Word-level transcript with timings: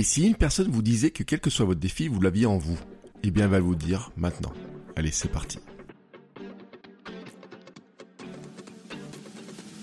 Et 0.00 0.02
si 0.02 0.26
une 0.26 0.34
personne 0.34 0.70
vous 0.70 0.80
disait 0.80 1.10
que 1.10 1.22
quel 1.22 1.40
que 1.40 1.50
soit 1.50 1.66
votre 1.66 1.78
défi, 1.78 2.08
vous 2.08 2.22
l'aviez 2.22 2.46
en 2.46 2.56
vous 2.56 2.78
Eh 3.22 3.30
bien, 3.30 3.44
elle 3.44 3.50
va 3.50 3.60
vous 3.60 3.74
dire 3.74 4.12
maintenant. 4.16 4.50
Allez, 4.96 5.10
c'est 5.10 5.28
parti. 5.28 5.58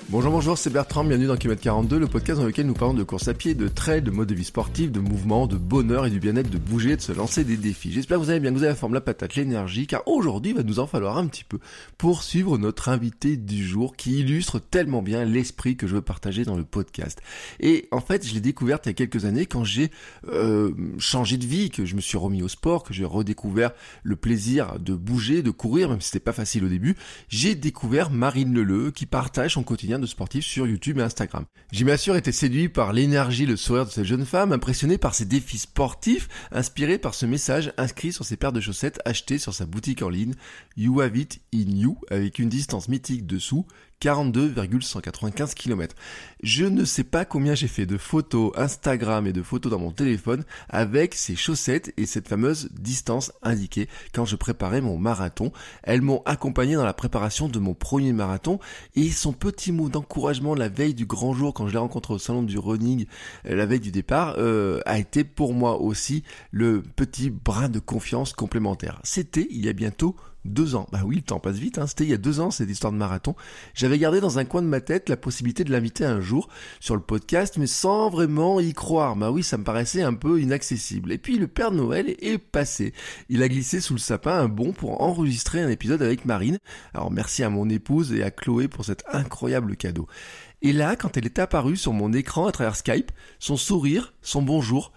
Bonjour, 0.09 0.31
bonjour, 0.31 0.57
c'est 0.57 0.69
Bertrand, 0.69 1.03
bienvenue 1.03 1.27
dans 1.27 1.35
Kilomètre 1.35 1.63
42, 1.63 1.99
le 1.99 2.07
podcast 2.07 2.39
dans 2.39 2.45
lequel 2.45 2.65
nous 2.65 2.73
parlons 2.73 2.93
de 2.93 3.03
course 3.03 3.27
à 3.27 3.33
pied, 3.33 3.55
de 3.55 3.67
trail, 3.67 4.01
de 4.01 4.09
mode 4.09 4.29
de 4.29 4.35
vie 4.35 4.45
sportif, 4.45 4.89
de 4.89 5.01
mouvement, 5.01 5.47
de 5.47 5.57
bonheur 5.57 6.05
et 6.05 6.09
du 6.09 6.21
bien-être, 6.21 6.49
de 6.49 6.57
bouger, 6.57 6.95
de 6.95 7.01
se 7.01 7.11
lancer 7.11 7.43
des 7.43 7.57
défis. 7.57 7.91
J'espère 7.91 8.17
que 8.17 8.23
vous 8.23 8.29
allez 8.29 8.39
bien, 8.39 8.51
que 8.51 8.55
vous 8.55 8.63
avez 8.63 8.71
la 8.71 8.77
forme, 8.77 8.93
la 8.93 9.01
patate, 9.01 9.35
l'énergie, 9.35 9.85
car 9.85 10.07
aujourd'hui, 10.07 10.51
il 10.51 10.55
va 10.55 10.63
nous 10.63 10.79
en 10.79 10.87
falloir 10.87 11.17
un 11.17 11.27
petit 11.27 11.43
peu 11.43 11.59
pour 11.97 12.23
suivre 12.23 12.57
notre 12.57 12.87
invité 12.87 13.35
du 13.35 13.67
jour 13.67 13.97
qui 13.97 14.19
illustre 14.19 14.59
tellement 14.59 15.01
bien 15.01 15.25
l'esprit 15.25 15.75
que 15.75 15.87
je 15.87 15.95
veux 15.95 16.01
partager 16.01 16.45
dans 16.45 16.55
le 16.55 16.63
podcast. 16.63 17.21
Et 17.59 17.89
en 17.91 17.99
fait, 17.99 18.25
je 18.25 18.33
l'ai 18.33 18.39
découverte 18.39 18.85
il 18.85 18.89
y 18.89 18.91
a 18.91 18.93
quelques 18.93 19.25
années 19.25 19.45
quand 19.45 19.65
j'ai 19.65 19.91
euh, 20.29 20.71
changé 20.99 21.35
de 21.35 21.45
vie, 21.45 21.69
que 21.69 21.83
je 21.83 21.95
me 21.95 22.01
suis 22.01 22.17
remis 22.17 22.43
au 22.43 22.47
sport, 22.47 22.83
que 22.83 22.93
j'ai 22.93 23.03
redécouvert 23.03 23.71
le 24.03 24.15
plaisir 24.15 24.79
de 24.79 24.93
bouger, 24.93 25.41
de 25.41 25.51
courir, 25.51 25.89
même 25.89 25.99
si 25.99 26.11
c'était 26.11 26.21
pas 26.21 26.31
facile 26.31 26.63
au 26.63 26.69
début. 26.69 26.95
J'ai 27.27 27.55
découvert 27.55 28.09
Marine 28.09 28.53
Leleu 28.53 28.91
qui 28.91 29.05
partage 29.05 29.55
son 29.55 29.63
quotidien 29.63 29.96
de 29.99 30.05
sportif 30.05 30.45
sur 30.45 30.67
YouTube 30.67 30.99
et 30.99 31.01
Instagram. 31.01 31.45
J'ai 31.71 31.85
bien 31.85 31.97
sûr 31.97 32.15
été 32.15 32.31
séduit 32.31 32.69
par 32.69 32.93
l'énergie, 32.93 33.45
le 33.45 33.55
sourire 33.55 33.85
de 33.85 33.91
cette 33.91 34.05
jeune 34.05 34.25
femme, 34.25 34.51
impressionné 34.51 34.97
par 34.97 35.13
ses 35.13 35.25
défis 35.25 35.59
sportifs, 35.59 36.29
inspiré 36.51 36.97
par 36.97 37.13
ce 37.13 37.25
message 37.25 37.73
inscrit 37.77 38.13
sur 38.13 38.25
ses 38.25 38.37
paires 38.37 38.53
de 38.53 38.61
chaussettes 38.61 38.99
achetées 39.05 39.39
sur 39.39 39.53
sa 39.53 39.65
boutique 39.65 40.01
en 40.01 40.09
ligne 40.09 40.33
You 40.75 41.01
Have 41.01 41.17
It 41.17 41.41
In 41.53 41.75
You 41.75 41.97
avec 42.09 42.39
une 42.39 42.49
distance 42.49 42.87
mythique 42.87 43.25
dessous 43.25 43.65
42,195 43.99 45.55
km. 45.55 45.95
Je 46.43 46.65
ne 46.65 46.85
sais 46.85 47.03
pas 47.03 47.25
combien 47.25 47.55
j'ai 47.55 47.67
fait 47.67 47.85
de 47.85 47.97
photos 47.97 48.51
Instagram 48.55 49.25
et 49.25 49.33
de 49.33 49.41
photos 49.41 49.71
dans 49.71 49.79
mon 49.79 49.91
téléphone 49.91 50.43
avec 50.69 51.15
ces 51.15 51.35
chaussettes 51.35 51.93
et 51.97 52.05
cette 52.05 52.27
fameuse 52.27 52.69
distance 52.73 53.31
indiquée 53.41 53.87
quand 54.13 54.25
je 54.25 54.35
préparais 54.35 54.81
mon 54.81 54.97
marathon. 54.97 55.51
Elles 55.83 56.01
m'ont 56.01 56.21
accompagné 56.25 56.75
dans 56.75 56.85
la 56.85 56.93
préparation 56.93 57.49
de 57.49 57.59
mon 57.59 57.73
premier 57.73 58.13
marathon 58.13 58.59
et 58.95 59.09
son 59.09 59.33
petit 59.33 59.71
mot 59.71 59.89
d'encouragement 59.89 60.53
la 60.53 60.69
veille 60.69 60.93
du 60.93 61.05
grand 61.05 61.33
jour 61.33 61.53
quand 61.53 61.67
je 61.67 61.73
l'ai 61.73 61.79
rencontré 61.79 62.13
au 62.13 62.19
salon 62.19 62.43
du 62.43 62.57
running 62.59 63.05
euh, 63.45 63.55
la 63.55 63.65
veille 63.65 63.79
du 63.79 63.91
départ 63.91 64.35
euh, 64.37 64.79
a 64.85 64.99
été 64.99 65.23
pour 65.23 65.53
moi 65.53 65.81
aussi 65.81 66.23
le 66.51 66.83
petit 66.95 67.29
brin 67.29 67.69
de 67.69 67.79
confiance 67.79 68.33
complémentaire. 68.33 68.99
C'était 69.03 69.47
il 69.49 69.65
y 69.65 69.69
a 69.69 69.73
bientôt 69.73 70.15
deux 70.47 70.75
ans. 70.75 70.87
Bah 70.91 71.01
oui, 71.05 71.17
le 71.17 71.21
temps 71.21 71.39
passe 71.39 71.57
vite, 71.57 71.77
hein. 71.77 71.87
c'était 71.87 72.03
il 72.03 72.09
y 72.09 72.13
a 72.13 72.17
deux 72.17 72.39
ans 72.39 72.51
cette 72.51 72.69
histoire 72.69 72.91
de 72.91 72.97
marathon. 72.97 73.35
J'avais 73.73 73.99
gardé 73.99 74.19
dans 74.19 74.39
un 74.39 74.45
coin 74.45 74.61
de 74.61 74.67
ma 74.67 74.81
tête 74.81 75.09
la 75.09 75.17
possibilité 75.17 75.63
de 75.63 75.71
l'inviter 75.71 76.05
un 76.05 76.21
jour 76.21 76.49
sur 76.79 76.95
le 76.95 77.01
podcast, 77.01 77.57
mais 77.57 77.67
sans 77.67 78.09
vraiment 78.09 78.59
y 78.59 78.73
croire. 78.73 79.15
Bah 79.15 79.31
oui, 79.31 79.43
ça 79.43 79.57
me 79.57 79.63
paraissait 79.63 80.01
un 80.01 80.13
peu 80.13 80.41
inaccessible. 80.41 81.11
Et 81.11 81.17
puis 81.17 81.37
le 81.37 81.47
Père 81.47 81.71
Noël 81.71 82.15
est 82.19 82.37
passé. 82.37 82.93
Il 83.29 83.43
a 83.43 83.49
glissé 83.49 83.81
sous 83.81 83.93
le 83.93 83.99
sapin 83.99 84.39
un 84.39 84.47
bon 84.47 84.71
pour 84.71 85.01
enregistrer 85.01 85.61
un 85.61 85.69
épisode 85.69 86.01
avec 86.01 86.25
Marine. 86.25 86.59
Alors 86.93 87.11
merci 87.11 87.43
à 87.43 87.49
mon 87.49 87.69
épouse 87.69 88.13
et 88.13 88.23
à 88.23 88.31
Chloé 88.31 88.67
pour 88.67 88.85
cet 88.85 89.03
incroyable 89.11 89.75
cadeau. 89.75 90.07
Et 90.61 90.73
là, 90.73 90.95
quand 90.95 91.17
elle 91.17 91.25
est 91.25 91.39
apparue 91.39 91.77
sur 91.77 91.93
mon 91.93 92.13
écran 92.13 92.47
à 92.47 92.51
travers 92.51 92.75
Skype, 92.75 93.11
son 93.39 93.57
sourire, 93.57 94.13
son 94.21 94.41
bonjour, 94.41 94.91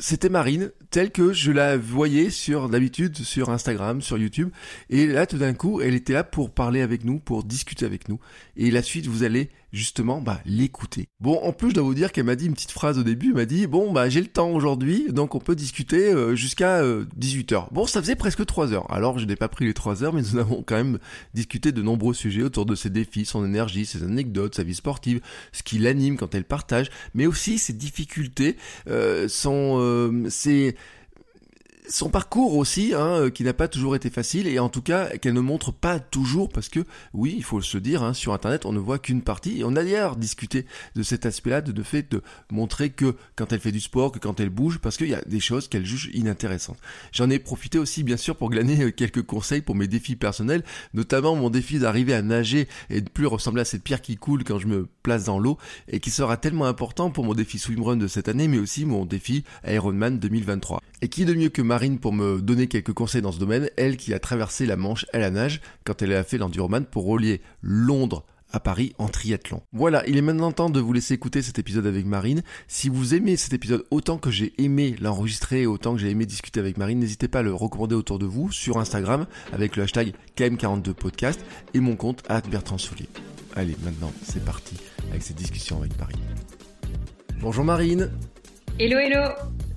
c'était 0.00 0.30
Marine, 0.30 0.72
telle 0.90 1.10
que 1.10 1.32
je 1.32 1.52
la 1.52 1.76
voyais 1.76 2.30
sur 2.30 2.68
d'habitude 2.68 3.16
sur 3.18 3.50
Instagram, 3.50 4.00
sur 4.00 4.16
YouTube. 4.18 4.50
Et 4.88 5.06
là, 5.06 5.26
tout 5.26 5.36
d'un 5.36 5.52
coup, 5.52 5.80
elle 5.80 5.94
était 5.94 6.14
là 6.14 6.24
pour 6.24 6.50
parler 6.50 6.80
avec 6.80 7.04
nous, 7.04 7.18
pour 7.18 7.44
discuter 7.44 7.84
avec 7.84 8.08
nous. 8.08 8.18
Et 8.56 8.70
la 8.70 8.82
suite, 8.82 9.06
vous 9.06 9.22
allez 9.22 9.50
justement 9.72 10.20
bah, 10.20 10.40
l'écouter. 10.44 11.08
Bon, 11.20 11.38
en 11.42 11.52
plus, 11.52 11.70
je 11.70 11.74
dois 11.74 11.84
vous 11.84 11.94
dire 11.94 12.12
qu'elle 12.12 12.24
m'a 12.24 12.36
dit 12.36 12.46
une 12.46 12.54
petite 12.54 12.72
phrase 12.72 12.98
au 12.98 13.02
début. 13.02 13.28
Elle 13.28 13.34
m'a 13.34 13.44
dit 13.44 13.66
bon 13.66 13.92
bah 13.92 14.08
j'ai 14.08 14.20
le 14.20 14.26
temps 14.26 14.50
aujourd'hui, 14.50 15.06
donc 15.10 15.34
on 15.34 15.38
peut 15.38 15.54
discuter 15.54 16.12
euh, 16.12 16.34
jusqu'à 16.34 16.82
18h. 16.82 17.54
Euh, 17.54 17.60
bon, 17.70 17.86
ça 17.86 18.00
faisait 18.00 18.16
presque 18.16 18.44
3 18.44 18.72
heures. 18.72 18.90
Alors 18.90 19.18
je 19.18 19.26
n'ai 19.26 19.36
pas 19.36 19.48
pris 19.48 19.66
les 19.66 19.74
3 19.74 20.02
heures, 20.02 20.12
mais 20.12 20.22
nous 20.22 20.38
avons 20.38 20.62
quand 20.62 20.76
même 20.76 20.98
discuté 21.34 21.72
de 21.72 21.82
nombreux 21.82 22.14
sujets 22.14 22.42
autour 22.42 22.66
de 22.66 22.74
ses 22.74 22.90
défis, 22.90 23.24
son 23.24 23.44
énergie, 23.44 23.86
ses 23.86 24.02
anecdotes, 24.02 24.54
sa 24.54 24.62
vie 24.62 24.74
sportive, 24.74 25.20
ce 25.52 25.62
qui 25.62 25.78
l'anime 25.78 26.16
quand 26.16 26.34
elle 26.34 26.44
partage, 26.44 26.90
mais 27.14 27.26
aussi 27.26 27.58
ses 27.58 27.72
difficultés, 27.72 28.56
euh, 28.88 29.28
son, 29.28 29.78
euh, 29.80 30.28
ses 30.28 30.76
son 31.90 32.08
parcours 32.08 32.56
aussi, 32.56 32.94
hein, 32.94 33.22
euh, 33.22 33.30
qui 33.30 33.44
n'a 33.44 33.52
pas 33.52 33.68
toujours 33.68 33.96
été 33.96 34.10
facile, 34.10 34.46
et 34.46 34.58
en 34.58 34.68
tout 34.68 34.82
cas 34.82 35.08
qu'elle 35.18 35.34
ne 35.34 35.40
montre 35.40 35.72
pas 35.72 35.98
toujours, 35.98 36.48
parce 36.48 36.68
que 36.68 36.80
oui, 37.12 37.34
il 37.36 37.44
faut 37.44 37.60
se 37.60 37.78
dire, 37.78 38.02
hein, 38.02 38.14
sur 38.14 38.32
Internet, 38.32 38.64
on 38.64 38.72
ne 38.72 38.78
voit 38.78 38.98
qu'une 38.98 39.22
partie, 39.22 39.60
et 39.60 39.64
on 39.64 39.70
a 39.70 39.82
d'ailleurs 39.82 40.16
discuté 40.16 40.66
de 40.94 41.02
cet 41.02 41.26
aspect-là, 41.26 41.60
de, 41.60 41.72
de 41.72 41.82
fait 41.82 42.10
de 42.10 42.22
montrer 42.50 42.90
que 42.90 43.16
quand 43.36 43.52
elle 43.52 43.60
fait 43.60 43.72
du 43.72 43.80
sport, 43.80 44.12
que 44.12 44.18
quand 44.18 44.40
elle 44.40 44.50
bouge, 44.50 44.78
parce 44.78 44.96
qu'il 44.96 45.08
y 45.08 45.14
a 45.14 45.22
des 45.22 45.40
choses 45.40 45.68
qu'elle 45.68 45.84
juge 45.84 46.10
inintéressantes. 46.14 46.78
J'en 47.12 47.28
ai 47.28 47.38
profité 47.38 47.78
aussi, 47.78 48.04
bien 48.04 48.16
sûr, 48.16 48.36
pour 48.36 48.50
glaner 48.50 48.84
euh, 48.84 48.90
quelques 48.92 49.22
conseils 49.22 49.62
pour 49.62 49.74
mes 49.74 49.88
défis 49.88 50.16
personnels, 50.16 50.62
notamment 50.94 51.34
mon 51.34 51.50
défi 51.50 51.78
d'arriver 51.78 52.14
à 52.14 52.22
nager 52.22 52.68
et 52.88 53.00
de 53.00 53.10
plus 53.10 53.26
ressembler 53.26 53.62
à 53.62 53.64
cette 53.64 53.82
pierre 53.82 54.00
qui 54.00 54.16
coule 54.16 54.44
quand 54.44 54.58
je 54.58 54.68
me 54.68 54.88
place 55.02 55.24
dans 55.24 55.38
l'eau, 55.38 55.58
et 55.88 55.98
qui 55.98 56.10
sera 56.10 56.36
tellement 56.36 56.66
important 56.66 57.10
pour 57.10 57.24
mon 57.24 57.34
défi 57.34 57.58
swimrun 57.58 57.96
de 57.96 58.06
cette 58.06 58.28
année, 58.28 58.48
mais 58.48 58.58
aussi 58.58 58.84
mon 58.84 59.04
défi 59.04 59.44
Ironman 59.66 60.18
2023. 60.18 60.80
Et 61.02 61.08
qui 61.08 61.24
de 61.24 61.34
mieux 61.34 61.48
que 61.48 61.62
Marine 61.62 61.98
pour 61.98 62.12
me 62.12 62.40
donner 62.40 62.66
quelques 62.66 62.92
conseils 62.92 63.22
dans 63.22 63.32
ce 63.32 63.38
domaine, 63.38 63.70
elle 63.76 63.96
qui 63.96 64.12
a 64.12 64.18
traversé 64.18 64.66
la 64.66 64.76
Manche 64.76 65.06
à 65.12 65.18
la 65.18 65.30
nage 65.30 65.60
quand 65.84 66.02
elle 66.02 66.12
a 66.12 66.24
fait 66.24 66.36
l'enduroman 66.36 66.84
pour 66.84 67.06
relier 67.06 67.40
Londres 67.62 68.24
à 68.52 68.60
Paris 68.60 68.92
en 68.98 69.08
triathlon. 69.08 69.62
Voilà, 69.72 70.06
il 70.06 70.16
est 70.16 70.22
maintenant 70.22 70.52
temps 70.52 70.70
de 70.70 70.80
vous 70.80 70.92
laisser 70.92 71.14
écouter 71.14 71.40
cet 71.40 71.58
épisode 71.58 71.86
avec 71.86 72.04
Marine. 72.04 72.42
Si 72.68 72.88
vous 72.88 73.14
aimez 73.14 73.36
cet 73.36 73.52
épisode 73.52 73.86
autant 73.90 74.18
que 74.18 74.30
j'ai 74.30 74.52
aimé 74.58 74.96
l'enregistrer, 75.00 75.66
autant 75.66 75.94
que 75.94 76.00
j'ai 76.00 76.10
aimé 76.10 76.26
discuter 76.26 76.60
avec 76.60 76.76
Marine, 76.76 76.98
n'hésitez 76.98 77.28
pas 77.28 77.38
à 77.38 77.42
le 77.42 77.54
recommander 77.54 77.94
autour 77.94 78.18
de 78.18 78.26
vous 78.26 78.50
sur 78.52 78.78
Instagram 78.78 79.26
avec 79.52 79.76
le 79.76 79.84
hashtag 79.84 80.12
KM42podcast 80.36 81.38
et 81.74 81.80
mon 81.80 81.96
compte 81.96 82.22
à 82.28 82.40
Bertrand 82.40 82.78
Soulier. 82.78 83.08
Allez, 83.56 83.76
maintenant, 83.84 84.12
c'est 84.22 84.44
parti 84.44 84.76
avec 85.10 85.22
cette 85.22 85.36
discussion 85.36 85.78
avec 85.78 85.98
Marine. 85.98 86.20
Bonjour 87.40 87.64
Marine. 87.64 88.10
Hello, 88.78 88.98
hello. 88.98 89.69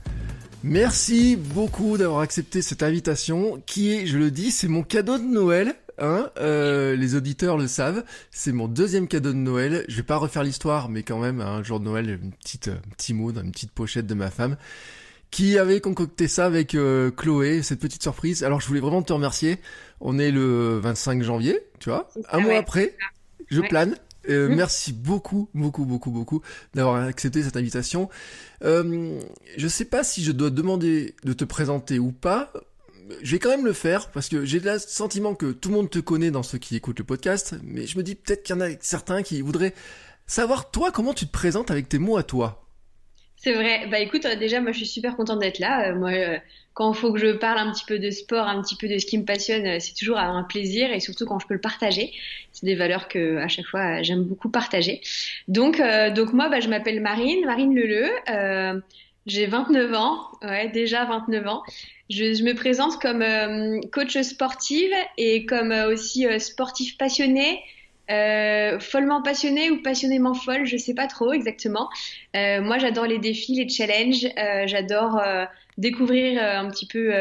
Merci 0.64 1.36
beaucoup 1.36 1.98
d'avoir 1.98 2.22
accepté 2.22 2.62
cette 2.62 2.84
invitation 2.84 3.62
qui 3.66 3.94
est, 3.94 4.06
je 4.06 4.18
le 4.18 4.32
dis, 4.32 4.50
c'est 4.50 4.70
mon 4.70 4.82
cadeau 4.82 5.18
de 5.18 5.24
Noël. 5.24 5.76
Hein 6.00 6.32
euh, 6.38 6.96
les 6.96 7.16
auditeurs 7.16 7.58
le 7.58 7.68
savent, 7.68 8.04
c'est 8.32 8.54
mon 8.54 8.70
deuxième 8.70 9.10
cadeau 9.10 9.34
de 9.34 9.38
Noël. 9.38 9.84
Je 9.90 9.98
vais 9.98 10.04
pas 10.04 10.16
refaire 10.16 10.42
l'histoire, 10.42 10.88
mais 10.88 11.04
quand 11.04 11.20
même, 11.20 11.42
un 11.42 11.62
jour 11.64 11.82
de 11.82 11.86
Noël, 11.86 12.10
une 12.24 12.32
petite, 12.32 12.70
un 12.70 12.96
petit 12.96 13.14
mot 13.14 13.34
dans 13.34 13.42
une 13.42 13.52
petite 13.52 13.72
pochette 13.72 14.08
de 14.08 14.14
ma 14.14 14.32
femme 14.32 14.56
qui 15.32 15.58
avait 15.58 15.82
concocté 15.82 16.28
ça 16.30 16.46
avec 16.46 16.76
euh, 16.76 17.12
Chloé, 17.12 17.62
cette 17.62 17.80
petite 17.80 18.02
surprise. 18.02 18.44
Alors 18.44 18.62
je 18.62 18.68
voulais 18.68 18.80
vraiment 18.80 19.02
te 19.02 19.12
remercier. 19.12 19.60
On 20.00 20.18
est 20.18 20.32
le 20.32 20.80
25 20.80 21.24
janvier, 21.24 21.60
tu 21.80 21.90
vois, 21.90 22.10
un 22.32 22.40
mois 22.40 22.58
après, 22.58 22.96
je 23.50 23.60
plane. 23.62 23.98
Euh, 24.30 24.50
mmh. 24.50 24.56
Merci 24.56 24.94
beaucoup, 24.94 25.50
beaucoup, 25.54 25.86
beaucoup, 25.86 26.12
beaucoup 26.12 26.42
d'avoir 26.74 27.04
accepté 27.04 27.44
cette 27.44 27.58
invitation. 27.58 28.10
Euh, 28.64 29.20
je 29.58 29.68
sais 29.68 29.86
pas 29.86 30.04
si 30.04 30.24
je 30.24 30.32
dois 30.32 30.50
demander 30.50 31.16
de 31.24 31.34
te 31.34 31.44
présenter 31.44 32.00
ou 32.00 32.12
pas. 32.12 32.52
Je 33.22 33.32
vais 33.32 33.40
quand 33.40 33.50
même 33.50 33.66
le 33.66 33.74
faire 33.74 34.10
parce 34.12 34.30
que 34.30 34.46
j'ai 34.46 34.60
le 34.60 34.80
sentiment 34.80 35.36
que 35.36 35.52
tout 35.52 35.70
le 35.70 35.76
monde 35.76 35.90
te 35.90 36.00
connaît 36.00 36.32
dans 36.32 36.44
ceux 36.44 36.58
qui 36.58 36.76
écoutent 36.76 37.00
le 37.00 37.06
podcast, 37.06 37.56
mais 37.64 37.86
je 37.86 37.98
me 37.98 38.04
dis 38.04 38.16
peut-être 38.16 38.44
qu'il 38.44 38.56
y 38.56 38.58
en 38.58 38.62
a 38.62 38.70
certains 38.80 39.24
qui 39.24 39.42
voudraient 39.42 39.74
savoir 40.26 40.72
toi 40.72 40.92
comment 40.92 41.14
tu 41.14 41.28
te 41.28 41.32
présentes 41.32 41.70
avec 41.70 41.90
tes 41.90 42.00
mots 42.00 42.18
à 42.18 42.24
toi? 42.24 42.63
C'est 43.44 43.54
vrai. 43.54 43.88
Bah 43.88 44.00
écoute, 44.00 44.26
déjà 44.40 44.62
moi 44.62 44.72
je 44.72 44.78
suis 44.78 44.88
super 44.88 45.18
contente 45.18 45.40
d'être 45.40 45.60
là. 45.60 45.90
Euh, 45.90 45.96
moi 45.96 46.12
quand 46.74 46.92
il 46.92 46.98
faut 46.98 47.14
que 47.14 47.20
je 47.20 47.28
parle 47.28 47.60
un 47.60 47.72
petit 47.72 47.86
peu 47.86 48.00
de 48.00 48.10
sport, 48.10 48.48
un 48.48 48.62
petit 48.62 48.76
peu 48.76 48.88
de 48.88 48.98
ce 48.98 49.06
qui 49.06 49.18
me 49.18 49.26
passionne, 49.26 49.66
euh, 49.68 49.80
c'est 49.80 49.94
toujours 49.94 50.18
un 50.18 50.44
plaisir 50.44 50.92
et 50.92 51.00
surtout 51.00 51.26
quand 51.26 51.40
je 51.40 51.48
peux 51.48 51.54
le 51.54 51.62
partager. 51.62 52.12
C'est 52.52 52.66
des 52.66 52.76
valeurs 52.76 53.08
que 53.08 53.38
à 53.38 53.48
chaque 53.48 53.66
fois 53.66 54.02
j'aime 54.02 54.24
beaucoup 54.24 54.50
partager. 54.50 55.02
Donc, 55.48 55.80
euh, 55.80 56.10
donc 56.10 56.34
moi, 56.34 56.50
bah, 56.50 56.60
je 56.62 56.70
m'appelle 56.70 57.02
Marine, 57.02 57.46
Marine 57.46 57.76
Leleu. 57.76 58.10
Euh, 58.30 58.80
j'ai 59.26 59.46
29 59.46 59.94
ans, 59.94 60.18
ouais, 60.42 60.70
déjà 60.70 61.06
29 61.06 61.48
ans. 61.48 61.64
Je, 62.10 62.34
je 62.34 62.44
me 62.44 62.54
présente 62.54 63.00
comme 63.02 63.22
euh, 63.22 63.80
coach 63.92 64.18
sportive 64.22 64.92
et 65.18 65.46
comme 65.46 65.72
aussi 65.72 66.26
sportif 66.40 66.98
passionné, 66.98 67.62
euh, 68.12 68.80
follement 68.80 69.22
passionnée 69.22 69.72
ou 69.72 69.82
passionnément 69.82 70.34
folle, 70.34 70.66
je 70.66 70.76
sais 70.76 70.94
pas 70.94 71.08
trop 71.08 71.32
exactement. 71.32 71.90
Euh, 72.36 72.62
moi, 72.62 72.78
j'adore 72.78 73.06
les 73.06 73.20
défis, 73.20 73.56
les 73.56 73.70
challenges. 73.70 74.26
Euh, 74.38 74.68
j'adore 74.68 75.22
découvrir 75.78 76.42
un 76.42 76.70
petit 76.70 76.86
peu 76.86 77.14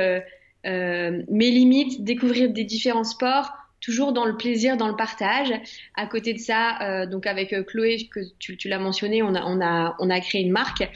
mes 0.65 1.51
limites, 1.51 2.03
découvrir 2.03 2.51
des 2.51 2.65
différents 2.65 3.05
sports, 3.05 3.53
toujours 3.81 4.13
dans 4.13 4.25
le 4.25 4.37
plaisir, 4.37 4.77
dans 4.77 4.89
le 4.89 4.97
partage. 4.97 5.53
À 5.95 6.07
côté 6.07 6.35
de 6.35 6.39
ça, 6.39 7.07
donc 7.07 7.27
avec 7.27 7.55
Chloé, 7.67 8.09
que 8.11 8.21
tu, 8.39 8.69
l'as 8.69 8.79
mentionné, 8.79 9.23
on 9.23 9.35
a, 9.35 9.45
on, 9.45 9.61
a, 9.61 9.97
on 10.01 10.11
a 10.11 10.21
créé 10.21 10.43
une 10.43 10.53
marque 10.53 10.89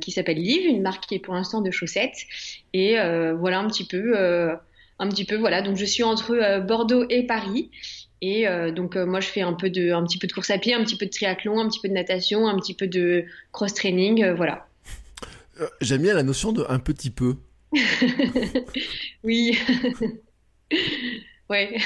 qui 0.00 0.10
s'appelle 0.10 0.38
Live, 0.38 0.66
une 0.66 0.82
marque 0.82 1.06
qui 1.06 1.14
est 1.16 1.20
pour 1.20 1.34
l'instant 1.34 1.60
de 1.60 1.70
chaussettes. 1.70 2.26
Et 2.72 2.96
voilà 3.34 3.58
un 3.58 3.68
petit 3.68 3.86
peu, 3.86 4.16
un 4.98 5.08
petit 5.08 5.24
peu 5.24 5.36
voilà. 5.36 5.60
Donc 5.62 5.76
je 5.76 5.84
suis 5.84 6.02
entre 6.02 6.60
Bordeaux 6.60 7.04
et 7.10 7.26
Paris. 7.26 7.70
Et 8.22 8.46
euh, 8.46 8.70
donc 8.70 8.94
euh, 8.94 9.04
moi 9.04 9.18
je 9.18 9.26
fais 9.26 9.40
un 9.40 9.52
peu 9.52 9.68
de, 9.68 9.90
un 9.90 10.04
petit 10.04 10.16
peu 10.16 10.28
de 10.28 10.32
course 10.32 10.50
à 10.50 10.58
pied, 10.58 10.72
un 10.72 10.84
petit 10.84 10.96
peu 10.96 11.06
de 11.06 11.10
triathlon, 11.10 11.58
un 11.58 11.68
petit 11.68 11.80
peu 11.80 11.88
de 11.88 11.92
natation, 11.92 12.46
un 12.46 12.56
petit 12.56 12.72
peu 12.72 12.86
de 12.86 13.24
cross 13.50 13.74
training, 13.74 14.22
euh, 14.22 14.34
voilà. 14.34 14.68
J'aime 15.80 16.02
bien 16.02 16.14
la 16.14 16.22
notion 16.22 16.52
de 16.52 16.64
un 16.68 16.78
petit 16.78 17.10
peu. 17.10 17.34
oui. 19.24 19.58
ouais. 21.50 21.76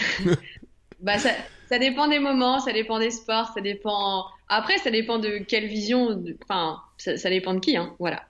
bah 1.01 1.19
ça, 1.19 1.31
ça 1.71 1.79
dépend 1.79 2.07
des 2.07 2.19
moments, 2.19 2.61
ça 2.61 2.75
dépend 2.75 2.99
des 2.99 3.11
sports, 3.11 3.53
ça 3.55 3.63
dépend. 3.63 4.27
Après, 4.49 4.77
ça 4.77 4.91
dépend 4.91 5.19
de 5.19 5.39
quelle 5.39 5.67
vision. 5.67 6.23
Enfin, 6.43 6.81
ça, 6.99 7.17
ça, 7.17 7.31
dépend 7.31 7.55
de 7.55 7.61
qui, 7.61 7.79
hein. 7.79 7.95
Voilà. 7.99 8.25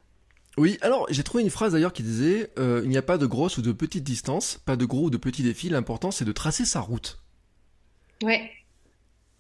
Oui, 0.59 0.79
alors 0.81 1.07
j'ai 1.11 1.23
trouvé 1.25 1.43
une 1.43 1.51
phrase 1.51 1.73
d'ailleurs 1.73 1.93
qui 1.93 2.03
disait 2.03 2.51
il 2.57 2.89
n'y 2.89 2.97
a 2.97 3.03
pas 3.03 3.19
de 3.19 3.27
grosse 3.27 3.59
ou 3.59 3.63
de 3.63 3.73
petite 3.73 4.05
distance, 4.05 4.61
pas 4.65 4.77
de 4.77 4.87
gros 4.87 5.03
ou 5.03 5.11
de 5.11 5.19
petits 5.19 5.43
défis, 5.43 5.69
l'important 5.69 6.11
c'est 6.11 6.25
de 6.25 6.33
tracer 6.33 6.65
sa 6.65 6.81
route. 6.81 7.19
Ouais, 8.23 8.51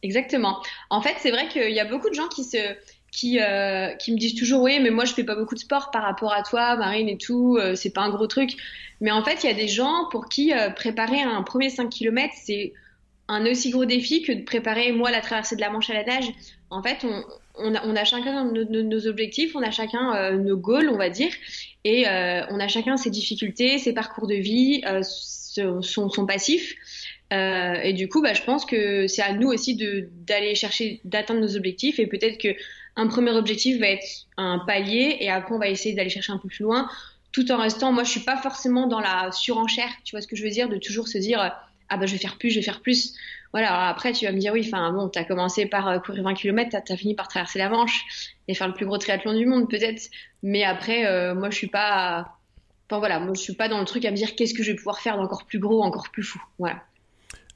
exactement. 0.03 0.63
En 0.91 1.01
fait, 1.01 1.15
c'est 1.21 1.31
vrai 1.31 1.49
qu'il 1.49 1.73
y 1.73 1.81
a 1.81 1.85
beaucoup 1.85 2.11
de 2.11 2.15
gens 2.15 2.29
qui 2.29 2.45
se 2.45 2.77
qui, 3.17 3.41
euh, 3.41 3.95
qui 3.95 4.13
me 4.13 4.19
disent 4.19 4.35
toujours 4.35 4.63
oui 4.63 4.79
mais 4.79 4.91
moi 4.91 5.07
je 5.07 5.15
fais 5.15 5.25
pas 5.25 5.35
beaucoup 5.35 5.55
de 5.55 5.61
sport 5.61 5.91
par 5.91 6.03
rapport 6.03 6.35
à 6.35 6.43
toi 6.43 6.77
Marine 6.77 7.09
et 7.09 7.17
tout 7.17 7.57
euh, 7.59 7.75
c'est 7.75 7.91
pas 7.91 8.03
un 8.03 8.11
gros 8.11 8.27
truc. 8.27 8.53
Mais 9.01 9.11
en 9.11 9.25
fait 9.25 9.43
il 9.43 9.47
y 9.47 9.51
a 9.51 9.55
des 9.55 9.69
gens 9.69 10.07
pour 10.11 10.29
qui 10.29 10.53
euh, 10.53 10.71
préparer 10.71 11.23
un 11.23 11.43
premier 11.43 11.71
5 11.71 11.89
km 11.89 12.35
c'est 12.37 12.75
un 13.29 13.45
aussi 13.47 13.71
gros 13.71 13.87
défi 13.87 14.23
que 14.23 14.33
de 14.33 14.43
préparer 14.43 14.93
moi 14.93 15.11
la 15.11 15.21
traversée 15.21 15.57
de 15.57 15.63
la 15.63 15.71
Manche 15.71 15.89
à 15.89 15.95
la 15.95 16.05
nage. 16.05 16.31
En 16.69 16.83
fait 16.83 17.05
on, 17.05 17.25
on, 17.59 17.97
a, 17.97 18.05
chacun 18.05 18.45
nos, 18.45 19.07
objectifs 19.07 19.57
on 19.57 19.63
a 19.63 19.71
chacun 19.71 20.33
nos 20.33 20.59
goals 20.59 20.91
on 20.91 20.99
va 20.99 21.09
dire. 21.09 21.33
Et 21.85 22.05
on 22.07 22.61
a 22.61 22.69
chacun 22.69 22.99
ses 22.99 23.11
difficultés 23.11 23.79
ses 23.79 23.95
parcours 23.95 24.27
de 24.27 24.35
vie 24.35 24.83
son, 25.03 26.11
son 26.11 26.27
passif 26.27 26.75
euh, 27.33 27.75
et 27.83 27.93
du 27.93 28.09
coup, 28.09 28.23
bah, 28.23 28.35
je 28.35 28.43
pense 28.43 28.65
que 28.65 29.07
c'est 29.07 29.23
à 29.23 29.33
nous 29.33 29.49
aussi 29.49 29.77
d'aller 29.77 30.55
chercher, 30.55 31.01
d'atteindre 31.05 31.41
nos 31.41 31.57
objectifs. 31.57 31.99
Et 31.99 32.07
peut-être 32.07 32.39
que 32.39 32.49
un 32.97 33.09
premier 33.09 33.33
objectif 33.33 33.79
va 33.79 33.89
être 33.89 34.07
un 34.37 34.61
palier, 34.61 35.19
et 35.21 35.31
après 35.31 35.55
on 35.55 35.59
va 35.59 35.69
essayer 35.69 35.95
d'aller 35.95 36.09
chercher 36.09 36.33
un 36.33 36.39
peu 36.39 36.49
plus 36.49 36.63
loin, 36.63 36.89
tout 37.33 37.51
en 37.53 37.59
restant. 37.59 37.93
Moi, 37.93 38.05
je 38.05 38.11
suis 38.11 38.21
pas 38.21 38.37
forcément 38.37 38.87
dans 38.87 39.01
la 39.01 39.31
surenchère. 39.33 39.91
Tu 40.05 40.13
vois 40.13 40.23
ce 40.23 40.27
que 40.27 40.37
je 40.37 40.43
veux 40.43 40.51
dire 40.51 40.69
De 40.69 40.79
toujours 40.79 41.09
se 41.09 41.19
dire, 41.19 41.53
ah 41.89 41.97
bah 41.97 42.07
je 42.07 42.13
vais 42.13 42.19
faire 42.19 42.39
plus, 42.39 42.51
je 42.51 42.57
vais 42.57 42.65
faire 42.65 42.81
plus. 42.81 43.15
Voilà. 43.53 43.89
Après, 43.89 44.13
tu 44.13 44.25
vas 44.25 44.33
me 44.33 44.39
dire, 44.39 44.53
oui, 44.53 44.63
enfin 44.67 44.93
bon, 44.93 45.09
t'as 45.09 45.25
commencé 45.25 45.67
par 45.67 45.89
euh, 45.89 45.99
courir 45.99 46.23
20 46.25 46.35
km, 46.35 46.71
t'as 46.71 46.95
as 46.95 46.97
fini 46.97 47.15
par 47.15 47.29
traverser 47.29 47.59
la 47.59 47.69
Manche 47.69 48.05
et 48.49 48.55
faire 48.55 48.69
le 48.69 48.75
plus 48.75 48.87
gros 48.87 48.99
triathlon 48.99 49.35
du 49.35 49.47
monde, 49.47 49.69
peut-être. 49.69 50.11
Mais 50.43 50.65
après, 50.65 51.07
euh, 51.07 51.35
moi, 51.35 51.51
je 51.51 51.57
suis 51.57 51.69
pas. 51.69 52.37
Enfin 52.89 53.01
voilà, 53.01 53.19
moi 53.19 53.35
je 53.35 53.41
suis 53.41 53.55
pas 53.55 53.69
dans 53.69 53.81
le 53.81 53.85
truc 53.85 54.05
à 54.05 54.13
me 54.13 54.17
dire 54.17 54.37
qu'est-ce 54.37 54.55
que 54.55 54.63
je 54.63 54.71
vais 54.71 54.77
pouvoir 54.77 55.01
faire 55.01 55.17
d'encore 55.17 55.45
plus 55.45 55.59
gros, 55.59 55.83
encore 55.83 56.09
plus 56.11 56.23
fou. 56.23 56.41
Voilà. 56.59 56.85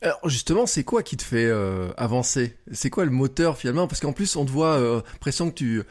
Alors 0.02 0.28
justement, 0.28 0.66
c'est 0.66 0.84
quoi 0.84 1.02
qui 1.02 1.16
te 1.16 1.22
fait 1.22 1.44
euh, 1.44 1.92
avancer? 1.96 2.56
C'est 2.72 2.88
quoi 2.88 3.04
le 3.04 3.10
moteur 3.10 3.58
finalement? 3.58 3.86
Parce 3.86 4.00
qu'en 4.00 4.12
plus, 4.12 4.34
on 4.36 4.46
te 4.46 4.50
voit, 4.50 4.78
euh, 4.78 5.02
l'impression 5.12 5.50
que 5.50 5.56
tu 5.56 5.84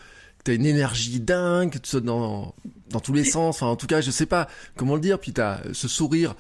as 0.48 0.54
une 0.54 0.66
énergie 0.66 1.20
dingue, 1.20 1.72
que 1.72 1.78
tu 1.78 1.90
sautes 1.90 2.06
dans, 2.06 2.56
dans 2.90 3.00
tous 3.00 3.14
les 3.14 3.24
sens. 3.24 3.58
Enfin, 3.58 3.68
en 3.68 3.76
tout 3.76 3.88
cas, 3.88 4.02
je 4.02 4.10
sais 4.10 4.26
pas 4.26 4.48
comment 4.76 4.96
le 4.96 5.02
dire. 5.02 5.20
Puis 5.20 5.34
tu 5.34 5.42
as 5.42 5.62
ce 5.74 5.88
sourire 5.88 6.36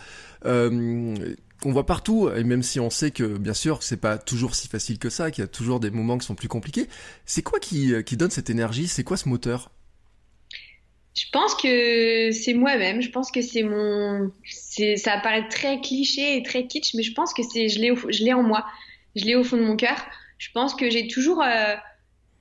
euh, 0.46 1.16
qu'on 1.62 1.72
voit 1.72 1.86
partout. 1.86 2.30
Et 2.36 2.44
même 2.44 2.64
si 2.64 2.80
on 2.80 2.90
sait 2.90 3.12
que, 3.12 3.38
bien 3.38 3.54
sûr, 3.54 3.84
c'est 3.84 3.98
pas 3.98 4.18
toujours 4.18 4.56
si 4.56 4.68
facile 4.68 4.98
que 4.98 5.12
ça, 5.12 5.30
qu'il 5.30 5.44
y 5.44 5.46
a 5.46 5.48
toujours 5.48 5.80
des 5.80 5.92
moments 5.92 6.18
qui 6.18 6.26
sont 6.26 6.36
plus 6.36 6.48
compliqués. 6.48 6.90
C'est 7.28 7.44
quoi 7.44 7.60
qui, 7.60 7.94
qui 8.04 8.18
donne 8.18 8.32
cette 8.32 8.50
énergie? 8.50 8.88
C'est 8.88 9.04
quoi 9.04 9.16
ce 9.16 9.30
moteur? 9.30 9.70
Je 11.20 11.30
pense 11.32 11.54
que 11.54 12.32
c'est 12.32 12.54
moi-même. 12.54 13.02
Je 13.02 13.10
pense 13.10 13.30
que 13.30 13.42
c'est 13.42 13.64
mon. 13.64 14.32
Ça 14.96 15.18
paraît 15.18 15.50
très 15.50 15.82
cliché 15.82 16.38
et 16.38 16.44
très 16.44 16.66
kitsch, 16.66 16.94
mais 16.94 17.04
je 17.04 17.14
pense 17.14 17.34
que 17.34 17.44
c'est. 17.44 17.68
Je 17.68 17.80
l'ai, 17.80 17.92
je 18.08 18.24
l'ai 18.24 18.32
en 18.32 18.42
moi. 18.42 18.66
Je 19.18 19.26
l'ai 19.26 19.36
au 19.36 19.44
fond 19.44 19.58
de 19.58 19.64
mon 19.64 19.76
cœur. 19.76 19.98
Je 20.38 20.48
pense 20.54 20.74
que 20.74 20.90
j'ai 20.90 21.08
toujours. 21.08 21.44
Euh, 21.44 21.76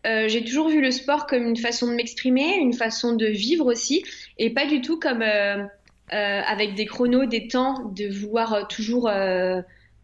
euh, 0.07 0.29
j'ai 0.29 0.45
toujours 0.45 0.69
vu 0.69 0.81
le 0.81 0.93
sport 0.93 1.27
comme 1.27 1.45
une 1.45 1.57
façon 1.57 1.89
de 1.89 1.95
m'exprimer, 1.95 2.55
une 2.55 2.73
façon 2.73 3.17
de 3.17 3.27
vivre 3.27 3.67
aussi, 3.67 4.05
et 4.39 4.51
pas 4.51 4.65
du 4.65 4.81
tout 4.81 5.01
comme 5.01 5.23
euh, 5.23 5.67
avec 6.13 6.77
des 6.77 6.87
chronos, 6.87 7.27
des 7.27 7.49
temps, 7.49 7.91
de 7.97 8.07
vouloir 8.07 8.69
toujours 8.69 9.11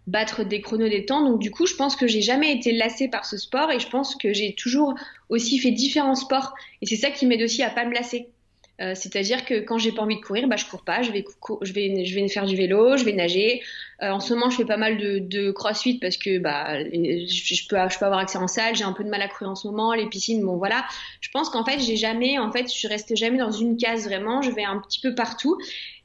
battre 0.08 0.42
des 0.42 0.60
chronos, 0.60 0.88
des 0.88 1.06
temps. 1.06 1.22
Donc 1.22 1.40
du 1.40 1.52
coup, 1.52 1.66
je 1.66 1.76
pense 1.76 1.94
que 1.94 2.08
j'ai 2.08 2.22
jamais 2.22 2.52
été 2.52 2.72
lassée 2.72 3.06
par 3.06 3.24
ce 3.24 3.38
sport, 3.38 3.70
et 3.70 3.78
je 3.78 3.88
pense 3.88 4.16
que 4.16 4.32
j'ai 4.32 4.56
toujours 4.56 4.96
aussi 5.28 5.60
fait 5.60 5.70
différents 5.70 6.16
sports, 6.16 6.54
et 6.82 6.86
c'est 6.86 6.96
ça 6.96 7.12
qui 7.12 7.24
m'aide 7.24 7.42
aussi 7.42 7.62
à 7.62 7.70
pas 7.70 7.84
me 7.84 7.94
lasser. 7.94 8.33
Euh, 8.80 8.94
c'est-à-dire 8.96 9.44
que 9.44 9.60
quand 9.60 9.78
j'ai 9.78 9.92
pas 9.92 10.02
envie 10.02 10.16
de 10.16 10.20
courir, 10.20 10.48
bah 10.48 10.56
je 10.56 10.64
cours 10.64 10.82
pas, 10.82 11.02
je 11.02 11.12
vais, 11.12 11.24
je 11.62 11.72
vais, 11.72 12.04
je 12.04 12.14
vais 12.14 12.28
faire 12.28 12.44
du 12.44 12.56
vélo, 12.56 12.96
je 12.96 13.04
vais 13.04 13.12
nager. 13.12 13.62
Euh, 14.02 14.10
en 14.10 14.18
ce 14.18 14.34
moment, 14.34 14.50
je 14.50 14.56
fais 14.56 14.64
pas 14.64 14.76
mal 14.76 14.98
de, 14.98 15.20
de 15.20 15.52
crossfit 15.52 15.98
parce 15.98 16.16
que 16.16 16.38
bah 16.38 16.82
je, 16.82 17.68
peux, 17.68 17.76
je 17.88 17.98
peux 17.98 18.04
avoir 18.04 18.18
accès 18.18 18.38
en 18.38 18.48
salle. 18.48 18.74
J'ai 18.74 18.84
un 18.84 18.92
peu 18.92 19.04
de 19.04 19.08
mal 19.08 19.22
à 19.22 19.28
courir 19.28 19.50
en 19.50 19.54
ce 19.54 19.68
moment, 19.68 19.94
les 19.94 20.08
piscines, 20.08 20.44
bon 20.44 20.56
voilà. 20.56 20.84
Je 21.20 21.30
pense 21.30 21.50
qu'en 21.50 21.64
fait, 21.64 21.78
j'ai 21.78 21.96
jamais, 21.96 22.38
en 22.38 22.50
fait, 22.50 22.66
je 22.74 22.88
reste 22.88 23.14
jamais 23.14 23.38
dans 23.38 23.52
une 23.52 23.76
case 23.76 24.04
vraiment. 24.06 24.42
Je 24.42 24.50
vais 24.50 24.64
un 24.64 24.78
petit 24.80 25.00
peu 25.00 25.14
partout. 25.14 25.56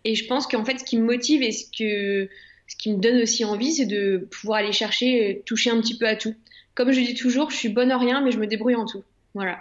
Et 0.05 0.13
je 0.13 0.27
pense 0.27 0.45
qu'en 0.45 0.63
fait, 0.63 0.79
ce 0.79 0.83
qui 0.83 0.97
me 0.97 1.03
motive 1.03 1.41
et 1.41 1.51
ce 1.51 1.65
que 1.65 2.29
ce 2.67 2.75
qui 2.75 2.93
me 2.93 2.99
donne 2.99 3.19
aussi 3.23 3.43
envie, 3.45 3.73
c'est 3.73 3.87
de 3.87 4.27
pouvoir 4.29 4.59
aller 4.59 4.71
chercher, 4.71 5.41
toucher 5.47 5.71
un 5.71 5.81
petit 5.81 5.97
peu 5.97 6.07
à 6.07 6.15
tout. 6.15 6.35
Comme 6.75 6.91
je 6.91 7.01
dis 7.01 7.15
toujours, 7.15 7.49
je 7.49 7.55
suis 7.55 7.69
bonne 7.69 7.91
en 7.91 7.97
rien, 7.97 8.21
mais 8.21 8.31
je 8.31 8.37
me 8.37 8.45
débrouille 8.45 8.75
en 8.75 8.85
tout. 8.85 9.03
Voilà. 9.33 9.59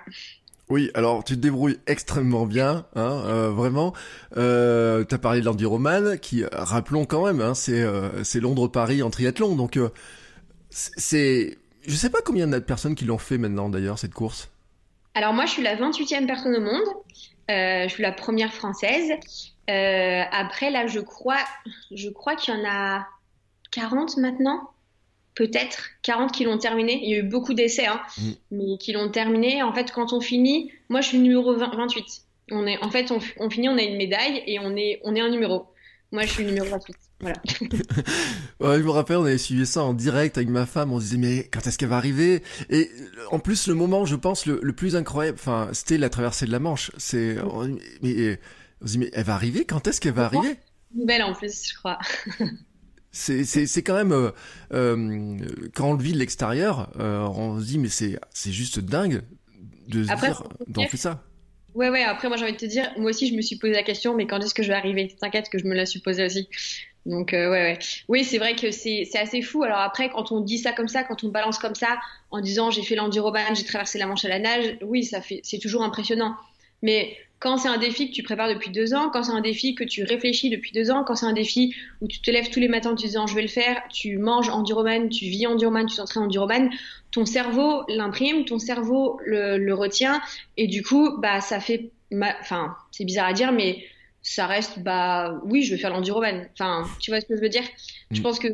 Oui, 0.71 0.91
alors 0.93 1.25
tu 1.25 1.35
te 1.35 1.41
débrouilles 1.41 1.79
extrêmement 1.87 2.45
bien, 2.45 2.87
hein, 2.95 3.23
euh, 3.27 3.51
vraiment. 3.51 3.95
Euh, 4.37 5.05
tu 5.05 5.15
as 5.15 5.19
parlé 5.19 5.41
de 5.41 5.47
l'enduroman, 5.47 6.19
qui, 6.19 6.45
rappelons 6.53 7.07
quand 7.07 7.25
même, 7.27 7.41
hein, 7.41 7.55
c'est 7.55 7.81
euh, 7.81 8.23
c'est 8.23 8.41
Londres-Paris 8.41 9.03
en 9.03 9.11
triathlon, 9.11 9.57
donc 9.57 9.79
euh, 9.79 9.89
c'est... 10.71 11.57
Je 11.87 11.95
sais 11.95 12.11
pas 12.11 12.21
combien 12.23 12.47
de 12.47 12.59
personnes 12.59 12.95
qui 12.95 13.07
l'ont 13.07 13.19
fait 13.19 13.39
maintenant 13.39 13.71
d'ailleurs, 13.71 13.99
cette 13.99 14.13
course. 14.13 14.51
Alors 15.15 15.33
moi, 15.33 15.47
je 15.47 15.53
suis 15.53 15.63
la 15.63 15.75
28e 15.75 16.27
personne 16.27 16.55
au 16.55 16.61
monde. 16.61 16.85
je 17.49 17.89
suis 17.89 18.03
la 18.03 18.13
première 18.13 18.53
française. 18.53 19.11
après, 19.67 20.71
là, 20.71 20.87
je 20.87 21.01
crois, 21.01 21.43
je 21.91 22.11
crois 22.11 22.37
qu'il 22.37 22.55
y 22.55 22.59
en 22.59 22.69
a 22.69 23.07
40 23.71 24.19
maintenant 24.19 24.71
peut-être 25.39 25.91
40 26.03 26.33
qui 26.33 26.45
l'ont 26.45 26.59
terminé. 26.59 27.01
Il 27.01 27.11
y 27.11 27.15
a 27.15 27.19
eu 27.19 27.23
beaucoup 27.23 27.55
d'essais, 27.55 27.87
hein, 27.87 28.01
mm. 28.19 28.31
mais 28.51 28.79
qui 28.79 28.93
l'ont 28.93 29.09
terminé. 29.09 29.63
En 29.63 29.73
fait, 29.73 29.93
quand 29.93 30.13
on 30.13 30.21
finit, 30.21 30.73
moi 30.89 31.01
je 31.01 31.09
suis 31.09 31.19
numéro 31.19 31.55
28. 31.57 32.05
On 32.51 32.67
est, 32.67 32.83
en 32.83 32.91
fait, 32.91 33.13
on, 33.13 33.51
finit, 33.51 33.69
on 33.69 33.79
a 33.79 33.83
une 33.83 33.97
médaille 33.97 34.43
et 34.47 34.59
on 34.59 34.75
est, 34.77 35.01
on 35.05 35.15
est 35.15 35.21
un 35.21 35.31
numéro. 35.31 35.67
Moi, 36.11 36.23
je 36.23 36.33
suis 36.33 36.45
numéro 36.45 36.67
28. 36.67 36.97
Voilà. 37.21 37.37
je 38.61 38.83
me 38.83 38.91
rappelle, 38.91 39.19
on 39.19 39.25
avait 39.25 39.37
suivi 39.37 39.67
ça 39.67 39.83
en 39.83 39.93
direct 39.93 40.39
avec 40.39 40.49
ma 40.49 40.65
femme. 40.65 40.91
On 40.91 40.99
se 40.99 41.05
disait, 41.05 41.19
mais 41.19 41.45
quand 41.53 41.67
est-ce 41.67 41.77
qu'elle 41.77 41.91
va 41.91 41.99
arriver? 41.99 42.43
Et 42.71 42.91
en 43.31 43.39
plus, 43.39 43.67
le 43.67 43.75
moment, 43.75 44.07
je 44.07 44.17
pense, 44.17 44.47
le, 44.47 44.73
plus 44.73 44.97
incroyable, 44.97 45.37
enfin, 45.39 45.69
c'était 45.73 45.99
la 45.99 46.09
traversée 46.09 46.47
de 46.47 46.53
la 46.53 46.59
Manche. 46.59 46.91
C'est, 46.97 47.37
mais, 48.03 48.39
on 48.81 48.87
se 48.87 48.93
dit, 48.93 48.99
mais 48.99 49.11
elle 49.13 49.25
va 49.25 49.35
arriver? 49.35 49.67
Quand 49.67 49.87
est-ce 49.87 50.01
qu'elle 50.01 50.15
va 50.15 50.25
arriver? 50.25 50.57
Nouvelle 50.95 51.23
en 51.23 51.35
plus, 51.35 51.69
je 51.69 51.75
crois. 51.75 51.99
C'est, 53.11 53.45
c'est, 53.45 53.67
c'est 53.67 53.83
quand 53.83 53.95
même 53.95 54.13
euh, 54.13 54.31
euh, 54.73 55.39
quand 55.75 55.91
on 55.91 55.95
le 55.95 56.03
vit 56.03 56.13
de 56.13 56.19
l'extérieur, 56.19 56.91
euh, 57.01 57.21
on 57.21 57.59
se 57.59 57.65
dit 57.65 57.79
mais 57.79 57.89
c'est 57.89 58.19
c'est 58.35 58.53
juste 58.53 58.81
dingue 58.81 59.23
de 59.89 60.05
se 60.05 60.15
dire 60.15 60.43
d'en 60.67 60.83
faire 60.87 61.01
ça. 61.01 61.25
Ouais 61.75 61.89
ouais. 61.89 62.03
Après 62.03 62.29
moi 62.29 62.37
j'ai 62.37 62.45
envie 62.45 62.53
de 62.53 62.59
te 62.59 62.67
dire, 62.67 62.93
moi 62.99 63.11
aussi 63.11 63.27
je 63.27 63.35
me 63.35 63.41
suis 63.41 63.57
posé 63.57 63.73
la 63.73 63.83
question, 63.83 64.15
mais 64.15 64.27
quand 64.27 64.39
est-ce 64.41 64.55
que 64.55 64.63
je 64.63 64.69
vais 64.69 64.75
arriver? 64.75 65.17
T'inquiète 65.21 65.49
que 65.49 65.59
je 65.59 65.65
me 65.65 65.75
la 65.75 65.87
suis 65.87 66.01
posée 66.01 66.27
aussi. 66.27 66.49
Donc 67.07 67.31
ouais 67.33 67.49
ouais. 67.49 67.79
Oui 68.09 68.25
c'est 68.25 68.39
vrai 68.39 68.55
que 68.55 68.71
c'est 68.71 69.09
c'est 69.11 69.19
assez 69.19 69.41
fou. 69.41 69.63
Alors 69.63 69.79
après 69.79 70.11
quand 70.11 70.31
on 70.31 70.41
dit 70.41 70.59
ça 70.59 70.73
comme 70.73 70.89
ça, 70.89 71.03
quand 71.03 71.25
on 71.25 71.29
balance 71.29 71.59
comme 71.59 71.75
ça, 71.75 71.99
en 72.31 72.43
disant 72.43 72.71
j'ai 72.71 72.83
fait 72.83 72.95
l'enduroban, 72.95 73.55
j'ai 73.55 73.65
traversé 73.65 73.99
la 73.99 74.07
Manche 74.07 74.27
à 74.27 74.29
la 74.29 74.39
nage, 74.39 74.77
oui 74.83 75.05
ça 75.05 75.23
fait 75.23 75.41
c'est 75.45 75.59
toujours 75.59 75.83
impressionnant. 75.83 76.37
Mais 76.83 77.17
quand 77.41 77.57
c'est 77.57 77.69
un 77.69 77.79
défi 77.79 78.11
que 78.11 78.15
tu 78.15 78.23
prépares 78.23 78.49
depuis 78.49 78.71
deux 78.71 78.95
ans, 78.95 79.11
quand 79.13 79.23
c'est 79.23 79.33
un 79.33 79.41
défi 79.41 79.75
que 79.75 79.85
tu 79.85 80.03
réfléchis 80.03 80.51
depuis 80.51 80.73
deux 80.73 80.91
ans, 80.91 81.05
quand 81.05 81.15
c'est 81.15 81.27
un 81.27 81.33
défi 81.33 81.75
où 82.01 82.09
tu 82.09 82.21
te 82.21 82.31
lèves 82.31 82.51
tous 82.51 82.59
les 82.59 82.69
matins 82.69 82.93
en 82.93 82.95
te 82.97 83.03
disant 83.03 83.27
je 83.27 83.35
vais 83.35 83.43
le 83.43 83.49
faire, 83.49 83.81
tu 83.93 84.19
manges 84.19 84.49
enduroman, 84.49 85.09
tu 85.09 85.27
vis 85.27 85.47
enduroman, 85.47 85.87
tu 85.87 85.97
t'entraînes 85.97 86.25
enduroman, 86.25 86.71
ton 87.13 87.25
cerveau 87.25 87.85
l'imprime, 87.89 88.45
ton 88.45 88.59
cerveau 88.59 89.21
le, 89.25 89.73
retient 89.73 90.21
et 90.57 90.67
du 90.67 90.83
coup 90.83 91.19
bah 91.19 91.41
ça 91.41 91.61
fait, 91.61 91.91
enfin 92.13 92.75
c'est 92.91 93.05
bizarre 93.05 93.29
à 93.29 93.33
dire 93.33 93.53
mais 93.53 93.85
ça 94.23 94.47
reste 94.47 94.81
bah 94.81 95.41
oui 95.45 95.63
je 95.63 95.75
vais 95.75 95.81
faire 95.81 95.91
l'enduroman. 95.91 96.49
Enfin 96.55 96.89
tu 96.99 97.13
vois 97.13 97.21
ce 97.21 97.27
que 97.27 97.37
je 97.37 97.41
veux 97.41 97.49
dire? 97.49 97.65
Je 98.11 98.19
mm. 98.19 98.23
pense 98.23 98.41
que 98.41 98.49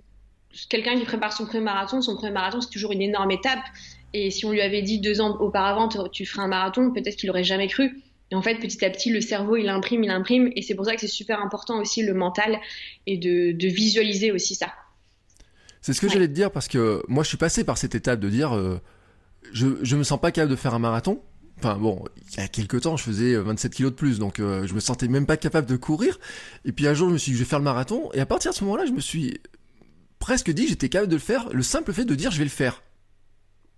quelqu'un 0.69 0.99
qui 0.99 1.05
prépare 1.05 1.33
son 1.33 1.47
premier 1.47 1.65
marathon, 1.65 2.03
son 2.03 2.17
premier 2.17 2.33
marathon, 2.33 2.61
c'est 2.61 2.71
toujours 2.71 2.93
une 2.93 3.03
énorme 3.03 3.31
étape. 3.31 3.65
Et 4.13 4.31
si 4.31 4.45
on 4.45 4.53
lui 4.53 4.61
avait 4.61 4.83
dit 4.83 5.01
deux 5.01 5.21
ans 5.21 5.37
auparavant, 5.41 5.89
tu 5.89 6.25
ferais 6.25 6.43
un 6.43 6.49
marathon, 6.49 6.93
peut-être 6.93 7.17
qu'il 7.17 7.31
aurait 7.31 7.43
jamais 7.43 7.67
cru. 7.67 8.04
Et 8.35 8.37
en 8.37 8.43
fait, 8.43 8.57
petit 8.57 8.85
à 8.85 8.91
petit, 8.91 9.11
le 9.11 9.21
cerveau, 9.21 9.57
il 9.57 9.69
imprime, 9.69 10.03
il 10.03 10.11
imprime. 10.11 10.51
Et 10.57 10.63
c'est 10.63 10.75
pour 10.75 10.87
ça 10.87 10.97
que 10.97 11.01
c'est 11.01 11.07
super 11.07 11.41
important 11.41 11.79
aussi 11.81 12.03
le 12.03 12.15
mental 12.15 12.59
et 13.07 13.17
de, 13.17 13.55
visualiser 13.69 14.33
aussi 14.33 14.57
ça. 14.57 14.73
C'est 15.81 15.93
ce 15.93 16.01
que 16.01 16.09
j'allais 16.09 16.27
te 16.27 16.33
dire 16.33 16.51
parce 16.51 16.67
que 16.67 17.01
moi, 17.07 17.23
je 17.23 17.29
suis 17.29 17.37
passé 17.37 17.63
par 17.63 17.79
cette 17.79 17.95
étape 17.95 18.19
de 18.19 18.29
dire, 18.29 18.57
euh, 18.57 18.81
je, 19.53 19.69
je 19.83 19.95
me 19.95 20.03
sens 20.03 20.21
pas 20.21 20.33
capable 20.33 20.51
de 20.51 20.57
faire 20.57 20.75
un 20.75 20.81
marathon. 20.81 21.23
Enfin 21.59 21.77
bon, 21.77 22.05
il 22.33 22.39
y 22.39 22.41
a 22.41 22.49
quelques 22.49 22.81
temps, 22.81 22.97
je 22.97 23.05
faisais 23.05 23.37
27 23.37 23.73
kilos 23.73 23.93
de 23.93 23.97
plus, 23.97 24.19
donc 24.19 24.41
euh, 24.41 24.67
je 24.67 24.75
me 24.75 24.81
sentais 24.81 25.07
même 25.07 25.27
pas 25.27 25.37
capable 25.37 25.69
de 25.69 25.77
courir. 25.77 26.19
Et 26.65 26.73
puis 26.73 26.89
un 26.89 26.95
jour, 26.95 27.09
je 27.09 27.13
me 27.13 27.19
suis 27.19 27.31
dit, 27.31 27.39
je 27.39 27.45
vais 27.45 27.49
faire 27.49 27.61
le 27.61 27.65
marathon. 27.65 28.11
Et 28.15 28.21
à 28.21 28.27
partir 28.27 28.51
de 28.51 28.57
ce 28.57 28.65
moment-là, 28.65 28.87
je 28.87 28.91
me 28.91 29.01
suis 29.01 29.39
presque 30.19 30.51
dit 30.51 30.67
j'étais 30.67 30.89
capable 30.89 31.11
de 31.11 31.17
le 31.17 31.21
faire. 31.21 31.49
Le 31.51 31.63
simple 31.63 31.93
fait 31.93 32.05
de 32.05 32.15
dire, 32.17 32.33
je 32.33 32.39
vais 32.39 32.45
le 32.45 32.51
faire. 32.51 32.83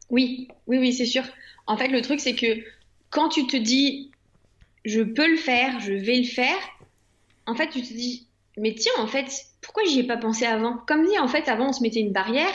Oui, 0.08 0.48
oui, 0.66 0.78
oui, 0.78 0.94
c'est 0.94 1.04
sûr. 1.04 1.24
En 1.66 1.76
fait, 1.76 1.88
le 1.88 2.00
truc, 2.00 2.20
c'est 2.20 2.34
que 2.34 2.62
quand 3.10 3.28
tu 3.28 3.46
te 3.46 3.56
dis, 3.56 4.10
je 4.86 5.02
peux 5.02 5.28
le 5.28 5.36
faire, 5.36 5.80
je 5.80 5.92
vais 5.92 6.16
le 6.16 6.24
faire, 6.24 6.56
en 7.46 7.54
fait, 7.54 7.68
tu 7.68 7.82
te 7.82 7.92
dis, 7.92 8.26
mais 8.56 8.72
tiens, 8.74 8.92
en 8.98 9.08
fait, 9.08 9.26
pourquoi 9.60 9.82
j'y 9.84 10.00
ai 10.00 10.04
pas 10.04 10.16
pensé 10.16 10.46
avant? 10.46 10.78
Comme 10.86 11.04
dit, 11.04 11.18
en 11.18 11.28
fait, 11.28 11.48
avant, 11.48 11.68
on 11.68 11.72
se 11.72 11.82
mettait 11.82 12.00
une 12.00 12.12
barrière. 12.12 12.52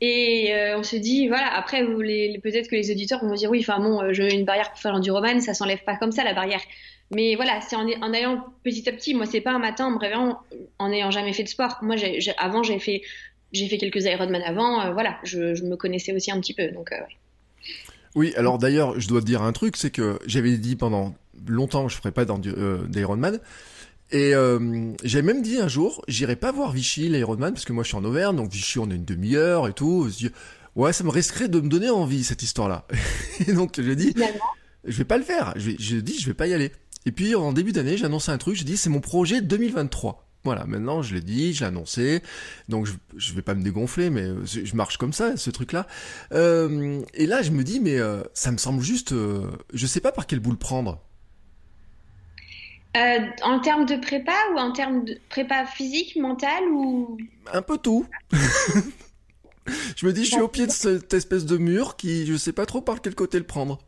Et 0.00 0.54
euh, 0.54 0.78
on 0.78 0.82
se 0.84 0.94
dit, 0.94 1.26
voilà, 1.26 1.52
après, 1.56 1.84
peut-être 1.84 2.68
que 2.68 2.76
les 2.76 2.90
auditeurs 2.92 3.24
vont 3.24 3.34
dire, 3.34 3.50
oui, 3.50 3.60
enfin 3.60 3.80
bon, 3.80 4.00
euh, 4.00 4.12
je 4.12 4.22
une 4.22 4.44
barrière 4.44 4.70
pour 4.70 4.78
faire 4.78 4.92
l'enduroman, 4.92 5.40
ça 5.40 5.54
s'enlève 5.54 5.82
pas 5.84 5.96
comme 5.96 6.12
ça, 6.12 6.22
la 6.22 6.34
barrière. 6.34 6.60
Mais 7.10 7.34
voilà, 7.34 7.60
c'est 7.62 7.74
en, 7.74 7.88
en, 7.88 8.12
allant 8.12 8.44
petit 8.62 8.88
à 8.88 8.92
petit. 8.92 9.14
Moi, 9.14 9.26
c'est 9.26 9.40
pas 9.40 9.52
un 9.52 9.58
matin 9.58 9.86
en 9.86 9.90
me 9.92 9.98
réveillant 9.98 10.38
en 10.78 10.90
n'ayant 10.90 11.10
jamais 11.10 11.32
fait 11.32 11.42
de 11.42 11.48
sport. 11.48 11.78
Moi, 11.82 11.96
avant, 12.36 12.62
j'ai 12.62 12.78
fait, 12.78 13.00
j'ai 13.52 13.66
fait 13.68 13.78
quelques 13.78 14.04
Ironman 14.04 14.42
avant. 14.42 14.82
Euh, 14.82 14.92
voilà, 14.92 15.18
je, 15.24 15.64
me 15.64 15.76
connaissais 15.76 16.12
aussi 16.12 16.30
un 16.30 16.38
petit 16.40 16.54
peu. 16.54 16.68
Donc, 16.68 16.90
Oui, 18.14 18.34
alors 18.36 18.58
d'ailleurs, 18.58 19.00
je 19.00 19.08
dois 19.08 19.20
te 19.20 19.26
dire 19.26 19.42
un 19.42 19.52
truc, 19.52 19.76
c'est 19.76 19.90
que 19.90 20.18
j'avais 20.26 20.58
dit 20.58 20.76
pendant 20.76 21.14
longtemps 21.46 21.86
que 21.86 21.92
je 21.92 21.96
ferais 21.96 22.12
pas 22.12 22.24
d'Ironman. 22.24 23.38
Et 24.10 24.34
euh, 24.34 24.92
j'ai 25.04 25.20
même 25.20 25.42
dit 25.42 25.58
un 25.58 25.68
jour, 25.68 26.02
j'irai 26.08 26.36
pas 26.36 26.50
voir 26.50 26.72
Vichy, 26.72 27.08
l'Ironman, 27.08 27.52
parce 27.52 27.66
que 27.66 27.72
moi 27.72 27.84
je 27.84 27.88
suis 27.88 27.96
en 27.96 28.04
Auvergne, 28.04 28.36
donc 28.36 28.50
Vichy 28.50 28.78
on 28.78 28.90
a 28.90 28.94
une 28.94 29.04
demi-heure 29.04 29.68
et 29.68 29.74
tout. 29.74 30.08
ouais, 30.76 30.92
ça 30.92 31.04
me 31.04 31.10
risquerait 31.10 31.48
de 31.48 31.60
me 31.60 31.68
donner 31.68 31.90
envie 31.90 32.24
cette 32.24 32.42
histoire-là. 32.42 32.86
et 33.46 33.52
donc 33.52 33.80
j'ai 33.80 33.96
dit, 33.96 34.14
je 34.84 34.96
vais 34.96 35.04
pas 35.04 35.18
le 35.18 35.24
faire. 35.24 35.52
Je, 35.56 35.72
je 35.78 35.96
dis, 35.96 36.18
je 36.18 36.26
vais 36.26 36.34
pas 36.34 36.46
y 36.46 36.54
aller. 36.54 36.72
Et 37.04 37.12
puis 37.12 37.34
en 37.34 37.52
début 37.52 37.72
d'année, 37.72 37.96
j'ai 37.98 38.06
annoncé 38.06 38.30
un 38.30 38.38
truc, 38.38 38.56
j'ai 38.56 38.64
dit, 38.64 38.78
c'est 38.78 38.90
mon 38.90 39.00
projet 39.00 39.42
2023. 39.42 40.24
Voilà, 40.44 40.64
maintenant 40.64 41.02
je 41.02 41.14
l'ai 41.14 41.20
dit, 41.20 41.52
je 41.52 41.60
l'ai 41.60 41.66
annoncé, 41.66 42.22
donc 42.68 42.86
je, 42.86 42.92
je 43.16 43.34
vais 43.34 43.42
pas 43.42 43.54
me 43.54 43.62
dégonfler, 43.62 44.08
mais 44.08 44.28
je 44.44 44.76
marche 44.76 44.96
comme 44.96 45.12
ça, 45.12 45.36
ce 45.36 45.50
truc-là. 45.50 45.86
Euh, 46.32 47.02
et 47.12 47.26
là, 47.26 47.42
je 47.42 47.50
me 47.50 47.64
dis, 47.64 47.80
mais 47.80 47.98
euh, 47.98 48.22
ça 48.34 48.52
me 48.52 48.56
semble 48.56 48.80
juste, 48.80 49.12
euh, 49.12 49.50
je 49.74 49.86
sais 49.86 50.00
pas 50.00 50.12
par 50.12 50.26
quel 50.26 50.40
bout 50.40 50.52
le 50.52 50.56
prendre. 50.56 51.02
Euh, 52.96 53.26
en 53.42 53.60
termes 53.60 53.84
de 53.84 53.96
prépa 53.96 54.32
ou 54.54 54.58
en 54.58 54.72
termes 54.72 55.04
de 55.04 55.18
prépa 55.28 55.66
physique, 55.66 56.16
mentale 56.16 56.64
ou? 56.70 57.18
Un 57.52 57.62
peu 57.62 57.76
tout. 57.76 58.06
je 59.96 60.06
me 60.06 60.12
dis, 60.12 60.24
je 60.24 60.32
suis 60.32 60.40
au 60.40 60.48
pied 60.48 60.66
de 60.66 60.72
cette 60.72 61.12
espèce 61.12 61.44
de 61.44 61.58
mur 61.58 61.96
qui, 61.96 62.26
je 62.26 62.36
sais 62.36 62.52
pas 62.52 62.66
trop 62.66 62.80
par 62.80 63.02
quel 63.02 63.14
côté 63.14 63.38
le 63.38 63.44
prendre. 63.44 63.78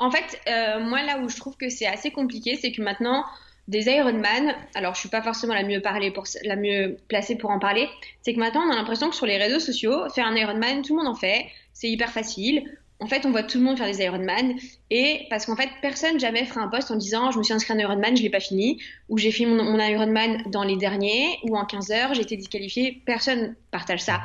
En 0.00 0.10
fait, 0.10 0.40
euh, 0.48 0.80
moi 0.80 1.02
là 1.02 1.18
où 1.20 1.28
je 1.28 1.36
trouve 1.36 1.56
que 1.56 1.68
c'est 1.68 1.86
assez 1.86 2.10
compliqué, 2.10 2.56
c'est 2.60 2.72
que 2.72 2.82
maintenant 2.82 3.24
des 3.66 3.86
Ironman, 3.86 4.54
alors 4.74 4.94
je 4.94 5.00
suis 5.00 5.08
pas 5.08 5.22
forcément 5.22 5.54
la 5.54 5.62
mieux 5.62 5.80
parler 5.80 6.10
pour 6.10 6.24
la 6.44 6.56
mieux 6.56 6.96
placée 7.08 7.36
pour 7.36 7.50
en 7.50 7.58
parler, 7.58 7.88
c'est 8.22 8.32
que 8.32 8.38
maintenant 8.38 8.62
on 8.66 8.72
a 8.72 8.76
l'impression 8.76 9.10
que 9.10 9.16
sur 9.16 9.26
les 9.26 9.36
réseaux 9.36 9.60
sociaux, 9.60 10.08
faire 10.10 10.26
un 10.26 10.34
Ironman, 10.36 10.82
tout 10.82 10.96
le 10.96 11.02
monde 11.02 11.12
en 11.12 11.18
fait, 11.18 11.46
c'est 11.72 11.90
hyper 11.90 12.10
facile 12.10 12.77
en 13.00 13.06
fait, 13.06 13.24
on 13.26 13.30
voit 13.30 13.44
tout 13.44 13.58
le 13.58 13.64
monde 13.64 13.78
faire 13.78 13.86
des 13.86 14.02
Ironman 14.02 14.54
et 14.90 15.26
parce 15.30 15.46
qu'en 15.46 15.54
fait, 15.54 15.68
personne 15.80 16.18
jamais 16.18 16.44
fera 16.44 16.62
un 16.62 16.68
post 16.68 16.90
en 16.90 16.96
disant 16.96 17.30
je 17.30 17.38
me 17.38 17.44
suis 17.44 17.54
inscrit 17.54 17.72
à 17.72 17.76
un 17.76 17.78
Ironman, 17.78 18.16
je 18.16 18.22
l'ai 18.22 18.30
pas 18.30 18.40
fini, 18.40 18.80
ou 19.08 19.18
j'ai 19.18 19.30
fait 19.30 19.46
mon, 19.46 19.62
mon, 19.62 19.78
Ironman 19.78 20.42
dans 20.46 20.64
les 20.64 20.76
derniers, 20.76 21.38
ou 21.44 21.56
en 21.56 21.64
15 21.64 21.90
heures, 21.92 22.14
j'ai 22.14 22.22
été 22.22 22.36
disqualifié. 22.36 23.00
Personne 23.06 23.54
partage 23.70 24.00
ça. 24.00 24.22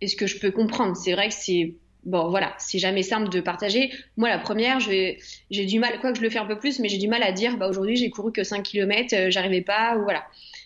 Et 0.00 0.08
ce 0.08 0.16
que 0.16 0.26
je 0.26 0.38
peux 0.38 0.50
comprendre, 0.50 0.96
c'est 0.96 1.12
vrai 1.12 1.28
que 1.28 1.34
c'est 1.34 1.74
bon, 2.04 2.28
voilà, 2.30 2.54
c'est 2.58 2.78
jamais 2.78 3.02
simple 3.02 3.28
de 3.28 3.40
partager. 3.40 3.92
Moi, 4.16 4.28
la 4.28 4.38
première, 4.38 4.80
j'ai 4.80 5.18
du 5.50 5.78
mal, 5.78 6.00
quoi 6.00 6.12
que 6.12 6.18
je 6.18 6.22
le 6.22 6.30
fais 6.30 6.38
un 6.38 6.46
peu 6.46 6.58
plus, 6.58 6.80
mais 6.80 6.88
j'ai 6.88 6.98
du 6.98 7.08
mal 7.08 7.22
à 7.22 7.32
dire 7.32 7.56
bah 7.56 7.68
aujourd'hui 7.68 7.96
j'ai 7.96 8.10
couru 8.10 8.32
que 8.32 8.44
5 8.44 8.62
km, 8.62 9.14
euh, 9.14 9.30
j'arrivais 9.30 9.60
pas, 9.60 9.96
ou 9.98 10.02
voilà. 10.02 10.24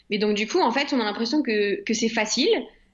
Mais 0.09 0.19
donc 0.19 0.35
du 0.35 0.47
coup, 0.47 0.61
en 0.61 0.71
fait, 0.71 0.93
on 0.93 1.01
a 1.01 1.05
l'impression 1.05 1.43
que, 1.43 1.83
que 1.83 1.95
c'est 1.95 2.09
facile 2.09 2.49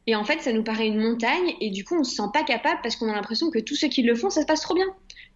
et 0.07 0.15
en 0.15 0.25
fait, 0.25 0.41
ça 0.41 0.53
nous 0.53 0.63
paraît 0.63 0.87
une 0.87 1.01
montagne 1.01 1.55
et 1.61 1.71
du 1.71 1.85
coup, 1.85 1.99
on 1.99 2.05
se 2.05 2.15
sent 2.15 2.29
pas 2.33 2.45
capable 2.45 2.81
parce 2.83 2.97
qu'on 2.97 3.09
a 3.09 3.15
l'impression 3.15 3.51
que 3.51 3.59
tous 3.59 3.75
ceux 3.75 3.89
qui 3.89 4.03
le 4.03 4.15
font, 4.15 4.31
ça 4.31 4.43
se 4.43 4.47
passe 4.47 4.61
trop 4.61 4.75
bien. 4.75 4.87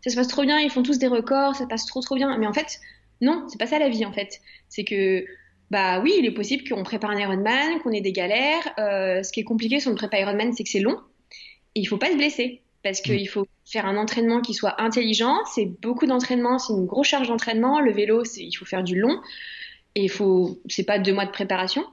Ça 0.02 0.10
se 0.10 0.16
passe 0.16 0.28
trop 0.28 0.42
bien, 0.42 0.60
ils 0.60 0.70
font 0.70 0.82
tous 0.82 0.98
des 0.98 1.08
records, 1.08 1.56
ça 1.56 1.66
passe 1.66 1.86
trop 1.86 2.00
trop 2.00 2.14
bien. 2.14 2.36
Mais 2.38 2.46
en 2.46 2.52
fait, 2.52 2.78
non, 3.20 3.46
c'est 3.48 3.58
pas 3.58 3.66
ça 3.66 3.78
la 3.78 3.88
vie 3.88 4.04
en 4.04 4.12
fait. 4.12 4.40
C'est 4.68 4.84
que 4.84 5.24
bah 5.70 6.00
oui, 6.00 6.14
il 6.18 6.26
est 6.26 6.32
possible 6.32 6.68
qu'on 6.68 6.82
prépare 6.82 7.10
un 7.10 7.18
Ironman, 7.18 7.80
qu'on 7.82 7.92
ait 7.92 8.00
des 8.00 8.12
galères. 8.12 8.72
Euh, 8.78 9.22
ce 9.22 9.32
qui 9.32 9.40
est 9.40 9.44
compliqué 9.44 9.80
sur 9.80 9.90
le 9.90 9.96
prépa 9.96 10.18
Ironman, 10.18 10.52
c'est 10.52 10.64
que 10.64 10.70
c'est 10.70 10.80
long 10.80 10.98
et 11.74 11.80
il 11.80 11.86
faut 11.86 11.98
pas 11.98 12.10
se 12.10 12.16
blesser 12.16 12.62
parce 12.82 13.00
qu'il 13.00 13.22
mm. 13.22 13.26
faut 13.26 13.46
faire 13.64 13.86
un 13.86 13.96
entraînement 13.96 14.40
qui 14.40 14.54
soit 14.54 14.80
intelligent. 14.80 15.36
C'est 15.52 15.66
beaucoup 15.66 16.06
d'entraînement, 16.06 16.58
c'est 16.58 16.72
une 16.72 16.86
grosse 16.86 17.08
charge 17.08 17.28
d'entraînement. 17.28 17.80
Le 17.80 17.92
vélo, 17.92 18.22
il 18.36 18.52
faut 18.52 18.64
faire 18.64 18.82
du 18.82 18.98
long 18.98 19.20
et 19.94 20.04
il 20.04 20.10
faut, 20.10 20.60
c'est 20.68 20.84
pas 20.84 20.98
deux 20.98 21.12
mois 21.12 21.26
de 21.26 21.30
préparation. 21.30 21.84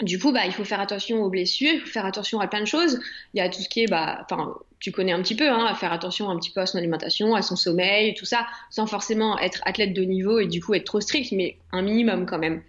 Du 0.00 0.20
coup, 0.20 0.30
bah, 0.32 0.46
il 0.46 0.52
faut 0.52 0.64
faire 0.64 0.80
attention 0.80 1.22
aux 1.24 1.28
blessures, 1.28 1.72
il 1.74 1.80
faut 1.80 1.88
faire 1.88 2.06
attention 2.06 2.38
à 2.40 2.46
plein 2.46 2.60
de 2.60 2.66
choses. 2.66 3.00
Il 3.34 3.38
y 3.38 3.40
a 3.40 3.48
tout 3.48 3.60
ce 3.60 3.68
qui 3.68 3.82
est, 3.82 3.88
bah, 3.88 4.24
enfin, 4.30 4.54
tu 4.78 4.92
connais 4.92 5.10
un 5.10 5.20
petit 5.22 5.34
peu, 5.34 5.48
hein, 5.48 5.66
à 5.66 5.74
faire 5.74 5.92
attention 5.92 6.30
un 6.30 6.38
petit 6.38 6.50
peu 6.50 6.60
à 6.60 6.66
son 6.66 6.78
alimentation, 6.78 7.34
à 7.34 7.42
son 7.42 7.56
sommeil, 7.56 8.14
tout 8.14 8.24
ça, 8.24 8.46
sans 8.70 8.86
forcément 8.86 9.38
être 9.40 9.60
athlète 9.64 9.94
de 9.94 10.02
niveau 10.02 10.38
et 10.38 10.46
du 10.46 10.62
coup 10.62 10.74
être 10.74 10.84
trop 10.84 11.00
strict, 11.00 11.32
mais 11.32 11.56
un 11.72 11.82
minimum 11.82 12.26
quand 12.26 12.38
même. 12.38 12.62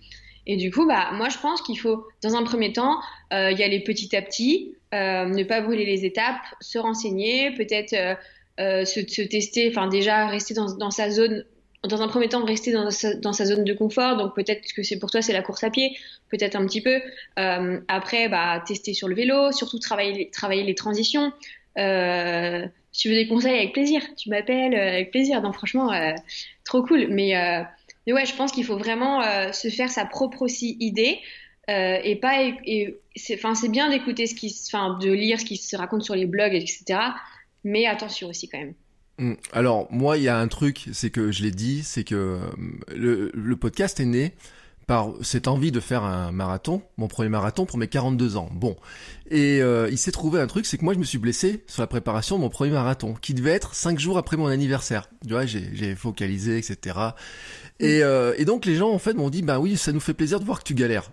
Et 0.48 0.58
du 0.58 0.72
coup, 0.72 0.88
bah, 0.88 1.12
moi, 1.14 1.30
je 1.30 1.38
pense 1.38 1.62
qu'il 1.62 1.78
faut, 1.78 2.08
dans 2.24 2.36
un 2.36 2.44
premier 2.44 2.74
temps, 2.74 3.00
euh, 3.32 3.52
y 3.52 3.62
aller 3.62 3.82
petit 3.82 4.16
à 4.16 4.24
petit, 4.24 4.74
euh, 4.96 5.26
ne 5.26 5.44
pas 5.44 5.62
brûler 5.62 5.86
les 5.86 6.06
étapes, 6.06 6.42
se 6.60 6.80
renseigner, 6.80 7.52
peut-être 7.52 7.94
euh, 7.94 8.16
euh 8.60 8.86
se, 8.86 9.02
se, 9.08 9.22
tester, 9.22 9.70
enfin 9.70 9.88
déjà 9.88 10.26
rester 10.26 10.56
dans, 10.56 10.76
dans 10.76 10.90
sa 10.90 11.12
zone 11.12 11.46
dans 11.88 12.02
un 12.02 12.08
premier 12.08 12.28
temps 12.28 12.44
rester 12.44 12.74
dans 12.74 12.92
sa, 12.92 13.46
zone 13.46 13.64
de 13.64 13.74
confort. 13.74 14.18
Donc 14.18 14.36
peut-être 14.36 14.74
que 14.74 14.84
c'est 14.84 15.00
pour 15.00 15.12
toi 15.12 15.22
c'est 15.22 15.34
la 15.34 15.42
course 15.42 15.64
à 15.64 15.70
pied, 15.70 15.98
peut-être 16.30 16.56
un 16.56 16.66
petit 16.66 16.82
peu. 16.82 17.02
Euh, 17.38 17.80
après, 17.88 18.28
bah, 18.28 18.62
tester 18.66 18.94
sur 18.94 19.08
le 19.08 19.16
vélo, 19.16 19.52
surtout 19.52 19.80
travailler, 19.80 20.30
les 20.64 20.76
transitions. 20.76 21.32
Euh, 21.78 22.68
si 22.92 23.04
tu 23.04 23.10
veux 23.10 23.16
des 23.16 23.28
conseils, 23.28 23.58
avec 23.58 23.74
plaisir. 23.74 24.02
Tu 24.18 24.30
m'appelles 24.30 24.74
euh, 24.74 24.90
avec 24.90 25.12
plaisir. 25.12 25.42
Donc 25.42 25.54
franchement, 25.56 25.92
euh, 25.92 26.12
trop 26.66 26.84
cool. 26.84 27.08
Mais, 27.10 27.38
euh, 27.38 27.64
mais 28.06 28.14
ouais, 28.14 28.26
je 28.26 28.36
pense 28.36 28.52
qu'il 28.52 28.66
faut 28.66 28.78
vraiment 28.78 29.22
euh, 29.24 29.52
se 29.52 29.70
faire 29.70 29.90
sa 29.90 30.06
propre 30.06 30.42
aussi 30.42 30.76
idée. 30.80 31.20
et 31.68 32.16
pas 32.16 32.42
et, 32.66 32.98
enfin 33.34 33.54
c'est 33.54 33.70
bien 33.70 33.92
d'écouter 33.92 34.26
ce 34.26 34.34
qui 34.34 34.52
enfin 34.68 34.98
de 34.98 35.12
lire 35.12 35.40
ce 35.40 35.46
qui 35.46 35.56
se 35.56 35.78
raconte 35.78 36.02
sur 36.02 36.16
les 36.16 36.26
blogs 36.26 36.56
etc 36.56 37.00
mais 37.64 37.86
attention 37.86 38.28
aussi 38.28 38.50
quand 38.50 38.58
même. 38.58 38.74
Alors 39.52 39.88
moi, 39.92 40.18
il 40.18 40.24
y 40.24 40.30
a 40.30 40.38
un 40.38 40.48
truc, 40.48 40.88
c'est 40.94 41.10
que 41.10 41.32
je 41.32 41.44
l'ai 41.44 41.52
dit, 41.52 41.84
c'est 41.84 42.04
que 42.04 42.40
euh, 42.90 43.30
le, 43.34 43.56
podcast 43.56 44.00
est 44.00 44.06
né 44.06 44.34
par 44.88 45.10
cette 45.22 45.48
envie 45.48 45.72
de 45.72 45.80
faire 45.80 46.04
un 46.04 46.32
marathon, 46.32 46.82
mon 46.98 47.08
premier 47.08 47.30
marathon 47.30 47.66
pour 47.66 47.78
mes 47.78 47.88
42 47.88 48.38
ans. 48.38 48.50
Bon, 48.54 48.76
et 49.30 49.62
euh, 49.62 49.88
il 49.92 49.98
s'est 49.98 50.12
trouvé 50.12 50.40
un 50.40 50.48
truc, 50.48 50.66
c'est 50.66 50.78
que 50.78 50.84
moi 50.84 50.94
je 50.94 51.00
me 51.00 51.04
suis 51.04 51.20
blessé 51.20 51.64
sur 51.68 51.82
la 51.82 51.88
préparation 51.88 52.38
de 52.38 52.42
mon 52.42 52.50
premier 52.50 52.72
marathon, 52.72 53.14
qui 53.22 53.34
devait 53.34 53.52
être 53.52 53.76
5 53.76 54.00
jours 54.00 54.18
après 54.18 54.38
mon 54.38 54.48
anniversaire. 54.48 55.10
Tu 55.24 55.34
vois, 55.34 55.46
j'ai 55.46 55.96
focalisé, 55.96 56.58
etc. 56.58 56.98
Et, 57.80 58.04
euh, 58.04 58.34
et 58.38 58.46
donc 58.46 58.66
les 58.66 58.76
gens 58.76 58.90
en 58.90 59.00
fait 59.00 59.14
m'ont 59.14 59.30
dit, 59.30 59.42
bah 59.42 59.60
oui, 59.60 59.78
ça 59.78 59.92
nous 59.92 60.00
fait 60.00 60.14
plaisir 60.14 60.40
de 60.40 60.46
voir 60.46 60.60
que 60.60 60.64
tu 60.64 60.74
galères. 60.74 61.12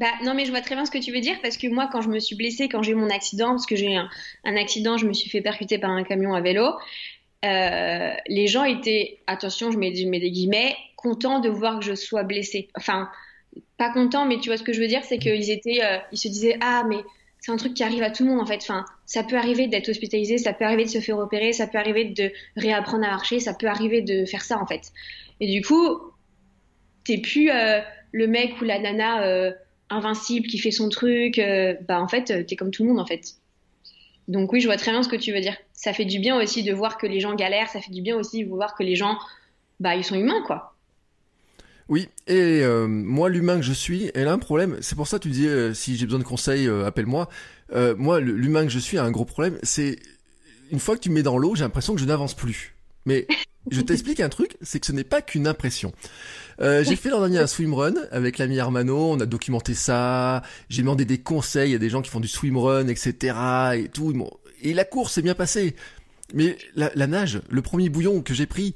Bah, 0.00 0.06
non, 0.24 0.32
mais 0.32 0.46
je 0.46 0.50
vois 0.50 0.62
très 0.62 0.74
bien 0.74 0.86
ce 0.86 0.90
que 0.90 0.96
tu 0.96 1.12
veux 1.12 1.20
dire 1.20 1.36
parce 1.42 1.58
que 1.58 1.66
moi, 1.66 1.86
quand 1.92 2.00
je 2.00 2.08
me 2.08 2.18
suis 2.20 2.34
blessée, 2.34 2.70
quand 2.70 2.82
j'ai 2.82 2.92
eu 2.92 2.94
mon 2.94 3.10
accident, 3.10 3.50
parce 3.50 3.66
que 3.66 3.76
j'ai 3.76 3.92
eu 3.92 3.96
un, 3.96 4.56
accident, 4.56 4.96
je 4.96 5.06
me 5.06 5.12
suis 5.12 5.28
fait 5.28 5.42
percuter 5.42 5.76
par 5.76 5.90
un 5.90 6.04
camion 6.04 6.32
à 6.32 6.40
vélo, 6.40 6.70
euh, 7.44 8.10
les 8.26 8.46
gens 8.46 8.64
étaient, 8.64 9.18
attention, 9.26 9.70
je 9.70 9.76
mets, 9.76 9.90
des 9.90 10.30
guillemets, 10.30 10.74
contents 10.96 11.38
de 11.38 11.50
voir 11.50 11.80
que 11.80 11.84
je 11.84 11.94
sois 11.94 12.22
blessée. 12.22 12.68
Enfin, 12.78 13.10
pas 13.76 13.92
contents, 13.92 14.24
mais 14.24 14.38
tu 14.40 14.48
vois 14.48 14.56
ce 14.56 14.62
que 14.62 14.72
je 14.72 14.80
veux 14.80 14.86
dire, 14.86 15.04
c'est 15.04 15.18
qu'ils 15.18 15.50
étaient, 15.50 15.84
euh, 15.84 15.98
ils 16.12 16.18
se 16.18 16.28
disaient, 16.28 16.56
ah, 16.62 16.82
mais 16.88 17.00
c'est 17.38 17.52
un 17.52 17.58
truc 17.58 17.74
qui 17.74 17.84
arrive 17.84 18.02
à 18.02 18.10
tout 18.10 18.24
le 18.24 18.30
monde 18.30 18.40
en 18.40 18.46
fait. 18.46 18.60
Enfin, 18.62 18.86
ça 19.04 19.22
peut 19.22 19.36
arriver 19.36 19.66
d'être 19.66 19.90
hospitalisé, 19.90 20.38
ça 20.38 20.54
peut 20.54 20.64
arriver 20.64 20.84
de 20.84 20.90
se 20.90 21.00
faire 21.00 21.18
opérer, 21.18 21.52
ça 21.52 21.66
peut 21.66 21.78
arriver 21.78 22.06
de 22.06 22.32
réapprendre 22.56 23.04
à 23.04 23.10
marcher, 23.10 23.38
ça 23.38 23.52
peut 23.52 23.66
arriver 23.66 24.00
de 24.00 24.24
faire 24.24 24.44
ça 24.44 24.58
en 24.58 24.66
fait. 24.66 24.92
Et 25.40 25.46
du 25.46 25.60
coup, 25.60 26.00
t'es 27.04 27.18
plus 27.18 27.50
euh, 27.50 27.80
le 28.12 28.26
mec 28.26 28.58
ou 28.62 28.64
la 28.64 28.78
nana 28.78 29.52
invincible 29.90 30.46
qui 30.46 30.58
fait 30.58 30.70
son 30.70 30.88
truc, 30.88 31.38
euh, 31.38 31.74
bah 31.86 32.00
en 32.00 32.08
fait, 32.08 32.30
euh, 32.30 32.42
t'es 32.44 32.56
comme 32.56 32.70
tout 32.70 32.84
le 32.84 32.90
monde 32.90 33.00
en 33.00 33.06
fait. 33.06 33.34
Donc 34.28 34.52
oui, 34.52 34.60
je 34.60 34.66
vois 34.66 34.76
très 34.76 34.92
bien 34.92 35.02
ce 35.02 35.08
que 35.08 35.16
tu 35.16 35.32
veux 35.32 35.40
dire. 35.40 35.56
Ça 35.72 35.92
fait 35.92 36.04
du 36.04 36.20
bien 36.20 36.40
aussi 36.40 36.62
de 36.62 36.72
voir 36.72 36.98
que 36.98 37.06
les 37.06 37.20
gens 37.20 37.34
galèrent, 37.34 37.68
ça 37.68 37.80
fait 37.80 37.90
du 37.90 38.00
bien 38.00 38.16
aussi 38.16 38.44
de 38.44 38.48
voir 38.48 38.74
que 38.74 38.82
les 38.82 38.96
gens, 38.96 39.18
bah 39.80 39.96
ils 39.96 40.04
sont 40.04 40.14
humains 40.14 40.42
quoi. 40.46 40.74
Oui, 41.88 42.08
et 42.28 42.62
euh, 42.62 42.86
moi, 42.86 43.28
l'humain 43.28 43.56
que 43.56 43.64
je 43.64 43.72
suis, 43.72 44.12
elle 44.14 44.28
a 44.28 44.32
un 44.32 44.38
problème. 44.38 44.78
C'est 44.80 44.94
pour 44.94 45.08
ça 45.08 45.18
que 45.18 45.28
tu 45.28 45.48
euh, 45.48 45.74
si 45.74 45.96
j'ai 45.96 46.04
besoin 46.04 46.20
de 46.20 46.24
conseils, 46.24 46.68
appelle-moi. 46.68 47.28
moi, 47.96 48.20
l'humain 48.20 48.64
que 48.64 48.70
je 48.70 48.78
suis 48.78 48.96
a 48.96 49.04
un 49.04 49.10
gros 49.10 49.24
problème. 49.24 49.58
C'est 49.64 49.98
une 50.70 50.78
fois 50.78 50.94
que 50.94 51.00
tu 51.00 51.10
me 51.10 51.16
mets 51.16 51.24
dans 51.24 51.36
l'eau, 51.36 51.56
j'ai 51.56 51.64
l'impression 51.64 51.94
que 51.94 52.00
je 52.00 52.06
n'avance 52.06 52.34
plus. 52.34 52.76
Mais 53.06 53.26
je 53.70 53.80
t'explique 53.80 54.20
un 54.20 54.28
truc, 54.28 54.56
c'est 54.62 54.78
que 54.80 54.86
ce 54.86 54.92
n'est 54.92 55.04
pas 55.04 55.20
qu'une 55.20 55.46
impression. 55.46 55.92
J'ai 56.60 56.96
fait 56.96 57.10
l'an 57.10 57.20
dernier 57.20 57.38
un 57.38 57.46
swimrun 57.46 57.94
avec 58.10 58.38
l'ami 58.38 58.56
Hermano, 58.56 59.12
on 59.12 59.20
a 59.20 59.26
documenté 59.26 59.74
ça, 59.74 60.42
j'ai 60.68 60.82
demandé 60.82 61.04
des 61.04 61.18
conseils 61.18 61.74
à 61.74 61.78
des 61.78 61.90
gens 61.90 62.02
qui 62.02 62.10
font 62.10 62.20
du 62.20 62.28
swimrun, 62.28 62.88
etc. 62.88 63.36
et 63.74 63.88
tout. 63.88 64.14
Et 64.62 64.74
la 64.74 64.84
course 64.84 65.14
s'est 65.14 65.22
bien 65.22 65.34
passée. 65.34 65.74
Mais 66.34 66.56
la, 66.76 66.90
la 66.94 67.06
nage, 67.06 67.42
le 67.48 67.62
premier 67.62 67.88
bouillon 67.88 68.22
que 68.22 68.34
j'ai 68.34 68.46
pris, 68.46 68.74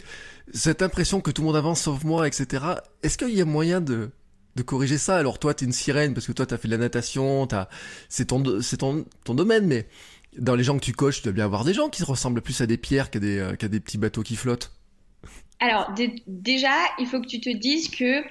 cette 0.53 0.83
impression 0.83 1.21
que 1.21 1.31
tout 1.31 1.43
le 1.43 1.47
monde 1.47 1.57
avance 1.57 1.83
sauf 1.83 2.05
moi, 2.05 2.26
etc. 2.26 2.64
Est-ce 3.03 3.19
qu'il 3.19 3.35
y 3.35 3.41
a 3.41 3.45
moyen 3.45 3.81
de, 3.81 4.11
de 4.57 4.62
corriger 4.62 4.99
ça? 4.99 5.17
Alors 5.17 5.38
toi, 5.38 5.55
t'es 5.55 5.64
une 5.64 5.73
sirène 5.73 6.14
parce 6.14 6.26
que 6.26 6.33
toi, 6.33 6.47
t'as 6.47 6.57
fait 6.59 6.69
de 6.69 6.73
la 6.73 6.79
natation, 6.79 7.47
t'as, 7.47 7.69
c'est 8.09 8.26
ton, 8.26 8.61
c'est 8.61 8.79
ton, 8.79 9.05
ton 9.25 9.35
domaine, 9.35 9.67
mais 9.67 9.88
dans 10.38 10.57
les 10.57 10.64
gens 10.64 10.79
que 10.79 10.85
tu 10.85 10.93
coaches, 10.93 11.19
tu 11.19 11.25
dois 11.25 11.33
bien 11.33 11.45
avoir 11.45 11.64
des 11.64 11.75
gens 11.75 11.88
qui 11.88 12.00
se 12.00 12.07
ressemblent 12.07 12.43
plus 12.43 12.61
à 12.61 12.67
des 12.67 12.76
pierres 12.76 13.11
qu'à 13.11 13.21
des, 13.21 13.38
euh, 13.38 13.55
qu'à 13.55 13.69
des 13.69 13.81
petits 13.81 13.99
bateaux 13.99 14.23
qui 14.23 14.37
flottent. 14.37 14.73
Alors 15.61 15.94
déjà, 16.26 16.75
il 16.99 17.06
faut 17.06 17.20
que 17.20 17.26
tu 17.26 17.40
te 17.40 17.50
dises 17.50 17.88
que 17.88 18.23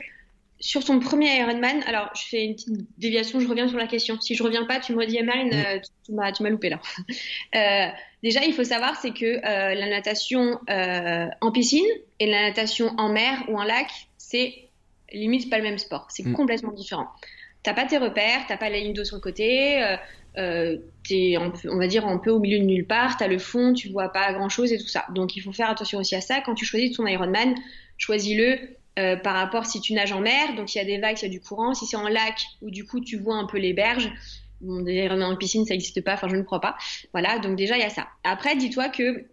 sur 0.63 0.83
ton 0.85 0.99
premier 0.99 1.39
Ironman, 1.39 1.83
alors 1.87 2.09
je 2.15 2.21
fais 2.29 2.45
une 2.45 2.53
petite 2.53 2.69
déviation, 2.97 3.41
je 3.41 3.47
reviens 3.47 3.67
sur 3.67 3.77
la 3.77 3.87
question. 3.87 4.19
Si 4.21 4.33
je 4.33 4.43
reviens 4.43 4.65
pas, 4.65 4.79
tu 4.79 4.95
me 4.95 5.05
dis, 5.05 5.21
Marine, 5.21 5.51
euh, 5.53 5.79
tu, 6.05 6.13
m'as, 6.13 6.31
tu 6.31 6.41
m'as 6.41 6.49
loupé 6.49 6.69
là. 6.69 6.79
Euh, 7.55 7.87
déjà, 8.23 8.43
il 8.45 8.53
faut 8.53 8.63
savoir, 8.63 8.95
c'est 8.95 9.11
que 9.11 9.25
euh, 9.25 9.75
la 9.75 9.87
natation 9.87 10.59
en 10.67 11.51
piscine 11.51 11.85
et 12.19 12.25
la 12.25 12.43
natation 12.43 12.93
en 12.97 13.09
mer 13.09 13.43
ou 13.49 13.59
en 13.59 13.63
lac, 13.63 13.89
c'est 14.17 14.69
limite 15.11 15.49
pas 15.49 15.57
le 15.57 15.63
même 15.63 15.77
sport. 15.77 16.07
C'est 16.09 16.25
mm. 16.25 16.33
complètement 16.33 16.71
différent. 16.71 17.07
T'as 17.61 17.73
pas 17.73 17.85
tes 17.85 17.97
repères, 17.97 18.45
t'as 18.47 18.57
pas 18.57 18.69
la 18.69 18.79
ligne 18.79 18.93
d'eau 18.93 19.03
sur 19.03 19.17
le 19.17 19.21
côté, 19.21 19.97
t'es, 21.07 21.38
on 21.38 21.77
va 21.77 21.88
dire, 21.88 22.07
un 22.07 22.17
peu 22.17 22.31
au 22.31 22.39
milieu 22.39 22.60
de 22.60 22.65
nulle 22.65 22.86
part, 22.86 23.17
t'as 23.17 23.27
le 23.27 23.39
fond, 23.39 23.74
tu 23.74 23.89
vois 23.89 24.10
pas 24.10 24.33
grand 24.33 24.50
chose 24.50 24.72
et 24.72 24.77
tout 24.77 24.88
ça. 24.88 25.05
Donc 25.13 25.36
il 25.36 25.41
faut 25.41 25.51
faire 25.51 25.69
attention 25.69 26.00
aussi 26.00 26.15
à 26.15 26.22
ça. 26.22 26.41
Quand 26.41 26.55
tu 26.55 26.65
choisis 26.65 26.95
ton 26.95 27.05
Ironman, 27.05 27.55
choisis-le 27.98 28.60
euh, 29.00 29.15
par 29.15 29.36
rapport 29.36 29.65
si 29.65 29.81
tu 29.81 29.93
nages 29.93 30.12
en 30.12 30.22
mer, 30.22 30.55
donc 30.55 30.74
il 30.75 30.77
y 30.77 30.81
a 30.81 30.86
des 30.86 31.00
vagues, 31.00 31.17
il 31.19 31.24
y 31.24 31.27
a 31.27 31.29
du 31.29 31.41
courant. 31.41 31.74
Si 31.74 31.86
c'est 31.86 31.98
en 31.98 32.07
lac, 32.07 32.45
où 32.62 32.69
du 32.69 32.86
coup 32.86 33.00
tu 33.00 33.17
vois 33.17 33.36
un 33.36 33.45
peu 33.45 33.57
les 33.57 33.74
berges, 33.74 34.12
des 34.62 35.10
en 35.10 35.36
piscine 35.36 35.65
ça 35.65 35.74
n'existe 35.74 36.01
pas, 36.01 36.13
enfin 36.13 36.27
je 36.29 36.36
ne 36.36 36.41
crois 36.43 36.62
pas. 36.62 36.77
Voilà, 37.12 37.39
donc 37.39 37.55
déjà 37.55 37.75
il 37.75 37.81
y 37.81 37.86
a 37.86 37.89
ça. 37.89 38.07
Après, 38.24 38.55
dis-toi 38.55 38.89
que 38.89 39.25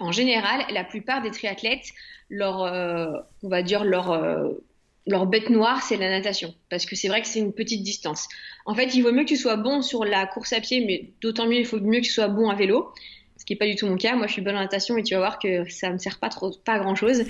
en 0.00 0.12
général, 0.12 0.64
la 0.70 0.84
plupart 0.84 1.22
des 1.22 1.30
triathlètes, 1.30 1.92
euh, 2.32 3.12
on 3.42 3.48
va 3.48 3.62
dire 3.62 3.82
euh, 3.82 4.48
leur 5.06 5.26
bête 5.26 5.50
noire, 5.50 5.82
c'est 5.82 5.96
la 5.96 6.10
natation, 6.10 6.54
parce 6.70 6.86
que 6.86 6.96
c'est 6.96 7.08
vrai 7.08 7.22
que 7.22 7.28
c'est 7.28 7.38
une 7.38 7.52
petite 7.52 7.82
distance. 7.82 8.28
En 8.64 8.74
fait, 8.74 8.94
il 8.94 9.02
vaut 9.02 9.12
mieux 9.12 9.24
que 9.24 9.28
tu 9.28 9.36
sois 9.36 9.56
bon 9.56 9.82
sur 9.82 10.04
la 10.04 10.26
course 10.26 10.52
à 10.52 10.60
pied, 10.60 10.84
mais 10.84 11.10
d'autant 11.20 11.46
mieux, 11.46 11.58
il 11.58 11.66
faut 11.66 11.78
mieux 11.78 12.00
que 12.00 12.06
tu 12.06 12.12
sois 12.12 12.28
bon 12.28 12.48
à 12.48 12.54
vélo, 12.54 12.92
ce 13.36 13.44
qui 13.44 13.52
n'est 13.52 13.58
pas 13.58 13.66
du 13.66 13.76
tout 13.76 13.86
mon 13.86 13.96
cas. 13.96 14.16
Moi, 14.16 14.26
je 14.26 14.32
suis 14.32 14.42
bonne 14.42 14.56
en 14.56 14.60
natation 14.60 14.96
et 14.96 15.02
tu 15.02 15.14
vas 15.14 15.20
voir 15.20 15.38
que 15.38 15.68
ça 15.68 15.90
me 15.90 15.98
sert 15.98 16.18
pas 16.18 16.30
trop, 16.30 16.50
pas 16.64 16.78
grand 16.78 16.94
chose 16.94 17.24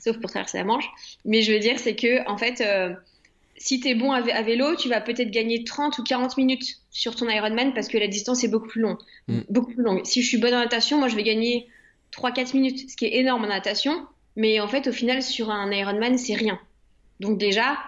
sauf 0.00 0.18
pour 0.18 0.30
traverser 0.30 0.58
la 0.58 0.64
Manche. 0.64 0.88
Mais 1.24 1.42
je 1.42 1.52
veux 1.52 1.58
dire, 1.58 1.78
c'est 1.78 1.94
que, 1.94 2.28
en 2.28 2.36
fait, 2.36 2.60
euh, 2.60 2.94
si 3.56 3.80
tu 3.80 3.88
es 3.88 3.94
bon 3.94 4.12
à, 4.12 4.42
vélo, 4.42 4.74
tu 4.76 4.88
vas 4.88 5.00
peut-être 5.00 5.30
gagner 5.30 5.64
30 5.64 5.98
ou 5.98 6.02
40 6.02 6.36
minutes 6.36 6.80
sur 6.90 7.14
ton 7.14 7.28
Ironman 7.28 7.74
parce 7.74 7.88
que 7.88 7.98
la 7.98 8.08
distance 8.08 8.42
est 8.42 8.48
beaucoup 8.48 8.68
plus 8.68 8.80
longue. 8.80 8.98
Mm. 9.28 9.40
Beaucoup 9.50 9.72
plus 9.72 9.82
longue. 9.82 10.04
Si 10.04 10.22
je 10.22 10.28
suis 10.28 10.38
bonne 10.38 10.54
en 10.54 10.60
natation, 10.60 10.98
moi, 10.98 11.08
je 11.08 11.16
vais 11.16 11.22
gagner 11.22 11.68
3-4 12.12 12.56
minutes, 12.56 12.90
ce 12.90 12.96
qui 12.96 13.04
est 13.06 13.16
énorme 13.18 13.44
en 13.44 13.48
natation. 13.48 14.06
Mais 14.36 14.60
en 14.60 14.68
fait, 14.68 14.86
au 14.88 14.92
final, 14.92 15.22
sur 15.22 15.50
un 15.50 15.70
Ironman, 15.70 16.16
c'est 16.16 16.34
rien. 16.34 16.58
Donc 17.20 17.38
déjà, 17.38 17.78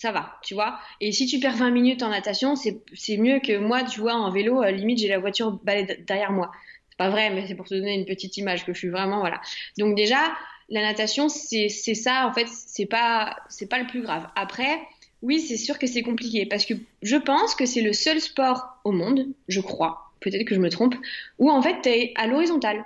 ça 0.00 0.12
va, 0.12 0.38
tu 0.42 0.54
vois. 0.54 0.80
Et 1.02 1.12
si 1.12 1.26
tu 1.26 1.38
perds 1.40 1.56
20 1.56 1.70
minutes 1.72 2.02
en 2.02 2.08
natation, 2.08 2.56
c'est 2.56 3.16
mieux 3.18 3.38
que 3.38 3.58
moi, 3.58 3.82
tu 3.84 4.00
vois, 4.00 4.14
en 4.14 4.30
vélo, 4.30 4.62
euh, 4.62 4.70
limite, 4.70 4.98
j'ai 4.98 5.08
la 5.08 5.18
voiture 5.18 5.60
derrière 5.62 6.32
moi. 6.32 6.50
C'est 6.88 6.96
pas 6.96 7.10
vrai, 7.10 7.28
mais 7.28 7.46
c'est 7.46 7.54
pour 7.54 7.66
te 7.66 7.74
donner 7.74 7.96
une 7.96 8.06
petite 8.06 8.38
image 8.38 8.64
que 8.64 8.72
je 8.72 8.78
suis 8.78 8.88
vraiment, 8.88 9.20
voilà. 9.20 9.42
Donc 9.76 9.94
déjà, 9.94 10.32
la 10.70 10.80
natation, 10.80 11.28
c'est 11.28 11.68
ça, 11.68 12.26
en 12.26 12.32
fait, 12.32 12.48
c'est 12.48 12.86
pas, 12.86 13.36
pas 13.68 13.78
le 13.78 13.86
plus 13.86 14.00
grave. 14.00 14.26
Après, 14.36 14.80
oui, 15.20 15.38
c'est 15.38 15.58
sûr 15.58 15.78
que 15.78 15.86
c'est 15.86 16.02
compliqué 16.02 16.46
parce 16.46 16.64
que 16.64 16.72
je 17.02 17.16
pense 17.16 17.54
que 17.54 17.66
c'est 17.66 17.82
le 17.82 17.92
seul 17.92 18.22
sport 18.22 18.80
au 18.84 18.92
monde, 18.92 19.26
je 19.48 19.60
crois, 19.60 20.14
peut-être 20.20 20.46
que 20.46 20.54
je 20.54 20.60
me 20.60 20.70
trompe, 20.70 20.94
où 21.38 21.50
en 21.50 21.60
fait, 21.60 21.82
tu 21.82 21.90
es 21.90 22.12
à 22.16 22.26
l'horizontale 22.26 22.82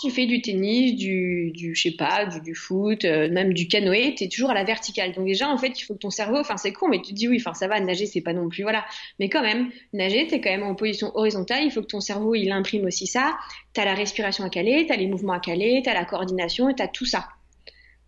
tu 0.00 0.10
fais 0.10 0.26
du 0.26 0.40
tennis, 0.40 0.94
du, 0.94 1.52
je 1.54 1.80
sais 1.80 1.92
pas, 1.92 2.26
du, 2.26 2.54
foot, 2.54 3.04
euh, 3.04 3.30
même 3.30 3.52
du 3.52 3.68
canoë, 3.68 4.14
tu 4.14 4.24
es 4.24 4.28
toujours 4.28 4.50
à 4.50 4.54
la 4.54 4.64
verticale. 4.64 5.12
Donc 5.12 5.26
déjà, 5.26 5.48
en 5.48 5.58
fait, 5.58 5.78
il 5.80 5.84
faut 5.84 5.94
que 5.94 6.00
ton 6.00 6.10
cerveau, 6.10 6.38
enfin 6.38 6.56
c'est 6.56 6.72
con, 6.72 6.88
mais 6.88 7.00
tu 7.00 7.12
te 7.12 7.14
dis 7.14 7.28
oui, 7.28 7.38
enfin 7.40 7.54
ça 7.54 7.68
va, 7.68 7.80
nager, 7.80 8.06
c'est 8.06 8.20
pas 8.20 8.32
non 8.32 8.48
plus, 8.48 8.62
voilà. 8.62 8.84
Mais 9.18 9.28
quand 9.28 9.42
même, 9.42 9.70
nager, 9.92 10.26
tu 10.26 10.34
es 10.34 10.40
quand 10.40 10.50
même 10.50 10.62
en 10.62 10.74
position 10.74 11.12
horizontale, 11.14 11.64
il 11.64 11.70
faut 11.70 11.82
que 11.82 11.86
ton 11.86 12.00
cerveau, 12.00 12.34
il 12.34 12.50
imprime 12.52 12.84
aussi 12.84 13.06
ça. 13.06 13.36
Tu 13.74 13.80
as 13.80 13.84
la 13.84 13.94
respiration 13.94 14.44
à 14.44 14.50
caler, 14.50 14.86
tu 14.86 14.92
as 14.92 14.96
les 14.96 15.06
mouvements 15.06 15.34
à 15.34 15.40
caler, 15.40 15.80
tu 15.82 15.90
as 15.90 15.94
la 15.94 16.04
coordination 16.04 16.68
et 16.68 16.74
tu 16.74 16.82
as 16.82 16.88
tout 16.88 17.06
ça. 17.06 17.28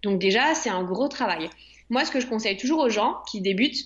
Donc 0.02 0.18
déjà, 0.20 0.54
c'est 0.54 0.70
un 0.70 0.82
gros 0.82 1.08
travail. 1.08 1.48
Moi, 1.90 2.04
ce 2.04 2.10
que 2.10 2.20
je 2.20 2.26
conseille 2.26 2.56
toujours 2.56 2.80
aux 2.80 2.90
gens 2.90 3.18
qui 3.30 3.40
débutent, 3.40 3.84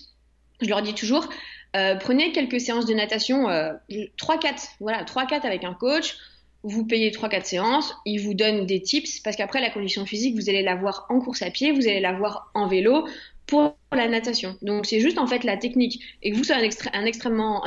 je 0.61 0.67
leur 0.67 0.81
dis 0.81 0.93
toujours, 0.93 1.27
euh, 1.75 1.95
prenez 1.95 2.31
quelques 2.31 2.59
séances 2.59 2.85
de 2.85 2.93
natation, 2.93 3.49
euh, 3.49 3.73
3-4, 4.17 4.75
voilà, 4.79 5.03
3-4 5.03 5.45
avec 5.45 5.63
un 5.63 5.73
coach, 5.73 6.17
vous 6.63 6.85
payez 6.85 7.11
3-4 7.11 7.45
séances, 7.45 7.95
il 8.05 8.21
vous 8.21 8.33
donne 8.33 8.65
des 8.65 8.81
tips, 8.81 9.19
parce 9.21 9.35
qu'après 9.35 9.61
la 9.61 9.69
condition 9.69 10.05
physique, 10.05 10.35
vous 10.35 10.49
allez 10.49 10.61
la 10.61 10.75
voir 10.75 11.05
en 11.09 11.19
course 11.19 11.41
à 11.41 11.51
pied, 11.51 11.71
vous 11.71 11.87
allez 11.87 12.01
la 12.01 12.13
voir 12.13 12.51
en 12.53 12.67
vélo 12.67 13.07
pour 13.47 13.75
la 13.91 14.07
natation. 14.07 14.57
Donc 14.61 14.85
c'est 14.85 14.99
juste 14.99 15.17
en 15.17 15.27
fait 15.27 15.43
la 15.43 15.57
technique. 15.57 16.03
Et 16.21 16.31
que 16.31 16.37
vous 16.37 16.43
soyez 16.43 16.61
un, 16.93 17.05
extrêmement, 17.05 17.63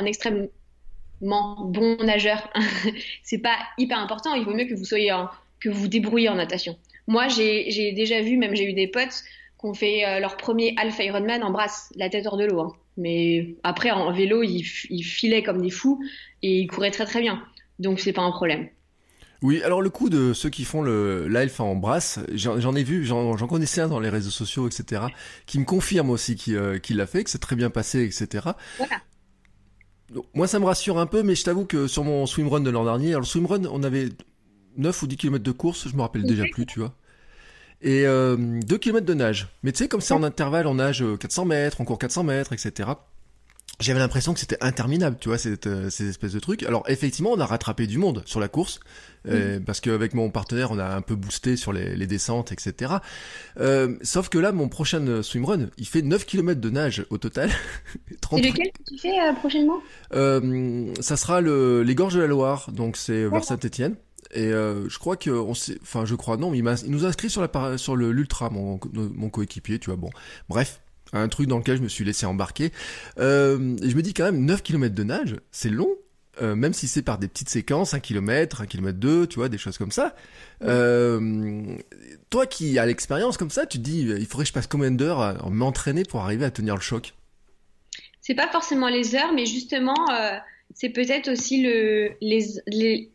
bon 1.21 1.97
nageur, 2.03 2.51
c'est 3.23 3.39
pas 3.39 3.57
hyper 3.77 3.99
important, 3.99 4.35
il 4.35 4.45
vaut 4.45 4.53
mieux 4.53 4.65
que 4.65 4.75
vous 4.75 4.85
soyez 4.85 5.13
que 5.59 5.69
vous, 5.69 5.81
vous 5.81 5.87
débrouillez 5.87 6.29
en 6.29 6.35
natation. 6.35 6.77
Moi 7.07 7.27
j'ai 7.27 7.91
déjà 7.93 8.21
vu, 8.21 8.37
même 8.37 8.55
j'ai 8.55 8.69
eu 8.69 8.73
des 8.73 8.87
potes 8.87 9.23
qui 9.59 9.65
ont 9.65 9.73
fait 9.73 10.05
euh, 10.05 10.19
leur 10.19 10.37
premier 10.37 10.73
Alpha 10.77 11.03
Ironman 11.03 11.43
en 11.43 11.51
brasse, 11.51 11.91
la 11.95 12.09
tête 12.09 12.27
hors 12.27 12.37
de 12.37 12.45
l'eau. 12.45 12.61
Hein. 12.61 12.73
Mais 12.95 13.55
après 13.63 13.89
en 13.91 14.13
vélo, 14.13 14.43
ils, 14.43 14.63
ils 14.89 15.03
filaient 15.03 15.41
comme 15.41 15.61
des 15.61 15.71
fous 15.71 15.99
et 16.43 16.59
ils 16.59 16.67
couraient 16.67 16.91
très 16.91 17.05
très 17.05 17.21
bien. 17.21 17.43
Donc 17.79 17.99
c'est 17.99 18.13
pas 18.13 18.21
un 18.21 18.31
problème. 18.31 18.69
Oui, 19.43 19.61
alors 19.61 19.81
le 19.81 19.89
coup 19.89 20.09
de 20.09 20.31
ceux 20.31 20.49
qui 20.49 20.63
font 20.63 20.81
le 20.81 21.27
l'elfe 21.27 21.59
en 21.59 21.75
brasse, 21.75 22.19
j'en 22.33 22.75
ai 22.75 22.83
vu, 22.83 23.03
j'en 23.03 23.35
connaissais 23.35 23.81
un 23.81 23.89
dans 23.89 23.99
les 23.99 24.07
réseaux 24.07 24.31
sociaux, 24.31 24.67
etc., 24.67 25.03
qui 25.45 25.59
me 25.59 25.65
confirme 25.65 26.09
aussi 26.11 26.37
qu'il 26.37 26.55
euh, 26.55 26.79
l'a 26.89 27.05
fait, 27.05 27.25
que 27.25 27.29
c'est 27.29 27.39
très 27.39 27.57
bien 27.57 27.69
passé, 27.69 28.03
etc. 28.03 28.47
Voilà. 28.77 29.01
moi, 30.33 30.47
ça 30.47 30.59
me 30.59 30.65
rassure 30.65 30.97
un 30.97 31.07
peu, 31.07 31.23
mais 31.23 31.35
je 31.35 31.43
t'avoue 31.43 31.65
que 31.65 31.87
sur 31.87 32.05
mon 32.05 32.25
swimrun 32.25 32.61
de 32.61 32.69
l'an 32.69 32.85
dernier, 32.85 33.09
alors 33.09 33.19
le 33.19 33.25
swimrun, 33.25 33.65
on 33.65 33.83
avait 33.83 34.09
9 34.77 35.03
ou 35.03 35.07
10 35.07 35.17
km 35.17 35.43
de 35.43 35.51
course, 35.51 35.89
je 35.89 35.95
me 35.97 36.01
rappelle 36.01 36.23
déjà 36.23 36.45
plus, 36.49 36.65
tu 36.65 36.79
vois. 36.79 36.93
Et 37.81 38.07
euh, 38.07 38.37
2 38.37 38.77
km 38.77 39.05
de 39.05 39.13
nage. 39.13 39.49
Mais 39.61 39.73
tu 39.73 39.79
sais, 39.79 39.89
comme 39.89 39.99
c'est 39.99 40.13
en 40.13 40.23
intervalle, 40.23 40.67
on 40.67 40.75
nage 40.75 41.03
400 41.19 41.43
mètres, 41.43 41.81
on 41.81 41.85
court 41.85 41.99
400 41.99 42.23
mètres, 42.23 42.53
etc 42.53 42.91
j'avais 43.79 43.99
l'impression 43.99 44.33
que 44.33 44.39
c'était 44.39 44.61
interminable, 44.61 45.17
tu 45.19 45.29
vois, 45.29 45.37
cette, 45.37 45.67
euh, 45.67 45.89
ces 45.89 46.09
espèces 46.09 46.33
de 46.33 46.39
trucs. 46.39 46.63
Alors 46.63 46.83
effectivement, 46.87 47.31
on 47.31 47.39
a 47.39 47.45
rattrapé 47.45 47.87
du 47.87 47.97
monde 47.97 48.23
sur 48.25 48.39
la 48.39 48.47
course, 48.47 48.79
euh, 49.27 49.59
parce 49.59 49.79
qu'avec 49.79 50.13
mon 50.13 50.29
partenaire, 50.29 50.71
on 50.71 50.79
a 50.79 50.95
un 50.95 51.01
peu 51.01 51.15
boosté 51.15 51.55
sur 51.55 51.73
les, 51.73 51.95
les 51.95 52.07
descentes, 52.07 52.51
etc. 52.51 52.95
Euh, 53.59 53.95
sauf 54.01 54.29
que 54.29 54.37
là, 54.37 54.51
mon 54.51 54.69
prochain 54.69 55.21
swimrun, 55.21 55.69
il 55.77 55.87
fait 55.87 56.01
9 56.01 56.25
km 56.25 56.59
de 56.59 56.69
nage 56.69 57.05
au 57.09 57.17
total. 57.17 57.49
C'est 58.29 58.41
lequel 58.41 58.71
que 58.71 58.83
tu 58.87 58.97
fais 58.97 59.19
euh, 59.19 59.33
prochainement? 59.33 59.81
Ça 61.01 61.17
sera 61.17 61.41
le, 61.41 61.83
les 61.83 61.95
gorges 61.95 62.15
de 62.15 62.21
la 62.21 62.27
Loire, 62.27 62.71
donc 62.71 62.97
c'est 62.97 63.27
vers 63.27 63.43
Saint-Étienne. 63.43 63.95
Et 64.33 64.49
je 64.49 64.97
crois 64.97 65.15
que 65.15 65.29
on 65.29 65.53
sait, 65.53 65.77
enfin 65.81 66.05
je 66.05 66.15
crois 66.15 66.37
non, 66.37 66.53
il, 66.53 66.65
il 66.85 66.91
nous 66.91 67.05
a 67.05 67.09
inscrit 67.09 67.29
sur 67.29 67.41
la 67.41 67.77
sur 67.77 67.95
le 67.95 68.11
l'ultra 68.11 68.49
mon 68.49 68.79
mon 68.93 69.29
coéquipier, 69.29 69.77
tu 69.77 69.91
vois. 69.91 69.97
Bon, 69.97 70.09
bref, 70.49 70.81
un 71.13 71.27
truc 71.27 71.47
dans 71.47 71.57
lequel 71.57 71.77
je 71.77 71.83
me 71.83 71.87
suis 71.87 72.03
laissé 72.03 72.25
embarquer. 72.25 72.71
Euh, 73.19 73.75
je 73.81 73.95
me 73.95 74.01
dis 74.01 74.13
quand 74.13 74.25
même 74.25 74.43
9 74.45 74.63
km 74.63 74.93
de 74.93 75.03
nage, 75.03 75.35
c'est 75.51 75.69
long. 75.69 75.89
Euh, 76.41 76.55
même 76.55 76.73
si 76.73 76.87
c'est 76.87 77.03
par 77.03 77.19
des 77.19 77.27
petites 77.27 77.49
séquences, 77.49 77.93
1 77.93 77.99
km, 77.99 78.61
1 78.61 78.65
km 78.65 78.97
2, 78.97 79.27
tu 79.27 79.35
vois, 79.35 79.49
des 79.49 79.59
choses 79.59 79.77
comme 79.77 79.91
ça. 79.91 80.15
Euh, 80.63 81.77
toi 82.31 82.47
qui 82.47 82.79
as 82.79 82.87
l'expérience 82.87 83.37
comme 83.37 83.51
ça, 83.51 83.67
tu 83.67 83.77
te 83.77 83.83
dis, 83.83 84.01
il 84.01 84.25
faudrait 84.25 84.45
que 84.45 84.47
je 84.47 84.53
passe 84.53 84.65
combien 84.65 84.89
d'heures 84.89 85.21
à 85.21 85.47
m'entraîner 85.51 86.03
pour 86.03 86.21
arriver 86.21 86.43
à 86.43 86.49
tenir 86.49 86.73
le 86.73 86.81
choc? 86.81 87.13
C'est 88.19 88.33
pas 88.33 88.47
forcément 88.47 88.89
les 88.89 89.13
heures, 89.13 89.31
mais 89.33 89.45
justement, 89.45 90.07
c'est 90.73 90.89
peut-être 90.89 91.29
aussi 91.29 91.61
le, 91.61 92.13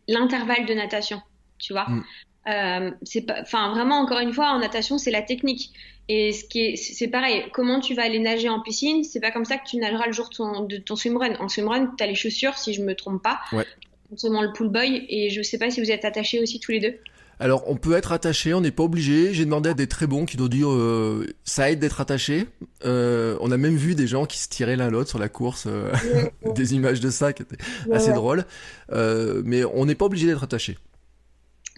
l'intervalle 0.06 0.66
de 0.66 0.74
natation, 0.74 1.20
tu 1.58 1.72
vois. 1.72 1.88
Mm. 1.88 2.94
C'est 3.02 3.22
pas, 3.22 3.40
enfin 3.40 3.70
vraiment 3.74 3.96
encore 3.96 4.20
une 4.20 4.32
fois 4.32 4.50
en 4.52 4.60
natation 4.60 4.96
c'est 4.96 5.10
la 5.10 5.22
technique. 5.22 5.72
Et 6.08 6.32
ce 6.32 6.44
qui 6.44 6.60
est, 6.60 6.76
c'est 6.76 7.08
pareil, 7.08 7.44
comment 7.52 7.80
tu 7.80 7.94
vas 7.94 8.02
aller 8.02 8.18
nager 8.18 8.48
en 8.48 8.60
piscine, 8.60 9.04
c'est 9.04 9.20
pas 9.20 9.30
comme 9.30 9.44
ça 9.44 9.58
que 9.58 9.68
tu 9.68 9.76
nageras 9.76 10.06
le 10.06 10.12
jour 10.12 10.30
de 10.30 10.34
ton, 10.34 10.60
de 10.62 10.78
ton 10.78 10.96
swimrun. 10.96 11.34
En 11.38 11.48
swimrun, 11.48 11.92
tu 11.96 12.02
as 12.02 12.06
les 12.06 12.14
chaussures, 12.14 12.56
si 12.56 12.72
je 12.72 12.82
me 12.82 12.94
trompe 12.94 13.22
pas, 13.22 13.40
ouais. 13.52 13.66
le 14.10 14.52
pool 14.52 14.68
boy, 14.68 15.04
et 15.08 15.28
je 15.28 15.42
sais 15.42 15.58
pas 15.58 15.70
si 15.70 15.80
vous 15.82 15.90
êtes 15.90 16.06
attachés 16.06 16.40
aussi 16.40 16.60
tous 16.60 16.72
les 16.72 16.80
deux. 16.80 16.98
Alors, 17.40 17.64
on 17.68 17.76
peut 17.76 17.96
être 17.96 18.12
attaché, 18.12 18.52
on 18.52 18.60
n'est 18.60 18.72
pas 18.72 18.82
obligé. 18.82 19.32
J'ai 19.32 19.44
demandé 19.44 19.70
à 19.70 19.74
des 19.74 19.86
très 19.86 20.06
bons 20.06 20.24
qui 20.24 20.36
doivent 20.36 20.50
dire 20.50 20.70
euh, 20.70 21.26
ça 21.44 21.70
aide 21.70 21.78
d'être 21.78 22.00
attaché. 22.00 22.46
Euh, 22.84 23.36
on 23.40 23.52
a 23.52 23.56
même 23.56 23.76
vu 23.76 23.94
des 23.94 24.08
gens 24.08 24.26
qui 24.26 24.38
se 24.38 24.48
tiraient 24.48 24.76
l'un 24.76 24.90
l'autre 24.90 25.10
sur 25.10 25.20
la 25.20 25.28
course, 25.28 25.66
euh, 25.68 25.92
des 26.56 26.74
images 26.74 27.00
de 27.00 27.10
ça 27.10 27.32
qui 27.32 27.42
étaient 27.42 27.56
assez 27.92 28.12
drôles. 28.12 28.44
mais 28.90 29.64
on 29.64 29.86
n'est 29.86 29.94
pas 29.94 30.06
obligé 30.06 30.26
d'être 30.26 30.42
attaché. 30.42 30.78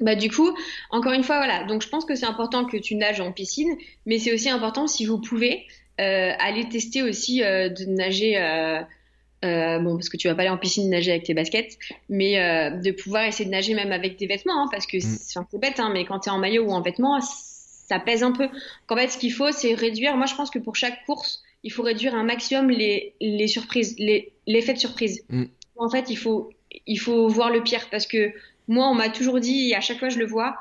Bah 0.01 0.15
du 0.15 0.31
coup, 0.31 0.57
encore 0.91 1.13
une 1.13 1.25
fois, 1.25 1.37
voilà. 1.37 1.65
Donc 1.65 1.83
je 1.83 1.89
pense 1.89 2.05
que 2.05 2.15
c'est 2.15 2.27
important 2.27 2.65
que 2.65 2.77
tu 2.77 2.95
nages 2.95 3.21
en 3.21 3.33
piscine, 3.33 3.77
mais 4.07 4.19
c'est 4.19 4.33
aussi 4.33 4.49
important 4.49 4.87
si 4.87 5.05
vous 5.07 5.21
pouvez 5.21 5.67
aller 5.99 6.67
tester 6.71 7.03
aussi 7.03 7.41
de 7.41 7.85
nager 7.85 8.37
euh, 9.45 9.79
bon, 9.79 9.97
parce 9.97 10.11
que 10.11 10.17
tu 10.17 10.29
vas 10.29 10.35
pas 10.35 10.43
aller 10.43 10.51
en 10.51 10.59
piscine 10.59 10.91
nager 10.91 11.13
avec 11.13 11.25
tes 11.25 11.35
baskets, 11.35 11.79
mais 12.09 12.39
euh, 12.39 12.71
de 12.71 12.91
pouvoir 12.91 13.25
essayer 13.25 13.47
de 13.47 13.51
nager 13.51 13.75
même 13.75 13.93
avec 13.93 14.19
des 14.19 14.27
vêtements, 14.27 14.65
hein, 14.65 14.69
parce 14.71 14.87
que 14.87 14.99
mm. 14.99 15.01
c'est 15.01 15.59
bête, 15.59 15.81
hein, 15.81 15.91
mais 15.93 16.05
quand 16.05 16.21
tu 16.21 16.29
es 16.29 16.33
en 16.33 16.39
maillot 16.39 16.65
ou 16.65 16.73
en 16.73 16.83
vêtements, 16.83 17.19
ça 17.21 17.99
pèse 17.99 18.23
un 18.23 18.33
peu. 18.33 18.49
En 18.89 18.97
fait, 18.97 19.09
ce 19.09 19.19
qu'il 19.19 19.33
faut, 19.33 19.51
c'est 19.51 19.75
réduire. 19.75 20.17
Moi, 20.17 20.27
je 20.27 20.35
pense 20.35 20.51
que 20.51 20.59
pour 20.59 20.77
chaque 20.77 21.05
course, 21.07 21.43
il 21.63 21.73
faut 21.73 21.83
réduire 21.83 22.15
un 22.15 22.23
maximum 22.23 22.71
les, 22.71 23.15
les 23.21 23.49
surprises, 23.49 23.97
l'effet 23.99 24.75
de 24.75 24.79
surprise. 24.79 25.25
Mm. 25.31 25.45
En 25.77 25.89
fait, 25.89 26.11
il 26.11 26.17
faut, 26.17 26.51
il 26.87 26.99
faut 26.99 27.29
voir 27.29 27.51
le 27.51 27.63
pire, 27.63 27.89
parce 27.91 28.07
que 28.07 28.33
moi, 28.69 28.89
on 28.89 28.95
m'a 28.95 29.09
toujours 29.09 29.41
dit, 29.41 29.71
et 29.71 29.75
à 29.75 29.81
chaque 29.81 29.99
fois 29.99 30.09
je 30.09 30.19
le 30.19 30.27
vois, 30.27 30.57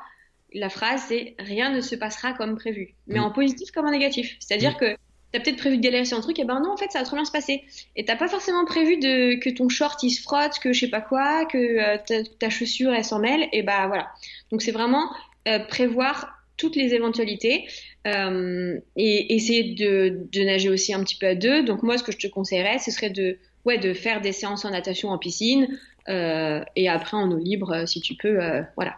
la 0.52 0.68
phrase 0.68 1.04
c'est 1.08 1.34
rien 1.38 1.70
ne 1.70 1.80
se 1.80 1.94
passera 1.94 2.32
comme 2.32 2.56
prévu, 2.56 2.94
mais 3.06 3.18
en 3.18 3.30
positif 3.30 3.70
comme 3.70 3.86
en 3.86 3.90
négatif. 3.90 4.36
C'est-à-dire 4.40 4.76
que 4.76 4.96
t'as 5.32 5.40
peut-être 5.40 5.58
prévu 5.58 5.76
de 5.76 5.82
galérer 5.82 6.04
sur 6.04 6.18
un 6.18 6.20
truc, 6.20 6.38
et 6.38 6.44
ben 6.44 6.60
non, 6.60 6.72
en 6.72 6.76
fait, 6.76 6.90
ça 6.90 6.98
va 6.98 7.04
trop 7.04 7.16
bien 7.16 7.24
se 7.24 7.30
passer. 7.30 7.62
Et 7.96 8.04
t'as 8.04 8.16
pas 8.16 8.28
forcément 8.28 8.64
prévu 8.64 8.96
de, 8.96 9.36
que 9.36 9.50
ton 9.50 9.68
short 9.68 10.02
il 10.02 10.10
se 10.10 10.22
frotte, 10.22 10.58
que 10.58 10.72
je 10.72 10.80
sais 10.80 10.90
pas 10.90 11.00
quoi, 11.00 11.44
que 11.46 11.58
euh, 11.58 12.24
ta, 12.38 12.50
chaussure 12.50 12.92
elle 12.92 13.04
s'en 13.04 13.20
mêle, 13.20 13.48
et 13.52 13.62
bah 13.62 13.86
voilà. 13.86 14.10
Donc 14.50 14.62
c'est 14.62 14.72
vraiment 14.72 15.08
euh, 15.48 15.60
prévoir 15.60 16.36
toutes 16.56 16.76
les 16.76 16.94
éventualités 16.94 17.68
euh, 18.06 18.78
et 18.96 19.34
essayer 19.34 19.74
de, 19.74 20.26
de, 20.30 20.42
nager 20.42 20.68
aussi 20.68 20.92
un 20.92 21.02
petit 21.02 21.16
peu 21.16 21.28
à 21.28 21.34
deux. 21.34 21.62
Donc 21.62 21.82
moi, 21.82 21.96
ce 21.96 22.02
que 22.02 22.12
je 22.12 22.18
te 22.18 22.26
conseillerais, 22.26 22.78
ce 22.78 22.90
serait 22.90 23.08
de, 23.10 23.38
ouais, 23.64 23.78
de 23.78 23.94
faire 23.94 24.20
des 24.20 24.32
séances 24.32 24.64
en 24.64 24.70
natation 24.70 25.10
en 25.10 25.18
piscine 25.18 25.78
et 26.08 26.88
après 26.88 27.16
en 27.16 27.30
eau 27.30 27.38
libre 27.38 27.86
si 27.86 28.00
tu 28.00 28.14
peux, 28.14 28.38
voilà. 28.76 28.96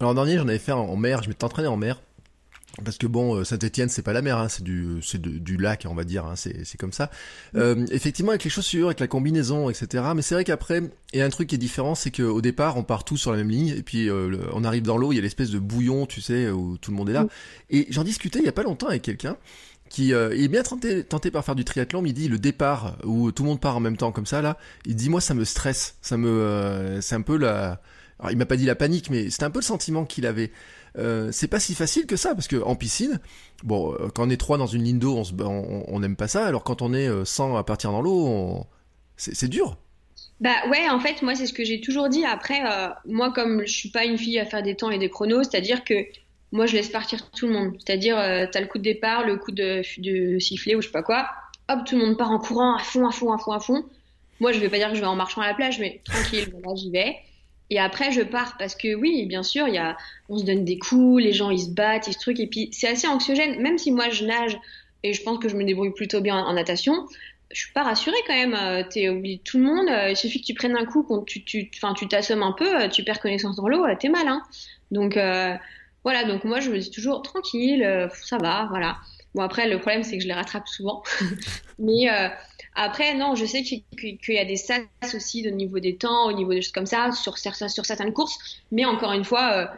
Alors, 0.00 0.14
dernier, 0.14 0.36
j'en 0.36 0.48
avais 0.48 0.58
fait 0.58 0.72
en 0.72 0.96
mer, 0.96 1.22
je 1.22 1.28
m'étais 1.28 1.44
entraîné 1.44 1.68
en 1.68 1.76
mer. 1.76 2.00
Parce 2.84 2.98
que 2.98 3.06
bon, 3.06 3.36
euh, 3.36 3.44
Saint-Étienne, 3.44 3.88
c'est 3.88 4.02
pas 4.02 4.12
la 4.12 4.20
mer, 4.20 4.36
hein, 4.36 4.48
c'est 4.48 4.62
du, 4.62 5.00
c'est 5.02 5.20
du 5.20 5.56
lac, 5.56 5.86
on 5.88 5.94
va 5.94 6.04
dire, 6.04 6.26
hein, 6.26 6.36
c'est, 6.36 6.64
c'est 6.64 6.76
comme 6.76 6.92
ça. 6.92 7.10
Euh, 7.54 7.86
effectivement, 7.90 8.32
avec 8.32 8.44
les 8.44 8.50
chaussures, 8.50 8.88
avec 8.88 9.00
la 9.00 9.06
combinaison, 9.06 9.70
etc. 9.70 10.04
Mais 10.14 10.20
c'est 10.20 10.34
vrai 10.34 10.44
qu'après, 10.44 10.82
il 11.14 11.18
y 11.18 11.22
a 11.22 11.24
un 11.24 11.30
truc 11.30 11.48
qui 11.48 11.54
est 11.54 11.58
différent, 11.58 11.94
c'est 11.94 12.10
qu'au 12.10 12.42
départ, 12.42 12.76
on 12.76 12.82
part 12.82 13.04
tous 13.04 13.16
sur 13.16 13.30
la 13.30 13.38
même 13.38 13.48
ligne, 13.48 13.68
et 13.68 13.82
puis 13.82 14.10
euh, 14.10 14.36
on 14.52 14.62
arrive 14.62 14.82
dans 14.82 14.98
l'eau, 14.98 15.12
il 15.12 15.16
y 15.16 15.18
a 15.18 15.22
l'espèce 15.22 15.50
de 15.50 15.58
bouillon, 15.58 16.04
tu 16.04 16.20
sais, 16.20 16.50
où 16.50 16.76
tout 16.76 16.90
le 16.90 16.98
monde 16.98 17.08
est 17.08 17.14
là. 17.14 17.24
Mm. 17.24 17.28
Et 17.70 17.86
j'en 17.88 18.04
discutais 18.04 18.40
il 18.40 18.44
y 18.44 18.48
a 18.48 18.52
pas 18.52 18.64
longtemps 18.64 18.88
avec 18.88 19.02
quelqu'un 19.02 19.38
qui 19.88 20.12
euh, 20.12 20.30
est 20.36 20.48
bien 20.48 20.62
tenté, 20.62 21.30
par 21.30 21.44
faire 21.44 21.54
du 21.54 21.64
triathlon, 21.64 22.02
mais 22.02 22.10
il 22.10 22.14
dit 22.14 22.28
le 22.28 22.38
départ 22.38 22.98
où 23.04 23.32
tout 23.32 23.42
le 23.42 23.48
monde 23.48 23.60
part 23.60 23.76
en 23.76 23.80
même 23.80 23.96
temps 23.96 24.12
comme 24.12 24.26
ça 24.26 24.42
là, 24.42 24.56
il 24.84 24.96
dit 24.96 25.08
moi 25.08 25.20
ça 25.20 25.34
me 25.34 25.44
stresse, 25.44 25.96
ça 26.02 26.16
me, 26.16 26.98
c'est 27.00 27.14
un 27.14 27.22
peu 27.22 27.36
la, 27.36 27.80
il 28.30 28.36
m'a 28.36 28.46
pas 28.46 28.56
dit 28.56 28.66
la 28.66 28.74
panique, 28.74 29.10
mais 29.10 29.30
c'était 29.30 29.44
un 29.44 29.50
peu 29.50 29.60
le 29.60 29.64
sentiment 29.64 30.04
qu'il 30.04 30.26
avait. 30.26 30.50
Euh, 30.98 31.30
c'est 31.30 31.48
pas 31.48 31.60
si 31.60 31.74
facile 31.74 32.06
que 32.06 32.16
ça 32.16 32.34
parce 32.34 32.48
que 32.48 32.56
en 32.62 32.74
piscine, 32.74 33.20
bon, 33.62 33.92
euh, 33.92 34.08
quand 34.14 34.26
on 34.26 34.30
est 34.30 34.38
trois 34.38 34.56
dans 34.56 34.66
une 34.66 34.82
ligne 34.82 34.98
d'eau, 34.98 35.22
on 35.38 36.00
n'aime 36.00 36.16
pas 36.16 36.28
ça. 36.28 36.46
Alors 36.46 36.64
quand 36.64 36.80
on 36.80 36.94
est 36.94 37.08
100 37.24 37.54
euh, 37.54 37.58
à 37.58 37.64
partir 37.64 37.92
dans 37.92 38.00
l'eau, 38.00 38.66
c'est 39.16 39.48
dur. 39.48 39.76
Bah 40.40 40.54
ouais, 40.70 40.88
en 40.90 41.00
fait, 41.00 41.22
moi 41.22 41.34
c'est 41.34 41.46
ce 41.46 41.52
que 41.52 41.64
j'ai 41.64 41.80
toujours 41.80 42.08
dit. 42.08 42.24
Après, 42.24 42.60
moi 43.04 43.32
comme 43.32 43.66
je 43.66 43.72
suis 43.72 43.90
pas 43.90 44.04
une 44.04 44.18
fille 44.18 44.38
à 44.38 44.46
faire 44.46 44.62
des 44.62 44.76
temps 44.76 44.90
et 44.90 44.98
des 44.98 45.10
chronos, 45.10 45.42
c'est-à-dire 45.42 45.84
que 45.84 45.94
moi 46.56 46.66
je 46.66 46.74
laisse 46.74 46.88
partir 46.88 47.30
tout 47.30 47.46
le 47.46 47.52
monde. 47.52 47.76
C'est-à-dire, 47.78 48.16
t'as 48.50 48.60
le 48.60 48.66
coup 48.66 48.78
de 48.78 48.82
départ, 48.82 49.24
le 49.24 49.36
coup 49.36 49.52
de, 49.52 49.82
de 49.98 50.38
sifflet 50.38 50.74
ou 50.74 50.80
je 50.80 50.86
sais 50.86 50.92
pas 50.92 51.02
quoi. 51.02 51.28
Hop, 51.68 51.80
tout 51.86 51.96
le 51.96 52.04
monde 52.04 52.16
part 52.16 52.30
en 52.30 52.38
courant 52.38 52.76
à 52.76 52.80
fond, 52.80 53.06
à 53.06 53.12
fond, 53.12 53.32
à 53.32 53.38
fond, 53.38 53.52
à 53.52 53.60
fond. 53.60 53.84
Moi, 54.40 54.52
je 54.52 54.58
vais 54.58 54.68
pas 54.68 54.78
dire 54.78 54.88
que 54.88 54.94
je 54.94 55.00
vais 55.00 55.06
en 55.06 55.16
marchant 55.16 55.40
à 55.40 55.46
la 55.46 55.54
plage, 55.54 55.78
mais 55.78 56.00
tranquille, 56.04 56.52
là 56.64 56.74
j'y 56.74 56.90
vais. 56.90 57.16
Et 57.70 57.78
après, 57.78 58.12
je 58.12 58.20
pars 58.22 58.56
parce 58.58 58.74
que 58.76 58.94
oui, 58.94 59.26
bien 59.26 59.42
sûr, 59.42 59.66
y 59.68 59.78
a, 59.78 59.96
on 60.28 60.38
se 60.38 60.44
donne 60.44 60.64
des 60.64 60.78
coups, 60.78 61.22
les 61.22 61.32
gens 61.32 61.50
ils 61.50 61.60
se 61.60 61.70
battent, 61.70 62.06
ils 62.06 62.12
se 62.12 62.18
truquent, 62.18 62.40
et 62.40 62.46
puis 62.46 62.68
c'est 62.72 62.88
assez 62.88 63.08
anxiogène. 63.08 63.60
Même 63.60 63.78
si 63.78 63.90
moi 63.90 64.08
je 64.10 64.24
nage 64.24 64.56
et 65.02 65.12
je 65.12 65.22
pense 65.22 65.38
que 65.38 65.48
je 65.48 65.56
me 65.56 65.64
débrouille 65.64 65.92
plutôt 65.92 66.20
bien 66.20 66.36
en, 66.36 66.52
natation, 66.52 67.06
je 67.50 67.60
suis 67.60 67.72
pas 67.72 67.82
rassurée 67.82 68.16
quand 68.26 68.34
même. 68.34 68.54
Euh, 68.54 68.82
t'es 68.88 69.08
oublié 69.08 69.38
de 69.38 69.42
tout 69.42 69.58
le 69.58 69.64
monde. 69.64 69.88
Euh, 69.88 70.10
il 70.10 70.16
suffit 70.16 70.40
que 70.40 70.46
tu 70.46 70.54
prennes 70.54 70.76
un 70.76 70.84
coup, 70.84 71.24
tu, 71.26 71.42
tu, 71.44 71.70
tu 71.70 72.08
t'assommes 72.08 72.42
un 72.42 72.52
peu, 72.52 72.82
euh, 72.82 72.88
tu 72.88 73.02
perds 73.02 73.20
connaissance 73.20 73.56
dans 73.56 73.68
l'eau, 73.68 73.84
t'es 73.98 74.08
mal. 74.08 74.28
Hein. 74.28 74.42
Donc 74.92 75.18
voilà. 76.06 76.24
Donc 76.24 76.44
moi, 76.44 76.60
je 76.60 76.70
me 76.70 76.78
dis 76.78 76.90
toujours 76.90 77.20
tranquille, 77.20 78.08
ça 78.22 78.38
va, 78.38 78.66
voilà. 78.70 78.96
Bon 79.34 79.42
après, 79.42 79.68
le 79.68 79.78
problème 79.78 80.02
c'est 80.02 80.16
que 80.16 80.22
je 80.22 80.28
les 80.28 80.34
rattrape 80.34 80.66
souvent, 80.66 81.02
mais 81.78 82.08
après, 82.76 83.14
non, 83.14 83.34
je 83.34 83.46
sais 83.46 83.62
qu'il 83.62 83.82
y 84.28 84.38
a 84.38 84.44
des 84.44 84.56
sas 84.56 84.82
aussi 85.14 85.48
au 85.48 85.50
niveau 85.50 85.80
des 85.80 85.96
temps, 85.96 86.26
au 86.26 86.32
niveau 86.32 86.52
des 86.52 86.60
choses 86.60 86.72
comme 86.72 86.86
ça, 86.86 87.10
sur, 87.10 87.38
certaines 87.38 88.12
courses. 88.12 88.38
Mais 88.70 88.84
encore 88.84 89.12
une 89.12 89.24
fois, 89.24 89.70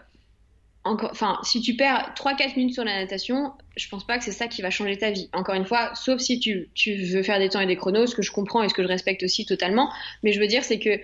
euh, 0.86 0.98
si 1.44 1.60
tu 1.60 1.76
perds 1.76 2.12
3-4 2.16 2.56
minutes 2.56 2.74
sur 2.74 2.84
la 2.84 2.98
natation, 2.98 3.52
je 3.76 3.88
pense 3.88 4.04
pas 4.04 4.18
que 4.18 4.24
c'est 4.24 4.32
ça 4.32 4.48
qui 4.48 4.62
va 4.62 4.70
changer 4.70 4.98
ta 4.98 5.12
vie. 5.12 5.30
Encore 5.32 5.54
une 5.54 5.64
fois, 5.64 5.94
sauf 5.94 6.20
si 6.20 6.40
tu, 6.40 6.70
tu, 6.74 6.96
veux 7.04 7.22
faire 7.22 7.38
des 7.38 7.48
temps 7.48 7.60
et 7.60 7.66
des 7.66 7.76
chronos, 7.76 8.08
ce 8.08 8.16
que 8.16 8.22
je 8.22 8.32
comprends 8.32 8.64
et 8.64 8.68
ce 8.68 8.74
que 8.74 8.82
je 8.82 8.88
respecte 8.88 9.22
aussi 9.22 9.46
totalement. 9.46 9.92
Mais 10.24 10.32
je 10.32 10.40
veux 10.40 10.48
dire, 10.48 10.64
c'est 10.64 10.80
que 10.80 10.98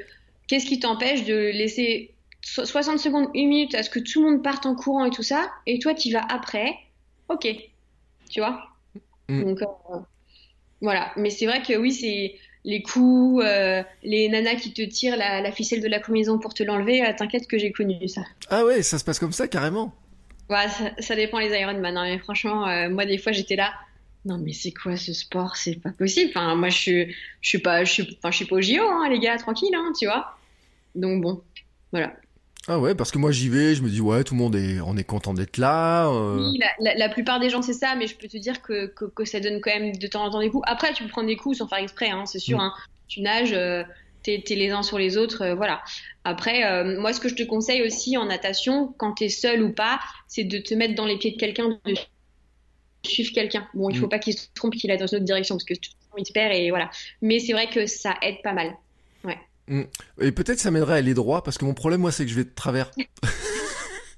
qu'est-ce 0.49 0.67
qui 0.67 0.81
t'empêche 0.81 1.25
de 1.25 1.37
laisser 1.37 2.14
60 2.45 2.99
secondes, 2.99 3.29
une 3.35 3.49
minute 3.49 3.75
à 3.75 3.83
ce 3.83 3.91
que 3.91 3.99
tout 3.99 4.23
le 4.23 4.31
monde 4.31 4.43
parte 4.43 4.67
en 4.67 4.75
courant 4.75 5.05
et 5.05 5.11
tout 5.11 5.23
ça, 5.23 5.51
et 5.67 5.79
toi, 5.79 5.95
tu 5.95 6.13
vas 6.13 6.25
après 6.29 6.75
Ok. 7.29 7.47
Tu 8.29 8.41
vois? 8.41 8.69
Mm. 9.29 9.45
Donc, 9.45 9.63
euh, 9.63 9.99
voilà, 10.81 11.13
mais 11.17 11.31
c'est 11.31 11.47
vrai 11.47 11.63
que 11.63 11.77
oui, 11.77 11.93
c'est 11.93 12.35
les 12.65 12.83
coups, 12.83 13.45
euh, 13.45 13.83
les 14.03 14.29
nanas 14.29 14.57
qui 14.57 14.73
te 14.73 14.83
tirent 14.83 15.17
la, 15.17 15.53
ficelle 15.53 15.83
de 15.83 15.89
la 15.89 16.01
combinaison 16.01 16.39
pour 16.39 16.55
te 16.55 16.63
l'enlever, 16.63 17.05
euh, 17.05 17.13
t'inquiète 17.17 17.47
que 17.47 17.59
j'ai 17.59 17.73
connu 17.73 18.09
ça. 18.09 18.23
Ah 18.49 18.65
ouais, 18.65 18.83
ça 18.83 18.99
se 18.99 19.05
passe 19.05 19.19
comme 19.19 19.33
ça 19.33 19.49
carrément 19.49 19.95
Ouais, 20.51 20.67
ça, 20.99 21.17
dépend 21.17 21.39
les 21.39 21.59
Ironman, 21.59 21.97
hein, 21.97 22.05
mais 22.05 22.19
franchement, 22.19 22.69
euh, 22.69 22.91
moi 22.91 23.07
des 23.07 23.17
fois 23.17 23.33
j'étais 23.33 23.57
là, 23.57 23.73
non 24.27 24.37
mais 24.37 24.53
c'est 24.53 24.73
quoi 24.73 24.95
ce 24.97 25.15
sport, 25.15 25.57
c'est 25.57 25.77
pas 25.77 25.91
possible, 25.91 26.33
enfin 26.35 26.55
moi 26.55 26.69
je 26.69 26.77
suis, 26.77 27.17
je 27.41 27.49
suis 27.49 27.59
pas, 27.59 27.85
je 27.85 27.93
suis, 27.93 28.19
enfin, 28.19 28.31
je 28.31 28.37
suis 28.37 28.45
pas 28.45 28.57
au 28.57 28.61
JO, 28.61 28.83
hein, 28.83 29.09
les 29.09 29.19
gars, 29.19 29.39
tranquille, 29.39 29.75
hein, 29.75 29.93
tu 29.99 30.05
vois. 30.05 30.37
Donc 30.95 31.23
bon, 31.23 31.43
voilà. 31.93 32.15
Ah 32.67 32.79
ouais, 32.79 32.95
parce 32.95 33.11
que 33.11 33.19
moi 33.19 33.31
j'y 33.31 33.49
vais, 33.49 33.75
je 33.75 33.83
me 33.83 33.91
dis 33.91 34.01
ouais, 34.01 34.25
tout 34.25 34.35
le 34.35 34.41
monde 34.41 34.57
est, 34.57 34.81
on 34.81 34.97
est 34.97 35.05
content 35.05 35.35
d'être 35.35 35.59
là. 35.59 36.09
Euh. 36.09 36.39
Oui, 36.39 36.59
la, 36.81 37.09
plupart 37.09 37.39
des 37.39 37.51
gens 37.51 37.61
c'est 37.61 37.75
ça, 37.75 37.95
mais 37.95 38.07
je 38.07 38.17
peux 38.17 38.27
te 38.27 38.39
dire 38.39 38.63
que, 38.63 38.87
que, 38.87 39.25
ça 39.25 39.41
donne 39.41 39.61
quand 39.61 39.71
même 39.71 39.97
de 39.97 40.07
temps 40.07 40.25
en 40.25 40.31
temps 40.31 40.41
des 40.41 40.49
coups. 40.49 40.65
Après, 40.67 40.93
tu 40.95 41.03
peux 41.03 41.11
prendre 41.11 41.27
des 41.27 41.37
coups 41.37 41.59
sans 41.59 41.69
faire 41.69 41.79
exprès, 41.79 42.09
hein, 42.09 42.25
c'est 42.25 42.39
sûr. 42.39 42.59
Mm. 42.59 42.63
Hein. 42.63 42.75
Tu 43.07 43.21
nages, 43.21 43.53
euh, 43.53 43.85
t'es 44.23 44.43
es 44.49 44.55
les 44.55 44.71
uns 44.71 44.83
sur 44.83 44.99
les 44.99 45.19
autres, 45.19 45.43
euh, 45.43 45.55
voilà. 45.55 45.83
Après, 46.25 46.85
moi 46.97 47.13
ce 47.13 47.21
que 47.21 47.29
je 47.29 47.35
te 47.35 47.43
conseille 47.43 47.83
aussi 47.83 48.17
en 48.17 48.25
natation, 48.25 48.95
quand 48.97 49.13
t'es 49.13 49.29
seul 49.29 49.63
ou 49.63 49.73
pas, 49.73 50.01
c'est 50.27 50.45
de 50.45 50.57
te 50.57 50.73
mettre 50.73 50.95
dans 50.95 51.05
les 51.05 51.19
pieds 51.19 51.33
de 51.33 51.37
quelqu'un, 51.37 51.79
de 51.85 51.95
suivre 53.03 53.33
quelqu'un. 53.35 53.69
Bon, 53.75 53.91
il 53.91 53.99
faut 53.99 54.07
mm. 54.07 54.11
pas 54.11 54.19
qu'il 54.19 54.33
se 54.33 54.47
trompe, 54.55 54.75
qu'il 54.75 54.91
aille 54.91 54.97
dans 54.97 55.07
une 55.07 55.17
autre 55.17 55.27
direction, 55.27 55.57
parce 55.57 55.65
que 55.65 55.75
il 56.17 56.25
te 56.25 56.33
perd 56.33 56.55
et 56.55 56.71
voilà. 56.71 56.91
Mais 57.23 57.39
c'est 57.41 57.53
vrai 57.53 57.69
que 57.69 57.87
ça 57.87 58.15
aide 58.23 58.41
pas 58.43 58.53
mal. 58.53 58.75
Mm. 59.69 59.83
Et 60.21 60.33
peut-être 60.33 60.59
ça 60.59 60.71
m'aiderait 60.71 60.95
à 60.95 60.97
aller 60.97 61.15
droit, 61.15 61.43
parce 61.43 61.59
que 61.59 61.65
mon 61.65 61.75
problème, 61.75 62.01
moi, 62.01 62.13
c'est 62.13 62.25
que 62.25 62.31
je 62.31 62.37
vais 62.37 62.45
de 62.45 62.55
travers. 62.55 62.91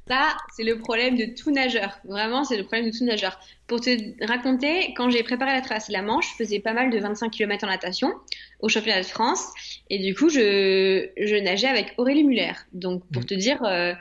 Ça, 0.08 0.36
c'est 0.54 0.62
le 0.62 0.78
problème 0.78 1.16
de 1.16 1.24
tout 1.24 1.50
nageur. 1.50 1.98
Vraiment, 2.04 2.44
c'est 2.44 2.56
le 2.56 2.62
problème 2.62 2.90
de 2.90 2.96
tout 2.96 3.04
nageur. 3.04 3.40
Pour 3.66 3.80
te 3.80 3.90
raconter, 4.24 4.94
quand 4.94 5.10
j'ai 5.10 5.24
préparé 5.24 5.52
la 5.52 5.60
traversée 5.62 5.88
de 5.92 5.98
la 5.98 6.02
Manche, 6.02 6.30
je 6.30 6.44
faisais 6.44 6.60
pas 6.60 6.72
mal 6.72 6.90
de 6.90 6.98
25 7.00 7.28
km 7.30 7.64
en 7.64 7.66
natation 7.66 8.14
au 8.60 8.68
championnat 8.68 9.00
de 9.00 9.06
France. 9.06 9.48
Et 9.90 9.98
du 9.98 10.14
coup, 10.14 10.28
je, 10.28 11.08
je 11.16 11.34
nageais 11.42 11.66
avec 11.66 11.94
Aurélie 11.96 12.22
Muller. 12.22 12.52
Donc, 12.72 13.02
pour 13.12 13.22
mm. 13.22 13.26
te 13.26 13.34
dire, 13.34 13.64
euh, 13.64 13.94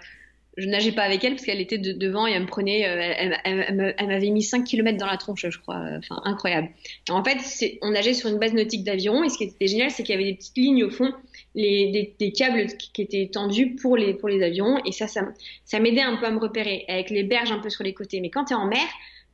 je 0.57 0.67
nageais 0.67 0.91
pas 0.93 1.03
avec 1.03 1.23
elle 1.23 1.33
parce 1.33 1.45
qu'elle 1.45 1.61
était 1.61 1.77
devant 1.77 2.27
et 2.27 2.31
elle 2.31 2.43
me 2.43 2.47
prenait, 2.47 2.87
euh, 2.87 3.35
elle, 3.43 4.07
m'avait 4.07 4.29
mis 4.29 4.43
5 4.43 4.63
km 4.63 4.97
dans 4.97 5.05
la 5.05 5.17
tronche, 5.17 5.45
je 5.49 5.59
crois. 5.59 5.81
Enfin, 5.97 6.21
incroyable. 6.23 6.69
en 7.09 7.23
fait, 7.23 7.37
on 7.81 7.91
nageait 7.91 8.13
sur 8.13 8.29
une 8.29 8.39
base 8.39 8.53
nautique 8.53 8.83
d'aviron 8.83 9.23
et 9.23 9.29
ce 9.29 9.37
qui 9.37 9.43
était 9.45 9.67
génial, 9.67 9.91
c'est 9.91 10.03
qu'il 10.03 10.13
y 10.13 10.17
avait 10.17 10.31
des 10.31 10.37
petites 10.37 10.57
lignes 10.57 10.83
au 10.83 10.89
fond 10.89 11.11
des, 11.55 12.33
câbles 12.35 12.67
qui 12.77 13.01
étaient 13.01 13.29
tendus 13.31 13.75
pour 13.75 13.97
les, 13.97 14.13
pour 14.13 14.29
avions. 14.29 14.77
Et 14.85 14.91
ça, 14.91 15.07
ça, 15.07 15.79
m'aidait 15.79 16.01
un 16.01 16.17
peu 16.17 16.25
à 16.25 16.31
me 16.31 16.39
repérer 16.39 16.85
avec 16.87 17.09
les 17.09 17.23
berges 17.23 17.51
un 17.51 17.59
peu 17.59 17.69
sur 17.69 17.83
les 17.83 17.93
côtés. 17.93 18.19
Mais 18.19 18.29
quand 18.29 18.45
tu 18.45 18.53
es 18.53 18.55
en 18.55 18.67
mer, 18.67 18.85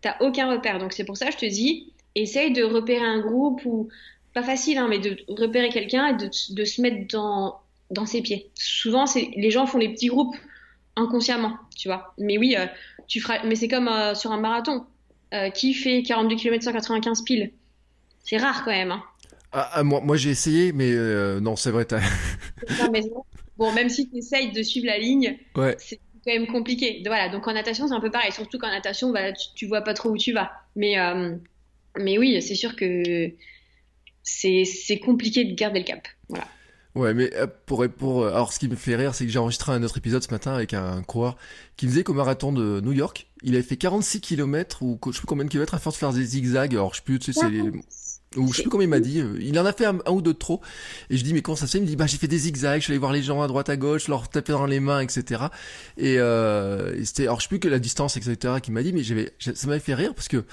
tu 0.01 0.09
aucun 0.21 0.51
repère. 0.51 0.79
Donc 0.79 0.93
c'est 0.93 1.05
pour 1.05 1.17
ça 1.17 1.27
que 1.27 1.33
je 1.33 1.37
te 1.37 1.45
dis, 1.45 1.93
essaye 2.15 2.51
de 2.53 2.63
repérer 2.63 3.05
un 3.05 3.19
groupe 3.19 3.61
ou, 3.65 3.89
pas 4.33 4.43
facile, 4.43 4.77
hein, 4.77 4.87
mais 4.89 4.99
de 4.99 5.17
repérer 5.27 5.69
quelqu'un 5.69 6.17
et 6.17 6.53
de, 6.53 6.65
se 6.65 6.81
mettre 6.81 7.07
dans, 7.11 7.59
dans 7.89 8.05
ses 8.05 8.21
pieds. 8.21 8.49
Souvent, 8.55 9.05
les 9.35 9.51
gens 9.51 9.65
font 9.65 9.77
les 9.77 9.89
petits 9.89 10.07
groupes 10.07 10.35
inconsciemment, 10.95 11.57
tu 11.75 11.87
vois. 11.87 12.13
Mais 12.17 12.37
oui, 12.37 12.55
euh, 12.57 12.65
tu 13.07 13.19
feras, 13.21 13.43
mais 13.45 13.55
c'est 13.55 13.67
comme 13.67 13.87
euh, 13.87 14.15
sur 14.15 14.31
un 14.31 14.39
marathon. 14.39 14.85
Euh, 15.33 15.49
qui 15.49 15.73
fait 15.73 16.03
42 16.03 16.35
km 16.35 16.61
195 16.61 17.21
piles 17.21 17.53
C'est 18.21 18.35
rare 18.35 18.65
quand 18.65 18.71
même. 18.71 18.91
Hein. 18.91 19.01
Ah, 19.53 19.69
ah, 19.75 19.83
moi, 19.83 20.01
moi 20.01 20.17
j'ai 20.17 20.29
essayé, 20.29 20.73
mais 20.73 20.91
non, 21.39 21.55
c'est 21.55 21.71
vrai. 21.71 21.87
non, 22.81 22.89
mais 22.91 23.01
bon, 23.57 23.71
même 23.71 23.87
si 23.87 24.09
tu 24.09 24.17
essayes 24.17 24.51
de 24.51 24.61
suivre 24.61 24.87
la 24.87 24.97
ligne, 24.97 25.37
c'est 25.77 26.01
quand 26.25 26.33
même 26.33 26.47
compliqué. 26.47 27.01
Voilà, 27.05 27.29
donc 27.29 27.47
en 27.47 27.53
natation, 27.53 27.87
c'est 27.87 27.93
un 27.93 28.01
peu 28.01 28.11
pareil. 28.11 28.33
Surtout 28.33 28.59
qu'en 28.59 28.67
natation, 28.71 29.11
bah, 29.11 29.31
tu, 29.31 29.47
tu, 29.55 29.67
vois 29.67 29.81
pas 29.81 29.93
trop 29.93 30.09
où 30.09 30.17
tu 30.17 30.33
vas. 30.33 30.51
Mais, 30.75 30.97
mais 31.97 32.17
oui, 32.17 32.41
c'est 32.41 32.55
sûr 32.55 32.75
que 32.75 33.31
c'est 34.23 34.99
compliqué 35.01 35.45
de 35.45 35.55
garder 35.55 35.79
le 35.79 35.85
cap. 35.85 36.05
Voilà. 36.27 36.45
Ouais, 36.95 37.13
mais 37.13 37.33
euh, 37.35 37.47
pour, 37.65 37.87
pour 37.89 38.23
euh, 38.23 38.29
alors 38.29 38.51
ce 38.51 38.59
qui 38.59 38.67
me 38.67 38.75
fait 38.75 38.95
rire, 38.95 39.15
c'est 39.15 39.25
que 39.25 39.31
j'ai 39.31 39.39
enregistré 39.39 39.71
un 39.71 39.81
autre 39.83 39.97
épisode 39.97 40.23
ce 40.23 40.31
matin 40.31 40.53
avec 40.53 40.73
un 40.73 41.01
coureur 41.03 41.37
qui 41.77 41.85
me 41.85 41.91
disait 41.91 42.03
qu'au 42.03 42.13
marathon 42.13 42.51
de 42.51 42.81
New 42.81 42.91
York, 42.91 43.27
il 43.43 43.53
avait 43.53 43.63
fait 43.63 43.77
46 43.77 44.19
km 44.21 44.83
ou 44.83 44.99
je 45.05 45.11
sais 45.11 45.19
plus 45.19 45.27
combien 45.27 45.45
de 45.45 45.49
kilomètres 45.49 45.73
à 45.73 45.79
force 45.79 45.95
de 45.95 45.99
faire 45.99 46.13
des 46.13 46.23
zigzags. 46.23 46.73
Alors 46.73 46.93
je 46.93 46.97
sais 46.97 47.03
plus, 47.05 47.19
tu 47.19 47.31
sais, 47.31 47.39
c'est 47.39 47.49
les 47.49 47.71
ou 48.37 48.51
je 48.51 48.57
sais 48.57 48.61
plus 48.63 48.69
combien 48.69 48.85
il 48.85 48.89
m'a 48.89 49.01
dit, 49.01 49.19
euh, 49.19 49.37
il 49.41 49.59
en 49.59 49.65
a 49.65 49.73
fait 49.73 49.85
un, 49.85 49.99
ou 50.09 50.21
deux 50.21 50.33
de 50.33 50.37
trop. 50.37 50.61
Et 51.09 51.17
je 51.17 51.23
dis 51.23 51.33
mais 51.33 51.41
comment 51.41 51.57
ça 51.57 51.67
se 51.67 51.73
fait? 51.73 51.79
Il 51.79 51.81
me 51.81 51.87
dit 51.87 51.97
bah 51.97 52.07
j'ai 52.07 52.17
fait 52.17 52.29
des 52.29 52.37
zigzags, 52.37 52.79
je 52.79 52.85
suis 52.85 52.91
allé 52.93 52.99
voir 52.99 53.11
les 53.11 53.23
gens 53.23 53.41
à 53.41 53.47
droite 53.47 53.69
à 53.69 53.75
gauche, 53.75 54.07
leur 54.07 54.29
taper 54.29 54.53
dans 54.53 54.65
les 54.65 54.79
mains, 54.79 55.01
etc. 55.01 55.43
Et, 55.97 56.15
euh, 56.17 56.95
et 56.95 57.03
c'était, 57.03 57.23
alors 57.23 57.39
je 57.39 57.43
sais 57.43 57.49
plus 57.49 57.59
que 57.59 57.67
la 57.67 57.79
distance, 57.79 58.15
etc. 58.15 58.55
qui 58.63 58.71
m'a 58.71 58.83
dit, 58.83 58.93
mais 58.93 59.03
j'avais, 59.03 59.33
ça 59.39 59.67
m'avait 59.67 59.81
fait 59.81 59.95
rire 59.95 60.13
parce 60.15 60.29
que 60.29 60.45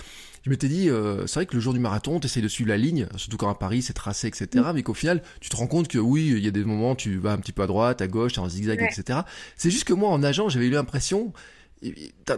je 0.48 0.50
m'étais 0.50 0.68
dit, 0.68 0.88
euh, 0.88 1.26
c'est 1.26 1.34
vrai 1.34 1.46
que 1.46 1.54
le 1.54 1.60
jour 1.60 1.74
du 1.74 1.78
marathon, 1.78 2.20
t'essayes 2.20 2.42
de 2.42 2.48
suivre 2.48 2.70
la 2.70 2.78
ligne, 2.78 3.06
surtout 3.16 3.36
quand 3.36 3.50
à 3.50 3.54
Paris 3.54 3.82
c'est 3.82 3.92
tracé, 3.92 4.28
etc. 4.28 4.48
Mm. 4.54 4.72
Mais 4.74 4.82
qu'au 4.82 4.94
final, 4.94 5.22
tu 5.42 5.50
te 5.50 5.56
rends 5.56 5.66
compte 5.66 5.88
que 5.88 5.98
oui, 5.98 6.32
il 6.34 6.42
y 6.42 6.48
a 6.48 6.50
des 6.50 6.64
moments 6.64 6.94
tu 6.94 7.18
vas 7.18 7.32
un 7.32 7.36
petit 7.36 7.52
peu 7.52 7.62
à 7.62 7.66
droite, 7.66 8.00
à 8.00 8.08
gauche, 8.08 8.32
t'es 8.32 8.38
en 8.38 8.48
zigzag, 8.48 8.80
etc. 8.82 9.20
C'est 9.56 9.70
juste 9.70 9.84
que 9.84 9.92
moi 9.92 10.08
en 10.08 10.18
nageant, 10.18 10.48
j'avais 10.48 10.68
eu 10.68 10.70
l'impression 10.70 11.34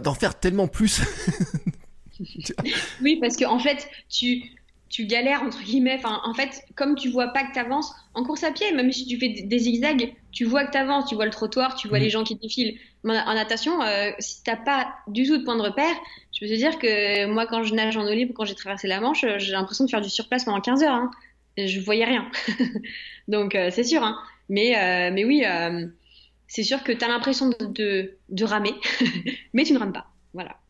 d'en 0.03 0.13
faire 0.13 0.37
tellement 0.37 0.67
plus. 0.67 1.01
oui, 3.01 3.17
parce 3.21 3.37
que 3.37 3.45
en 3.45 3.59
fait, 3.59 3.87
tu 4.09 4.43
tu 4.89 5.05
galères 5.05 5.41
entre 5.41 5.63
guillemets. 5.63 5.95
Enfin, 5.97 6.19
en 6.25 6.33
fait, 6.33 6.65
comme 6.75 6.95
tu 6.95 7.09
vois 7.09 7.29
pas 7.29 7.45
que 7.45 7.53
tu 7.53 7.59
avances 7.59 7.93
en 8.13 8.25
course 8.25 8.43
à 8.43 8.51
pied, 8.51 8.73
même 8.73 8.91
si 8.91 9.07
tu 9.07 9.17
fais 9.17 9.29
des 9.29 9.59
zigzags, 9.59 10.13
tu 10.33 10.43
vois 10.43 10.65
que 10.65 10.71
tu 10.71 10.77
avances, 10.77 11.07
tu 11.07 11.15
vois 11.15 11.23
le 11.23 11.31
trottoir, 11.31 11.75
tu 11.75 11.87
vois 11.87 11.99
mm. 11.99 12.03
les 12.03 12.09
gens 12.09 12.23
qui 12.25 12.35
défilent. 12.35 12.77
En 13.03 13.33
natation, 13.33 13.81
euh, 13.81 14.11
si 14.19 14.43
t'as 14.43 14.55
pas 14.55 14.93
du 15.07 15.25
tout 15.25 15.37
de 15.37 15.43
point 15.43 15.55
de 15.55 15.61
repère, 15.61 15.95
je 16.31 16.39
peux 16.39 16.45
te 16.47 16.55
dire 16.55 16.77
que 16.77 17.25
moi, 17.25 17.47
quand 17.47 17.63
je 17.63 17.73
nage 17.73 17.97
en 17.97 18.05
eau 18.05 18.13
libre, 18.13 18.33
quand 18.35 18.45
j'ai 18.45 18.53
traversé 18.53 18.87
la 18.87 18.99
Manche, 18.99 19.25
j'ai 19.37 19.51
l'impression 19.53 19.85
de 19.85 19.89
faire 19.89 20.01
du 20.01 20.09
surplace 20.09 20.45
pendant 20.45 20.61
15 20.61 20.83
heures. 20.83 20.93
Hein. 20.93 21.11
Je 21.57 21.79
voyais 21.79 22.05
rien. 22.05 22.29
Donc, 23.27 23.55
euh, 23.55 23.69
c'est 23.71 23.83
sûr. 23.83 24.03
Hein. 24.03 24.17
Mais, 24.49 24.77
euh, 24.77 25.11
mais 25.13 25.25
oui, 25.25 25.43
c'est 26.47 26.63
sûr 26.63 26.83
que 26.83 26.91
tu 26.91 27.03
as 27.03 27.07
l'impression 27.07 27.49
de, 27.49 28.17
de 28.29 28.45
ramer, 28.45 28.75
mais 29.53 29.63
tu 29.63 29.73
ne 29.73 29.79
rames 29.79 29.93
pas. 29.93 30.07
Voilà. 30.33 30.60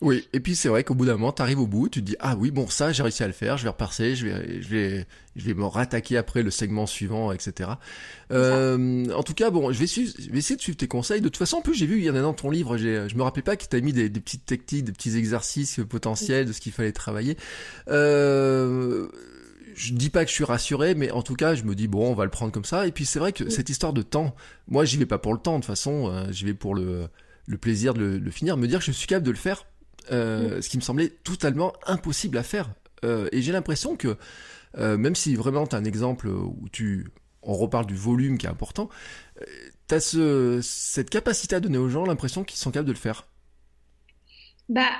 Oui, 0.00 0.26
et 0.32 0.40
puis 0.40 0.56
c'est 0.56 0.70
vrai 0.70 0.82
qu'au 0.82 0.94
bout 0.94 1.04
d'un 1.04 1.12
moment, 1.12 1.30
t'arrives 1.30 1.60
au 1.60 1.66
bout, 1.66 1.90
tu 1.90 2.00
te 2.00 2.06
dis 2.06 2.16
ah 2.20 2.34
oui 2.38 2.50
bon 2.50 2.66
ça 2.68 2.90
j'ai 2.90 3.02
réussi 3.02 3.22
à 3.22 3.26
le 3.26 3.34
faire, 3.34 3.58
je 3.58 3.64
vais 3.64 3.68
repasser, 3.68 4.16
je 4.16 4.26
vais 4.26 4.62
je 4.62 4.68
vais 4.68 5.06
je 5.36 5.44
vais 5.44 5.52
me 5.52 5.64
rattaquer 5.64 6.16
après 6.16 6.42
le 6.42 6.50
segment 6.50 6.86
suivant, 6.86 7.32
etc. 7.32 7.70
Euh, 8.32 9.12
en 9.12 9.22
tout 9.22 9.34
cas 9.34 9.50
bon, 9.50 9.72
je 9.72 9.78
vais, 9.78 9.86
je 9.86 10.30
vais 10.30 10.38
essayer 10.38 10.56
de 10.56 10.62
suivre 10.62 10.78
tes 10.78 10.88
conseils. 10.88 11.20
De 11.20 11.28
toute 11.28 11.36
façon, 11.36 11.58
en 11.58 11.62
plus 11.62 11.74
j'ai 11.74 11.84
vu 11.84 11.98
il 11.98 12.04
y 12.04 12.10
en 12.10 12.14
a 12.14 12.22
dans 12.22 12.32
ton 12.32 12.50
livre, 12.50 12.78
je 12.78 13.14
me 13.14 13.22
rappelais 13.22 13.42
pas 13.42 13.56
que 13.56 13.64
t'as 13.66 13.80
mis 13.80 13.92
des, 13.92 14.08
des 14.08 14.20
petites 14.20 14.46
techniques, 14.46 14.84
des 14.84 14.92
petits 14.92 15.16
exercices 15.18 15.80
potentiels 15.86 16.46
de 16.46 16.52
ce 16.52 16.60
qu'il 16.60 16.72
fallait 16.72 16.92
travailler. 16.92 17.36
Euh, 17.88 19.08
je 19.74 19.92
dis 19.92 20.10
pas 20.10 20.24
que 20.24 20.30
je 20.30 20.34
suis 20.34 20.44
rassuré, 20.44 20.94
mais 20.94 21.10
en 21.10 21.22
tout 21.22 21.34
cas, 21.34 21.54
je 21.54 21.64
me 21.64 21.74
dis 21.74 21.88
bon, 21.88 22.10
on 22.10 22.14
va 22.14 22.24
le 22.24 22.30
prendre 22.30 22.52
comme 22.52 22.64
ça. 22.64 22.86
Et 22.86 22.92
puis 22.92 23.06
c'est 23.06 23.18
vrai 23.18 23.32
que 23.32 23.48
cette 23.50 23.68
histoire 23.68 23.92
de 23.92 24.02
temps, 24.02 24.34
moi, 24.68 24.84
j'y 24.84 24.96
vais 24.96 25.06
pas 25.06 25.18
pour 25.18 25.32
le 25.32 25.40
temps. 25.40 25.56
De 25.56 25.58
toute 25.58 25.66
façon, 25.66 26.08
euh, 26.08 26.26
j'y 26.30 26.44
vais 26.44 26.54
pour 26.54 26.74
le, 26.74 27.08
le 27.46 27.58
plaisir 27.58 27.94
de 27.94 28.00
le, 28.00 28.18
le, 28.18 28.30
finir. 28.30 28.56
Me 28.56 28.66
dire 28.66 28.80
que 28.80 28.84
je 28.84 28.92
suis 28.92 29.06
capable 29.06 29.26
de 29.26 29.30
le 29.30 29.36
faire, 29.36 29.66
euh, 30.10 30.60
ce 30.60 30.68
qui 30.68 30.76
me 30.76 30.82
semblait 30.82 31.08
totalement 31.08 31.72
impossible 31.86 32.38
à 32.38 32.42
faire. 32.42 32.70
Euh, 33.04 33.28
et 33.32 33.42
j'ai 33.42 33.52
l'impression 33.52 33.96
que, 33.96 34.16
euh, 34.78 34.96
même 34.96 35.14
si 35.14 35.34
vraiment 35.34 35.66
tu 35.66 35.74
as 35.74 35.78
un 35.78 35.84
exemple 35.84 36.28
où 36.28 36.68
tu, 36.72 37.08
on 37.42 37.54
reparle 37.54 37.86
du 37.86 37.94
volume 37.94 38.38
qui 38.38 38.46
est 38.46 38.50
important, 38.50 38.88
tu 39.88 39.94
as 39.94 40.00
ce, 40.00 40.60
cette 40.62 41.10
capacité 41.10 41.56
à 41.56 41.60
donner 41.60 41.78
aux 41.78 41.88
gens 41.88 42.04
l'impression 42.04 42.44
qu'ils 42.44 42.58
sont 42.58 42.70
capables 42.70 42.88
de 42.88 42.92
le 42.92 42.98
faire. 42.98 43.26
Bah, 44.68 44.90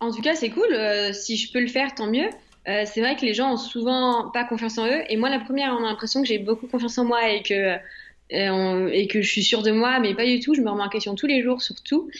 en 0.00 0.12
tout 0.12 0.22
cas, 0.22 0.34
c'est 0.34 0.50
cool. 0.50 0.68
si 1.14 1.36
je 1.36 1.52
peux 1.52 1.60
le 1.60 1.68
faire, 1.68 1.94
tant 1.94 2.10
mieux. 2.10 2.28
c'est 2.64 3.00
vrai 3.00 3.16
que 3.16 3.24
les 3.24 3.34
gens 3.34 3.52
ont 3.52 3.56
souvent 3.56 4.30
pas 4.30 4.44
confiance 4.44 4.78
en 4.78 4.86
eux. 4.86 5.02
Et 5.08 5.16
moi, 5.16 5.30
la 5.30 5.40
première, 5.40 5.72
on 5.78 5.84
a 5.84 5.88
l'impression 5.88 6.20
que 6.22 6.28
j'ai 6.28 6.38
beaucoup 6.38 6.66
confiance 6.66 6.98
en 6.98 7.04
moi 7.04 7.30
et 7.30 7.42
que, 7.42 7.76
et 8.30 9.06
que 9.06 9.22
je 9.22 9.30
suis 9.30 9.44
sûre 9.44 9.62
de 9.62 9.70
moi, 9.70 10.00
mais 10.00 10.14
pas 10.14 10.26
du 10.26 10.40
tout. 10.40 10.54
Je 10.54 10.60
me 10.60 10.68
remets 10.68 10.82
en 10.82 10.88
question 10.88 11.14
tous 11.14 11.26
les 11.26 11.42
jours, 11.42 11.62
surtout 11.62 12.10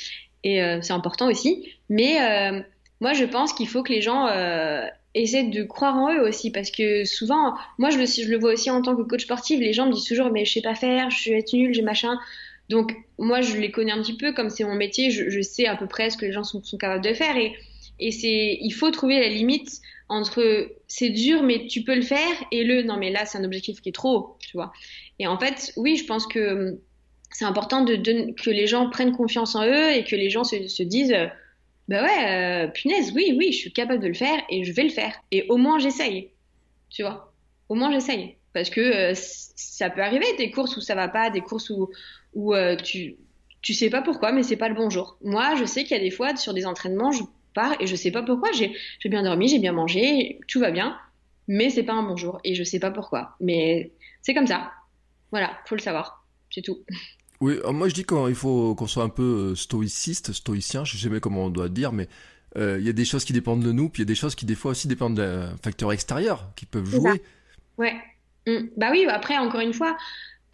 et 0.47 0.63
euh, 0.63 0.79
c'est 0.81 0.93
important 0.93 1.29
aussi. 1.29 1.69
Mais 1.89 2.21
euh, 2.21 2.61
moi, 3.01 3.15
je 3.15 3.25
pense 3.25 3.53
qu'il 3.53 3.67
faut 3.67 3.83
que 3.83 3.93
les 3.93 4.01
gens 4.01 4.29
euh, 4.29 4.87
essaient 5.15 5.43
de 5.43 5.65
croire 5.65 5.97
en 5.97 6.15
eux 6.15 6.21
aussi, 6.21 6.53
parce 6.53 6.71
que 6.71 7.05
souvent, 7.05 7.55
moi, 7.79 7.91
je 7.91 7.99
le, 7.99 8.39
vois 8.39 8.53
aussi 8.53 8.71
en 8.71 8.81
tant 8.81 8.95
que 8.95 9.03
coach 9.03 9.25
sportif, 9.25 9.59
les 9.59 9.73
gens 9.73 9.87
me 9.87 9.93
disent 9.93 10.05
toujours, 10.05 10.31
mais 10.31 10.45
je 10.45 10.53
sais 10.53 10.61
pas 10.61 10.77
faire, 10.77 11.11
je 11.11 11.17
suis 11.17 11.33
être 11.33 11.53
nul, 11.53 11.75
j'ai 11.75 11.83
machin. 11.83 12.17
Donc, 12.69 12.95
moi, 13.19 13.41
je 13.41 13.57
les 13.57 13.73
connais 13.73 13.91
un 13.91 14.01
petit 14.01 14.17
peu, 14.17 14.33
comme 14.33 14.49
c'est 14.49 14.63
mon 14.63 14.77
métier, 14.77 15.11
je, 15.11 15.41
sais 15.41 15.67
à 15.67 15.75
peu 15.75 15.89
près 15.89 16.11
ce 16.11 16.17
que 16.17 16.27
les 16.27 16.33
gens 16.33 16.45
sont, 16.45 16.63
sont 16.63 16.77
capables 16.77 17.05
de 17.05 17.13
faire. 17.13 17.37
Et, 17.37 17.57
et 17.99 18.13
c'est, 18.13 18.59
il 18.61 18.71
faut 18.71 18.93
trouver 18.93 19.19
la 19.19 19.29
limite 19.29 19.81
entre 20.09 20.71
c'est 20.87 21.11
dur, 21.11 21.43
mais 21.43 21.67
tu 21.67 21.83
peux 21.83 21.97
le 21.97 22.03
faire, 22.03 22.35
et 22.53 22.63
le 22.63 22.85
non, 22.85 22.99
mais 22.99 23.11
là, 23.11 23.27
c'est 23.27 23.39
un 23.39 23.45
objectif 23.45 23.81
qui 23.81 23.89
est 23.89 23.93
trop 23.93 24.17
haut, 24.17 24.37
tu 24.39 24.57
vois. 24.57 24.73
Et 25.19 25.27
en 25.27 25.41
fait, 25.41 25.73
oui, 25.77 25.97
je 25.97 26.05
pense 26.05 26.29
que 26.29 26.79
c'est 27.33 27.45
important 27.45 27.85
que 27.85 28.51
les 28.51 28.67
gens 28.67 28.89
prennent 28.91 29.13
confiance 29.13 29.55
en 29.55 29.65
eux 29.67 29.91
et 29.93 30.05
que 30.05 30.17
les 30.17 30.31
gens 30.31 30.45
se, 30.45 30.69
se 30.69 30.83
disent 30.83 31.15
bah 31.89 32.03
ouais, 32.03 32.67
euh, 32.67 32.69
punaise, 32.69 33.13
oui, 33.15 33.35
oui, 33.37 33.53
je 33.53 33.59
suis 33.59 33.73
capable 33.73 34.03
de 34.03 34.09
le 34.09 34.15
faire 34.15 34.43
et 34.51 34.65
je 34.65 34.73
vais 34.73 34.83
le 34.83 34.91
faire. 34.91 35.15
Et 35.31 35.47
au 35.49 35.57
moins 35.57 35.79
j'essaye, 35.79 36.31
tu 36.91 37.03
vois? 37.03 37.33
Au 37.69 37.75
moins 37.75 37.93
j'essaye. 37.93 38.37
Parce 38.53 38.71
que 38.71 38.81
euh, 38.81 39.13
ça 39.15 39.91
peut 39.91 40.03
arriver, 40.03 40.27
des 40.37 40.51
courses 40.51 40.77
où 40.77 40.81
ça 40.81 40.95
va 40.95 41.09
pas, 41.09 41.31
des 41.31 41.43
courses 41.43 41.71
où, 41.71 42.55
euh, 42.55 42.77
tu, 42.77 43.17
tu 43.63 43.75
sais 43.75 43.91
pas 43.91 44.03
pourquoi, 44.03 44.33
mais 44.33 44.43
c'est 44.43 44.57
pas 44.57 44.69
le 44.69 44.75
bon 44.75 44.91
jour. 44.91 45.19
Moi, 45.23 45.55
je 45.57 45.65
sais 45.65 45.85
qu'il 45.85 45.97
y 45.97 46.01
a 46.01 46.03
des 46.03 46.11
fois, 46.11 46.35
sur 46.37 46.55
des 46.55 46.67
entraînements, 46.67 47.13
je 47.13 47.23
pars 47.55 47.81
et 47.81 47.87
je 47.87 47.95
sais 47.95 48.11
pas 48.11 48.23
pourquoi. 48.23 48.51
J'ai 48.53 48.75
bien 49.05 49.23
dormi, 49.23 49.49
j'ai 49.49 49.59
bien 49.59 49.73
mangé, 49.73 50.41
tout 50.49 50.59
va 50.59 50.71
bien, 50.71 50.99
mais 51.47 51.71
c'est 51.71 51.85
pas 51.85 51.93
un 51.93 52.03
bon 52.03 52.17
jour 52.17 52.41
et 52.45 52.55
je 52.55 52.65
sais 52.65 52.81
pas 52.81 52.91
pourquoi. 52.91 53.37
Mais 53.41 53.93
c'est 54.23 54.35
comme 54.35 54.47
ça. 54.47 54.73
Voilà, 55.31 55.53
faut 55.67 55.77
le 55.77 55.81
savoir. 55.81 56.26
C'est 56.57 56.63
tout. 56.63 56.79
Oui, 57.43 57.59
moi 57.71 57.87
je 57.91 57.93
dis 57.93 58.05
qu'il 58.05 58.35
faut 58.35 58.75
qu'on 58.75 58.87
soit 58.87 59.05
un 59.05 59.11
peu 59.11 59.51
euh, 59.51 59.55
stoïciste, 59.55 60.33
stoïcien, 60.33 60.87
je 60.87 60.93
sais 60.93 60.99
jamais 60.99 61.21
comment 61.21 61.45
on 61.45 61.51
doit 61.51 61.69
dire, 61.69 61.93
mais 61.93 62.09
euh, 62.57 62.79
il 62.81 62.87
y 62.87 62.89
a 62.89 62.95
des 62.95 63.05
choses 63.05 63.27
qui 63.27 63.35
dépendent 63.35 63.63
de 63.63 63.73
nous, 63.73 63.91
puis 63.91 64.01
il 64.01 64.07
y 64.07 64.09
a 64.09 64.09
des 64.09 64.15
choses 64.15 64.35
qui 64.35 64.47
des 64.47 64.55
fois 64.55 64.71
aussi 64.71 64.89
dépendent 64.89 65.17
d'un 65.17 65.55
facteur 65.63 65.93
extérieur 65.93 66.49
qui 66.57 66.65
peuvent 66.65 66.91
jouer. 66.91 67.21
Ouais. 67.77 67.95
Mm. 68.47 68.69
Bah 68.79 68.89
oui, 68.91 69.05
après 69.07 69.37
encore 69.37 69.61
une 69.61 69.75
fois, 69.75 69.99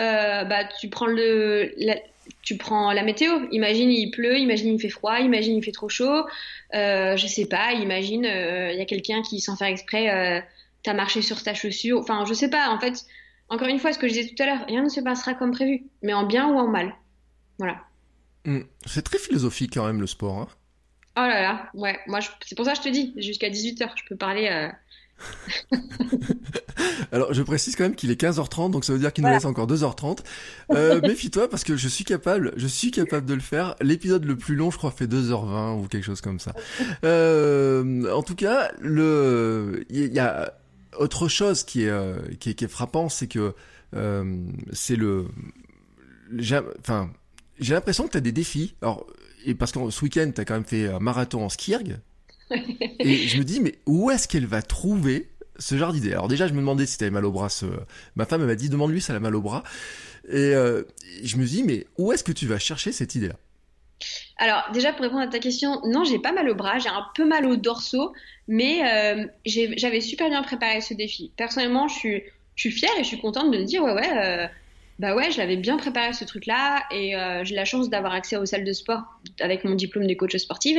euh, 0.00 0.42
bah 0.42 0.64
tu 0.80 0.88
prends 0.88 1.06
le, 1.06 1.72
la, 1.76 1.94
tu 2.42 2.56
prends 2.56 2.92
la 2.92 3.04
météo. 3.04 3.30
Imagine 3.52 3.92
il 3.92 4.10
pleut, 4.10 4.38
imagine 4.38 4.74
il 4.74 4.80
fait 4.80 4.88
froid, 4.88 5.20
imagine 5.20 5.54
il 5.54 5.62
fait 5.62 5.70
trop 5.70 5.88
chaud. 5.88 6.26
Euh, 6.74 7.16
je 7.16 7.26
sais 7.28 7.46
pas, 7.46 7.74
imagine 7.74 8.24
il 8.24 8.76
y 8.76 8.82
a 8.82 8.86
quelqu'un 8.86 9.22
qui 9.22 9.38
sans 9.40 9.54
faire 9.54 9.68
exprès 9.68 10.42
t'as 10.82 10.94
marché 10.94 11.22
sur 11.22 11.40
ta 11.44 11.54
chaussure. 11.54 12.00
Enfin, 12.00 12.24
je 12.26 12.34
sais 12.34 12.50
pas. 12.50 12.70
En 12.70 12.80
fait, 12.80 13.06
encore 13.52 13.68
une 13.68 13.78
fois, 13.78 13.92
ce 13.92 13.98
que 13.98 14.08
je 14.08 14.14
disais 14.14 14.34
tout 14.34 14.42
à 14.42 14.46
l'heure, 14.46 14.64
rien 14.66 14.82
ne 14.82 14.88
se 14.88 15.00
passera 15.00 15.34
comme 15.34 15.52
prévu, 15.52 15.84
mais 16.02 16.14
en 16.14 16.24
bien 16.24 16.48
ou 16.48 16.58
en 16.58 16.68
mal. 16.68 16.94
Voilà. 17.58 17.76
Hmm. 18.46 18.62
C'est 18.86 19.02
très 19.02 19.18
philosophique 19.18 19.74
quand 19.74 19.86
même 19.86 20.00
le 20.00 20.06
sport. 20.06 20.38
Hein. 20.38 20.48
oh 21.18 21.20
là 21.20 21.42
là, 21.42 21.70
ouais. 21.74 21.98
Moi, 22.06 22.20
c'est 22.46 22.54
pour 22.56 22.64
ça 22.64 22.72
que 22.72 22.78
je 22.78 22.82
te 22.82 22.88
dis, 22.88 23.12
jusqu'à 23.18 23.50
18h, 23.50 23.90
je 23.94 24.02
peux 24.08 24.16
parler. 24.16 24.48
Euh. 24.50 25.76
Alors, 27.12 27.34
je 27.34 27.42
précise 27.42 27.76
quand 27.76 27.84
même 27.84 27.94
qu'il 27.94 28.10
est 28.10 28.20
15h30, 28.20 28.70
donc 28.70 28.86
ça 28.86 28.94
veut 28.94 28.98
dire 28.98 29.12
qu'il 29.12 29.22
nous 29.22 29.30
reste 29.30 29.44
encore 29.44 29.66
2h30. 29.66 30.20
Euh, 30.70 31.00
méfie-toi 31.06 31.50
parce 31.50 31.62
que 31.62 31.76
je 31.76 31.88
suis 31.88 32.04
capable, 32.04 32.54
je 32.56 32.66
suis 32.66 32.90
capable 32.90 33.26
de 33.26 33.34
le 33.34 33.40
faire. 33.40 33.76
L'épisode 33.82 34.24
le 34.24 34.36
plus 34.36 34.56
long, 34.56 34.70
je 34.70 34.78
crois, 34.78 34.90
fait 34.90 35.06
2h20 35.06 35.78
ou 35.78 35.88
quelque 35.88 36.04
chose 36.04 36.22
comme 36.22 36.40
ça. 36.40 36.54
Euh, 37.04 38.10
en 38.12 38.22
tout 38.22 38.34
cas, 38.34 38.70
le, 38.78 39.84
il 39.90 40.12
y 40.12 40.18
a 40.18 40.54
autre 40.98 41.28
chose 41.28 41.64
qui 41.64 41.84
est, 41.84 41.88
euh, 41.88 42.18
qui 42.40 42.50
est, 42.50 42.54
qui 42.54 42.64
est 42.64 42.68
frappant, 42.68 43.08
c'est 43.08 43.26
que 43.26 43.54
euh, 43.94 44.44
c'est 44.72 44.96
le, 44.96 45.26
enfin, 46.80 47.10
j'ai 47.58 47.74
l'impression 47.74 48.06
que 48.06 48.12
tu 48.12 48.18
as 48.18 48.22
des 48.22 48.32
défis. 48.32 48.74
Alors, 48.82 49.06
et 49.44 49.54
parce 49.54 49.72
que 49.72 49.90
ce 49.90 50.04
week-end, 50.04 50.30
tu 50.34 50.40
as 50.40 50.44
quand 50.44 50.54
même 50.54 50.64
fait 50.64 50.88
un 50.88 50.98
marathon 50.98 51.44
en 51.44 51.48
skierg. 51.48 52.00
et 53.00 53.28
je 53.28 53.38
me 53.38 53.44
dis, 53.44 53.60
mais 53.60 53.78
où 53.86 54.10
est-ce 54.10 54.28
qu'elle 54.28 54.46
va 54.46 54.62
trouver 54.62 55.30
ce 55.58 55.76
genre 55.76 55.92
d'idée? 55.92 56.12
Alors 56.12 56.28
déjà, 56.28 56.46
je 56.46 56.52
me 56.52 56.58
demandais 56.58 56.86
si 56.86 56.98
tu 56.98 57.04
avais 57.04 57.10
mal 57.10 57.24
au 57.24 57.32
bras. 57.32 57.48
Ce... 57.48 57.66
Ma 58.16 58.26
femme 58.26 58.44
m'a 58.44 58.54
dit, 58.54 58.68
demande-lui 58.68 59.00
si 59.00 59.10
elle 59.10 59.16
a 59.16 59.20
mal 59.20 59.34
au 59.34 59.42
bras. 59.42 59.62
Et 60.28 60.54
euh, 60.54 60.82
je 61.22 61.36
me 61.36 61.44
dis, 61.44 61.62
mais 61.62 61.86
où 61.98 62.12
est-ce 62.12 62.24
que 62.24 62.32
tu 62.32 62.46
vas 62.46 62.58
chercher 62.58 62.92
cette 62.92 63.14
idée-là? 63.14 63.36
Alors, 64.42 64.64
déjà, 64.72 64.92
pour 64.92 65.02
répondre 65.02 65.22
à 65.22 65.28
ta 65.28 65.38
question, 65.38 65.80
non, 65.84 66.02
j'ai 66.02 66.18
pas 66.18 66.32
mal 66.32 66.50
au 66.50 66.56
bras, 66.56 66.80
j'ai 66.80 66.88
un 66.88 67.06
peu 67.14 67.24
mal 67.24 67.46
au 67.46 67.54
dorsaux, 67.54 68.12
mais 68.48 68.82
euh, 68.82 69.24
j'avais 69.46 70.00
super 70.00 70.28
bien 70.30 70.42
préparé 70.42 70.80
ce 70.80 70.94
défi. 70.94 71.30
Personnellement, 71.36 71.86
je 71.86 71.94
suis, 71.94 72.22
je 72.56 72.68
suis 72.68 72.72
fière 72.72 72.90
et 72.98 73.04
je 73.04 73.08
suis 73.08 73.20
contente 73.20 73.52
de 73.52 73.58
me 73.58 73.64
dire, 73.64 73.84
ouais, 73.84 73.92
ouais, 73.92 74.10
euh, 74.12 74.48
Bah 75.02 75.16
ouais, 75.16 75.32
je 75.32 75.38
l'avais 75.38 75.56
bien 75.56 75.78
préparé 75.78 76.12
ce 76.12 76.24
truc-là 76.24 76.84
et 76.92 77.16
euh, 77.16 77.42
j'ai 77.42 77.56
la 77.56 77.64
chance 77.64 77.90
d'avoir 77.90 78.12
accès 78.12 78.36
aux 78.36 78.46
salles 78.46 78.62
de 78.62 78.72
sport 78.72 79.02
avec 79.40 79.64
mon 79.64 79.74
diplôme 79.74 80.06
de 80.06 80.14
coach 80.14 80.36
sportive 80.36 80.78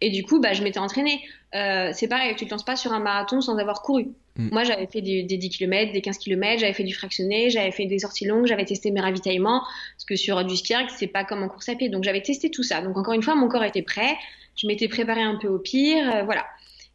et 0.00 0.10
du 0.10 0.24
coup 0.24 0.40
bah 0.40 0.54
je 0.54 0.64
m'étais 0.64 0.80
entraînée. 0.80 1.20
Euh, 1.54 1.92
c'est 1.94 2.08
pareil, 2.08 2.34
tu 2.34 2.46
te 2.46 2.50
lances 2.50 2.64
pas 2.64 2.74
sur 2.74 2.92
un 2.92 2.98
marathon 2.98 3.40
sans 3.40 3.58
avoir 3.58 3.82
couru. 3.82 4.08
Mm. 4.34 4.48
Moi 4.50 4.64
j'avais 4.64 4.88
fait 4.88 5.02
des, 5.02 5.22
10 5.22 5.50
km, 5.50 5.92
des 5.92 6.00
15 6.00 6.18
km, 6.18 6.58
j'avais 6.58 6.72
fait 6.72 6.82
du 6.82 6.92
fractionné, 6.92 7.48
j'avais 7.48 7.70
fait 7.70 7.86
des 7.86 8.00
sorties 8.00 8.26
longues, 8.26 8.46
j'avais 8.46 8.64
testé 8.64 8.90
mes 8.90 9.00
ravitaillements 9.00 9.60
parce 9.60 10.04
que 10.04 10.16
sur 10.16 10.44
du 10.44 10.56
ski 10.56 10.74
c'est 10.98 11.06
pas 11.06 11.22
comme 11.22 11.44
en 11.44 11.48
course 11.48 11.68
à 11.68 11.76
pied 11.76 11.88
donc 11.90 12.02
j'avais 12.02 12.22
testé 12.22 12.50
tout 12.50 12.64
ça. 12.64 12.82
Donc 12.82 12.98
encore 12.98 13.14
une 13.14 13.22
fois 13.22 13.36
mon 13.36 13.46
corps 13.46 13.62
était 13.62 13.82
prêt, 13.82 14.16
je 14.56 14.66
m'étais 14.66 14.88
préparé 14.88 15.22
un 15.22 15.36
peu 15.36 15.46
au 15.46 15.60
pire, 15.60 16.12
euh, 16.12 16.22
voilà. 16.24 16.44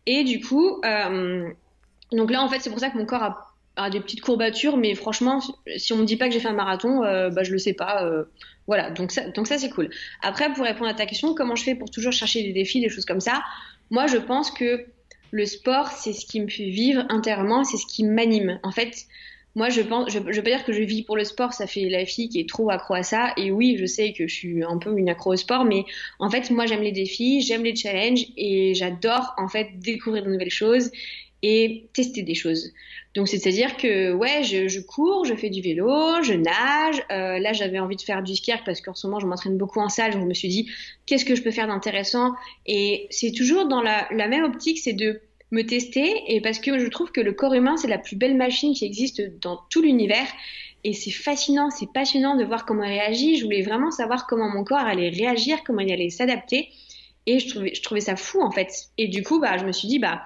Et 0.07 0.25
du 0.25 0.41
coup 0.41 0.81
donc 2.11 2.31
là 2.31 2.43
en 2.43 2.49
fait 2.49 2.59
c'est 2.59 2.69
pour 2.69 2.79
ça 2.79 2.89
que 2.89 2.97
mon 2.97 3.05
corps 3.05 3.23
a 3.23 3.54
des 3.91 3.99
petites 3.99 4.21
courbatures, 4.21 4.77
mais 4.77 4.95
franchement, 4.95 5.41
si 5.77 5.93
on 5.93 5.97
me 5.97 6.05
dit 6.05 6.15
pas 6.15 6.27
que 6.27 6.33
j'ai 6.33 6.39
fait 6.39 6.47
un 6.47 6.53
marathon, 6.53 7.03
euh, 7.03 7.29
bah 7.29 7.43
je 7.43 7.51
le 7.51 7.57
sais 7.57 7.73
pas. 7.73 8.05
Euh, 8.05 8.23
voilà, 8.67 8.89
donc 8.89 9.11
ça, 9.11 9.29
donc 9.29 9.47
ça 9.47 9.57
c'est 9.57 9.69
cool. 9.69 9.89
Après, 10.21 10.51
pour 10.53 10.63
répondre 10.63 10.89
à 10.89 10.93
ta 10.93 11.05
question, 11.05 11.35
comment 11.35 11.55
je 11.55 11.63
fais 11.63 11.75
pour 11.75 11.91
toujours 11.91 12.13
chercher 12.13 12.43
des 12.43 12.53
défis, 12.53 12.79
des 12.79 12.89
choses 12.89 13.05
comme 13.05 13.19
ça? 13.19 13.43
Moi, 13.91 14.07
je 14.07 14.17
pense 14.17 14.49
que 14.49 14.85
le 15.31 15.45
sport, 15.45 15.89
c'est 15.89 16.13
ce 16.13 16.25
qui 16.25 16.39
me 16.39 16.47
fait 16.47 16.69
vivre 16.69 17.05
intérieurement, 17.09 17.63
c'est 17.63 17.77
ce 17.77 17.85
qui 17.85 18.03
m'anime. 18.03 18.59
En 18.63 18.71
fait, 18.71 19.05
moi, 19.55 19.69
je 19.69 19.81
pense, 19.81 20.11
je, 20.11 20.19
je 20.31 20.41
pas 20.41 20.49
dire 20.49 20.65
que 20.65 20.73
je 20.73 20.81
vis 20.81 21.03
pour 21.03 21.15
le 21.15 21.23
sport, 21.23 21.53
ça 21.53 21.65
fait 21.65 21.87
la 21.89 22.05
fille 22.05 22.27
qui 22.27 22.39
est 22.39 22.49
trop 22.49 22.69
accro 22.69 22.93
à 22.93 23.03
ça. 23.03 23.33
Et 23.37 23.51
oui, 23.51 23.77
je 23.79 23.85
sais 23.85 24.13
que 24.13 24.27
je 24.27 24.33
suis 24.33 24.63
un 24.63 24.77
peu 24.77 24.97
une 24.97 25.09
accro 25.09 25.33
au 25.33 25.37
sport, 25.37 25.63
mais 25.63 25.85
en 26.19 26.29
fait, 26.29 26.49
moi, 26.51 26.65
j'aime 26.65 26.81
les 26.81 26.91
défis, 26.91 27.41
j'aime 27.41 27.63
les 27.63 27.75
challenges 27.75 28.25
et 28.35 28.73
j'adore 28.73 29.33
en 29.37 29.47
fait 29.47 29.79
découvrir 29.79 30.23
de 30.23 30.31
nouvelles 30.31 30.49
choses 30.49 30.91
et 31.47 31.89
tester 31.93 32.23
des 32.23 32.33
choses. 32.33 32.73
Donc 33.13 33.27
c'est-à-dire 33.27 33.77
que 33.77 34.13
ouais, 34.13 34.41
je, 34.41 34.79
cours, 34.79 35.25
je 35.25 35.35
fais 35.35 35.51
du 35.51 35.61
vélo, 35.61 36.23
je 36.23 36.33
nage. 36.33 37.03
Euh, 37.11 37.37
là, 37.37 37.53
j'avais 37.53 37.77
envie 37.77 37.95
de 37.95 38.01
faire 38.01 38.23
du 38.23 38.35
ski 38.35 38.51
parce 38.65 38.81
qu'en 38.81 38.95
ce 38.95 39.05
moment, 39.05 39.19
je 39.19 39.27
m'entraîne 39.27 39.55
beaucoup 39.55 39.79
en 39.79 39.87
salle. 39.87 40.13
Donc 40.13 40.23
je 40.23 40.27
me 40.27 40.33
suis 40.33 40.47
dit, 40.47 40.71
qu'est-ce 41.05 41.23
que 41.23 41.35
je 41.35 41.43
peux 41.43 41.51
faire 41.51 41.67
d'intéressant? 41.67 42.33
Et 42.65 43.05
c'est 43.11 43.31
toujours 43.31 43.67
dans 43.67 43.83
la, 43.83 44.07
même 44.11 44.43
optique, 44.43 44.79
c'est 44.79 44.93
de 44.93 45.21
me 45.51 45.61
tester 45.61 46.23
et 46.27 46.41
parce 46.41 46.57
que 46.57 46.79
je 46.79 46.87
trouve 46.87 47.11
que 47.11 47.21
le 47.21 47.33
corps 47.33 47.53
humain, 47.53 47.77
c'est 47.77 47.87
la 47.87 47.99
plus 47.99 48.15
belle 48.15 48.35
machine 48.35 48.73
qui 48.73 48.83
existe 48.83 49.21
dans 49.39 49.59
tout 49.69 49.83
l'univers. 49.83 50.27
Et 50.83 50.93
c'est 50.93 51.11
fascinant, 51.11 51.69
c'est 51.69 51.91
passionnant 51.93 52.35
de 52.35 52.43
voir 52.43 52.65
comment 52.65 52.85
il 52.85 52.89
réagit. 52.89 53.37
Je 53.37 53.43
voulais 53.43 53.61
vraiment 53.61 53.91
savoir 53.91 54.25
comment 54.25 54.49
mon 54.49 54.63
corps 54.63 54.79
allait 54.79 55.09
réagir, 55.09 55.63
comment 55.63 55.81
il 55.81 55.91
allait 55.91 56.09
s'adapter. 56.09 56.69
Et 57.27 57.37
je 57.37 57.49
trouvais, 57.49 57.75
je 57.75 57.83
trouvais 57.83 58.01
ça 58.01 58.15
fou 58.15 58.41
en 58.41 58.49
fait. 58.49 58.87
Et 58.97 59.07
du 59.07 59.21
coup, 59.21 59.39
bah, 59.39 59.57
je 59.57 59.65
me 59.65 59.71
suis 59.71 59.87
dit, 59.87 59.99
bah, 59.99 60.23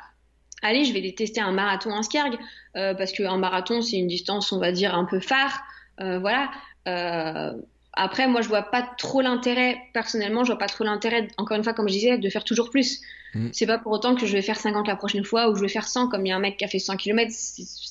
allez, 0.61 0.85
je 0.85 0.93
vais 0.93 1.11
tester 1.13 1.41
un 1.41 1.51
marathon 1.51 1.91
en 1.91 2.03
skierg, 2.03 2.37
euh, 2.75 2.93
parce 2.93 3.11
qu'un 3.11 3.37
marathon, 3.37 3.81
c'est 3.81 3.97
une 3.97 4.07
distance, 4.07 4.51
on 4.51 4.59
va 4.59 4.71
dire, 4.71 4.95
un 4.95 5.05
peu 5.05 5.19
phare. 5.19 5.61
Euh, 6.01 6.19
voilà. 6.19 6.51
Euh, 6.87 7.53
après, 7.93 8.27
moi, 8.27 8.41
je 8.41 8.47
vois 8.47 8.63
pas 8.63 8.87
trop 8.97 9.21
l'intérêt, 9.21 9.77
personnellement, 9.93 10.43
je 10.43 10.51
vois 10.51 10.59
pas 10.59 10.67
trop 10.67 10.83
l'intérêt, 10.83 11.27
encore 11.37 11.57
une 11.57 11.63
fois, 11.63 11.73
comme 11.73 11.87
je 11.87 11.93
disais, 11.93 12.17
de 12.17 12.29
faire 12.29 12.43
toujours 12.43 12.69
plus. 12.69 13.01
Mm. 13.35 13.49
C'est 13.51 13.67
pas 13.67 13.77
pour 13.77 13.91
autant 13.91 14.15
que 14.15 14.25
je 14.25 14.33
vais 14.33 14.41
faire 14.41 14.57
50 14.57 14.87
la 14.87 14.95
prochaine 14.95 15.23
fois 15.23 15.49
ou 15.49 15.55
je 15.55 15.61
vais 15.61 15.67
faire 15.67 15.87
100 15.87 16.09
comme 16.09 16.25
il 16.25 16.29
y 16.29 16.31
a 16.31 16.35
un 16.35 16.39
mec 16.39 16.57
qui 16.57 16.65
a 16.65 16.67
fait 16.67 16.79
100 16.79 16.97
km. 16.97 17.31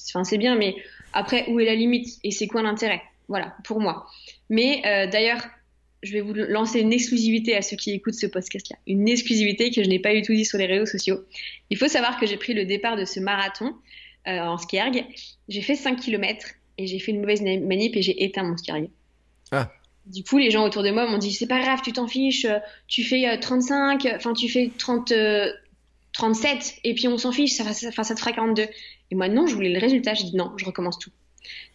Enfin, 0.09 0.25
c'est 0.25 0.39
bien, 0.39 0.57
mais 0.57 0.75
après, 1.13 1.49
où 1.49 1.61
est 1.61 1.65
la 1.65 1.75
limite 1.75 2.19
et 2.25 2.31
c'est 2.31 2.47
quoi 2.47 2.63
l'intérêt? 2.63 3.03
Voilà, 3.29 3.55
pour 3.65 3.81
moi. 3.81 4.07
Mais 4.49 4.81
d'ailleurs, 5.13 5.43
je 6.03 6.13
vais 6.13 6.21
vous 6.21 6.33
lancer 6.33 6.81
une 6.81 6.93
exclusivité 6.93 7.57
à 7.57 7.63
ceux 7.63 7.77
qui 7.77 7.91
écoutent 7.91 8.15
ce 8.15 8.27
podcast-là. 8.27 8.77
Une 8.87 9.09
exclusivité 9.09 9.71
que 9.71 9.83
je 9.83 9.89
n'ai 9.89 9.99
pas 9.99 10.15
du 10.15 10.23
tout 10.23 10.33
dit 10.33 10.45
sur 10.45 10.59
les 10.59 10.67
réseaux 10.67 10.87
sociaux. 10.87 11.25
Il 11.71 11.77
faut 11.77 11.89
savoir 11.89 12.19
que 12.21 12.27
j'ai 12.27 12.37
pris 12.37 12.55
le 12.55 12.65
départ 12.65 12.97
de 12.97 13.05
ce 13.05 13.21
marathon 13.21 13.75
euh, 14.27 14.39
en 14.39 14.59
skierg. 14.59 15.05
J'ai 15.49 15.63
fait 15.63 15.75
5 15.75 15.99
km 15.99 16.47
et 16.77 16.87
j'ai 16.87 16.99
fait 16.99 17.11
une 17.11 17.21
mauvaise 17.21 17.43
manip 17.43 17.97
et 17.97 18.03
j'ai 18.03 18.23
éteint 18.25 18.45
mon 18.45 18.57
skierg. 18.57 18.89
Ah. 19.51 19.73
Du 20.07 20.23
coup, 20.23 20.39
les 20.39 20.51
gens 20.51 20.65
autour 20.65 20.83
de 20.83 20.91
moi 20.91 21.09
m'ont 21.11 21.19
dit 21.19 21.33
c'est 21.33 21.49
pas 21.49 21.61
grave, 21.61 21.81
tu 21.83 21.93
t'en 21.93 22.07
fiches, 22.07 22.47
tu 22.87 23.03
fais 23.03 23.39
35, 23.39 24.07
euh, 24.07 24.13
enfin 24.17 24.33
tu 24.33 24.49
fais 24.49 24.71
30, 24.79 25.13
37 26.13 26.51
euh, 26.51 26.61
et 26.85 26.95
puis 26.95 27.09
on 27.09 27.19
s'en 27.19 27.33
fiche, 27.33 27.53
ça, 27.53 27.65
ça, 27.73 28.05
ça 28.05 28.15
te 28.15 28.21
fera 28.21 28.33
42. 28.33 28.67
Et 29.11 29.15
moi 29.15 29.29
non, 29.29 29.47
je 29.47 29.55
voulais 29.55 29.73
le 29.73 29.81
résultat, 29.81 30.15
j'ai 30.15 30.25
dit 30.25 30.37
non, 30.37 30.53
je 30.57 30.65
recommence 30.65 30.99
tout. 30.99 31.11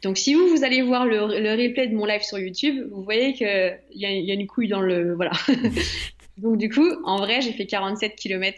Donc 0.02 0.18
si 0.18 0.34
vous, 0.34 0.48
vous 0.48 0.64
allez 0.64 0.82
voir 0.82 1.06
le, 1.06 1.20
replay 1.22 1.88
de 1.88 1.96
mon 1.96 2.06
live 2.06 2.22
sur 2.22 2.40
YouTube, 2.40 2.88
vous 2.92 3.04
voyez 3.04 3.34
qu'il 3.34 3.48
y, 3.94 4.06
a, 4.06 4.12
y 4.12 4.32
a 4.32 4.34
une 4.34 4.48
couille 4.48 4.68
dans 4.68 4.82
le... 4.82 5.14
Voilà. 5.16 5.32
Donc 6.38 6.58
du 6.58 6.70
coup, 6.70 6.88
en 7.04 7.18
vrai, 7.18 7.42
j'ai 7.42 7.54
fait 7.54 7.66
47 7.66 8.16
km. 8.16 8.58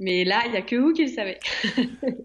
Mais 0.00 0.24
là, 0.24 0.42
il 0.46 0.52
n'y 0.52 0.56
a 0.56 0.62
que 0.62 0.76
vous 0.76 0.92
qui 0.92 1.06
le 1.06 1.12
savez. 1.12 1.38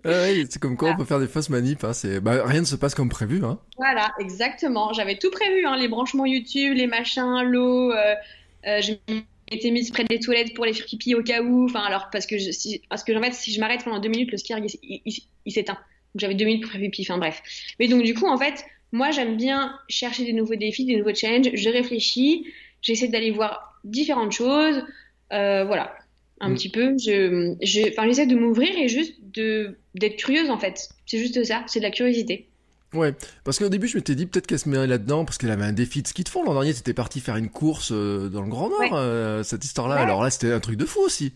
oui, 0.06 0.46
c'est 0.48 0.60
comme 0.60 0.78
quoi 0.78 0.92
on 0.92 0.96
peut 0.96 1.06
faire 1.06 1.20
des 1.20 1.28
fausses 1.28 1.50
manips. 1.50 1.84
Hein, 1.84 1.92
bah, 2.22 2.46
rien 2.46 2.62
ne 2.62 2.66
se 2.66 2.76
passe 2.76 2.94
comme 2.94 3.10
prévu. 3.10 3.44
Hein. 3.44 3.60
Voilà, 3.78 4.12
exactement. 4.20 4.94
J'avais 4.94 5.18
tout 5.18 5.32
prévu, 5.32 5.66
hein, 5.66 5.76
les 5.76 5.88
branchements 5.88 6.28
YouTube, 6.28 6.76
les 6.76 6.86
machins, 6.86 7.42
l'eau. 7.44 7.92
Euh, 7.92 8.14
euh, 8.68 8.80
j'ai 8.82 9.00
été 9.50 9.72
mise 9.72 9.90
près 9.90 10.04
des 10.04 10.20
toilettes 10.20 10.54
pour 10.54 10.66
les 10.66 10.74
faire 10.74 10.86
pipi 10.86 11.16
au 11.16 11.24
cas 11.24 11.42
où. 11.42 11.66
Enfin, 11.66 11.82
alors, 11.82 12.10
parce 12.12 12.28
que, 12.28 12.38
je, 12.38 12.52
si, 12.52 12.84
parce 12.90 13.04
que 13.04 13.18
en 13.18 13.22
fait, 13.24 13.34
si 13.34 13.52
je 13.52 13.60
m'arrête 13.60 13.84
pendant 13.84 14.00
deux 14.00 14.10
minutes, 14.10 14.32
le 14.32 14.38
ski 14.38 14.54
il 15.46 15.52
s'éteint 15.52 15.80
j'avais 16.16 16.36
deux 16.36 16.46
minutes 16.46 16.64
pour 16.64 16.72
faire 16.72 16.82
pipi, 16.82 17.04
enfin 17.04 17.18
bref. 17.18 17.42
Mais 17.80 17.88
donc 17.88 18.04
du 18.04 18.14
coup, 18.14 18.28
en 18.28 18.38
fait, 18.38 18.66
moi 18.92 19.12
j'aime 19.12 19.38
bien 19.38 19.78
chercher 19.90 20.26
des 20.26 20.34
nouveaux 20.34 20.56
défis, 20.56 20.86
des 20.86 20.98
nouveaux 20.98 21.14
challenges. 21.14 21.50
Je 21.54 21.70
réfléchis, 21.70 22.46
j'essaie 22.82 23.08
d'aller 23.08 23.32
voir 23.32 23.80
différentes 23.84 24.32
choses. 24.32 24.84
Euh, 25.32 25.64
voilà, 25.66 25.96
un 26.40 26.50
mm. 26.50 26.54
petit 26.56 26.70
peu. 26.70 26.96
Je, 26.98 27.56
je, 27.62 27.90
enfin, 27.90 28.08
j'essaie 28.08 28.28
de 28.28 28.36
m'ouvrir 28.36 28.78
et 28.78 28.88
juste 28.88 29.16
de 29.34 29.78
d'être 29.96 30.18
curieuse 30.18 30.50
en 30.50 30.58
fait. 30.58 30.90
C'est 31.06 31.18
juste 31.18 31.44
ça, 31.44 31.64
c'est 31.68 31.80
de 31.80 31.86
la 31.86 31.92
curiosité. 31.92 32.48
Ouais, 32.94 33.16
parce 33.44 33.58
qu'au 33.58 33.70
début 33.70 33.88
je 33.88 33.98
m'étais 33.98 34.14
dit 34.14 34.28
peut-être 34.28 34.46
qu'elle 34.46 34.60
se 34.60 34.70
met 34.70 34.86
là-dedans 34.86 35.26
parce 35.26 35.40
qu'elle 35.40 35.50
avait 35.50 35.66
un 35.66 35.74
défi 35.74 36.04
de 36.04 36.08
ski 36.08 36.24
de 36.24 36.30
fond. 36.30 36.44
L'an 36.44 36.54
dernier, 36.54 36.74
c'était 36.74 36.94
parti 36.94 37.20
faire 37.22 37.38
une 37.38 37.50
course 37.50 37.92
euh, 37.92 38.30
dans 38.30 38.44
le 38.44 38.50
Grand 38.50 38.70
Nord, 38.70 38.94
euh, 38.94 39.42
cette 39.42 39.66
histoire-là. 39.66 39.96
Alors 39.96 40.24
là, 40.24 40.30
c'était 40.30 40.52
un 40.52 40.60
truc 40.60 40.78
de 40.78 40.86
fou 40.86 41.00
aussi. 41.00 41.34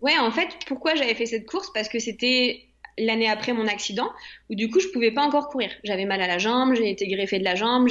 Ouais, 0.00 0.18
en 0.18 0.32
fait, 0.32 0.48
pourquoi 0.66 0.96
j'avais 0.96 1.14
fait 1.14 1.26
cette 1.26 1.46
course? 1.46 1.70
Parce 1.72 1.88
que 1.88 2.00
c'était 2.00 2.64
l'année 2.98 3.28
après 3.28 3.52
mon 3.52 3.66
accident, 3.66 4.10
où 4.50 4.54
du 4.54 4.70
coup 4.70 4.80
je 4.80 4.88
pouvais 4.88 5.10
pas 5.10 5.22
encore 5.22 5.48
courir. 5.48 5.70
J'avais 5.84 6.04
mal 6.04 6.20
à 6.20 6.26
la 6.26 6.38
jambe, 6.38 6.74
j'ai 6.74 6.90
été 6.90 7.06
greffée 7.06 7.38
de 7.38 7.44
la 7.44 7.54
jambe, 7.54 7.88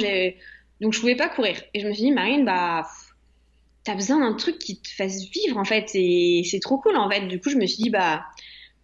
donc 0.80 0.92
je 0.92 1.00
pouvais 1.00 1.16
pas 1.16 1.28
courir. 1.28 1.62
Et 1.74 1.80
je 1.80 1.88
me 1.88 1.92
suis 1.92 2.04
dit, 2.04 2.12
Marine, 2.12 2.44
bah, 2.44 2.86
t'as 3.84 3.94
besoin 3.94 4.20
d'un 4.20 4.34
truc 4.34 4.58
qui 4.58 4.80
te 4.80 4.88
fasse 4.88 5.28
vivre 5.30 5.56
en 5.56 5.64
fait, 5.64 5.90
et 5.94 6.42
c'est 6.48 6.60
trop 6.60 6.78
cool 6.78 6.96
en 6.96 7.08
fait. 7.10 7.26
Du 7.26 7.40
coup, 7.40 7.50
je 7.50 7.56
me 7.56 7.66
suis 7.66 7.84
dit, 7.84 7.90
bah, 7.90 8.24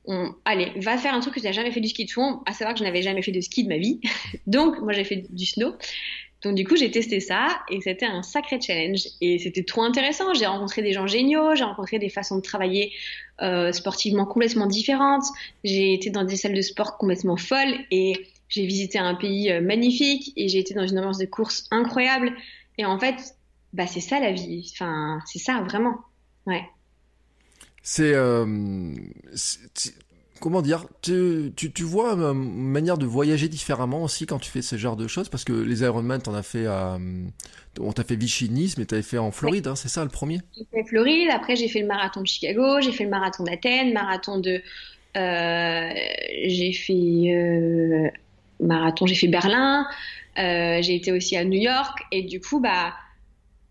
on... 0.05 0.35
allez, 0.45 0.73
va 0.77 0.97
faire 0.97 1.15
un 1.15 1.21
truc 1.21 1.35
que 1.35 1.41
tu 1.41 1.47
n'as 1.47 1.53
jamais 1.53 1.71
fait 1.71 1.81
du 1.81 1.89
ski 1.89 2.07
de 2.07 2.11
fond, 2.11 2.41
à 2.47 2.53
savoir 2.53 2.75
que 2.75 2.81
je 2.81 2.85
n'avais 2.85 3.03
jamais 3.03 3.23
fait 3.23 3.33
de 3.33 3.41
ski 3.41 3.65
de 3.65 3.69
ma 3.69 3.79
vie. 3.79 4.01
donc, 4.47 4.81
moi 4.81 4.93
j'ai 4.93 5.05
fait 5.05 5.27
du 5.31 5.47
snow. 5.47 5.75
Donc 6.43 6.55
du 6.55 6.65
coup, 6.65 6.77
j'ai 6.77 6.91
testé 6.91 7.19
ça 7.21 7.61
et 7.69 7.81
c'était 7.81 8.07
un 8.07 8.23
sacré 8.23 8.61
challenge 8.61 9.09
et 9.21 9.39
c'était 9.39 9.65
trop 9.65 9.83
intéressant. 9.83 10.35
J'ai 10.35 10.47
rencontré 10.47 10.83
des 10.83 10.93
gens 10.93 11.07
géniaux, 11.07 11.55
j'ai 11.57 11.65
rencontré 11.65 11.99
des 11.99 12.09
façons 12.09 12.37
de 12.37 12.43
travailler 12.43 12.93
euh, 13.43 13.73
sportivement 13.73 14.25
complètement 14.25 14.67
différentes. 14.67 15.25
J'ai 15.65 15.95
été 15.95 16.11
dans 16.11 16.25
des 16.25 16.37
salles 16.37 16.55
de 16.55 16.63
sport 16.63 16.97
complètement 16.97 17.37
folles 17.37 17.75
et 17.91 18.29
j'ai 18.49 18.67
visité 18.67 18.99
un 18.99 19.15
pays 19.15 19.51
euh, 19.51 19.61
magnifique 19.61 20.33
et 20.37 20.49
j'ai 20.49 20.59
été 20.59 20.75
dans 20.75 20.87
une 20.87 20.99
ambiance 20.99 21.19
de 21.19 21.27
course 21.27 21.67
incroyable. 21.73 22.33
Et 22.79 22.85
en 22.85 23.01
fait, 23.01 23.35
bah 23.73 23.89
c'est 23.89 24.01
ça 24.01 24.21
la 24.21 24.31
vie. 24.31 24.71
Enfin, 24.75 25.21
c'est 25.27 25.41
ça 25.41 25.61
vraiment. 25.63 25.97
Ouais. 26.47 26.63
C'est 27.83 28.15
euh, 28.15 28.95
comment 30.41 30.63
dire, 30.63 30.87
tu, 31.03 31.53
tu, 31.57 31.83
vois 31.83 32.13
une 32.13 32.33
manière 32.33 32.99
de 32.99 33.07
voyager 33.07 33.49
différemment 33.49 34.03
aussi 34.03 34.27
quand 34.27 34.39
tu 34.39 34.51
fais 34.51 34.63
ce 34.63 34.77
genre 34.77 34.97
de 34.97 35.07
choses 35.07 35.29
parce 35.29 35.45
que 35.45 35.53
les 35.53 35.83
Ironman, 35.83 36.21
t'en 36.21 36.35
as 36.35 36.43
fait 36.43 36.67
à, 36.67 36.99
on 37.81 37.93
t'a 37.93 38.05
fait 38.05 38.17
Vichy 38.17 38.49
Nice, 38.49 38.79
mais 38.79 38.85
t'avais 38.85 39.03
fait 39.03 39.19
en 39.19 39.31
Floride, 39.31 39.67
hein, 39.67 39.77
c'est 39.77 39.89
ça 39.89 40.03
le 40.03 40.11
premier? 40.11 40.41
J'ai 40.57 40.67
fait 40.71 40.85
Floride, 40.85 41.29
après 41.33 41.57
j'ai 41.57 41.69
fait 41.69 41.81
le 41.81 41.87
marathon 41.87 42.21
de 42.21 42.27
Chicago, 42.27 42.81
j'ai 42.81 42.93
fait 42.93 43.05
le 43.05 43.11
marathon 43.11 43.45
d'Athènes, 43.45 43.93
marathon 43.93 44.39
de, 44.39 44.63
euh, 45.17 45.91
j'ai 46.47 46.73
fait 46.73 47.33
euh, 47.33 48.09
marathon, 48.61 49.07
j'ai 49.07 49.15
fait 49.15 49.29
Berlin, 49.29 49.87
euh, 50.39 50.81
j'ai 50.83 50.95
été 50.95 51.13
aussi 51.13 51.37
à 51.37 51.45
New 51.45 51.61
York 51.61 52.05
et 52.13 52.23
du 52.23 52.41
coup 52.41 52.61
bah, 52.61 52.95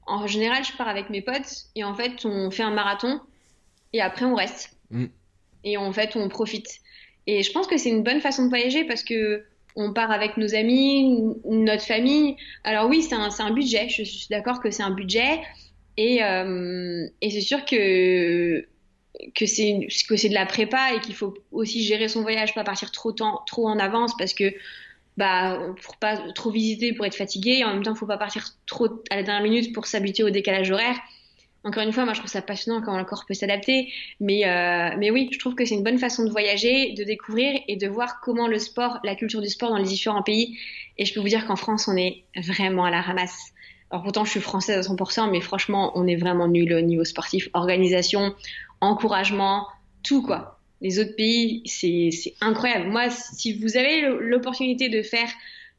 en 0.06 0.28
général 0.28 0.64
je 0.64 0.76
pars 0.78 0.88
avec 0.88 1.10
mes 1.10 1.22
potes 1.22 1.66
et 1.76 1.84
en 1.84 1.94
fait 1.94 2.26
on 2.26 2.52
fait 2.52 2.64
un 2.64 2.72
marathon 2.72 3.20
et 3.94 4.02
après 4.02 4.26
on 4.26 4.36
reste. 4.36 4.72
Mm 4.92 5.06
et 5.68 5.78
en 5.78 5.92
fait 5.92 6.16
on 6.16 6.30
profite. 6.30 6.68
Et 7.28 7.44
je 7.44 7.52
pense 7.52 7.68
que 7.68 7.78
c'est 7.78 7.90
une 7.90 8.04
bonne 8.04 8.22
façon 8.22 8.46
de 8.46 8.50
voyager 8.50 8.86
parce 8.86 9.04
que 9.04 9.44
on 9.76 9.94
part 9.94 10.12
avec 10.12 10.38
nos 10.38 10.56
amis, 10.56 11.20
notre 11.46 11.84
famille. 11.84 12.36
Alors 12.64 12.90
oui, 12.90 13.04
c'est 13.04 13.14
un, 13.14 13.52
budget. 13.52 13.90
Je 13.90 14.04
suis 14.04 14.28
d'accord 14.30 14.60
que 14.60 14.72
c'est 14.72 14.82
un 14.82 14.90
budget 14.90 15.40
et, 15.98 16.24
euh, 16.24 17.06
et 17.22 17.30
c'est 17.30 17.42
sûr 17.42 17.64
que 17.66 18.66
que 19.36 19.46
c'est 19.46 20.30
de 20.30 20.34
la 20.34 20.46
prépa 20.46 20.94
et 20.96 21.00
qu'il 21.00 21.16
faut 21.16 21.34
aussi 21.52 21.84
gérer 21.84 22.08
son 22.08 22.22
voyage, 22.22 22.54
pas 22.54 22.64
partir 22.64 22.92
trop 22.92 23.12
trop 23.12 23.68
en 23.68 23.80
avance 23.80 24.16
parce 24.18 24.34
que 24.34 24.54
bah 25.18 25.60
pour 25.82 25.98
pas 25.98 26.18
trop 26.34 26.52
visiter 26.52 26.94
pour 26.94 27.06
être 27.06 27.16
fatigué 27.16 27.58
et 27.60 27.64
en 27.64 27.74
même 27.74 27.84
temps 27.84 27.96
faut 27.96 28.06
pas 28.06 28.20
partir 28.20 28.50
trop 28.68 28.90
à 29.10 29.16
la 29.16 29.24
dernière 29.24 29.44
minute 29.44 29.74
pour 29.74 29.88
s'habituer 29.88 30.24
au 30.24 30.30
décalage 30.30 30.70
horaire. 30.72 30.98
Encore 31.64 31.84
une 31.84 31.92
fois, 31.92 32.06
moi 32.06 32.14
je 32.14 32.20
trouve 32.20 32.32
ça 32.32 32.42
passionnant 32.42 32.82
comment 32.82 32.98
le 32.98 33.06
corps 33.06 33.26
peut 33.28 33.34
s'adapter. 33.34 33.92
Mais, 34.20 34.48
euh, 34.48 34.96
mais 34.98 35.12
oui, 35.12 35.30
je 35.32 35.40
trouve 35.40 35.56
que 35.56 35.66
c'est 35.66 35.76
une 35.76 35.84
bonne 35.84 35.98
façon 35.98 36.24
de 36.24 36.30
voyager, 36.30 36.94
de 36.94 37.04
découvrir 37.04 37.60
et 37.68 37.76
de 37.76 37.88
voir 37.88 38.22
comment 38.22 38.48
le 38.48 38.60
sport, 38.60 39.00
la 39.04 39.16
culture 39.16 39.42
du 39.42 39.50
sport 39.50 39.70
dans 39.70 39.78
les 39.78 39.84
différents 39.84 40.24
pays. 40.24 40.58
Et 40.98 41.06
je 41.06 41.14
peux 41.14 41.20
vous 41.20 41.28
dire 41.28 41.46
qu'en 41.46 41.56
France, 41.56 41.88
on 41.88 41.98
est 41.98 42.24
vraiment 42.36 42.86
à 42.86 42.92
la 42.92 43.02
ramasse. 43.02 43.54
Alors 43.90 44.04
pourtant, 44.04 44.26
je 44.26 44.32
suis 44.32 44.40
française 44.40 44.88
à 44.88 44.94
100%, 44.94 45.32
mais 45.32 45.42
franchement, 45.42 45.92
on 45.96 46.08
est 46.08 46.16
vraiment 46.16 46.48
nul 46.48 46.74
au 46.74 46.82
niveau 46.82 47.06
sportif, 47.06 47.50
organisation, 47.54 48.36
encouragement, 48.82 49.68
tout 50.04 50.22
quoi. 50.22 50.60
Les 50.82 51.00
autres 51.00 51.16
pays, 51.16 51.64
c'est 51.66 52.34
incroyable. 52.40 52.90
Moi, 52.90 53.10
si 53.10 53.54
vous 53.54 53.78
avez 53.78 54.02
l'opportunité 54.20 54.90
de 54.90 55.02
faire 55.02 55.30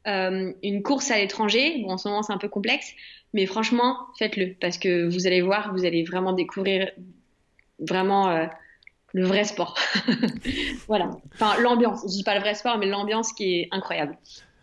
euh, 0.07 0.53
une 0.63 0.83
course 0.83 1.11
à 1.11 1.17
l'étranger, 1.17 1.81
bon, 1.83 1.91
en 1.91 1.97
ce 1.97 2.07
moment 2.07 2.23
c'est 2.23 2.33
un 2.33 2.37
peu 2.37 2.49
complexe, 2.49 2.93
mais 3.33 3.45
franchement, 3.45 3.97
faites-le 4.17 4.55
parce 4.59 4.77
que 4.77 5.07
vous 5.07 5.27
allez 5.27 5.41
voir, 5.41 5.73
vous 5.73 5.85
allez 5.85 6.03
vraiment 6.03 6.33
découvrir 6.33 6.89
vraiment 7.79 8.29
euh, 8.29 8.45
le 9.13 9.25
vrai 9.25 9.43
sport. 9.43 9.77
voilà. 10.87 11.11
Enfin, 11.33 11.59
l'ambiance. 11.59 12.01
Je 12.03 12.09
dis 12.09 12.23
pas 12.23 12.35
le 12.35 12.41
vrai 12.41 12.55
sport, 12.55 12.77
mais 12.77 12.87
l'ambiance 12.87 13.33
qui 13.33 13.59
est 13.59 13.67
incroyable. 13.71 14.17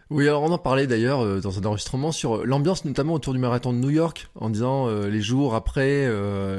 Oui, 0.08 0.28
alors 0.28 0.44
on 0.44 0.52
en 0.52 0.58
parlait 0.58 0.86
d'ailleurs 0.86 1.20
euh, 1.20 1.40
dans 1.40 1.58
un 1.58 1.64
enregistrement 1.64 2.12
sur 2.12 2.46
l'ambiance 2.46 2.84
notamment 2.84 3.14
autour 3.14 3.32
du 3.32 3.40
marathon 3.40 3.72
de 3.72 3.78
New 3.78 3.90
York, 3.90 4.28
en 4.36 4.50
disant 4.50 4.88
euh, 4.88 5.08
les 5.08 5.20
jours 5.20 5.54
après, 5.54 6.08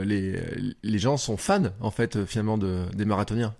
les, 0.05 0.35
les 0.83 0.99
gens 0.99 1.17
sont 1.17 1.37
fans 1.37 1.71
en 1.81 1.91
fait 1.91 2.25
finalement 2.25 2.57
de, 2.57 2.83
des 2.93 3.05
marathoniens. 3.05 3.55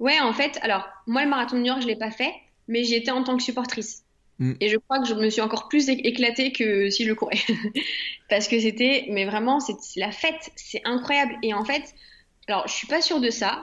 Ouais, 0.00 0.18
en 0.20 0.32
fait, 0.32 0.58
alors 0.62 0.84
moi 1.06 1.22
le 1.22 1.30
marathon 1.30 1.56
de 1.56 1.60
New 1.60 1.66
York 1.66 1.82
je 1.82 1.86
l'ai 1.86 1.96
pas 1.96 2.10
fait, 2.10 2.32
mais 2.66 2.82
j'y 2.82 2.96
étais 2.96 3.12
en 3.12 3.22
tant 3.22 3.36
que 3.36 3.42
supportrice. 3.42 4.03
Mm. 4.38 4.52
Et 4.60 4.68
je 4.68 4.76
crois 4.78 5.00
que 5.00 5.06
je 5.06 5.14
me 5.14 5.30
suis 5.30 5.40
encore 5.40 5.68
plus 5.68 5.88
éclatée 5.88 6.52
que 6.52 6.90
si 6.90 7.04
je 7.04 7.12
courais. 7.12 7.38
Parce 8.28 8.48
que 8.48 8.58
c'était, 8.58 9.06
mais 9.10 9.24
vraiment, 9.24 9.60
c'est 9.60 9.76
la 9.96 10.10
fête, 10.10 10.50
c'est 10.56 10.82
incroyable. 10.84 11.36
Et 11.42 11.54
en 11.54 11.64
fait, 11.64 11.94
alors 12.48 12.66
je 12.66 12.72
suis 12.72 12.86
pas 12.86 13.00
sûre 13.00 13.20
de 13.20 13.30
ça, 13.30 13.62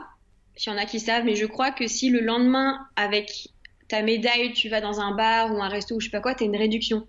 s'il 0.56 0.72
y 0.72 0.76
en 0.76 0.80
a 0.80 0.86
qui 0.86 1.00
savent, 1.00 1.26
mais 1.26 1.36
je 1.36 1.46
crois 1.46 1.72
que 1.72 1.88
si 1.88 2.10
le 2.10 2.20
lendemain, 2.20 2.80
avec 2.96 3.50
ta 3.88 4.02
médaille, 4.02 4.54
tu 4.54 4.70
vas 4.70 4.82
dans 4.82 5.02
un 5.02 5.14
bar 5.16 5.54
ou 5.54 5.62
un 5.62 5.68
resto 5.68 5.96
ou 5.96 6.00
je 6.00 6.06
sais 6.06 6.12
pas 6.12 6.22
quoi, 6.22 6.36
tu 6.36 6.44
as 6.44 6.48
une 6.48 6.56
réduction. 6.56 7.08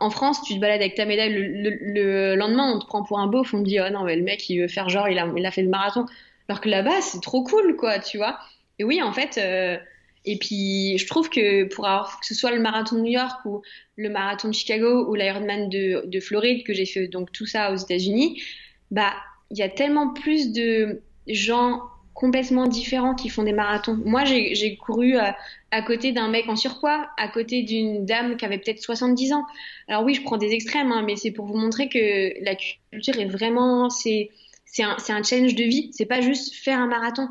En 0.00 0.10
France, 0.10 0.42
tu 0.42 0.54
te 0.54 0.58
balades 0.58 0.80
avec 0.80 0.94
ta 0.94 1.04
médaille, 1.04 1.32
le, 1.34 2.34
lendemain, 2.36 2.72
on 2.74 2.78
te 2.78 2.86
prend 2.86 3.02
pour 3.02 3.20
un 3.20 3.26
beauf, 3.26 3.52
on 3.52 3.62
te 3.62 3.68
dit, 3.68 3.78
oh 3.80 3.90
non, 3.90 4.04
mais 4.04 4.16
le 4.16 4.22
mec, 4.22 4.48
il 4.48 4.60
veut 4.60 4.68
faire 4.68 4.88
genre, 4.88 5.08
il 5.08 5.18
a, 5.18 5.30
il 5.36 5.44
a 5.44 5.50
fait 5.50 5.62
le 5.62 5.68
marathon. 5.68 6.06
Alors 6.48 6.60
que 6.60 6.68
là-bas, 6.68 7.00
c'est 7.02 7.20
trop 7.20 7.44
cool, 7.44 7.76
quoi, 7.76 7.98
tu 7.98 8.16
vois. 8.16 8.38
Et 8.78 8.84
oui, 8.84 9.02
en 9.02 9.12
fait, 9.12 9.38
euh, 9.38 9.76
et 10.24 10.38
puis, 10.38 10.96
je 10.96 11.06
trouve 11.06 11.28
que 11.28 11.64
pour 11.64 11.86
avoir, 11.86 12.18
que 12.20 12.26
ce 12.26 12.34
soit 12.34 12.50
le 12.50 12.60
marathon 12.60 12.96
de 12.96 13.02
New 13.02 13.12
York 13.12 13.44
ou 13.44 13.62
le 13.96 14.08
marathon 14.08 14.48
de 14.48 14.54
Chicago 14.54 15.06
ou 15.08 15.14
l'Ironman 15.14 15.68
de, 15.68 16.04
de 16.06 16.20
Floride, 16.20 16.64
que 16.64 16.72
j'ai 16.72 16.86
fait 16.86 17.08
donc 17.08 17.30
tout 17.32 17.46
ça 17.46 17.72
aux 17.72 17.76
États-Unis, 17.76 18.42
bah, 18.90 19.12
il 19.50 19.58
y 19.58 19.62
a 19.62 19.68
tellement 19.68 20.14
plus 20.14 20.52
de 20.52 21.02
gens 21.26 21.82
complètement 22.14 22.66
différents 22.68 23.14
qui 23.14 23.28
font 23.28 23.42
des 23.42 23.52
marathons. 23.52 24.00
Moi, 24.04 24.24
j'ai 24.24 24.76
couru 24.76 25.16
à, 25.16 25.36
à 25.72 25.82
côté 25.82 26.12
d'un 26.12 26.28
mec 26.28 26.48
en 26.48 26.56
surpoids, 26.56 27.10
à 27.18 27.28
côté 27.28 27.62
d'une 27.62 28.06
dame 28.06 28.36
qui 28.36 28.44
avait 28.44 28.58
peut-être 28.58 28.80
70 28.80 29.32
ans. 29.32 29.44
Alors 29.88 30.04
oui, 30.04 30.14
je 30.14 30.22
prends 30.22 30.38
des 30.38 30.52
extrêmes, 30.52 30.92
hein, 30.92 31.02
mais 31.04 31.16
c'est 31.16 31.32
pour 31.32 31.46
vous 31.46 31.56
montrer 31.56 31.88
que 31.88 32.42
la 32.42 32.54
culture 32.92 33.18
est 33.18 33.26
vraiment, 33.26 33.90
c'est 33.90 34.30
un, 34.78 34.96
un 35.08 35.22
challenge 35.22 35.54
de 35.54 35.64
vie. 35.64 35.90
C'est 35.92 36.06
pas 36.06 36.20
juste 36.20 36.54
faire 36.54 36.78
un 36.78 36.86
marathon 36.86 37.28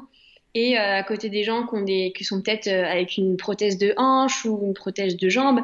et 0.56 0.78
euh, 0.78 0.98
à 0.98 1.04
côté 1.04 1.30
des 1.30 1.44
gens 1.44 1.66
qui, 1.66 1.76
ont 1.76 1.82
des, 1.82 2.14
qui 2.16 2.24
sont 2.24 2.42
peut-être 2.42 2.68
euh, 2.68 2.86
avec 2.86 3.18
une 3.18 3.38
prothèse 3.38 3.78
de 3.78 3.94
hanche 3.98 4.46
ou 4.46 4.60
une 4.64 4.74
prothèse 4.74 5.18
de 5.18 5.30
jambe. 5.30 5.62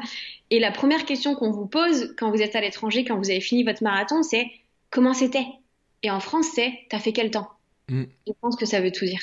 Et 0.49 0.59
la 0.59 0.71
première 0.71 1.05
question 1.05 1.35
qu'on 1.35 1.51
vous 1.51 1.67
pose 1.67 2.13
quand 2.17 2.31
vous 2.31 2.41
êtes 2.41 2.55
à 2.55 2.61
l'étranger, 2.61 3.05
quand 3.05 3.17
vous 3.17 3.29
avez 3.29 3.41
fini 3.41 3.63
votre 3.63 3.83
marathon, 3.83 4.23
c'est 4.23 4.47
comment 4.89 5.13
c'était? 5.13 5.45
Et 6.01 6.09
en 6.09 6.19
France, 6.19 6.47
c'est 6.55 6.73
t'as 6.89 6.99
fait 6.99 7.13
quel 7.13 7.29
temps 7.29 7.49
mm. 7.89 8.03
Je 8.27 8.33
pense 8.41 8.55
que 8.55 8.65
ça 8.65 8.81
veut 8.81 8.91
tout 8.91 9.05
dire. 9.05 9.21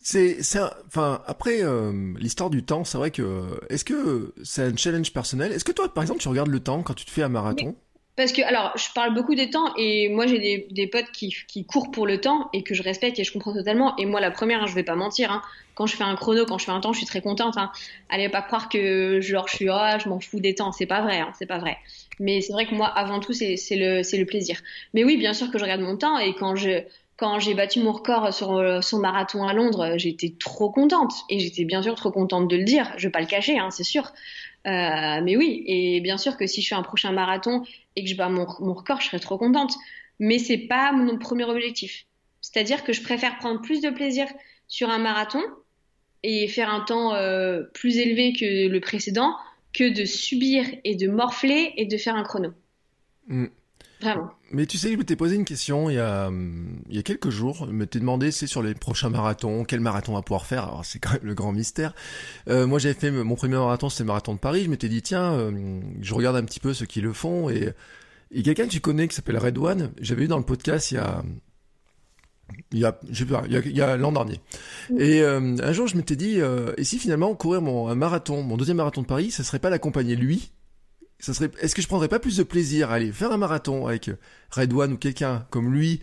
C'est, 0.00 0.38
enfin, 0.86 1.22
après 1.26 1.62
euh, 1.62 2.14
l'histoire 2.16 2.48
du 2.48 2.64
temps, 2.64 2.84
c'est 2.84 2.96
vrai 2.96 3.10
que, 3.10 3.60
est-ce 3.68 3.84
que 3.84 4.32
c'est 4.42 4.62
un 4.62 4.74
challenge 4.74 5.12
personnel? 5.12 5.52
Est-ce 5.52 5.66
que 5.66 5.72
toi, 5.72 5.92
par 5.92 6.02
exemple, 6.02 6.20
tu 6.20 6.28
regardes 6.28 6.48
le 6.48 6.60
temps 6.60 6.82
quand 6.82 6.94
tu 6.94 7.04
te 7.04 7.10
fais 7.10 7.22
un 7.22 7.28
marathon? 7.28 7.76
Parce 8.18 8.32
que, 8.32 8.42
alors, 8.42 8.76
je 8.76 8.92
parle 8.92 9.14
beaucoup 9.14 9.36
des 9.36 9.48
temps 9.48 9.72
et 9.76 10.08
moi, 10.08 10.26
j'ai 10.26 10.66
des, 10.72 10.86
potes 10.88 11.12
qui, 11.12 11.32
qui, 11.46 11.64
courent 11.64 11.92
pour 11.92 12.04
le 12.04 12.20
temps 12.20 12.50
et 12.52 12.64
que 12.64 12.74
je 12.74 12.82
respecte 12.82 13.16
et 13.20 13.22
je 13.22 13.32
comprends 13.32 13.54
totalement. 13.54 13.94
Et 13.96 14.06
moi, 14.06 14.20
la 14.20 14.32
première, 14.32 14.64
hein, 14.64 14.66
je 14.66 14.74
vais 14.74 14.82
pas 14.82 14.96
mentir, 14.96 15.30
hein, 15.30 15.40
quand 15.76 15.86
je 15.86 15.94
fais 15.94 16.02
un 16.02 16.16
chrono, 16.16 16.44
quand 16.44 16.58
je 16.58 16.64
fais 16.64 16.72
un 16.72 16.80
temps, 16.80 16.92
je 16.92 16.98
suis 16.98 17.06
très 17.06 17.20
contente. 17.20 17.56
Hein. 17.58 17.70
Allez 18.08 18.28
pas 18.28 18.42
croire 18.42 18.68
que 18.68 19.20
genre, 19.20 19.46
je 19.46 19.54
suis, 19.54 19.68
ah, 19.70 19.98
je 20.02 20.08
m'en 20.08 20.18
fous 20.18 20.40
des 20.40 20.56
temps. 20.56 20.72
C'est 20.72 20.86
pas 20.86 21.00
vrai, 21.00 21.20
hein, 21.20 21.30
c'est 21.38 21.46
pas 21.46 21.58
vrai. 21.58 21.76
Mais 22.18 22.40
c'est 22.40 22.52
vrai 22.52 22.66
que 22.66 22.74
moi, 22.74 22.88
avant 22.88 23.20
tout, 23.20 23.32
c'est 23.32 23.54
le, 23.70 24.00
le 24.00 24.24
plaisir. 24.24 24.58
Mais 24.94 25.04
oui, 25.04 25.16
bien 25.16 25.32
sûr 25.32 25.52
que 25.52 25.58
je 25.58 25.62
regarde 25.62 25.82
mon 25.82 25.96
temps 25.96 26.18
et 26.18 26.34
quand 26.34 26.56
je, 26.56 26.82
quand 27.16 27.38
j'ai 27.38 27.54
battu 27.54 27.78
mon 27.78 27.92
record 27.92 28.34
sur 28.34 28.82
son 28.82 28.98
marathon 28.98 29.46
à 29.46 29.52
Londres, 29.52 29.92
j'étais 29.96 30.34
trop 30.40 30.70
contente 30.70 31.12
et 31.30 31.38
j'étais 31.38 31.64
bien 31.64 31.82
sûr 31.82 31.94
trop 31.94 32.10
contente 32.10 32.48
de 32.48 32.56
le 32.56 32.64
dire. 32.64 32.92
Je 32.96 33.06
vais 33.06 33.12
pas 33.12 33.20
le 33.20 33.26
cacher, 33.26 33.60
hein, 33.60 33.70
c'est 33.70 33.84
sûr. 33.84 34.12
Euh, 34.66 35.20
mais 35.22 35.36
oui, 35.36 35.62
et 35.66 36.00
bien 36.00 36.18
sûr 36.18 36.36
que 36.36 36.46
si 36.46 36.62
je 36.62 36.68
fais 36.68 36.74
un 36.74 36.82
prochain 36.82 37.12
marathon 37.12 37.62
et 37.98 38.04
que 38.04 38.08
je 38.08 38.16
bats 38.16 38.28
mon, 38.28 38.44
record, 38.44 39.00
je 39.00 39.06
serai 39.06 39.20
trop 39.20 39.38
contente. 39.38 39.74
Mais 40.20 40.38
c'est 40.38 40.58
pas 40.58 40.92
mon 40.92 41.18
premier 41.18 41.44
objectif. 41.44 42.06
C'est-à-dire 42.40 42.84
que 42.84 42.92
je 42.92 43.02
préfère 43.02 43.38
prendre 43.38 43.60
plus 43.60 43.80
de 43.80 43.90
plaisir 43.90 44.26
sur 44.68 44.88
un 44.88 44.98
marathon 44.98 45.42
et 46.22 46.48
faire 46.48 46.72
un 46.72 46.80
temps 46.80 47.14
euh, 47.14 47.62
plus 47.74 47.98
élevé 47.98 48.32
que 48.32 48.68
le 48.68 48.80
précédent 48.80 49.34
que 49.72 49.92
de 49.92 50.04
subir 50.04 50.64
et 50.84 50.94
de 50.94 51.08
morfler 51.08 51.74
et 51.76 51.86
de 51.86 51.96
faire 51.96 52.16
un 52.16 52.22
chrono. 52.22 52.50
Mm. 53.26 53.46
Vraiment. 54.00 54.30
Mais 54.52 54.66
tu 54.66 54.78
sais, 54.78 54.92
je 54.92 54.96
m'étais 54.96 55.16
posé 55.16 55.34
une 55.34 55.44
question 55.44 55.90
il 55.90 55.94
y 55.94 55.98
a, 55.98 56.30
il 56.88 56.96
y 56.96 56.98
a 56.98 57.02
quelques 57.02 57.30
jours. 57.30 57.66
Je 57.66 57.72
m'étais 57.72 57.98
demandé, 57.98 58.30
c'est 58.30 58.46
sur 58.46 58.62
les 58.62 58.74
prochains 58.74 59.10
marathons, 59.10 59.64
quel 59.64 59.80
marathon 59.80 60.12
on 60.12 60.16
va 60.16 60.22
pouvoir 60.22 60.46
faire. 60.46 60.64
Alors, 60.64 60.84
c'est 60.84 60.98
quand 60.98 61.12
même 61.12 61.24
le 61.24 61.34
grand 61.34 61.52
mystère. 61.52 61.94
Euh, 62.48 62.66
moi, 62.66 62.78
j'avais 62.78 62.94
fait 62.94 63.10
mon 63.10 63.34
premier 63.34 63.56
marathon, 63.56 63.88
c'était 63.88 64.04
le 64.04 64.08
marathon 64.08 64.34
de 64.34 64.38
Paris. 64.38 64.64
Je 64.64 64.70
m'étais 64.70 64.88
dit, 64.88 65.02
tiens, 65.02 65.32
euh, 65.34 65.80
je 66.00 66.14
regarde 66.14 66.36
un 66.36 66.44
petit 66.44 66.60
peu 66.60 66.74
ceux 66.74 66.86
qui 66.86 67.00
le 67.00 67.12
font. 67.12 67.50
Et, 67.50 67.72
et 68.30 68.42
quelqu'un 68.42 68.64
que 68.64 68.72
tu 68.72 68.80
connais 68.80 69.08
qui 69.08 69.14
s'appelle 69.14 69.38
Red 69.38 69.58
One, 69.58 69.90
j'avais 70.00 70.24
eu 70.24 70.28
dans 70.28 70.38
le 70.38 70.44
podcast 70.44 70.92
il 70.92 70.94
y 70.94 70.98
a, 70.98 71.22
il 72.72 72.78
y 72.78 72.84
a, 72.84 72.98
je 73.10 73.24
sais 73.24 73.30
pas, 73.30 73.42
il 73.46 73.52
y 73.52 73.56
a, 73.56 73.60
il 73.60 73.76
y 73.76 73.80
a 73.82 73.96
l'an 73.96 74.12
dernier. 74.12 74.40
Et 74.98 75.22
euh, 75.22 75.56
un 75.62 75.72
jour, 75.72 75.86
je 75.86 75.96
m'étais 75.96 76.16
dit, 76.16 76.40
euh, 76.40 76.72
et 76.76 76.84
si 76.84 76.98
finalement 76.98 77.34
courir 77.34 77.62
mon 77.62 77.88
un 77.88 77.94
marathon, 77.94 78.42
mon 78.42 78.56
deuxième 78.56 78.76
marathon 78.78 79.02
de 79.02 79.06
Paris, 79.06 79.30
ça 79.30 79.44
serait 79.44 79.58
pas 79.58 79.70
l'accompagner 79.70 80.16
lui 80.16 80.50
serait, 81.20 81.50
est-ce 81.60 81.74
que 81.74 81.82
je 81.82 81.88
prendrais 81.88 82.08
pas 82.08 82.20
plus 82.20 82.36
de 82.36 82.42
plaisir 82.42 82.90
à 82.90 82.94
aller 82.94 83.12
faire 83.12 83.32
un 83.32 83.36
marathon 83.36 83.86
avec 83.86 84.10
Red 84.50 84.72
One 84.72 84.92
ou 84.92 84.96
quelqu'un 84.96 85.46
comme 85.50 85.72
lui, 85.72 86.00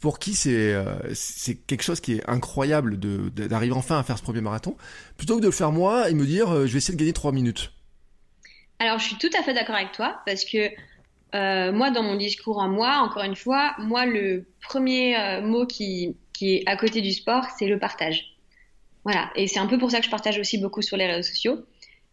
pour 0.00 0.18
qui 0.18 0.34
c'est 0.34 0.72
euh, 0.72 0.84
c'est 1.14 1.56
quelque 1.56 1.82
chose 1.82 2.00
qui 2.00 2.14
est 2.14 2.28
incroyable 2.28 2.98
de 2.98 3.28
d'arriver 3.28 3.74
enfin 3.74 3.98
à 3.98 4.02
faire 4.02 4.16
ce 4.16 4.22
premier 4.22 4.40
marathon, 4.40 4.76
plutôt 5.16 5.36
que 5.36 5.40
de 5.40 5.46
le 5.46 5.52
faire 5.52 5.72
moi 5.72 6.08
et 6.08 6.14
me 6.14 6.24
dire 6.24 6.50
euh, 6.50 6.66
je 6.66 6.72
vais 6.72 6.78
essayer 6.78 6.94
de 6.94 6.98
gagner 6.98 7.12
trois 7.12 7.32
minutes? 7.32 7.72
Alors 8.78 8.98
je 8.98 9.04
suis 9.04 9.16
tout 9.16 9.30
à 9.38 9.42
fait 9.42 9.54
d'accord 9.54 9.74
avec 9.74 9.92
toi 9.92 10.20
parce 10.24 10.44
que 10.44 10.70
euh, 11.34 11.72
moi 11.72 11.90
dans 11.90 12.02
mon 12.02 12.16
discours 12.16 12.58
en 12.58 12.68
moi, 12.68 12.98
encore 12.98 13.24
une 13.24 13.36
fois, 13.36 13.74
moi 13.78 14.06
le 14.06 14.46
premier 14.62 15.40
mot 15.42 15.66
qui 15.66 16.16
qui 16.32 16.54
est 16.54 16.62
à 16.66 16.76
côté 16.76 17.00
du 17.00 17.12
sport, 17.12 17.44
c'est 17.58 17.66
le 17.66 17.78
partage. 17.78 18.36
Voilà, 19.04 19.30
et 19.34 19.46
c'est 19.46 19.58
un 19.58 19.66
peu 19.66 19.78
pour 19.78 19.90
ça 19.90 19.98
que 19.98 20.06
je 20.06 20.10
partage 20.10 20.38
aussi 20.38 20.58
beaucoup 20.58 20.82
sur 20.82 20.96
les 20.96 21.06
réseaux 21.06 21.28
sociaux 21.28 21.64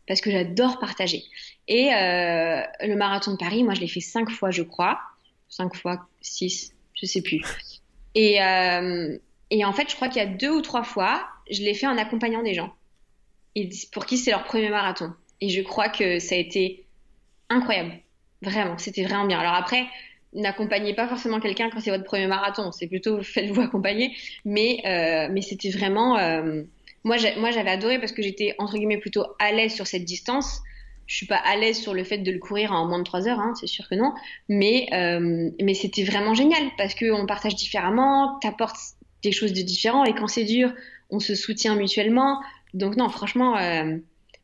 parce 0.07 0.21
que 0.21 0.31
j'adore 0.31 0.79
partager. 0.79 1.23
Et 1.67 1.93
euh, 1.93 2.61
le 2.81 2.95
marathon 2.95 3.31
de 3.31 3.37
Paris, 3.37 3.63
moi, 3.63 3.73
je 3.73 3.81
l'ai 3.81 3.87
fait 3.87 4.01
cinq 4.01 4.29
fois, 4.29 4.51
je 4.51 4.61
crois. 4.61 4.99
Cinq 5.49 5.75
fois, 5.75 6.07
six, 6.21 6.73
je 6.93 7.05
sais 7.05 7.21
plus. 7.21 7.41
Et, 8.13 8.41
euh, 8.41 9.17
en 9.63 9.73
fait, 9.73 9.89
je 9.89 9.95
crois 9.95 10.09
qu'il 10.09 10.21
y 10.21 10.25
a 10.25 10.27
deux 10.27 10.51
ou 10.51 10.61
trois 10.61 10.83
fois, 10.83 11.27
je 11.49 11.61
l'ai 11.61 11.73
fait 11.73 11.87
en 11.87 11.97
accompagnant 11.97 12.43
des 12.43 12.53
gens. 12.53 12.73
Pour 13.91 14.05
qui 14.05 14.17
c'est 14.17 14.31
leur 14.31 14.43
premier 14.43 14.69
marathon. 14.69 15.13
Et 15.41 15.49
je 15.49 15.61
crois 15.61 15.89
que 15.89 16.19
ça 16.19 16.35
a 16.35 16.37
été 16.37 16.85
incroyable. 17.49 17.93
Vraiment, 18.41 18.77
c'était 18.77 19.03
vraiment 19.03 19.25
bien. 19.25 19.39
Alors 19.39 19.53
après, 19.53 19.85
n'accompagnez 20.33 20.93
pas 20.93 21.07
forcément 21.07 21.39
quelqu'un 21.39 21.69
quand 21.69 21.79
c'est 21.79 21.91
votre 21.91 22.03
premier 22.03 22.27
marathon. 22.27 22.71
C'est 22.71 22.87
plutôt 22.87 23.23
faites-vous 23.23 23.61
accompagner. 23.61 24.15
Mais, 24.43 24.81
euh, 24.85 25.41
c'était 25.41 25.71
vraiment... 25.71 26.17
Moi, 27.03 27.17
j'avais 27.17 27.69
adoré 27.69 27.99
parce 27.99 28.11
que 28.11 28.21
j'étais, 28.21 28.55
entre 28.57 28.73
guillemets, 28.73 28.97
plutôt 28.97 29.25
à 29.39 29.51
l'aise 29.51 29.73
sur 29.73 29.87
cette 29.87 30.05
distance 30.05 30.61
je 31.07 31.15
suis 31.15 31.25
pas 31.25 31.37
à 31.37 31.55
l'aise 31.55 31.79
sur 31.79 31.93
le 31.93 32.03
fait 32.03 32.17
de 32.17 32.31
le 32.31 32.39
courir 32.39 32.71
en 32.71 32.87
moins 32.87 32.99
de 32.99 33.03
3 33.03 33.27
heures, 33.27 33.39
hein, 33.39 33.53
c'est 33.59 33.67
sûr 33.67 33.87
que 33.87 33.95
non. 33.95 34.13
Mais, 34.49 34.87
euh, 34.93 35.49
mais 35.61 35.73
c'était 35.73 36.03
vraiment 36.03 36.33
génial 36.33 36.63
parce 36.77 36.95
qu'on 36.95 37.25
partage 37.25 37.55
différemment, 37.55 38.39
t'apportes 38.39 38.77
des 39.23 39.31
choses 39.31 39.53
de 39.53 39.61
différents 39.61 40.03
et 40.05 40.13
quand 40.13 40.27
c'est 40.27 40.43
dur, 40.45 40.73
on 41.09 41.19
se 41.19 41.35
soutient 41.35 41.75
mutuellement. 41.75 42.41
Donc 42.73 42.95
non, 42.97 43.09
franchement, 43.09 43.57
euh... 43.57 43.97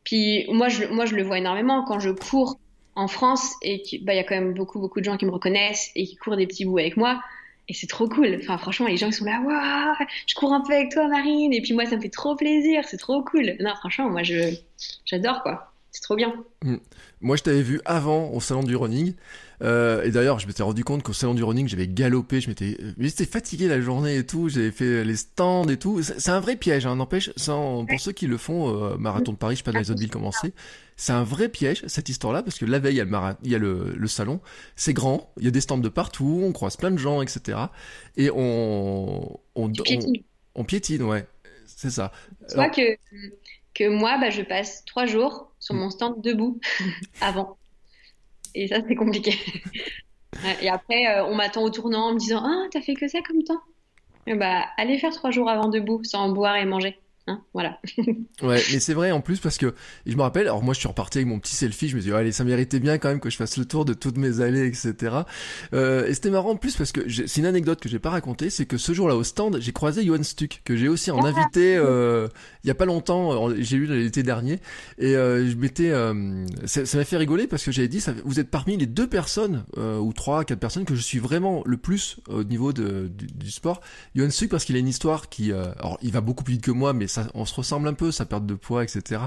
puis 0.04 0.46
moi 0.50 0.68
je, 0.68 0.84
moi 0.86 1.04
je 1.06 1.16
le 1.16 1.22
vois 1.22 1.38
énormément 1.38 1.84
quand 1.84 1.98
je 1.98 2.10
cours 2.10 2.58
en 2.94 3.08
France 3.08 3.54
et 3.62 3.82
bah, 4.02 4.14
y 4.14 4.18
a 4.18 4.24
quand 4.24 4.34
même 4.34 4.54
beaucoup 4.54 4.78
beaucoup 4.78 5.00
de 5.00 5.04
gens 5.04 5.16
qui 5.16 5.24
me 5.24 5.30
reconnaissent 5.30 5.90
et 5.94 6.06
qui 6.06 6.16
courent 6.16 6.36
des 6.36 6.46
petits 6.46 6.64
bouts 6.64 6.78
avec 6.78 6.96
moi. 6.96 7.20
Et 7.68 7.74
c'est 7.74 7.86
trop 7.86 8.08
cool. 8.08 8.38
Enfin, 8.42 8.58
franchement, 8.58 8.86
les 8.86 8.96
gens 8.96 9.06
ils 9.06 9.12
sont 9.12 9.24
là, 9.24 9.40
waouh, 9.40 10.06
je 10.26 10.34
cours 10.34 10.52
un 10.52 10.60
peu 10.60 10.74
avec 10.74 10.90
toi, 10.90 11.06
Marine. 11.08 11.52
Et 11.52 11.62
puis 11.62 11.74
moi, 11.74 11.86
ça 11.86 11.96
me 11.96 12.00
fait 12.02 12.08
trop 12.08 12.34
plaisir, 12.34 12.84
c'est 12.84 12.96
trop 12.96 13.22
cool. 13.22 13.56
Non, 13.60 13.74
franchement, 13.76 14.10
moi, 14.10 14.22
je, 14.24 14.54
j'adore 15.06 15.42
quoi. 15.42 15.71
C'est 15.92 16.00
trop 16.00 16.16
bien. 16.16 16.32
Mm. 16.64 16.76
Moi, 17.20 17.36
je 17.36 17.42
t'avais 17.42 17.62
vu 17.62 17.80
avant 17.84 18.30
au 18.30 18.40
salon 18.40 18.62
du 18.62 18.74
running. 18.74 19.14
Euh, 19.62 20.02
et 20.02 20.10
d'ailleurs, 20.10 20.40
je 20.40 20.46
m'étais 20.46 20.62
rendu 20.62 20.82
compte 20.82 21.02
qu'au 21.02 21.12
salon 21.12 21.34
du 21.34 21.44
running, 21.44 21.68
j'avais 21.68 21.86
galopé, 21.86 22.40
je 22.40 22.48
m'étais, 22.48 22.76
j'étais 22.98 23.26
fatigué 23.26 23.68
la 23.68 23.80
journée 23.80 24.16
et 24.16 24.26
tout. 24.26 24.48
J'avais 24.48 24.70
fait 24.70 25.04
les 25.04 25.16
stands 25.16 25.68
et 25.68 25.76
tout. 25.76 26.02
C'est 26.02 26.30
un 26.30 26.40
vrai 26.40 26.56
piège, 26.56 26.86
hein, 26.86 26.96
n'empêche. 26.96 27.30
Sans, 27.36 27.84
pour 27.84 28.00
ceux 28.00 28.12
qui 28.12 28.26
le 28.26 28.38
font, 28.38 28.74
euh, 28.74 28.96
marathon 28.96 29.32
de 29.32 29.36
Paris, 29.36 29.54
je 29.54 29.58
sais 29.58 29.64
pas 29.64 29.72
dans 29.72 29.78
les 29.78 29.90
autres 29.90 30.00
villes 30.00 30.10
comment 30.10 30.32
c'est. 30.32 30.54
C'est 30.96 31.12
un 31.12 31.24
vrai 31.24 31.48
piège 31.48 31.84
cette 31.86 32.08
histoire-là 32.08 32.42
parce 32.42 32.58
que 32.58 32.64
la 32.64 32.78
veille, 32.78 32.94
il 32.94 32.98
y 32.98 33.00
a 33.00 33.04
le, 33.04 33.36
il 33.44 33.50
y 33.50 33.54
a 33.54 33.58
le, 33.58 33.92
le 33.94 34.08
salon. 34.08 34.40
C'est 34.76 34.94
grand, 34.94 35.30
il 35.38 35.44
y 35.44 35.48
a 35.48 35.50
des 35.50 35.60
stands 35.60 35.78
de 35.78 35.88
partout, 35.88 36.40
on 36.42 36.52
croise 36.52 36.76
plein 36.76 36.90
de 36.90 36.98
gens, 36.98 37.22
etc. 37.22 37.58
Et 38.16 38.30
on, 38.30 39.38
on, 39.54 39.72
on, 40.54 40.64
piétine, 40.64 41.02
ouais, 41.02 41.26
c'est 41.66 41.90
ça. 41.90 42.12
Tu 42.48 42.54
vois 42.54 42.70
que 42.70 42.96
que 43.74 43.88
moi, 43.88 44.18
bah, 44.18 44.30
je 44.30 44.42
passe 44.42 44.84
trois 44.84 45.06
jours 45.06 45.51
sur 45.62 45.76
mon 45.76 45.90
stand 45.90 46.20
debout 46.20 46.60
avant. 47.20 47.56
Et 48.54 48.66
ça, 48.66 48.78
c'est 48.86 48.96
compliqué. 48.96 49.32
et 50.60 50.68
après, 50.68 51.06
euh, 51.06 51.24
on 51.24 51.36
m'attend 51.36 51.62
au 51.62 51.70
tournant 51.70 52.08
en 52.08 52.14
me 52.14 52.18
disant 52.18 52.42
Ah, 52.44 52.66
t'as 52.70 52.82
fait 52.82 52.94
que 52.94 53.08
ça 53.08 53.20
comme 53.22 53.42
temps? 53.44 53.62
Bah, 54.26 54.64
Allez 54.76 54.98
faire 54.98 55.12
trois 55.12 55.30
jours 55.30 55.48
avant 55.48 55.68
debout 55.68 56.02
sans 56.04 56.28
boire 56.30 56.56
et 56.56 56.64
manger. 56.64 56.98
Hein, 57.28 57.40
voilà. 57.54 57.78
ouais, 58.42 58.60
mais 58.72 58.80
c'est 58.80 58.94
vrai 58.94 59.12
en 59.12 59.20
plus 59.20 59.38
parce 59.38 59.56
que 59.56 59.76
je 60.06 60.16
me 60.16 60.22
rappelle, 60.22 60.48
alors 60.48 60.64
moi 60.64 60.74
je 60.74 60.80
suis 60.80 60.88
reparti 60.88 61.18
avec 61.18 61.28
mon 61.28 61.38
petit 61.38 61.54
selfie, 61.54 61.88
je 61.88 61.94
me 61.94 62.00
dis 62.00 62.10
oh, 62.10 62.16
allez 62.16 62.32
ça 62.32 62.42
méritait 62.42 62.80
bien 62.80 62.98
quand 62.98 63.10
même 63.10 63.20
que 63.20 63.30
je 63.30 63.36
fasse 63.36 63.58
le 63.58 63.64
tour 63.64 63.84
de 63.84 63.94
toutes 63.94 64.16
mes 64.16 64.40
allées, 64.40 64.66
etc. 64.66 65.18
Euh, 65.72 66.08
et 66.08 66.14
c'était 66.14 66.30
marrant 66.30 66.50
en 66.50 66.56
plus 66.56 66.74
parce 66.74 66.90
que 66.90 67.08
c'est 67.08 67.40
une 67.40 67.46
anecdote 67.46 67.80
que 67.80 67.88
j'ai 67.88 68.00
pas 68.00 68.10
racontée, 68.10 68.50
c'est 68.50 68.66
que 68.66 68.76
ce 68.76 68.92
jour-là 68.92 69.14
au 69.14 69.22
stand, 69.22 69.58
j'ai 69.60 69.70
croisé 69.70 70.04
Johan 70.04 70.24
Stuck 70.24 70.62
que 70.64 70.74
j'ai 70.74 70.88
aussi 70.88 71.12
en 71.12 71.24
ah. 71.24 71.28
invité 71.28 71.76
euh, 71.76 72.26
il 72.64 72.68
y 72.68 72.70
a 72.72 72.74
pas 72.74 72.86
longtemps, 72.86 73.50
j'ai 73.56 73.76
eu 73.76 73.86
l'été 73.86 74.24
dernier, 74.24 74.58
et 74.98 75.14
euh, 75.14 75.48
je 75.48 75.54
m'étais, 75.54 75.92
ça 76.66 76.98
m'a 76.98 77.04
fait 77.04 77.16
rigoler 77.18 77.46
parce 77.46 77.64
que 77.64 77.70
j'avais 77.70 77.88
dit, 77.88 78.00
ça, 78.00 78.14
vous 78.24 78.40
êtes 78.40 78.50
parmi 78.50 78.76
les 78.76 78.86
deux 78.86 79.06
personnes 79.06 79.64
ou 79.76 80.12
trois, 80.12 80.44
quatre 80.44 80.58
personnes 80.58 80.84
que 80.84 80.96
je 80.96 81.00
suis 81.00 81.20
vraiment 81.20 81.62
le 81.66 81.76
plus 81.76 82.16
au 82.28 82.42
niveau 82.42 82.72
de, 82.72 83.08
du, 83.16 83.26
du 83.26 83.50
sport. 83.52 83.80
Johan 84.16 84.30
Stuck 84.30 84.48
parce 84.48 84.64
qu'il 84.64 84.74
a 84.74 84.80
une 84.80 84.88
histoire 84.88 85.28
qui, 85.28 85.52
alors 85.52 85.98
il 86.02 86.10
va 86.10 86.20
beaucoup 86.20 86.42
plus 86.42 86.54
vite 86.54 86.64
que 86.64 86.72
moi, 86.72 86.92
mais 86.92 87.06
on 87.34 87.44
se 87.44 87.54
ressemble 87.54 87.88
un 87.88 87.94
peu, 87.94 88.10
sa 88.10 88.24
perte 88.24 88.46
de 88.46 88.54
poids, 88.54 88.82
etc. 88.82 89.22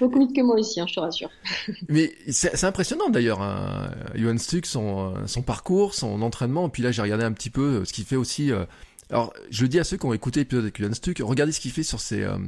Beaucoup 0.00 0.18
vite 0.18 0.34
que 0.34 0.42
moi 0.42 0.56
aussi, 0.58 0.80
hein, 0.80 0.86
je 0.88 0.94
te 0.94 1.00
rassure. 1.00 1.30
Mais 1.88 2.14
c'est 2.28 2.64
impressionnant 2.64 3.10
d'ailleurs, 3.10 3.42
hein, 3.42 3.90
Johan 4.14 4.38
Stuck, 4.38 4.66
son, 4.66 5.14
son 5.26 5.42
parcours, 5.42 5.94
son 5.94 6.22
entraînement. 6.22 6.68
Et 6.68 6.70
puis 6.70 6.82
là, 6.82 6.92
j'ai 6.92 7.02
regardé 7.02 7.24
un 7.24 7.32
petit 7.32 7.50
peu 7.50 7.62
euh, 7.62 7.84
ce 7.84 7.92
qu'il 7.92 8.04
fait 8.04 8.16
aussi. 8.16 8.52
Euh, 8.52 8.64
alors, 9.10 9.32
je 9.50 9.62
le 9.62 9.68
dis 9.68 9.78
à 9.78 9.84
ceux 9.84 9.96
qui 9.96 10.06
ont 10.06 10.14
écouté 10.14 10.40
l'épisode 10.40 10.64
avec 10.64 10.80
Johan 10.80 10.94
Stuck, 10.94 11.18
regardez 11.20 11.52
ce 11.52 11.60
qu'il 11.60 11.70
fait 11.70 11.82
sur 11.82 12.00
ses, 12.00 12.22
euh, 12.22 12.38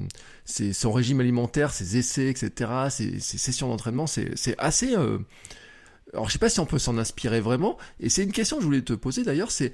ses, 0.44 0.72
son 0.72 0.92
régime 0.92 1.20
alimentaire, 1.20 1.72
ses 1.72 1.98
essais, 1.98 2.28
etc., 2.28 2.70
ses, 2.90 3.20
ses 3.20 3.38
sessions 3.38 3.68
d'entraînement. 3.68 4.06
C'est 4.06 4.54
assez. 4.58 4.94
Alors, 4.94 6.28
je 6.28 6.32
sais 6.32 6.38
pas 6.38 6.48
si 6.48 6.60
on 6.60 6.66
peut 6.66 6.78
s'en 6.78 6.96
inspirer 6.96 7.40
vraiment. 7.40 7.76
Et 8.00 8.08
c'est 8.08 8.22
une 8.22 8.32
question 8.32 8.56
que 8.56 8.62
je 8.62 8.66
voulais 8.66 8.82
te 8.82 8.92
poser 8.94 9.24
d'ailleurs, 9.24 9.50
c'est 9.50 9.72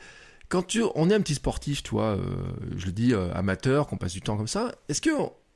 quand 0.51 0.67
tu, 0.67 0.83
on 0.97 1.09
est 1.09 1.15
un 1.15 1.21
petit 1.21 1.37
sportif, 1.37 1.83
tu 1.83 1.91
vois, 1.91 2.17
euh, 2.17 2.27
je 2.77 2.87
le 2.87 2.93
dis 2.93 3.15
euh, 3.15 3.33
amateur, 3.35 3.87
qu'on 3.87 3.97
passe 3.97 4.13
du 4.13 4.21
temps 4.21 4.37
comme 4.37 4.49
ça, 4.49 4.75
est-ce 4.89 5.01
que 5.01 5.11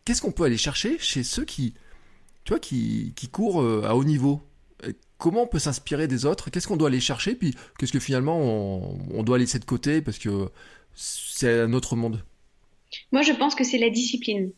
qu'est-ce 0.05 0.23
qu'on 0.23 0.31
peut 0.31 0.45
aller 0.45 0.57
chercher 0.57 0.99
chez 0.99 1.25
ceux 1.25 1.45
qui, 1.45 1.75
tu 2.45 2.51
vois, 2.51 2.61
qui, 2.61 3.13
qui 3.17 3.29
courent 3.29 3.61
euh, 3.61 3.83
à 3.85 3.97
haut 3.97 4.05
niveau? 4.05 4.41
Comment 5.19 5.43
on 5.43 5.47
peut 5.47 5.59
s'inspirer 5.59 6.07
des 6.07 6.27
autres? 6.27 6.51
Qu'est-ce 6.51 6.69
qu'on 6.69 6.77
doit 6.77 6.89
aller 6.89 7.01
chercher? 7.01 7.35
Puis 7.35 7.55
qu'est-ce 7.79 7.93
que 7.93 7.99
finalement 7.99 8.39
on, 8.39 8.99
on, 9.13 9.23
doit 9.23 9.39
laisser 9.39 9.59
de 9.59 9.65
côté 9.65 10.01
parce 10.01 10.19
que 10.19 10.51
c'est 10.95 11.61
un 11.61 11.73
autre 11.73 11.97
monde? 11.97 12.25
Moi, 13.11 13.23
je 13.23 13.33
pense 13.33 13.55
que 13.55 13.65
c'est 13.65 13.79
la 13.79 13.91
discipline. 13.91 14.53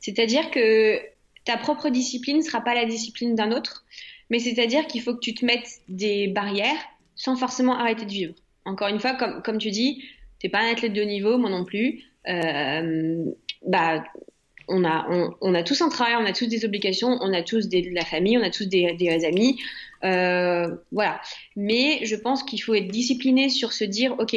C'est-à-dire 0.00 0.50
que 0.50 0.98
ta 1.44 1.56
propre 1.56 1.88
discipline 1.88 2.38
ne 2.38 2.42
sera 2.42 2.60
pas 2.60 2.74
la 2.74 2.84
discipline 2.84 3.34
d'un 3.34 3.52
autre, 3.52 3.84
mais 4.30 4.40
c'est-à-dire 4.40 4.86
qu'il 4.86 5.00
faut 5.00 5.14
que 5.14 5.20
tu 5.20 5.34
te 5.34 5.44
mettes 5.44 5.80
des 5.88 6.28
barrières 6.28 6.80
sans 7.14 7.36
forcément 7.36 7.78
arrêter 7.78 8.04
de 8.04 8.10
vivre 8.10 8.34
encore 8.64 8.88
une 8.88 9.00
fois, 9.00 9.14
comme, 9.14 9.58
tu 9.58 9.70
dis, 9.70 10.04
t'es 10.40 10.48
pas 10.48 10.60
un 10.60 10.72
athlète 10.72 10.92
de 10.92 11.02
niveau, 11.02 11.38
moi 11.38 11.50
non 11.50 11.64
plus. 11.64 12.02
Euh, 12.28 13.24
bah, 13.66 14.04
on 14.68 14.84
a, 14.84 15.06
on, 15.40 15.54
a 15.54 15.62
tous 15.62 15.82
un 15.82 15.88
travail, 15.88 16.14
on 16.18 16.24
a 16.24 16.32
tous 16.32 16.46
des 16.46 16.64
obligations, 16.64 17.18
on 17.20 17.32
a 17.32 17.42
tous 17.42 17.68
de 17.68 17.94
la 17.94 18.04
famille, 18.04 18.38
on 18.38 18.42
a 18.42 18.50
tous 18.50 18.66
des, 18.66 19.24
amis. 19.24 19.60
Euh, 20.04 20.74
voilà. 20.92 21.20
Mais 21.56 22.04
je 22.04 22.16
pense 22.16 22.42
qu'il 22.42 22.62
faut 22.62 22.74
être 22.74 22.88
discipliné 22.88 23.48
sur 23.48 23.72
se 23.72 23.84
dire, 23.84 24.14
OK, 24.18 24.36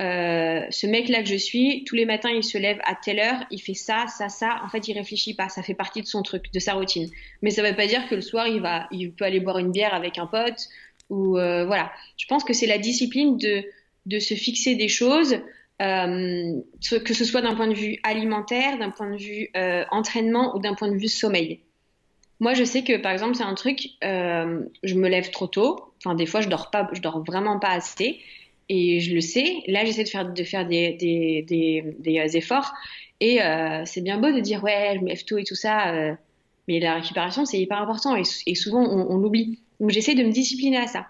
euh, 0.00 0.66
ce 0.70 0.86
mec-là 0.86 1.22
que 1.22 1.28
je 1.28 1.36
suis, 1.36 1.84
tous 1.84 1.94
les 1.94 2.06
matins, 2.06 2.30
il 2.30 2.42
se 2.42 2.58
lève 2.58 2.80
à 2.84 2.94
telle 2.94 3.20
heure, 3.20 3.44
il 3.50 3.60
fait 3.60 3.74
ça, 3.74 4.06
ça, 4.08 4.28
ça. 4.28 4.60
En 4.64 4.68
fait, 4.68 4.88
il 4.88 4.94
réfléchit 4.94 5.34
pas. 5.34 5.48
Ça 5.48 5.62
fait 5.62 5.74
partie 5.74 6.02
de 6.02 6.06
son 6.06 6.22
truc, 6.22 6.52
de 6.52 6.58
sa 6.58 6.74
routine. 6.74 7.08
Mais 7.40 7.50
ça 7.50 7.62
veut 7.62 7.76
pas 7.76 7.86
dire 7.86 8.08
que 8.08 8.14
le 8.14 8.20
soir, 8.20 8.48
il 8.48 8.60
va, 8.60 8.88
il 8.90 9.12
peut 9.12 9.24
aller 9.24 9.40
boire 9.40 9.58
une 9.58 9.70
bière 9.70 9.94
avec 9.94 10.18
un 10.18 10.26
pote 10.26 10.68
ou 11.10 11.38
euh, 11.38 11.64
voilà, 11.66 11.92
je 12.16 12.26
pense 12.26 12.44
que 12.44 12.52
c'est 12.52 12.66
la 12.66 12.78
discipline 12.78 13.36
de, 13.36 13.64
de 14.06 14.18
se 14.18 14.34
fixer 14.34 14.74
des 14.74 14.88
choses, 14.88 15.36
euh, 15.80 16.60
que 17.04 17.14
ce 17.14 17.24
soit 17.24 17.42
d'un 17.42 17.54
point 17.54 17.66
de 17.66 17.74
vue 17.74 17.98
alimentaire, 18.02 18.78
d'un 18.78 18.90
point 18.90 19.10
de 19.10 19.16
vue 19.16 19.50
euh, 19.56 19.84
entraînement 19.90 20.56
ou 20.56 20.60
d'un 20.60 20.74
point 20.74 20.90
de 20.90 20.96
vue 20.96 21.08
sommeil. 21.08 21.60
Moi, 22.40 22.54
je 22.54 22.64
sais 22.64 22.82
que 22.82 22.96
par 22.96 23.12
exemple, 23.12 23.34
c'est 23.36 23.44
un 23.44 23.54
truc, 23.54 23.90
je 24.02 24.94
me 24.94 25.08
lève 25.08 25.30
trop 25.30 25.46
tôt. 25.46 25.92
Enfin, 25.98 26.16
des 26.16 26.26
fois, 26.26 26.40
je 26.40 26.48
dors 26.48 26.70
pas, 26.70 26.88
je 26.92 27.00
dors 27.00 27.22
vraiment 27.22 27.60
pas 27.60 27.70
assez, 27.70 28.18
et 28.68 28.98
je 28.98 29.14
le 29.14 29.20
sais. 29.20 29.58
Là, 29.68 29.84
j'essaie 29.84 30.02
de 30.02 30.08
faire 30.08 30.32
de 30.32 30.42
faire 30.42 30.66
des, 30.66 30.94
des, 30.94 31.94
des, 32.00 32.36
efforts, 32.36 32.72
et 33.20 33.38
c'est 33.84 34.00
bien 34.00 34.18
beau 34.18 34.32
de 34.32 34.40
dire 34.40 34.64
ouais, 34.64 34.94
je 34.96 35.00
me 35.00 35.08
lève 35.08 35.24
tôt 35.24 35.38
et 35.38 35.44
tout 35.44 35.54
ça, 35.54 36.16
mais 36.66 36.80
la 36.80 36.94
récupération, 36.94 37.44
c'est 37.44 37.60
hyper 37.60 37.80
important, 37.80 38.16
et, 38.16 38.54
souvent 38.56 38.82
on 38.82 39.16
l'oublie. 39.18 39.60
Donc 39.82 39.90
j'essaie 39.90 40.14
de 40.14 40.22
me 40.22 40.30
discipliner 40.30 40.78
à 40.78 40.86
ça. 40.86 41.08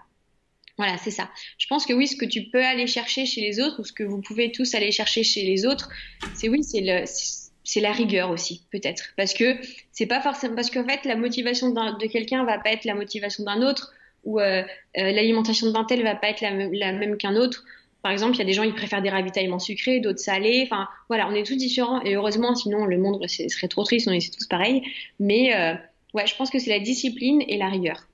Voilà, 0.77 0.97
c'est 0.97 1.11
ça. 1.11 1.29
Je 1.59 1.67
pense 1.67 1.85
que 1.85 1.93
oui, 1.93 2.07
ce 2.07 2.15
que 2.15 2.25
tu 2.25 2.49
peux 2.49 2.65
aller 2.65 2.87
chercher 2.87 3.27
chez 3.27 3.39
les 3.39 3.61
autres, 3.61 3.79
ou 3.79 3.83
ce 3.83 3.93
que 3.93 4.03
vous 4.03 4.19
pouvez 4.19 4.51
tous 4.51 4.73
aller 4.73 4.91
chercher 4.91 5.23
chez 5.23 5.43
les 5.43 5.67
autres, 5.67 5.89
c'est 6.33 6.49
oui, 6.49 6.63
c'est 6.63 7.79
la 7.81 7.91
rigueur 7.91 8.31
aussi, 8.31 8.65
peut-être, 8.71 9.13
parce 9.15 9.35
que 9.35 9.57
c'est 9.91 10.07
pas 10.07 10.21
forcément, 10.21 10.55
parce 10.55 10.71
qu'en 10.71 10.85
fait, 10.85 11.05
la 11.05 11.15
motivation 11.15 11.69
de 11.69 12.07
quelqu'un 12.07 12.43
va 12.45 12.57
pas 12.57 12.71
être 12.71 12.85
la 12.85 12.95
motivation 12.95 13.43
d'un 13.43 13.61
autre, 13.61 13.93
ou 14.23 14.39
euh, 14.39 14.63
euh, 14.63 14.63
l'alimentation 14.95 15.69
d'un 15.71 15.83
tel 15.83 16.01
va 16.01 16.15
pas 16.15 16.29
être 16.29 16.41
la, 16.41 16.51
même 16.51 17.17
qu'un 17.17 17.35
autre. 17.35 17.63
Par 18.01 18.11
exemple, 18.11 18.35
il 18.35 18.39
y 18.39 18.41
a 18.41 18.45
des 18.45 18.53
gens 18.53 18.65
qui 18.65 18.71
préfèrent 18.71 19.03
des 19.03 19.11
ravitaillements 19.11 19.59
sucrés, 19.59 19.99
d'autres 19.99 20.19
salés. 20.19 20.63
Enfin, 20.65 20.87
voilà, 21.09 21.29
on 21.29 21.35
est 21.35 21.45
tous 21.45 21.55
différents. 21.55 22.01
Et 22.01 22.15
heureusement, 22.15 22.55
sinon 22.55 22.85
le 22.85 22.97
monde 22.97 23.25
serait 23.27 23.67
trop 23.67 23.83
triste, 23.83 24.07
on 24.09 24.11
est 24.11 24.33
tous 24.33 24.47
pareils. 24.47 24.81
Mais 25.19 25.55
euh, 25.55 25.75
ouais, 26.13 26.25
je 26.25 26.35
pense 26.35 26.49
que 26.49 26.59
c'est 26.59 26.69
la 26.69 26.79
discipline 26.79 27.43
et 27.47 27.57
la 27.57 27.69
rigueur. 27.69 28.07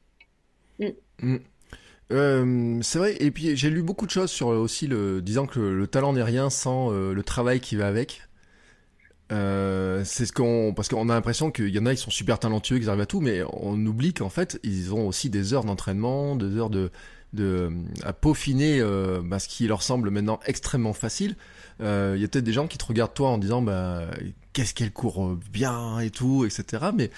Mm. 1.22 1.38
Euh, 2.12 2.80
c'est 2.82 2.98
vrai, 2.98 3.16
et 3.20 3.30
puis 3.30 3.56
j'ai 3.56 3.70
lu 3.70 3.84
beaucoup 3.84 4.06
de 4.06 4.12
choses 4.12 4.32
sur 4.32 4.48
aussi 4.48 4.88
le 4.88 5.22
disant 5.22 5.46
que 5.46 5.60
le, 5.60 5.88
talent 5.88 6.14
n'est 6.14 6.24
rien 6.24 6.50
sans 6.50 6.92
euh, 6.92 7.14
le 7.14 7.24
travail 7.24 7.60
qui 7.60 7.76
va 7.76 7.88
avec. 7.88 8.24
Euh, 9.32 10.02
c'est 10.06 10.26
ce 10.26 10.34
qu'on 10.34 10.74
parce 10.76 10.90
qu'on 10.90 11.08
a 11.08 11.14
l'impression 11.14 11.52
qu'il 11.52 11.70
y 11.70 11.78
en 11.78 11.86
a 11.86 11.94
ils 11.94 11.98
sont 11.98 12.10
super 12.10 12.40
talentueux, 12.40 12.80
qu'ils 12.80 12.90
arrivent 12.90 13.02
à 13.02 13.06
tout, 13.06 13.22
mais 13.22 13.44
on 13.54 13.76
oublie 13.86 14.12
qu'en 14.16 14.30
fait 14.30 14.60
ils 14.64 14.92
ont 14.92 15.08
aussi 15.08 15.30
des 15.30 15.54
heures 15.54 15.66
d'entraînement, 15.66 16.36
des 16.36 16.58
heures 16.58 16.72
de 16.72 16.90
de 17.34 17.72
à 18.04 18.12
peaufiner 18.12 18.82
bah, 19.24 19.38
ce 19.38 19.48
qui 19.48 19.68
leur 19.68 19.84
semble 19.84 20.10
maintenant 20.10 20.40
extrêmement 20.48 20.94
facile. 20.94 21.36
Il 21.80 21.86
y 21.86 22.24
a 22.24 22.28
peut-être 22.28 22.44
des 22.44 22.54
gens 22.54 22.68
qui 22.68 22.80
te 22.80 22.86
regardent 22.86 23.14
toi 23.14 23.30
en 23.30 23.38
disant 23.38 23.62
bah 23.62 24.02
qu'est-ce 24.54 24.74
qu'elle 24.74 24.92
court 24.92 25.38
bien 25.52 26.00
et 26.00 26.10
tout, 26.10 26.44
etc. 26.44 26.88
Mais 26.96 27.12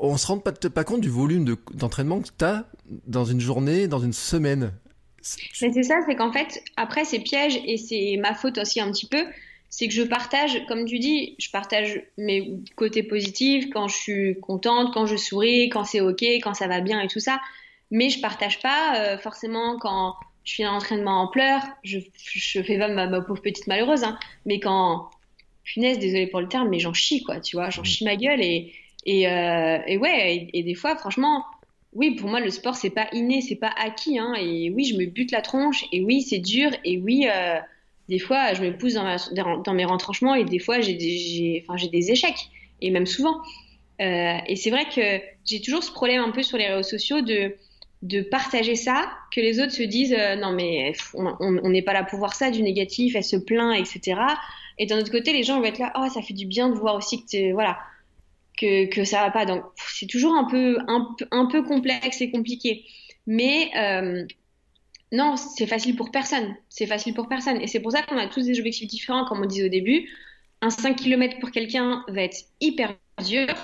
on 0.00 0.16
se 0.16 0.26
rend 0.26 0.38
pas, 0.38 0.52
pas 0.52 0.84
compte 0.84 1.00
du 1.00 1.08
volume 1.08 1.56
d'entraînement 1.72 2.20
que 2.20 2.28
tu 2.36 2.44
as 2.44 2.66
dans 3.06 3.24
une 3.24 3.40
journée, 3.40 3.88
dans 3.88 3.98
une 3.98 4.12
semaine. 4.12 4.72
Mais 5.60 5.72
c'est 5.72 5.82
ça, 5.82 5.96
c'est 6.06 6.14
qu'en 6.14 6.32
fait, 6.32 6.62
après, 6.76 7.04
c'est 7.04 7.18
piège 7.18 7.60
et 7.64 7.76
c'est 7.76 8.16
ma 8.20 8.34
faute 8.34 8.58
aussi 8.58 8.80
un 8.80 8.90
petit 8.92 9.06
peu. 9.06 9.24
C'est 9.68 9.88
que 9.88 9.94
je 9.94 10.02
partage, 10.02 10.64
comme 10.68 10.84
tu 10.84 10.98
dis, 10.98 11.34
je 11.38 11.50
partage 11.50 12.02
mes 12.16 12.60
côtés 12.76 13.02
positifs 13.02 13.68
quand 13.70 13.88
je 13.88 13.96
suis 13.96 14.40
contente, 14.40 14.94
quand 14.94 15.06
je 15.06 15.16
souris, 15.16 15.68
quand 15.68 15.84
c'est 15.84 16.00
OK, 16.00 16.22
quand 16.22 16.54
ça 16.54 16.68
va 16.68 16.80
bien 16.80 17.00
et 17.00 17.08
tout 17.08 17.20
ça. 17.20 17.40
Mais 17.90 18.08
je 18.08 18.20
partage 18.20 18.60
pas 18.60 18.96
euh, 18.96 19.18
forcément 19.18 19.78
quand 19.78 20.14
je 20.44 20.52
suis 20.52 20.66
en 20.66 20.74
entraînement 20.76 21.22
en 21.22 21.28
pleurs. 21.28 21.62
Je, 21.82 21.98
je 22.14 22.62
fais 22.62 22.78
pas 22.78 22.88
ma, 22.88 23.20
pauvre 23.20 23.42
petite 23.42 23.66
malheureuse, 23.66 24.04
hein. 24.04 24.18
mais 24.44 24.60
quand, 24.60 25.10
punaise, 25.64 25.98
désolé 25.98 26.28
pour 26.28 26.40
le 26.40 26.48
terme, 26.48 26.68
mais 26.68 26.78
j'en 26.78 26.94
chie, 26.94 27.22
quoi, 27.24 27.40
tu 27.40 27.56
vois, 27.56 27.70
j'en 27.70 27.82
mmh. 27.82 27.86
chie 27.86 28.04
ma 28.04 28.16
gueule 28.16 28.40
et, 28.40 28.72
et, 29.06 29.28
euh, 29.28 29.78
et 29.86 29.96
ouais, 29.96 30.50
et, 30.52 30.62
des 30.64 30.74
fois, 30.74 30.96
franchement, 30.96 31.44
oui, 31.92 32.16
pour 32.16 32.28
moi, 32.28 32.40
le 32.40 32.50
sport, 32.50 32.74
c'est 32.74 32.90
pas 32.90 33.06
inné, 33.12 33.40
c'est 33.40 33.56
pas 33.56 33.72
acquis. 33.78 34.18
Hein, 34.18 34.34
et 34.34 34.68
oui, 34.70 34.84
je 34.84 34.96
me 34.96 35.06
bute 35.06 35.30
la 35.30 35.42
tronche. 35.42 35.84
Et 35.92 36.02
oui, 36.02 36.22
c'est 36.22 36.40
dur. 36.40 36.72
Et 36.84 36.98
oui, 36.98 37.28
euh, 37.30 37.58
des 38.08 38.18
fois, 38.18 38.52
je 38.52 38.62
me 38.62 38.76
pousse 38.76 38.94
dans, 38.94 39.74
mes 39.74 39.84
retranchements. 39.84 40.34
Et 40.34 40.44
des 40.44 40.58
fois, 40.58 40.80
j'ai 40.80 40.94
des, 40.94 41.64
enfin, 41.66 41.86
des 41.90 42.10
échecs. 42.10 42.50
Et 42.82 42.90
même 42.90 43.06
souvent. 43.06 43.40
Euh, 44.02 44.36
et 44.46 44.56
c'est 44.56 44.70
vrai 44.70 44.84
que 44.94 45.24
j'ai 45.46 45.60
toujours 45.62 45.82
ce 45.82 45.92
problème 45.92 46.20
un 46.20 46.30
peu 46.30 46.42
sur 46.42 46.58
les 46.58 46.66
réseaux 46.66 46.82
sociaux 46.82 47.22
de, 47.22 47.54
de 48.02 48.20
partager 48.20 48.74
ça, 48.74 49.10
que 49.32 49.40
les 49.40 49.60
autres 49.60 49.72
se 49.72 49.82
disent 49.82 50.14
euh, 50.18 50.36
non 50.36 50.52
mais 50.52 50.92
on 51.14 51.70
n'est 51.70 51.80
pas 51.80 51.94
là 51.94 52.04
pour 52.04 52.18
voir 52.18 52.34
ça, 52.34 52.50
du 52.50 52.62
négatif, 52.62 53.16
elle 53.16 53.24
se 53.24 53.36
plaint, 53.36 53.74
etc. 53.74 54.20
Et 54.76 54.84
d'un 54.84 54.98
autre 54.98 55.10
côté, 55.10 55.32
les 55.32 55.44
gens 55.44 55.60
vont 55.60 55.64
être 55.64 55.78
là, 55.78 55.94
oh 55.96 56.06
ça 56.12 56.20
fait 56.20 56.34
du 56.34 56.44
bien 56.44 56.68
de 56.68 56.74
voir 56.74 56.94
aussi 56.96 57.24
que 57.24 57.28
tu 57.30 57.52
voilà 57.52 57.78
que, 58.56 58.86
que 58.86 59.04
ça 59.04 59.22
va 59.22 59.30
pas. 59.30 59.46
Donc 59.46 59.62
c'est 59.76 60.06
toujours 60.06 60.34
un 60.34 60.44
peu, 60.44 60.78
un, 60.88 61.14
un, 61.30 61.46
peu 61.46 61.62
complexe 61.62 62.20
et 62.20 62.30
compliqué. 62.30 62.84
Mais 63.26 63.70
euh, 63.76 64.26
non, 65.12 65.36
c'est 65.36 65.66
facile 65.66 65.96
pour 65.96 66.10
personne. 66.10 66.56
C'est 66.68 66.86
facile 66.86 67.14
pour 67.14 67.28
personne. 67.28 67.60
Et 67.60 67.66
c'est 67.66 67.80
pour 67.80 67.92
ça 67.92 68.02
qu'on 68.02 68.18
a 68.18 68.28
tous 68.28 68.46
des 68.46 68.58
objectifs 68.58 68.88
différents, 68.88 69.24
comme 69.26 69.40
on 69.40 69.46
disait 69.46 69.66
au 69.66 69.70
début. 69.70 70.08
Un 70.62 70.70
5 70.70 70.96
km 70.96 71.38
pour 71.38 71.50
quelqu'un 71.50 72.04
va 72.08 72.22
être 72.22 72.38
hyper 72.60 72.94
dur. 73.24 73.54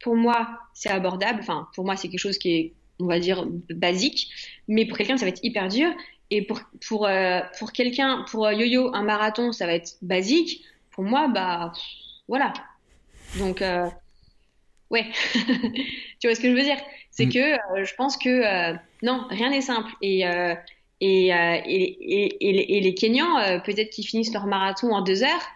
Pour 0.00 0.16
moi, 0.16 0.58
c'est 0.74 0.90
abordable. 0.90 1.40
Enfin, 1.40 1.68
pour 1.74 1.84
moi, 1.84 1.96
c'est 1.96 2.08
quelque 2.08 2.20
chose 2.20 2.38
qui 2.38 2.52
est, 2.52 2.74
on 2.98 3.06
va 3.06 3.20
dire, 3.20 3.46
basique. 3.70 4.28
Mais 4.66 4.86
pour 4.86 4.98
quelqu'un, 4.98 5.16
ça 5.16 5.24
va 5.24 5.30
être 5.30 5.44
hyper 5.44 5.68
dur. 5.68 5.92
Et 6.30 6.42
pour, 6.42 6.60
pour, 6.88 7.06
euh, 7.06 7.40
pour 7.58 7.72
quelqu'un, 7.72 8.24
pour 8.30 8.46
euh, 8.46 8.54
Yo-Yo, 8.54 8.94
un 8.94 9.02
marathon, 9.02 9.52
ça 9.52 9.66
va 9.66 9.74
être 9.74 9.96
basique. 10.02 10.64
Pour 10.90 11.04
moi, 11.04 11.28
bah, 11.28 11.72
voilà. 12.26 12.52
Donc, 13.38 13.62
euh, 13.62 13.86
ouais. 14.92 15.06
tu 16.20 16.28
vois 16.28 16.34
ce 16.34 16.40
que 16.40 16.50
je 16.50 16.54
veux 16.54 16.62
dire? 16.62 16.78
C'est 17.10 17.26
mm. 17.26 17.32
que 17.32 17.38
euh, 17.38 17.84
je 17.84 17.94
pense 17.94 18.16
que 18.16 18.28
euh, 18.28 18.76
non, 19.02 19.26
rien 19.30 19.50
n'est 19.50 19.60
simple. 19.60 19.90
Et, 20.00 20.26
euh, 20.26 20.54
et, 21.00 21.28
et, 21.30 22.76
et, 22.76 22.80
les 22.80 22.94
Kenyans, 22.94 23.60
peut-être 23.64 23.90
qu'ils 23.90 24.06
finissent 24.06 24.32
leur 24.32 24.46
marathon 24.46 24.92
en 24.92 25.02
deux 25.02 25.24
heures. 25.24 25.48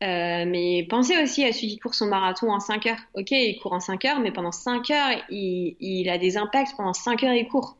mais 0.00 0.86
pensez 0.88 1.22
aussi 1.22 1.44
à 1.44 1.52
celui 1.52 1.68
qui 1.68 1.78
court 1.78 1.94
son 1.94 2.06
marathon 2.06 2.50
en 2.50 2.60
5 2.60 2.86
heures. 2.86 3.00
Ok, 3.12 3.30
il 3.32 3.58
court 3.58 3.74
en 3.74 3.80
5 3.80 4.02
heures, 4.06 4.20
mais 4.20 4.32
pendant 4.32 4.52
5 4.52 4.90
heures, 4.90 5.22
il, 5.28 5.76
il, 5.80 6.08
a 6.08 6.16
des 6.16 6.38
impacts. 6.38 6.74
Pendant 6.78 6.94
5 6.94 7.24
heures, 7.24 7.34
il 7.34 7.46
court. 7.46 7.76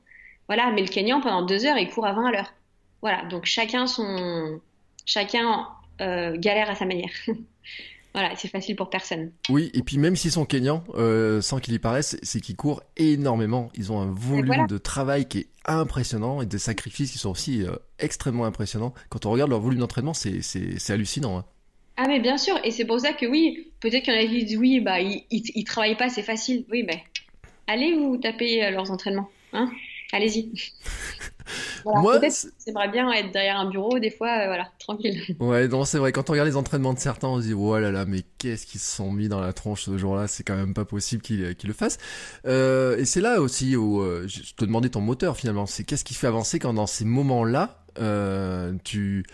Voilà, 0.47 0.71
mais 0.73 0.83
le 0.83 0.89
Kenyan, 0.89 1.23
pendant 1.23 1.41
2 1.41 1.65
heures, 1.65 1.79
il 1.79 1.89
court 1.89 2.05
à 2.05 2.13
20 2.13 2.27
à 2.27 2.33
l'heure. 2.33 2.53
Voilà, 3.01 3.25
donc 3.25 3.47
chacun 3.47 3.87
son, 3.87 4.61
chacun 5.07 5.69
galère 5.99 6.69
à 6.69 6.75
sa 6.75 6.85
manière. 6.85 7.13
Voilà, 8.17 8.35
c'est 8.35 8.49
facile 8.49 8.77
pour 8.77 8.89
personne. 8.89 9.31
Oui, 9.51 9.71
et 9.75 9.83
puis 9.83 9.99
même 9.99 10.17
s'ils 10.17 10.31
sont 10.31 10.47
kenyans, 10.47 10.83
euh, 10.95 11.43
sans 11.43 11.61
qu'il 11.61 11.75
y 11.75 11.79
paraisse, 11.79 12.17
c'est 12.23 12.41
qu'ils 12.41 12.57
courent 12.57 12.83
énormément. 12.97 13.71
Ils 13.75 13.93
ont 13.93 14.01
un 14.01 14.11
volume 14.11 14.67
de 14.67 14.79
travail 14.79 15.29
qui 15.29 15.41
est 15.41 15.49
impressionnant 15.67 16.41
et 16.41 16.47
des 16.47 16.59
sacrifices 16.59 17.12
qui 17.12 17.19
sont 17.19 17.29
aussi 17.29 17.62
euh, 17.62 17.77
extrêmement 17.99 18.47
impressionnants. 18.47 18.95
Quand 19.11 19.27
on 19.27 19.33
regarde 19.33 19.51
leur 19.51 19.61
volume 19.61 19.81
d'entraînement, 19.81 20.14
c'est 20.14 20.91
hallucinant. 20.91 21.37
Hein. 21.37 21.45
Ah 21.99 22.07
mais 22.09 22.19
bien 22.19 22.39
sûr, 22.39 22.59
et 22.64 22.71
c'est 22.71 22.87
pour 22.87 23.01
ça 23.01 23.12
que 23.12 23.27
oui, 23.27 23.71
peut-être 23.81 24.05
qu'il 24.05 24.14
y 24.14 24.17
en 24.17 24.21
a 24.21 24.27
qui 24.27 24.47
disent 24.47 24.57
oui, 24.57 24.81
bah 24.81 24.99
ils, 24.99 25.27
ils, 25.31 25.64
travaillent 25.64 25.99
pas, 25.99 26.09
c'est 26.09 26.23
facile. 26.23 26.64
Oui, 26.71 26.85
mais 26.87 27.05
allez 27.67 27.93
vous 27.93 28.17
taper 28.17 28.64
euh, 28.64 28.71
leurs 28.71 28.91
entraînements, 28.91 29.29
hein 29.53 29.71
Allez-y. 30.13 30.53
Moi, 31.85 32.21
j'aimerais 32.65 32.89
bien 32.89 33.11
être 33.13 33.33
derrière 33.33 33.59
un 33.59 33.71
bureau, 33.71 33.99
des 33.99 34.11
fois, 34.11 34.29
euh, 34.29 34.47
voilà, 34.47 34.69
tranquille. 34.79 35.23
Ouais, 35.41 35.69
non, 35.69 35.85
c'est 35.85 35.99
vrai. 35.99 36.13
Quand 36.13 36.29
on 36.29 36.33
regarde 36.33 36.49
les 36.49 36.57
entraînements 36.57 36.95
de 36.95 36.99
certains, 36.99 37.29
on 37.29 37.41
se 37.41 37.47
dit, 37.47 37.55
oh 37.55 37.79
là 37.79 37.93
là, 37.93 38.05
mais 38.05 38.23
qu'est-ce 38.39 38.67
qu'ils 38.67 38.81
se 38.81 38.97
sont 38.97 39.13
mis 39.13 39.29
dans 39.29 39.41
la 39.41 39.53
tronche 39.53 39.85
ce 39.85 39.97
jour-là 39.97 40.27
C'est 40.27 40.43
quand 40.43 40.57
même 40.57 40.75
pas 40.75 40.85
possible 40.85 41.23
qu'ils 41.23 41.55
le 41.65 41.73
fassent. 41.73 41.99
Euh, 42.47 42.97
et 42.97 43.05
c'est 43.05 43.21
là 43.21 43.41
aussi 43.41 43.77
où 43.77 44.01
euh, 44.01 44.27
je 44.27 44.55
te 44.55 44.65
demandais 44.65 44.89
ton 44.89 45.01
moteur 45.01 45.37
finalement. 45.37 45.67
C'est 45.67 45.85
qu'est-ce 45.85 46.05
qui 46.05 46.15
fait 46.15 46.27
avancer 46.27 46.59
quand 46.59 46.75
dans 46.75 46.87
ces 46.87 47.05
moments-là, 47.05 47.85
tu 48.85 49.25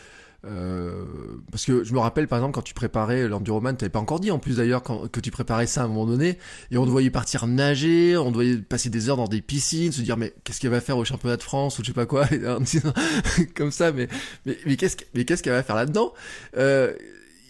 euh, 0.45 1.05
parce 1.53 1.64
que 1.64 1.84
je 1.84 1.93
me 1.93 2.01
rappelle 2.01 2.26
par 2.26 2.38
exemple 2.38 2.55
quand 2.55 2.62
tu 2.62 2.74
préparais 2.74 3.28
l'enduroman, 3.28 3.76
t'avais 3.76 3.90
pas 3.90 4.01
encore 4.01 4.18
dit 4.18 4.32
en 4.32 4.40
plus 4.40 4.57
d'ailleurs 4.57 4.82
que 4.82 5.20
tu 5.20 5.30
préparais 5.30 5.66
ça 5.66 5.82
à 5.82 5.84
un 5.84 5.88
moment 5.88 6.07
donné, 6.07 6.38
et 6.70 6.76
on 6.78 6.84
te 6.84 6.90
voyait 6.90 7.11
partir 7.11 7.47
nager, 7.47 8.16
on 8.16 8.30
te 8.30 8.34
voyait 8.34 8.57
passer 8.57 8.90
des 8.90 9.09
heures 9.09 9.16
dans 9.16 9.28
des 9.28 9.40
piscines, 9.40 9.93
se 9.93 10.03
dire 10.03 10.16
mais 10.16 10.34
qu'est-ce 10.43 10.61
qu'elle 10.61 10.72
va 10.72 10.80
faire 10.80 10.99
au 10.99 11.05
championnat 11.05 11.36
de 11.36 11.43
France 11.43 11.78
ou 11.78 11.82
je 11.82 11.88
sais 11.88 11.93
pas 11.93 12.07
quoi, 12.07 12.26
comme 13.55 13.70
ça, 13.70 13.93
mais 13.93 14.09
mais, 14.45 14.59
mais 14.66 14.76
qu'est-ce 14.76 14.97
mais 15.14 15.24
qu'est-ce 15.24 15.43
qu'elle 15.43 15.53
va 15.53 15.62
faire 15.62 15.76
là-dedans? 15.76 16.12
Euh, 16.57 16.93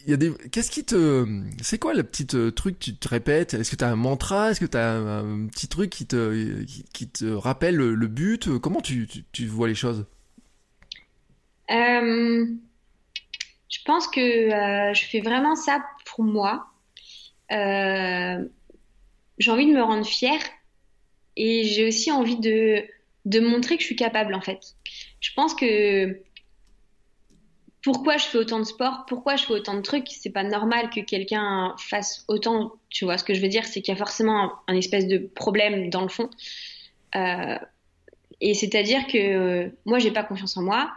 y 0.06 0.12
a 0.12 0.16
des 0.18 0.32
qu'est-ce 0.50 0.70
qui 0.70 0.84
te 0.84 1.26
c'est 1.62 1.78
quoi 1.78 1.94
le 1.94 2.02
petit 2.02 2.26
euh, 2.34 2.50
truc 2.50 2.78
que 2.78 2.84
tu 2.84 2.96
te 2.96 3.08
répètes? 3.08 3.54
Est-ce 3.54 3.70
que 3.70 3.76
tu 3.76 3.84
as 3.84 3.88
un 3.88 3.96
mantra? 3.96 4.50
Est-ce 4.50 4.60
que 4.60 4.66
tu 4.66 4.76
as 4.76 4.96
un, 4.96 5.46
petit 5.46 5.68
truc 5.68 5.88
qui 5.88 6.04
te 6.04 6.62
qui, 6.92 7.08
te 7.08 7.24
rappelle 7.24 7.76
le, 7.76 8.06
but? 8.08 8.58
Comment 8.58 8.82
tu, 8.82 9.06
tu, 9.06 9.24
tu, 9.32 9.46
vois 9.46 9.68
les 9.68 9.74
choses? 9.74 10.04
Euh... 11.70 12.46
Je 13.72 13.78
pense 13.86 14.06
que 14.06 14.20
euh, 14.20 14.92
je 14.92 15.04
fais 15.06 15.20
vraiment 15.20 15.56
ça 15.56 15.82
pour 16.04 16.24
moi. 16.24 16.66
Euh, 17.50 18.44
j'ai 19.38 19.50
envie 19.50 19.66
de 19.66 19.72
me 19.72 19.82
rendre 19.82 20.06
fière 20.06 20.40
et 21.36 21.64
j'ai 21.64 21.88
aussi 21.88 22.12
envie 22.12 22.36
de, 22.36 22.84
de 23.24 23.40
montrer 23.40 23.76
que 23.76 23.80
je 23.80 23.86
suis 23.86 23.96
capable 23.96 24.34
en 24.34 24.42
fait. 24.42 24.76
Je 25.20 25.30
pense 25.34 25.54
que 25.54 26.20
pourquoi 27.82 28.18
je 28.18 28.26
fais 28.26 28.36
autant 28.36 28.58
de 28.58 28.64
sport, 28.64 29.06
pourquoi 29.08 29.36
je 29.36 29.46
fais 29.46 29.54
autant 29.54 29.74
de 29.74 29.80
trucs, 29.80 30.08
c'est 30.08 30.30
pas 30.30 30.44
normal 30.44 30.90
que 30.90 31.00
quelqu'un 31.00 31.74
fasse 31.78 32.26
autant. 32.28 32.74
Tu 32.90 33.06
vois 33.06 33.16
ce 33.16 33.24
que 33.24 33.32
je 33.32 33.40
veux 33.40 33.48
dire, 33.48 33.64
c'est 33.64 33.80
qu'il 33.80 33.94
y 33.94 33.96
a 33.96 33.98
forcément 33.98 34.52
un, 34.68 34.76
espèce 34.76 35.08
de 35.08 35.16
problème 35.16 35.88
dans 35.88 36.02
le 36.02 36.08
fond. 36.08 36.28
Euh, 37.16 37.58
et 38.42 38.52
c'est-à-dire 38.52 39.06
que 39.06 39.72
moi, 39.86 39.98
j'ai 39.98 40.10
pas 40.10 40.24
confiance 40.24 40.58
en 40.58 40.62
moi. 40.62 40.92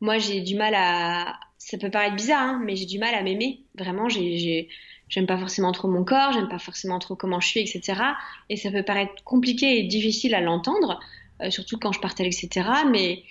Moi, 0.00 0.18
j'ai 0.18 0.40
du 0.40 0.56
mal 0.56 0.74
à, 0.74 1.38
ça 1.58 1.76
peut 1.76 1.90
paraître 1.90 2.16
bizarre, 2.16 2.42
hein, 2.42 2.62
mais 2.64 2.76
j'ai 2.76 2.86
du 2.86 2.98
mal 2.98 3.14
à 3.14 3.22
m'aimer. 3.22 3.62
Vraiment, 3.76 4.08
j'ai, 4.08 4.68
j'aime 5.08 5.26
pas 5.26 5.38
forcément 5.38 5.72
trop 5.72 5.88
mon 5.88 6.04
corps, 6.04 6.32
j'aime 6.32 6.48
pas 6.48 6.58
forcément 6.58 6.98
trop 6.98 7.16
comment 7.16 7.40
je 7.40 7.48
suis, 7.48 7.60
etc. 7.60 8.00
Et 8.48 8.56
ça 8.56 8.70
peut 8.70 8.84
paraître 8.84 9.22
compliqué 9.24 9.78
et 9.78 9.82
difficile 9.82 10.34
à 10.34 10.40
l'entendre, 10.40 11.00
euh, 11.42 11.50
surtout 11.50 11.78
quand 11.78 11.92
je 11.92 12.00
partage, 12.00 12.26
etc. 12.26 12.68
Mais 12.90 13.22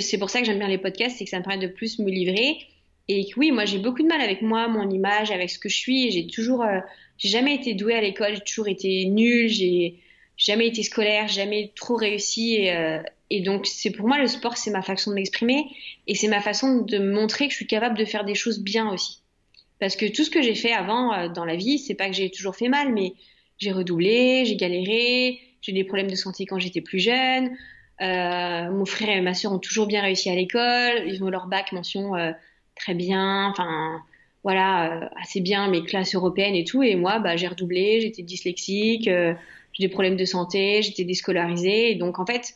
c'est 0.00 0.18
pour 0.18 0.30
ça 0.30 0.40
que 0.40 0.46
j'aime 0.46 0.58
bien 0.58 0.68
les 0.68 0.78
podcasts, 0.78 1.16
c'est 1.18 1.24
que 1.24 1.30
ça 1.30 1.38
me 1.38 1.44
permet 1.44 1.66
de 1.66 1.72
plus 1.72 1.98
me 1.98 2.10
livrer. 2.10 2.58
Et 3.08 3.28
oui, 3.36 3.50
moi 3.50 3.64
j'ai 3.64 3.78
beaucoup 3.78 4.02
de 4.02 4.08
mal 4.08 4.20
avec 4.20 4.42
moi, 4.42 4.68
mon 4.68 4.88
image, 4.90 5.30
avec 5.30 5.50
ce 5.50 5.58
que 5.58 5.68
je 5.68 5.76
suis. 5.76 6.10
J'ai 6.10 6.26
toujours, 6.26 6.62
euh, 6.62 6.80
j'ai 7.18 7.28
jamais 7.28 7.54
été 7.54 7.74
douée 7.74 7.94
à 7.94 8.00
l'école, 8.00 8.34
j'ai 8.34 8.40
toujours 8.42 8.68
été 8.68 9.06
nulle, 9.06 9.48
j'ai 9.48 10.00
jamais 10.36 10.66
été 10.66 10.82
scolaire, 10.82 11.28
jamais 11.28 11.72
trop 11.76 11.96
réussi. 11.96 12.68
Euh, 12.68 13.02
et 13.34 13.40
donc, 13.40 13.66
c'est 13.66 13.90
pour 13.90 14.06
moi 14.06 14.18
le 14.18 14.26
sport, 14.26 14.58
c'est 14.58 14.70
ma 14.70 14.82
façon 14.82 15.10
de 15.10 15.14
m'exprimer 15.14 15.64
et 16.06 16.14
c'est 16.14 16.28
ma 16.28 16.42
façon 16.42 16.82
de 16.82 16.98
montrer 16.98 17.46
que 17.46 17.52
je 17.52 17.56
suis 17.56 17.66
capable 17.66 17.96
de 17.96 18.04
faire 18.04 18.26
des 18.26 18.34
choses 18.34 18.60
bien 18.60 18.92
aussi. 18.92 19.22
Parce 19.80 19.96
que 19.96 20.04
tout 20.04 20.22
ce 20.22 20.28
que 20.28 20.42
j'ai 20.42 20.54
fait 20.54 20.72
avant 20.72 21.14
euh, 21.14 21.28
dans 21.30 21.46
la 21.46 21.56
vie, 21.56 21.78
c'est 21.78 21.94
pas 21.94 22.08
que 22.08 22.12
j'ai 22.12 22.30
toujours 22.30 22.56
fait 22.56 22.68
mal, 22.68 22.92
mais 22.92 23.14
j'ai 23.56 23.72
redoublé, 23.72 24.44
j'ai 24.44 24.56
galéré, 24.56 25.40
j'ai 25.62 25.72
eu 25.72 25.74
des 25.74 25.84
problèmes 25.84 26.10
de 26.10 26.14
santé 26.14 26.44
quand 26.44 26.58
j'étais 26.58 26.82
plus 26.82 26.98
jeune. 26.98 27.56
Euh, 28.02 28.70
mon 28.70 28.84
frère 28.84 29.16
et 29.16 29.22
ma 29.22 29.32
soeur 29.32 29.52
ont 29.52 29.58
toujours 29.58 29.86
bien 29.86 30.02
réussi 30.02 30.28
à 30.28 30.34
l'école, 30.34 31.04
ils 31.06 31.24
ont 31.24 31.30
leur 31.30 31.46
bac 31.46 31.72
mention 31.72 32.14
euh, 32.14 32.32
très 32.74 32.92
bien, 32.92 33.48
enfin 33.48 34.02
voilà, 34.44 35.10
assez 35.22 35.40
bien 35.40 35.68
mes 35.68 35.84
classes 35.84 36.14
européennes 36.14 36.54
et 36.54 36.64
tout. 36.64 36.82
Et 36.82 36.96
moi, 36.96 37.18
bah, 37.18 37.38
j'ai 37.38 37.48
redoublé, 37.48 38.02
j'étais 38.02 38.22
dyslexique, 38.22 39.04
j'ai 39.04 39.36
des 39.78 39.88
problèmes 39.88 40.16
de 40.16 40.26
santé, 40.26 40.82
j'étais 40.82 41.04
déscolarisée. 41.04 41.92
Et 41.92 41.94
donc 41.94 42.18
en 42.18 42.26
fait, 42.26 42.54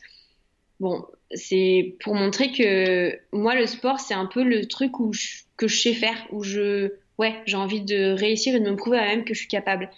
Bon, 0.79 1.05
c'est 1.31 1.95
pour 2.01 2.15
montrer 2.15 2.51
que 2.51 3.19
moi, 3.31 3.55
le 3.55 3.65
sport, 3.65 3.99
c'est 3.99 4.13
un 4.13 4.25
peu 4.25 4.43
le 4.43 4.67
truc 4.67 4.99
où 4.99 5.11
que 5.57 5.67
je 5.67 5.81
sais 5.81 5.93
faire, 5.93 6.27
où 6.31 6.43
je, 6.43 6.93
ouais, 7.17 7.35
j'ai 7.45 7.57
envie 7.57 7.81
de 7.81 8.11
réussir 8.11 8.55
et 8.55 8.59
de 8.59 8.69
me 8.69 8.75
prouver 8.75 8.99
à 8.99 9.05
même 9.05 9.25
que 9.25 9.33
je 9.33 9.39
suis 9.39 9.47
capable. 9.47 9.89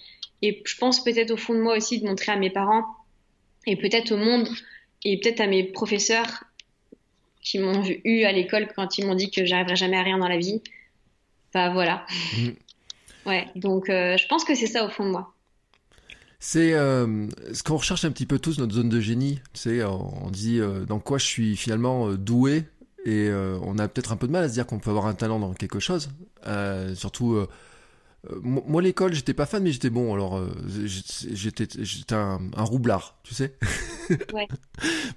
Et 0.41 0.61
je 0.65 0.77
pense 0.77 1.03
peut-être 1.03 1.32
au 1.32 1.38
fond 1.38 1.53
de 1.53 1.59
moi 1.59 1.75
aussi 1.75 1.99
de 1.99 2.07
montrer 2.07 2.32
à 2.32 2.38
mes 2.38 2.49
parents 2.49 2.86
et 3.67 3.75
peut-être 3.75 4.11
au 4.11 4.17
monde 4.17 4.47
et 5.03 5.19
peut-être 5.19 5.41
à 5.41 5.47
mes 5.47 5.63
professeurs 5.63 6.45
qui 7.41 7.59
m'ont 7.59 7.84
eu 8.03 8.23
à 8.23 8.32
l'école 8.32 8.67
quand 8.73 8.97
ils 8.97 9.05
m'ont 9.05 9.15
dit 9.15 9.32
que 9.32 9.45
j'arriverais 9.45 9.75
jamais 9.75 9.97
à 9.97 10.03
rien 10.03 10.17
dans 10.17 10.27
la 10.27 10.38
vie. 10.38 10.61
Bah 11.53 11.71
voilà. 11.71 12.05
Mmh. 12.38 12.49
Ouais, 13.25 13.47
donc 13.55 13.89
euh, 13.89 14.17
je 14.17 14.27
pense 14.27 14.45
que 14.45 14.55
c'est 14.55 14.67
ça 14.67 14.86
au 14.86 14.89
fond 14.89 15.05
de 15.05 15.11
moi. 15.11 15.34
C'est 16.39 16.73
euh, 16.73 17.27
ce 17.53 17.63
qu'on 17.63 17.75
recherche 17.75 18.05
un 18.05 18.11
petit 18.11 18.25
peu 18.25 18.39
tous, 18.39 18.59
notre 18.59 18.73
zone 18.73 18.87
de 18.87 19.01
génie. 19.01 19.41
Sais, 19.53 19.83
on 19.83 20.29
dit 20.31 20.59
euh, 20.59 20.85
dans 20.85 20.99
quoi 20.99 21.17
je 21.17 21.25
suis 21.25 21.57
finalement 21.57 22.07
euh, 22.09 22.17
doué 22.17 22.65
et 23.05 23.29
on 23.63 23.79
a 23.79 23.87
peut-être 23.87 24.11
un 24.11 24.17
peu 24.17 24.27
de 24.27 24.31
mal 24.33 24.43
à 24.43 24.49
se 24.49 24.53
dire 24.53 24.67
qu'on 24.67 24.77
peut 24.77 24.89
avoir 24.89 25.07
un 25.07 25.13
talent 25.13 25.39
dans 25.39 25.53
quelque 25.53 25.79
chose. 25.79 26.09
surtout 26.95 27.33
euh, 27.33 27.47
moi, 28.41 28.82
l'école, 28.82 29.13
j'étais 29.13 29.34
pas 29.34 29.45
fan, 29.45 29.63
mais 29.63 29.72
j'étais 29.72 29.89
bon. 29.89 30.13
Alors, 30.13 30.38
euh, 30.38 30.51
j'étais, 30.67 31.67
j'étais 31.80 32.15
un, 32.15 32.39
roublard, 32.57 33.17
tu 33.24 33.34
sais. 33.34 33.55
Ouais. 34.34 34.47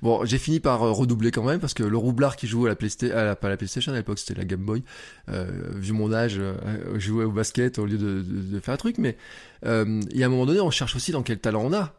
bon, 0.03 0.23
j'ai 0.27 0.37
fini 0.37 0.61
par 0.61 0.83
euh, 0.83 0.93
redoubler 0.93 1.31
quand 1.31 1.43
même 1.43 1.61
parce 1.61 1.73
que 1.73 1.83
le 1.83 1.97
roublard 1.97 2.37
qui 2.37 2.47
jouait 2.47 2.69
à 2.69 2.73
la 2.73 2.77
PlayStation, 2.77 3.17
à 3.17 3.25
la, 3.25 3.37
pas 3.37 3.49
la 3.49 3.57
PlayStation 3.57 3.91
à 3.91 3.97
l'époque, 3.97 4.19
c'était 4.19 4.39
la 4.39 4.45
Game 4.45 4.61
Boy. 4.61 4.85
vu 5.27 5.95
mon 5.95 6.13
âge, 6.13 6.39
jouait 6.97 7.25
au 7.25 7.33
basket 7.33 7.79
au 7.79 7.87
lieu 7.87 7.97
de, 7.97 8.21
de, 8.23 8.61
faire 8.61 8.75
un 8.75 8.77
truc. 8.77 8.99
Mais 8.99 9.17
il 9.65 10.17
y 10.17 10.23
a 10.23 10.27
un 10.27 10.29
moment 10.29 10.45
donné, 10.45 10.61
on 10.61 10.71
cherche 10.71 10.95
aussi 10.95 11.11
dans 11.11 11.23
quel 11.23 11.39
talent 11.39 11.63
on 11.65 11.73
a. 11.73 11.95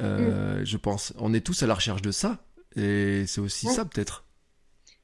Mm. 0.00 0.64
Je 0.64 0.76
pense, 0.78 1.12
on 1.18 1.34
est 1.34 1.44
tous 1.44 1.62
à 1.62 1.66
la 1.66 1.74
recherche 1.74 2.00
de 2.00 2.12
ça, 2.12 2.38
et 2.74 3.24
c'est 3.26 3.42
aussi 3.42 3.66
ça 3.66 3.84
peut-être. 3.84 4.24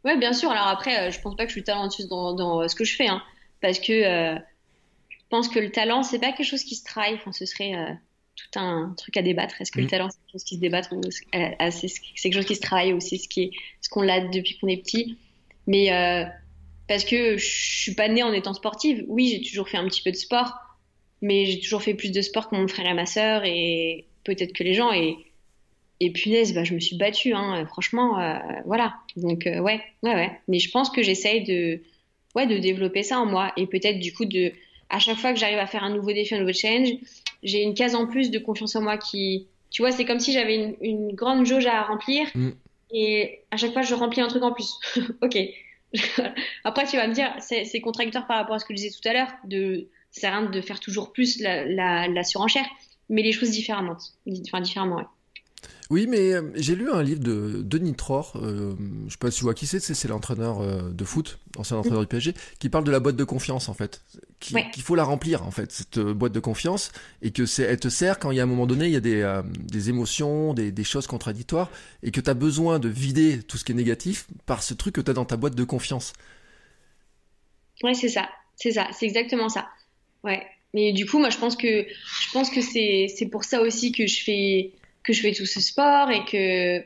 Ouais, 0.02 0.16
bien 0.16 0.32
sûr. 0.32 0.50
Alors 0.50 0.68
après, 0.68 1.12
je 1.12 1.20
pense 1.20 1.36
pas 1.36 1.44
que 1.44 1.50
je 1.50 1.54
suis 1.56 1.64
talentueuse 1.64 2.08
dans, 2.08 2.32
dans 2.32 2.66
ce 2.66 2.74
que 2.74 2.84
je 2.84 2.96
fais, 2.96 3.08
hein, 3.08 3.22
parce 3.60 3.78
que 3.78 4.38
pense 5.34 5.48
que 5.48 5.58
le 5.58 5.70
talent, 5.70 6.04
c'est 6.04 6.20
pas 6.20 6.30
quelque 6.30 6.46
chose 6.46 6.62
qui 6.62 6.76
se 6.76 6.84
travaille. 6.84 7.14
Enfin, 7.14 7.32
ce 7.32 7.44
serait 7.44 7.74
euh, 7.74 7.90
tout 8.36 8.58
un 8.58 8.94
truc 8.96 9.16
à 9.16 9.22
débattre. 9.22 9.60
Est-ce 9.60 9.72
que 9.72 9.80
le 9.80 9.86
mm. 9.86 9.90
talent, 9.90 10.08
c'est 10.10 10.18
quelque 10.18 10.32
chose 10.32 10.44
qui 10.44 10.54
se 10.54 10.60
débat 10.60 10.82
ou 10.92 11.00
euh, 11.00 11.70
c'est 11.72 11.88
quelque 12.22 12.34
chose 12.34 12.46
qui 12.46 12.54
se 12.54 12.60
travaille 12.60 12.92
ou 12.92 13.00
c'est 13.00 13.18
ce 13.18 13.28
qui 13.28 13.42
est, 13.42 13.50
ce 13.80 13.88
qu'on 13.88 14.02
l'a 14.02 14.20
depuis 14.20 14.56
qu'on 14.58 14.68
est 14.68 14.76
petit? 14.76 15.18
Mais 15.66 15.92
euh, 15.92 16.24
parce 16.86 17.04
que 17.04 17.36
je 17.36 17.46
suis 17.46 17.94
pas 17.94 18.06
née 18.06 18.22
en 18.22 18.32
étant 18.32 18.54
sportive. 18.54 19.04
Oui, 19.08 19.28
j'ai 19.28 19.42
toujours 19.42 19.68
fait 19.68 19.76
un 19.76 19.88
petit 19.88 20.02
peu 20.02 20.12
de 20.12 20.16
sport, 20.16 20.54
mais 21.20 21.46
j'ai 21.46 21.58
toujours 21.58 21.82
fait 21.82 21.94
plus 21.94 22.12
de 22.12 22.22
sport 22.22 22.48
que 22.48 22.54
mon 22.54 22.68
frère 22.68 22.86
et 22.86 22.94
ma 22.94 23.06
sœur 23.06 23.42
et 23.44 24.06
peut-être 24.22 24.52
que 24.52 24.62
les 24.62 24.74
gens. 24.74 24.92
Et, 24.92 25.16
et 25.98 26.12
punaise, 26.12 26.54
bah, 26.54 26.62
je 26.62 26.74
me 26.74 26.80
suis 26.80 26.96
battue, 26.96 27.32
hein, 27.34 27.66
franchement, 27.66 28.20
euh, 28.20 28.38
voilà. 28.66 28.94
Donc, 29.16 29.46
ouais, 29.46 29.60
ouais, 29.60 29.82
ouais. 30.14 30.30
Mais 30.46 30.60
je 30.60 30.70
pense 30.70 30.90
que 30.90 31.02
j'essaye 31.02 31.42
de, 31.42 31.80
ouais, 32.36 32.46
de 32.46 32.58
développer 32.58 33.02
ça 33.02 33.18
en 33.18 33.26
moi. 33.26 33.52
Et 33.56 33.66
peut-être, 33.66 33.98
du 33.98 34.12
coup, 34.12 34.26
de, 34.26 34.52
à 34.90 34.98
chaque 34.98 35.18
fois 35.18 35.32
que 35.32 35.38
j'arrive 35.38 35.58
à 35.58 35.66
faire 35.66 35.84
un 35.84 35.90
nouveau 35.90 36.12
défi, 36.12 36.34
un 36.34 36.40
nouveau 36.40 36.52
challenge, 36.52 36.90
j'ai 37.42 37.62
une 37.62 37.74
case 37.74 37.94
en 37.94 38.06
plus 38.06 38.30
de 38.30 38.38
confiance 38.38 38.76
en 38.76 38.82
moi 38.82 38.98
qui, 38.98 39.46
tu 39.70 39.82
vois, 39.82 39.92
c'est 39.92 40.04
comme 40.04 40.20
si 40.20 40.32
j'avais 40.32 40.56
une, 40.56 40.76
une, 40.80 41.12
grande 41.14 41.46
jauge 41.46 41.66
à 41.66 41.82
remplir. 41.82 42.26
Mm. 42.34 42.50
Et 42.92 43.40
à 43.50 43.56
chaque 43.56 43.72
fois, 43.72 43.82
je 43.82 43.94
remplis 43.94 44.20
un 44.20 44.28
truc 44.28 44.42
en 44.42 44.52
plus. 44.52 44.74
ok. 45.22 45.36
Après, 46.64 46.86
tu 46.86 46.96
vas 46.96 47.06
me 47.06 47.14
dire, 47.14 47.32
c'est 47.40 47.80
contradictoire 47.80 48.26
par 48.26 48.36
rapport 48.36 48.56
à 48.56 48.58
ce 48.58 48.64
que 48.64 48.74
je 48.74 48.76
disais 48.76 48.90
tout 48.90 49.08
à 49.08 49.12
l'heure, 49.12 49.32
de, 49.44 49.88
ça 50.10 50.22
sert 50.22 50.34
à 50.34 50.38
rien 50.38 50.50
de 50.50 50.60
faire 50.60 50.80
toujours 50.80 51.12
plus 51.12 51.40
la, 51.40 51.64
la, 51.64 52.08
la 52.08 52.24
surenchère, 52.24 52.66
mais 53.08 53.22
les 53.22 53.32
choses 53.32 53.50
différemment. 53.50 53.96
Enfin, 54.46 54.60
différemment, 54.60 54.96
ouais. 54.96 55.04
Oui, 55.90 56.06
mais 56.08 56.32
euh, 56.32 56.50
j'ai 56.54 56.74
lu 56.74 56.90
un 56.90 57.02
livre 57.02 57.20
de 57.20 57.60
Denis 57.62 57.94
Tror, 57.94 58.32
euh, 58.36 58.74
je 59.06 59.12
sais 59.12 59.18
pas 59.18 59.30
si 59.30 59.38
tu 59.38 59.44
vois 59.44 59.52
qui 59.52 59.66
c'est, 59.66 59.80
c'est 59.80 60.08
l'entraîneur 60.08 60.62
euh, 60.62 60.90
de 60.90 61.04
foot, 61.04 61.38
ancien 61.58 61.76
entraîneur 61.76 62.00
du 62.00 62.06
PSG, 62.06 62.32
qui 62.58 62.70
parle 62.70 62.84
de 62.84 62.90
la 62.90 63.00
boîte 63.00 63.16
de 63.16 63.24
confiance 63.24 63.68
en 63.68 63.74
fait, 63.74 64.02
qu'il 64.40 64.82
faut 64.82 64.94
la 64.94 65.04
remplir 65.04 65.42
en 65.42 65.50
fait 65.50 65.70
cette 65.72 65.98
boîte 65.98 66.32
de 66.32 66.40
confiance 66.40 66.90
et 67.20 67.32
que 67.32 67.44
c'est 67.44 67.64
elle 67.64 67.80
te 67.80 67.90
sert 67.90 68.18
quand 68.18 68.30
il 68.30 68.38
y 68.38 68.40
a 68.40 68.44
un 68.44 68.46
moment 68.46 68.66
donné 68.66 68.86
il 68.86 68.92
y 68.92 68.96
a 68.96 69.00
des, 69.00 69.42
des 69.58 69.90
émotions, 69.90 70.54
des, 70.54 70.72
des, 70.72 70.84
choses 70.84 71.06
contradictoires 71.06 71.70
et 72.02 72.10
que 72.10 72.20
tu 72.20 72.30
as 72.30 72.34
besoin 72.34 72.78
de 72.78 72.88
vider 72.88 73.42
tout 73.42 73.58
ce 73.58 73.64
qui 73.64 73.72
est 73.72 73.74
négatif 73.74 74.26
par 74.46 74.62
ce 74.62 74.72
truc 74.72 74.94
que 74.94 75.00
tu 75.02 75.10
as 75.10 75.14
dans 75.14 75.26
ta 75.26 75.36
boîte 75.36 75.54
de 75.54 75.64
confiance. 75.64 76.14
Ouais, 77.82 77.94
c'est 77.94 78.08
ça, 78.08 78.30
c'est 78.56 78.72
ça, 78.72 78.88
c'est 78.92 79.04
exactement 79.04 79.50
ça. 79.50 79.68
Ouais. 80.22 80.46
Mais 80.72 80.92
du 80.92 81.06
coup, 81.06 81.18
moi, 81.18 81.30
je 81.30 81.38
pense 81.38 81.56
que 81.56 81.86
je 81.86 82.32
pense 82.32 82.50
que 82.50 82.60
c'est 82.60 83.28
pour 83.30 83.44
ça 83.44 83.60
aussi 83.60 83.92
que 83.92 84.06
je 84.06 84.22
fais 84.22 84.72
que 85.04 85.12
je 85.12 85.20
fais 85.20 85.32
tout 85.32 85.46
ce 85.46 85.60
sport 85.60 86.10
et 86.10 86.24
que 86.24 86.84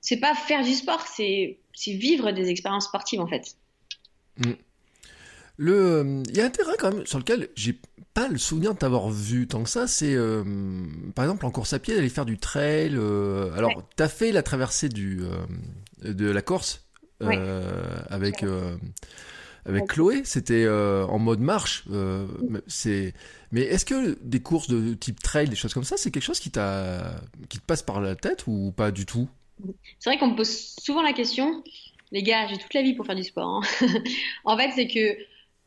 c'est 0.00 0.18
pas 0.18 0.34
faire 0.34 0.62
du 0.62 0.72
sport, 0.72 1.04
c'est 1.06 1.58
vivre 1.86 2.30
des 2.30 2.48
expériences 2.48 2.86
sportives 2.86 3.20
en 3.20 3.26
fait. 3.26 3.56
Mm. 4.38 4.52
Le, 5.58 6.22
il 6.28 6.36
y 6.36 6.40
a 6.40 6.46
un 6.46 6.50
terrain 6.50 6.72
quand 6.78 6.92
même 6.92 7.06
sur 7.06 7.18
lequel 7.18 7.48
j'ai 7.54 7.78
pas 8.14 8.28
le 8.28 8.38
souvenir 8.38 8.72
de 8.74 8.78
t'avoir 8.78 9.10
vu 9.10 9.46
tant 9.46 9.62
que 9.62 9.68
ça. 9.68 9.86
C'est 9.86 10.14
euh, 10.14 10.42
par 11.14 11.24
exemple 11.24 11.44
en 11.44 11.50
course 11.50 11.72
à 11.72 11.78
pied, 11.78 11.96
aller 11.96 12.08
faire 12.08 12.24
du 12.24 12.38
trail. 12.38 12.92
Euh, 12.94 13.52
alors, 13.54 13.72
t'as 13.96 14.08
fait 14.08 14.32
la 14.32 14.42
traversée 14.42 14.88
du 14.88 15.20
euh, 15.22 16.12
de 16.12 16.30
la 16.30 16.42
Corse 16.42 16.86
avec 17.20 18.44
avec 19.64 19.86
Chloé, 19.86 20.22
c'était 20.24 20.64
euh, 20.64 21.06
en 21.06 21.18
mode 21.18 21.40
marche. 21.40 21.84
Euh, 21.90 22.26
c'est, 22.66 23.14
mais 23.52 23.62
est-ce 23.62 23.84
que 23.84 24.18
des 24.22 24.40
courses 24.40 24.68
de 24.68 24.94
type 24.94 25.22
trail, 25.22 25.48
des 25.48 25.56
choses 25.56 25.72
comme 25.72 25.84
ça, 25.84 25.96
c'est 25.96 26.10
quelque 26.10 26.24
chose 26.24 26.40
qui 26.40 26.50
t'a, 26.50 27.12
qui 27.48 27.58
te 27.58 27.64
passe 27.64 27.82
par 27.82 28.00
la 28.00 28.16
tête 28.16 28.44
ou 28.46 28.72
pas 28.76 28.90
du 28.90 29.06
tout? 29.06 29.28
C'est 30.00 30.10
vrai 30.10 30.18
qu'on 30.18 30.28
me 30.28 30.36
pose 30.36 30.74
souvent 30.80 31.02
la 31.02 31.12
question. 31.12 31.62
Les 32.10 32.22
gars, 32.22 32.48
j'ai 32.48 32.58
toute 32.58 32.74
la 32.74 32.82
vie 32.82 32.94
pour 32.94 33.06
faire 33.06 33.14
du 33.14 33.22
sport. 33.22 33.62
Hein. 33.62 33.86
en 34.44 34.56
fait, 34.56 34.70
c'est 34.74 34.88
que 34.88 35.16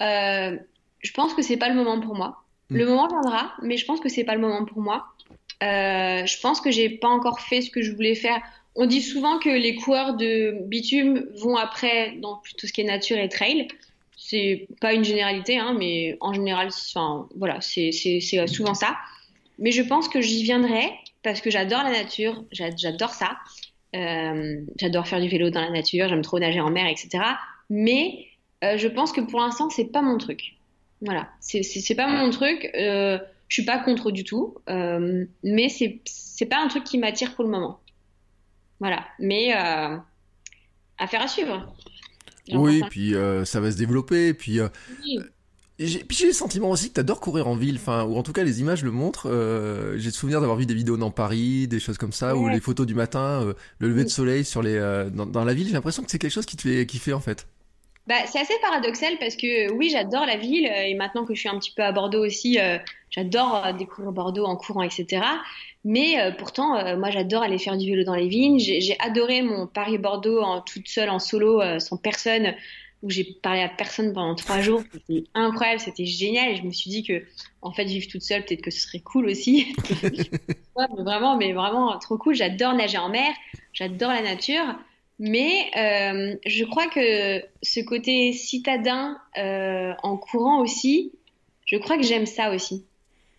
euh, 0.04 0.58
je 1.00 1.12
pense 1.14 1.34
que 1.34 1.42
c'est 1.42 1.58
pas 1.58 1.70
le 1.70 1.76
moment 1.76 2.00
pour 2.02 2.16
moi. 2.16 2.44
Le 2.70 2.84
hmm. 2.84 2.90
moment 2.90 3.08
viendra, 3.08 3.54
mais 3.62 3.78
je 3.78 3.86
pense 3.86 4.02
que 4.02 4.10
c'est 4.10 4.26
pas 4.26 4.36
le 4.36 4.42
moment 4.42 4.66
pour 4.66 4.82
moi. 4.82 5.06
je 5.62 6.42
pense 6.42 6.60
que 6.60 6.70
j'ai 6.70 6.90
pas 6.90 7.08
encore 7.08 7.40
fait 7.40 7.62
ce 7.62 7.70
que 7.70 7.82
je 7.82 7.94
voulais 7.94 8.16
faire. 8.16 8.42
On 8.76 8.86
dit 8.86 9.02
souvent 9.02 9.40
que 9.40 9.50
les 9.50 9.76
coureurs 9.76 10.16
de 10.16 10.58
bitume 10.66 11.30
vont 11.36 11.56
après 11.56 12.18
dans 12.22 12.42
tout 12.58 12.68
ce 12.68 12.74
qui 12.74 12.82
est 12.82 12.86
nature 12.86 13.18
et 13.18 13.30
trail 13.30 13.68
c'est 14.28 14.68
pas 14.82 14.94
une 14.94 15.04
généralité, 15.04 15.58
hein, 15.60 15.76
mais 15.78 16.18
en 16.20 16.34
général, 16.34 16.70
voilà, 17.36 17.62
c'est 17.62 17.92
souvent 17.92 18.74
ça. 18.74 18.98
Mais 19.60 19.72
je 19.72 19.84
pense 19.84 20.10
que 20.10 20.20
j'y 20.22 20.44
viendrai 20.44 20.92
parce 21.24 21.42
que 21.42 21.50
j'adore 21.50 21.84
la 21.84 21.92
nature, 21.92 22.44
j'adore 22.52 23.12
ça. 23.12 23.38
Euh, 23.96 24.62
j'adore 24.78 25.08
faire 25.08 25.22
du 25.22 25.30
vélo 25.30 25.50
dans 25.50 25.62
la 25.62 25.70
nature, 25.70 26.10
j'aime 26.10 26.22
trop 26.22 26.40
nager 26.40 26.60
en 26.60 26.72
mer, 26.72 26.88
etc. 26.88 27.24
Mais 27.70 28.26
euh, 28.64 28.78
je 28.78 28.88
pense 28.88 29.12
que 29.12 29.22
pour 29.22 29.40
l'instant, 29.40 29.70
c'est 29.70 29.92
pas 29.92 30.02
mon 30.02 30.18
truc. 30.18 30.56
Voilà, 31.02 31.30
c'est 31.40 31.96
pas 31.96 32.08
mon 32.08 32.30
truc. 32.32 32.70
Euh, 32.76 33.20
je 33.48 33.54
suis 33.54 33.66
pas 33.66 33.78
contre 33.78 34.12
du 34.12 34.24
tout, 34.24 34.56
euh, 34.70 35.26
mais 35.44 35.70
c'est 35.70 36.46
pas 36.50 36.58
un 36.58 36.68
truc 36.68 36.84
qui 36.84 36.98
m'attire 36.98 37.36
pour 37.36 37.44
le 37.44 37.52
moment. 37.52 37.80
Voilà, 38.80 39.06
mais 39.20 39.54
affaire 40.98 41.22
à 41.22 41.28
suivre. 41.28 41.76
Oui, 42.54 42.84
puis 42.90 43.16
euh, 43.16 43.46
ça 43.46 43.60
va 43.60 43.72
se 43.72 43.78
développer, 43.78 44.34
puis. 44.34 44.60
Euh, 44.60 44.70
j'ai, 45.78 46.00
puis 46.06 46.16
j'ai 46.16 46.28
le 46.28 46.34
sentiment 46.34 46.70
aussi 46.70 46.88
que 46.88 46.94
t'adores 46.94 47.20
courir 47.20 47.48
en 47.48 47.56
ville, 47.56 47.76
enfin, 47.76 48.06
ou 48.06 48.16
en 48.16 48.24
tout 48.24 48.32
cas 48.32 48.44
les 48.44 48.62
images 48.62 48.84
le 48.84 48.92
montrent. 48.92 49.30
Euh, 49.30 49.98
j'ai 49.98 50.06
le 50.06 50.14
souvenir 50.14 50.40
d'avoir 50.40 50.58
vu 50.58 50.66
des 50.66 50.74
vidéos 50.74 50.96
dans 50.96 51.12
Paris, 51.12 51.68
des 51.68 51.82
choses 51.82 51.98
comme 51.98 52.14
ça, 52.14 52.38
ou 52.38 52.48
les 52.48 52.62
photos 52.62 52.86
du 52.86 52.96
matin, 52.96 53.44
euh, 53.44 53.54
le 53.80 53.90
lever 53.90 54.06
de 54.06 54.10
soleil 54.10 54.46
sur 54.46 54.62
les, 54.62 54.80
dans, 55.14 55.26
dans, 55.26 55.44
la 55.44 55.54
ville. 55.54 55.68
J'ai 55.68 55.74
l'impression 55.74 56.04
que 56.04 56.12
c'est 56.12 56.20
quelque 56.20 56.32
chose 56.32 56.46
qui 56.46 56.56
te 56.56 56.62
fait 56.62 56.86
kiffer 56.86 57.12
en 57.12 57.20
fait. 57.20 57.48
Bah, 58.08 58.16
c'est 58.28 58.40
assez 58.40 58.54
paradoxal 58.62 59.18
parce 59.20 59.36
que 59.36 59.72
oui, 59.72 59.90
j'adore 59.90 60.26
la 60.26 60.38
ville 60.38 60.66
et 60.68 60.94
maintenant 60.94 61.26
que 61.26 61.34
je 61.34 61.40
suis 61.40 61.50
un 61.50 61.58
petit 61.58 61.72
peu 61.72 61.84
à 61.84 61.92
Bordeaux 61.92 62.24
aussi, 62.24 62.60
j'adore 63.10 63.74
découvrir 63.74 64.12
Bordeaux 64.12 64.46
en 64.46 64.56
courant, 64.56 64.84
etc. 64.84 65.22
Mais 65.86 66.20
euh, 66.20 66.32
pourtant, 66.32 66.76
euh, 66.76 66.98
moi, 66.98 67.12
j'adore 67.12 67.44
aller 67.44 67.60
faire 67.60 67.78
du 67.78 67.86
vélo 67.86 68.04
dans 68.04 68.16
les 68.16 68.28
vignes. 68.28 68.58
J'ai 68.58 68.98
adoré 69.00 69.44
mon 69.44 69.68
Paris-Bordeaux 69.68 70.42
en 70.42 70.62
toute 70.62 70.88
seule, 70.88 71.12
en 71.12 71.20
solo, 71.20 71.62
euh, 71.62 71.78
sans 71.78 71.96
personne, 71.96 72.56
où 73.04 73.12
j'ai 73.12 73.24
parlé 73.24 73.62
à 73.62 73.70
personne 73.70 74.12
pendant 74.12 74.34
trois 74.34 74.62
jours. 74.62 74.82
C'était 74.92 75.26
incroyable, 75.36 75.80
c'était 75.80 76.08
génial. 76.08 76.50
Et 76.50 76.56
je 76.56 76.64
me 76.64 76.72
suis 76.72 76.90
dit 76.90 77.04
que, 77.04 77.24
en 77.62 77.72
fait, 77.72 77.86
vivre 77.86 78.08
toute 78.12 78.24
seule, 78.24 78.44
peut-être 78.44 78.64
que 78.64 78.72
ce 78.72 78.80
serait 78.80 79.00
cool 79.00 79.28
aussi. 79.28 79.76
ouais, 80.04 80.86
mais 80.98 81.04
vraiment, 81.04 81.38
mais 81.38 81.54
vraiment 81.54 81.96
trop 82.00 82.18
cool. 82.18 82.34
J'adore 82.34 82.74
nager 82.74 82.98
en 82.98 83.10
mer, 83.10 83.32
j'adore 83.72 84.10
la 84.10 84.24
nature. 84.24 84.66
Mais 85.20 85.72
je 86.46 86.64
crois 86.66 86.88
que 86.88 87.42
ce 87.62 87.80
côté 87.82 88.34
citadin 88.34 89.18
en 89.36 90.18
courant 90.18 90.62
aussi, 90.62 91.12
je 91.66 91.78
crois 91.78 91.98
que 91.98 92.04
j'aime 92.04 92.26
ça 92.26 92.52
aussi 92.52 92.86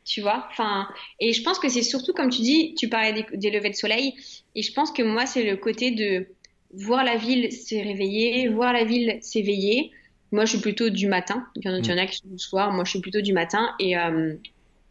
tu 0.07 0.21
vois? 0.21 0.47
Enfin, 0.53 0.89
et 1.19 1.33
je 1.33 1.43
pense 1.43 1.59
que 1.59 1.69
c'est 1.69 1.83
surtout, 1.83 2.13
comme 2.13 2.31
tu 2.31 2.41
dis, 2.41 2.77
tu 2.79 2.89
parlais 2.89 3.13
des, 3.13 3.27
des, 3.37 3.51
levées 3.51 3.71
de 3.71 3.75
soleil, 3.75 4.15
et 4.55 4.63
je 4.63 4.73
pense 4.73 4.93
que 4.93 5.03
moi, 5.03 5.27
c'est 5.27 5.43
le 5.43 5.57
côté 5.57 5.91
de 5.91 6.29
voir 6.73 7.05
la 7.05 7.17
ville 7.17 7.53
se 7.53 7.75
réveiller, 7.75 8.49
voir 8.49 8.73
la 8.73 8.85
ville 8.85 9.19
s'éveiller. 9.21 9.91
Moi, 10.33 10.45
je 10.45 10.51
suis 10.53 10.61
plutôt 10.61 10.91
du 10.91 11.09
matin. 11.09 11.47
Il 11.57 11.65
y 11.65 11.69
en 11.69 11.75
a, 11.75 12.05
mm. 12.05 12.07
qui 12.07 12.17
sont 12.17 12.29
du 12.29 12.39
soir. 12.39 12.73
Moi, 12.73 12.85
je 12.85 12.91
suis 12.91 13.01
plutôt 13.01 13.21
du 13.21 13.33
matin. 13.33 13.75
Et, 13.81 13.97
euh, 13.97 14.35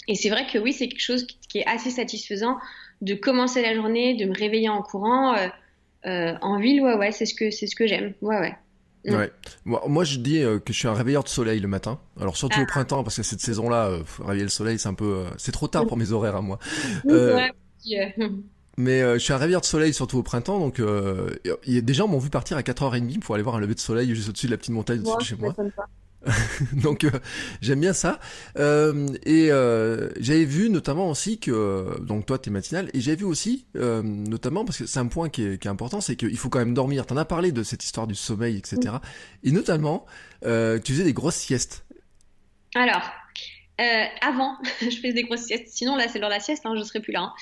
et 0.07 0.15
c'est 0.15 0.29
vrai 0.29 0.45
que 0.51 0.57
oui, 0.57 0.73
c'est 0.73 0.87
quelque 0.87 1.01
chose 1.01 1.25
qui, 1.25 1.59
est 1.59 1.67
assez 1.67 1.89
satisfaisant 1.89 2.57
de 3.01 3.13
commencer 3.13 3.61
la 3.61 3.73
journée, 3.73 4.15
de 4.15 4.25
me 4.25 4.37
réveiller 4.37 4.69
en 4.69 4.81
courant. 4.81 5.35
Euh, 6.05 6.35
en 6.41 6.59
ville, 6.59 6.81
ouais, 6.81 6.95
ouais, 6.95 7.11
c'est 7.11 7.25
ce 7.25 7.33
que, 7.33 7.51
c'est 7.51 7.67
ce 7.67 7.75
que 7.75 7.87
j'aime. 7.87 8.13
Ouais, 8.21 8.39
ouais. 8.39 8.55
Mm. 9.05 9.15
Ouais. 9.15 9.31
Moi, 9.87 10.03
je 10.03 10.17
dis 10.17 10.41
euh, 10.41 10.59
que 10.59 10.73
je 10.73 10.79
suis 10.79 10.87
un 10.87 10.93
réveilleur 10.93 11.23
de 11.23 11.29
soleil 11.29 11.59
le 11.59 11.67
matin. 11.67 11.99
Alors 12.19 12.37
surtout 12.37 12.59
au 12.59 12.63
ah. 12.63 12.67
printemps, 12.67 13.03
parce 13.03 13.17
que 13.17 13.23
cette 13.23 13.41
saison-là, 13.41 13.87
euh, 13.87 14.03
réveiller 14.19 14.43
le 14.43 14.49
soleil, 14.49 14.79
c'est 14.79 14.89
un 14.89 14.93
peu, 14.93 15.25
euh, 15.25 15.29
c'est 15.37 15.51
trop 15.51 15.67
tard 15.67 15.85
pour 15.85 15.97
mes 15.97 16.11
horaires 16.11 16.35
à 16.35 16.41
moi. 16.41 16.59
mais 18.77 18.99
je 18.99 19.17
suis 19.19 19.33
un 19.33 19.37
réveilleur 19.37 19.61
de 19.61 19.65
soleil 19.65 19.93
surtout 19.93 20.17
au 20.17 20.23
printemps, 20.23 20.59
donc 20.59 20.79
y 20.79 21.77
a 21.77 21.81
des 21.81 21.93
gens 21.93 22.07
m'ont 22.07 22.19
vu 22.19 22.29
partir 22.29 22.57
à 22.57 22.61
4h30 22.61 23.19
pour 23.19 23.35
aller 23.35 23.43
voir 23.43 23.55
un 23.55 23.59
lever 23.59 23.75
de 23.75 23.79
soleil 23.79 24.13
juste 24.13 24.29
au-dessus 24.29 24.47
de 24.47 24.51
la 24.51 24.57
petite 24.57 24.73
montagne 24.73 24.99
au-dessus 24.99 25.17
de 25.17 25.23
chez 25.23 25.35
moi. 25.35 25.55
Donc 26.73 27.03
euh, 27.03 27.11
j'aime 27.61 27.81
bien 27.81 27.93
ça. 27.93 28.19
Euh, 28.57 29.07
et 29.25 29.51
euh, 29.51 30.09
j'avais 30.19 30.45
vu 30.45 30.69
notamment 30.69 31.09
aussi 31.09 31.39
que 31.39 31.99
donc 32.01 32.25
toi 32.25 32.39
t'es 32.39 32.49
matinal 32.49 32.89
et 32.93 33.01
j'avais 33.01 33.17
vu 33.17 33.25
aussi 33.25 33.65
notamment 33.75 34.65
parce 34.65 34.79
que 34.79 34.85
c'est 34.85 34.99
un 34.99 35.07
point 35.07 35.29
qui 35.29 35.43
est, 35.43 35.61
qui 35.61 35.67
est 35.67 35.71
important, 35.71 36.01
c'est 36.01 36.15
qu'il 36.15 36.37
faut 36.37 36.49
quand 36.49 36.59
même 36.59 36.73
dormir. 36.73 37.05
T'en 37.05 37.17
as 37.17 37.25
parlé 37.25 37.51
de 37.51 37.63
cette 37.63 37.83
histoire 37.83 38.07
du 38.07 38.15
sommeil, 38.15 38.57
etc. 38.57 38.95
Et 39.43 39.51
notamment 39.51 40.05
tu 40.41 40.93
faisais 40.93 41.03
des 41.03 41.13
grosses 41.13 41.35
siestes. 41.35 41.85
Alors 42.75 43.03
avant 44.21 44.57
je 44.81 44.95
faisais 44.95 45.13
des 45.13 45.23
grosses 45.23 45.45
siestes. 45.45 45.67
Sinon 45.67 45.95
là 45.95 46.07
c'est 46.07 46.19
l'heure 46.19 46.29
de 46.29 46.35
la 46.35 46.39
sieste, 46.39 46.65
hein, 46.65 46.73
je 46.77 46.83
serais 46.83 47.01
plus 47.01 47.13
là. 47.13 47.21
Hein. 47.21 47.33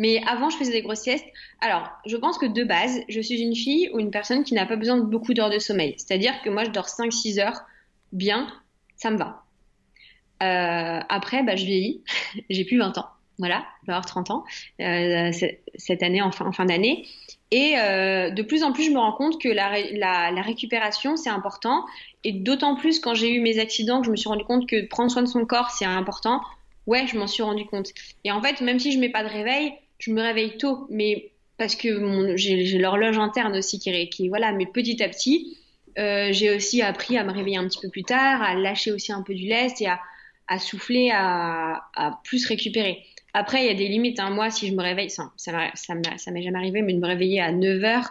Mais 0.00 0.22
avant, 0.28 0.48
je 0.48 0.56
faisais 0.56 0.70
des 0.70 0.82
grosses 0.82 1.00
siestes. 1.00 1.26
Alors, 1.60 1.90
je 2.06 2.16
pense 2.16 2.38
que 2.38 2.46
de 2.46 2.62
base, 2.62 3.00
je 3.08 3.20
suis 3.20 3.40
une 3.40 3.56
fille 3.56 3.90
ou 3.92 3.98
une 3.98 4.12
personne 4.12 4.44
qui 4.44 4.54
n'a 4.54 4.64
pas 4.64 4.76
besoin 4.76 4.96
de 4.96 5.02
beaucoup 5.02 5.34
d'heures 5.34 5.50
de 5.50 5.58
sommeil. 5.58 5.96
C'est-à-dire 5.98 6.40
que 6.44 6.50
moi, 6.50 6.62
je 6.62 6.70
dors 6.70 6.86
5-6 6.86 7.40
heures 7.40 7.64
bien, 8.12 8.46
ça 8.96 9.10
me 9.10 9.18
va. 9.18 9.44
Euh, 10.42 11.00
après, 11.08 11.42
bah, 11.42 11.56
je 11.56 11.64
vieillis, 11.64 12.02
j'ai 12.50 12.64
plus 12.64 12.78
20 12.78 12.96
ans, 12.98 13.08
voilà, 13.38 13.66
je 13.82 13.86
vais 13.86 13.92
avoir 13.92 14.06
30 14.06 14.30
ans 14.30 14.44
euh, 14.80 15.30
cette 15.76 16.02
année, 16.02 16.22
en 16.22 16.32
fin, 16.32 16.64
d'année. 16.64 17.06
Et 17.50 17.74
euh, 17.78 18.30
de 18.30 18.42
plus 18.42 18.62
en 18.62 18.72
plus, 18.72 18.84
je 18.84 18.90
me 18.90 18.98
rends 18.98 19.12
compte 19.12 19.40
que 19.40 19.48
la 19.48 20.42
récupération, 20.42 21.16
c'est 21.16 21.30
important. 21.30 21.84
Et 22.24 22.32
d'autant 22.32 22.76
plus 22.76 23.00
quand 23.00 23.14
j'ai 23.14 23.32
eu 23.32 23.40
mes 23.40 23.58
accidents, 23.58 24.00
que 24.00 24.06
je 24.06 24.10
me 24.10 24.16
suis 24.16 24.28
rendu 24.28 24.44
compte 24.44 24.68
que 24.68 24.86
prendre 24.86 25.10
soin 25.10 25.22
de 25.22 25.28
son 25.28 25.44
corps, 25.44 25.70
c'est 25.70 25.84
important. 25.84 26.40
Ouais, 26.86 27.06
je 27.06 27.16
m'en 27.16 27.26
suis 27.26 27.42
rendu 27.42 27.64
compte. 27.66 27.92
Et 28.24 28.32
en 28.32 28.42
fait, 28.42 28.60
même 28.60 28.78
si 28.78 28.92
je 28.92 28.98
mets 28.98 29.08
pas 29.08 29.22
de 29.22 29.28
réveil, 29.28 29.72
je 29.98 30.10
me 30.10 30.20
réveille 30.20 30.56
tôt, 30.56 30.86
mais 30.90 31.30
parce 31.58 31.74
que 31.74 32.36
j'ai 32.36 32.78
l'horloge 32.78 33.18
interne 33.18 33.56
aussi 33.56 33.78
qui, 33.78 34.08
qui 34.10 34.28
voilà, 34.28 34.52
mais 34.52 34.66
petit 34.66 35.02
à 35.02 35.08
petit, 35.08 35.58
euh, 35.98 36.28
j'ai 36.32 36.54
aussi 36.54 36.82
appris 36.82 37.18
à 37.18 37.24
me 37.24 37.32
réveiller 37.32 37.56
un 37.56 37.66
petit 37.66 37.80
peu 37.80 37.88
plus 37.88 38.04
tard, 38.04 38.42
à 38.42 38.54
lâcher 38.54 38.92
aussi 38.92 39.12
un 39.12 39.22
peu 39.22 39.34
du 39.34 39.46
lest 39.46 39.80
et 39.80 39.86
à, 39.86 40.00
à 40.46 40.58
souffler, 40.58 41.10
à, 41.12 41.88
à, 41.94 42.20
plus 42.24 42.46
récupérer. 42.46 43.02
Après, 43.34 43.62
il 43.62 43.66
y 43.66 43.70
a 43.70 43.74
des 43.74 43.88
limites. 43.88 44.20
Hein. 44.20 44.30
Moi, 44.30 44.50
si 44.50 44.68
je 44.68 44.74
me 44.74 44.82
réveille, 44.82 45.10
ça, 45.10 45.32
ça 45.36 45.52
m'est 45.52 46.42
jamais 46.42 46.58
arrivé, 46.58 46.82
mais 46.82 46.94
de 46.94 46.98
me 46.98 47.06
réveiller 47.06 47.40
à 47.40 47.52
9 47.52 47.84
heures, 47.84 48.10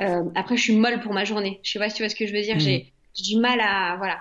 euh, 0.00 0.24
après, 0.34 0.56
je 0.56 0.62
suis 0.62 0.76
molle 0.76 1.00
pour 1.00 1.12
ma 1.12 1.24
journée. 1.24 1.60
Je 1.62 1.72
sais 1.72 1.78
pas 1.78 1.88
si 1.88 1.96
tu 1.96 2.02
vois 2.02 2.08
ce 2.08 2.16
que 2.16 2.26
je 2.26 2.32
veux 2.32 2.42
dire. 2.42 2.58
J'ai 2.58 2.92
mmh. 3.18 3.22
du 3.22 3.36
mal 3.38 3.60
à. 3.60 3.96
Voilà. 3.96 4.18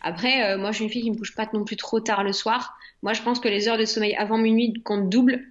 Après, 0.00 0.44
euh, 0.44 0.58
moi, 0.58 0.70
je 0.70 0.76
suis 0.76 0.84
une 0.84 0.90
fille 0.90 1.02
qui 1.02 1.10
me 1.10 1.16
couche 1.16 1.34
pas 1.34 1.48
non 1.52 1.64
plus 1.64 1.76
trop 1.76 2.00
tard 2.00 2.24
le 2.24 2.32
soir. 2.32 2.76
Moi, 3.02 3.12
je 3.12 3.22
pense 3.22 3.40
que 3.40 3.48
les 3.48 3.68
heures 3.68 3.78
de 3.78 3.84
sommeil 3.84 4.14
avant 4.16 4.38
minuit 4.38 4.72
comptent 4.84 5.08
double 5.08 5.44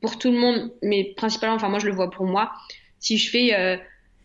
pour 0.00 0.18
tout 0.18 0.30
le 0.30 0.38
monde, 0.38 0.72
mais 0.82 1.12
principalement, 1.16 1.56
enfin, 1.56 1.68
moi, 1.68 1.78
je 1.78 1.86
le 1.86 1.92
vois 1.92 2.10
pour 2.10 2.26
moi. 2.26 2.52
Si 3.00 3.18
je 3.18 3.30
fais 3.30 3.80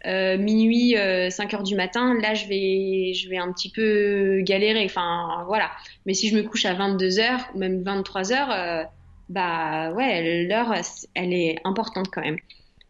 euh, 0.05 0.35
euh 0.35 0.37
minuit, 0.37 0.95
5 1.29 1.53
heures 1.53 1.63
du 1.63 1.75
matin, 1.75 2.17
là, 2.19 2.33
je 2.33 2.47
vais, 2.47 3.13
je 3.13 3.29
vais 3.29 3.37
un 3.37 3.51
petit 3.51 3.71
peu 3.71 4.41
galérer. 4.41 4.85
Enfin, 4.85 5.43
voilà. 5.47 5.71
Mais 6.05 6.13
si 6.13 6.29
je 6.29 6.35
me 6.35 6.43
couche 6.43 6.65
à 6.65 6.73
22 6.73 7.19
heures, 7.19 7.49
ou 7.53 7.59
même 7.59 7.83
23 7.83 8.33
heures, 8.33 8.87
bah 9.29 9.91
ouais, 9.93 10.45
l'heure, 10.45 10.73
elle 11.15 11.33
est 11.33 11.57
importante 11.63 12.09
quand 12.11 12.21
même. 12.21 12.37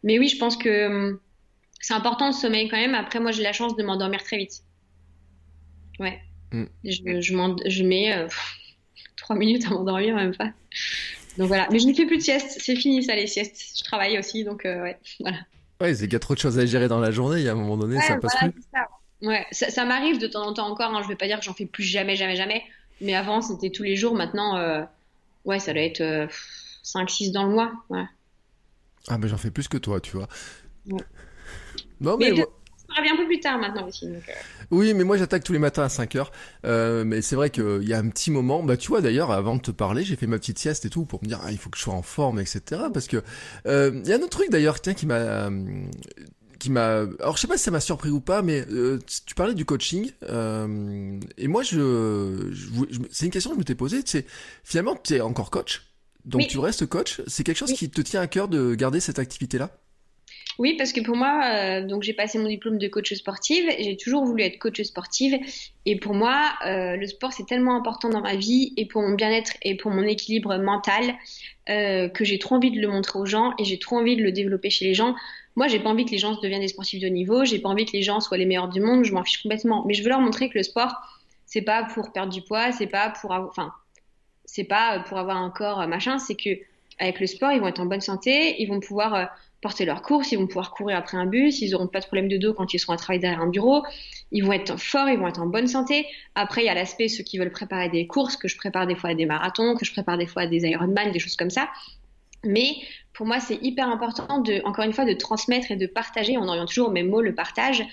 Mais 0.03 0.19
oui, 0.19 0.27
je 0.27 0.37
pense 0.37 0.57
que 0.57 0.87
hum, 0.87 1.19
c'est 1.81 1.93
important 1.93 2.27
le 2.27 2.33
sommeil 2.33 2.67
quand 2.67 2.77
même. 2.77 2.95
Après, 2.95 3.19
moi, 3.19 3.31
j'ai 3.31 3.43
la 3.43 3.53
chance 3.53 3.75
de 3.75 3.83
m'endormir 3.83 4.23
très 4.23 4.37
vite. 4.37 4.63
Ouais. 5.99 6.19
Mm. 6.51 6.65
Je, 6.83 7.21
je, 7.21 7.83
mets 7.83 8.13
euh, 8.13 8.27
trois 9.17 9.35
minutes 9.35 9.65
à 9.67 9.69
m'endormir, 9.69 10.15
même 10.15 10.35
pas. 10.35 10.51
Donc 11.37 11.47
voilà. 11.47 11.67
Mais 11.71 11.79
je 11.79 11.87
ne 11.87 11.93
fais 11.93 12.05
plus 12.05 12.17
de 12.17 12.23
sieste. 12.23 12.57
C'est 12.59 12.75
fini, 12.75 13.03
ça, 13.03 13.15
les 13.15 13.27
siestes. 13.27 13.77
Je 13.77 13.83
travaille 13.83 14.17
aussi, 14.17 14.43
donc 14.43 14.65
euh, 14.65 14.81
ouais. 14.81 14.97
Voilà. 15.19 15.37
Ouais, 15.81 15.93
c'est 15.93 16.05
qu'il 16.05 16.13
y 16.13 16.15
a 16.15 16.19
trop 16.19 16.33
de 16.33 16.39
choses 16.39 16.57
à 16.57 16.65
gérer 16.65 16.87
dans 16.87 16.99
la 16.99 17.11
journée. 17.11 17.39
Il 17.39 17.45
y 17.45 17.49
a 17.49 17.51
un 17.51 17.55
moment 17.55 17.77
donné, 17.77 17.99
ça 18.01 18.17
passe 18.17 18.35
plus. 18.37 18.53
Ça. 18.73 18.87
Ouais, 19.21 19.45
ça, 19.51 19.85
m'arrive 19.85 20.19
de 20.19 20.27
temps 20.27 20.45
en 20.45 20.53
temps 20.53 20.67
encore. 20.67 20.93
Hein. 20.93 21.01
Je 21.03 21.07
vais 21.07 21.15
pas 21.15 21.27
dire 21.27 21.39
que 21.39 21.45
j'en 21.45 21.53
fais 21.53 21.65
plus 21.65 21.83
jamais, 21.83 22.15
jamais, 22.15 22.35
jamais. 22.35 22.63
Mais 23.01 23.15
avant, 23.15 23.41
c'était 23.41 23.69
tous 23.69 23.83
les 23.83 23.95
jours. 23.95 24.13
Maintenant, 24.13 24.57
euh, 24.57 24.83
ouais, 25.43 25.59
ça 25.59 25.73
doit 25.73 25.81
être 25.81 26.27
5-6 26.83 27.31
dans 27.31 27.43
le 27.43 27.49
mois. 27.49 27.71
Ouais. 27.89 28.05
Ah, 29.07 29.17
mais 29.17 29.27
j'en 29.27 29.37
fais 29.37 29.51
plus 29.51 29.67
que 29.67 29.77
toi, 29.77 29.99
tu 29.99 30.15
vois. 30.15 30.27
Ouais. 30.89 31.03
Non, 31.99 32.17
mais. 32.17 32.31
mais 32.31 32.45
un 32.97 33.17
peu 33.17 33.25
plus 33.25 33.39
tard 33.39 33.57
maintenant 33.59 33.87
aussi. 33.87 34.07
Euh. 34.07 34.19
Oui, 34.71 34.93
mais 34.93 35.03
moi 35.03 35.17
j'attaque 35.17 35.43
tous 35.43 35.53
les 35.53 35.59
matins 35.59 35.83
à 35.83 35.89
5 35.89 36.15
heures. 36.15 36.31
Euh, 36.65 37.03
mais 37.03 37.21
c'est 37.21 37.35
vrai 37.35 37.49
qu'il 37.49 37.83
y 37.83 37.93
a 37.93 37.97
un 37.97 38.09
petit 38.09 38.31
moment, 38.31 38.63
bah 38.63 38.77
tu 38.77 38.87
vois 38.89 39.01
d'ailleurs, 39.01 39.31
avant 39.31 39.55
de 39.55 39.61
te 39.61 39.71
parler, 39.71 40.03
j'ai 40.03 40.15
fait 40.15 40.27
ma 40.27 40.37
petite 40.37 40.59
sieste 40.59 40.85
et 40.85 40.89
tout 40.89 41.05
pour 41.05 41.23
me 41.23 41.27
dire, 41.27 41.39
ah, 41.43 41.51
il 41.51 41.57
faut 41.57 41.69
que 41.69 41.77
je 41.77 41.83
sois 41.83 41.93
en 41.93 42.01
forme, 42.01 42.39
etc. 42.39 42.61
Parce 42.93 43.07
que 43.07 43.23
euh, 43.67 44.01
il 44.03 44.09
y 44.09 44.13
a 44.13 44.17
un 44.17 44.19
autre 44.19 44.29
truc 44.29 44.49
d'ailleurs, 44.49 44.81
tiens, 44.81 44.93
qui 44.93 45.05
m'a 45.05 45.49
qui 46.57 46.71
m'a 46.71 47.03
alors 47.19 47.35
je 47.35 47.41
sais 47.41 47.47
pas 47.47 47.57
si 47.57 47.65
ça 47.65 47.71
m'a 47.71 47.81
surpris 47.81 48.09
ou 48.09 48.21
pas 48.21 48.41
mais 48.41 48.65
tu 49.25 49.35
parlais 49.35 49.53
du 49.53 49.65
coaching 49.65 50.09
et 51.37 51.47
moi 51.49 51.63
je, 51.63 52.49
c'est 53.11 53.25
une 53.25 53.31
question 53.31 53.51
que 53.51 53.55
je 53.55 53.59
me 53.59 53.65
t'ai 53.65 53.75
posée 53.75 53.99
c'est 54.05 54.25
finalement 54.63 54.95
tu 54.95 55.15
es 55.15 55.21
encore 55.21 55.51
coach 55.51 55.83
donc 56.23 56.47
tu 56.47 56.57
restes 56.57 56.85
coach 56.85 57.21
c'est 57.27 57.43
quelque 57.43 57.57
chose 57.57 57.73
qui 57.73 57.89
te 57.89 57.99
tient 57.99 58.21
à 58.21 58.27
cœur 58.27 58.47
de 58.47 58.73
garder 58.73 59.01
cette 59.01 59.19
activité 59.19 59.57
là 59.57 59.69
oui, 60.57 60.75
parce 60.77 60.93
que 60.93 61.01
pour 61.01 61.17
moi, 61.17 61.41
euh, 61.43 61.85
donc 61.85 62.03
j'ai 62.03 62.13
passé 62.13 62.37
mon 62.37 62.47
diplôme 62.47 62.77
de 62.77 62.87
coach 62.87 63.13
sportive. 63.13 63.69
J'ai 63.77 63.97
toujours 63.97 64.23
voulu 64.23 64.43
être 64.43 64.57
coach 64.57 64.81
sportive, 64.83 65.37
et 65.85 65.97
pour 65.97 66.13
moi, 66.13 66.53
euh, 66.65 66.95
le 66.95 67.07
sport 67.07 67.33
c'est 67.33 67.45
tellement 67.45 67.75
important 67.75 68.09
dans 68.09 68.21
ma 68.21 68.35
vie 68.35 68.73
et 68.77 68.85
pour 68.85 69.01
mon 69.01 69.15
bien-être 69.15 69.53
et 69.63 69.75
pour 69.75 69.91
mon 69.91 70.03
équilibre 70.03 70.57
mental 70.57 71.15
euh, 71.69 72.07
que 72.07 72.23
j'ai 72.23 72.39
trop 72.39 72.55
envie 72.55 72.71
de 72.71 72.79
le 72.79 72.87
montrer 72.87 73.19
aux 73.19 73.25
gens 73.25 73.53
et 73.59 73.65
j'ai 73.65 73.79
trop 73.79 73.97
envie 73.97 74.15
de 74.15 74.23
le 74.23 74.31
développer 74.31 74.69
chez 74.69 74.85
les 74.85 74.93
gens. 74.93 75.15
Moi, 75.57 75.67
j'ai 75.67 75.79
pas 75.79 75.89
envie 75.89 76.05
que 76.05 76.11
les 76.11 76.17
gens 76.17 76.39
deviennent 76.39 76.61
des 76.61 76.67
sportifs 76.69 77.01
de 77.01 77.07
haut 77.07 77.11
niveau. 77.11 77.45
J'ai 77.45 77.59
pas 77.59 77.69
envie 77.69 77.85
que 77.85 77.93
les 77.93 78.01
gens 78.01 78.19
soient 78.19 78.37
les 78.37 78.45
meilleurs 78.45 78.67
du 78.67 78.81
monde. 78.81 79.05
Je 79.05 79.13
m'en 79.13 79.23
fiche 79.23 79.41
complètement. 79.41 79.85
Mais 79.85 79.93
je 79.93 80.03
veux 80.03 80.09
leur 80.09 80.19
montrer 80.19 80.49
que 80.49 80.57
le 80.57 80.63
sport, 80.63 80.93
c'est 81.45 81.61
pas 81.61 81.83
pour 81.83 82.11
perdre 82.11 82.33
du 82.33 82.41
poids, 82.41 82.73
c'est 82.73 82.87
pas 82.87 83.09
pour, 83.09 83.31
enfin, 83.31 83.71
c'est 84.43 84.65
pas 84.65 84.99
pour 85.07 85.17
avoir 85.17 85.37
un 85.37 85.49
corps 85.49 85.87
machin. 85.87 86.19
C'est 86.19 86.35
que 86.35 86.49
avec 86.99 87.21
le 87.21 87.27
sport, 87.27 87.51
ils 87.51 87.61
vont 87.61 87.67
être 87.67 87.79
en 87.79 87.85
bonne 87.85 88.01
santé, 88.01 88.61
ils 88.61 88.67
vont 88.67 88.81
pouvoir 88.81 89.29
porter 89.65 89.85
leurs 89.85 90.03
courses, 90.03 90.31
ils 90.31 90.37
vont 90.37 90.45
pouvoir 90.45 90.69
courir 90.69 90.95
après 90.95 91.17
un 91.17 91.25
bus, 91.25 91.59
ils 91.59 91.71
n'auront 91.71 91.87
pas 91.87 91.99
de 91.99 92.05
problème 92.05 92.27
de 92.27 92.37
dos 92.37 92.53
quand 92.53 92.75
ils 92.75 92.77
seront 92.77 92.93
à 92.93 92.97
travailler 92.97 93.19
derrière 93.19 93.41
un 93.41 93.49
bureau, 93.49 93.83
ils 94.31 94.45
vont 94.45 94.53
être 94.53 94.79
forts, 94.79 95.09
ils 95.09 95.17
vont 95.17 95.27
être 95.27 95.41
en 95.41 95.47
bonne 95.47 95.65
santé. 95.65 96.05
Après, 96.35 96.61
il 96.61 96.65
y 96.65 96.69
a 96.69 96.75
l'aspect 96.75 97.07
ceux 97.07 97.23
qui 97.23 97.39
veulent 97.39 97.51
préparer 97.51 97.89
des 97.89 98.05
courses, 98.05 98.37
que 98.37 98.47
je 98.47 98.57
prépare 98.57 98.85
des 98.85 98.93
fois 98.93 99.09
à 99.09 99.15
des 99.15 99.25
marathons, 99.25 99.73
que 99.75 99.83
je 99.83 99.91
prépare 99.91 100.19
des 100.19 100.27
fois 100.27 100.43
à 100.43 100.45
des 100.45 100.67
Ironman, 100.67 101.11
des 101.11 101.17
choses 101.17 101.35
comme 101.35 101.49
ça. 101.49 101.67
Mais 102.43 102.75
pour 103.13 103.25
moi, 103.25 103.39
c'est 103.39 103.57
hyper 103.63 103.89
important 103.89 104.37
de, 104.37 104.61
encore 104.65 104.85
une 104.85 104.93
fois, 104.93 105.03
de 105.03 105.13
transmettre 105.13 105.71
et 105.71 105.77
de 105.77 105.87
partager. 105.87 106.37
On 106.37 106.47
oriente 106.47 106.67
toujours 106.67 106.89
au 106.89 106.91
même 106.91 107.09
mot, 107.09 107.21
le 107.21 107.33
partage, 107.33 107.83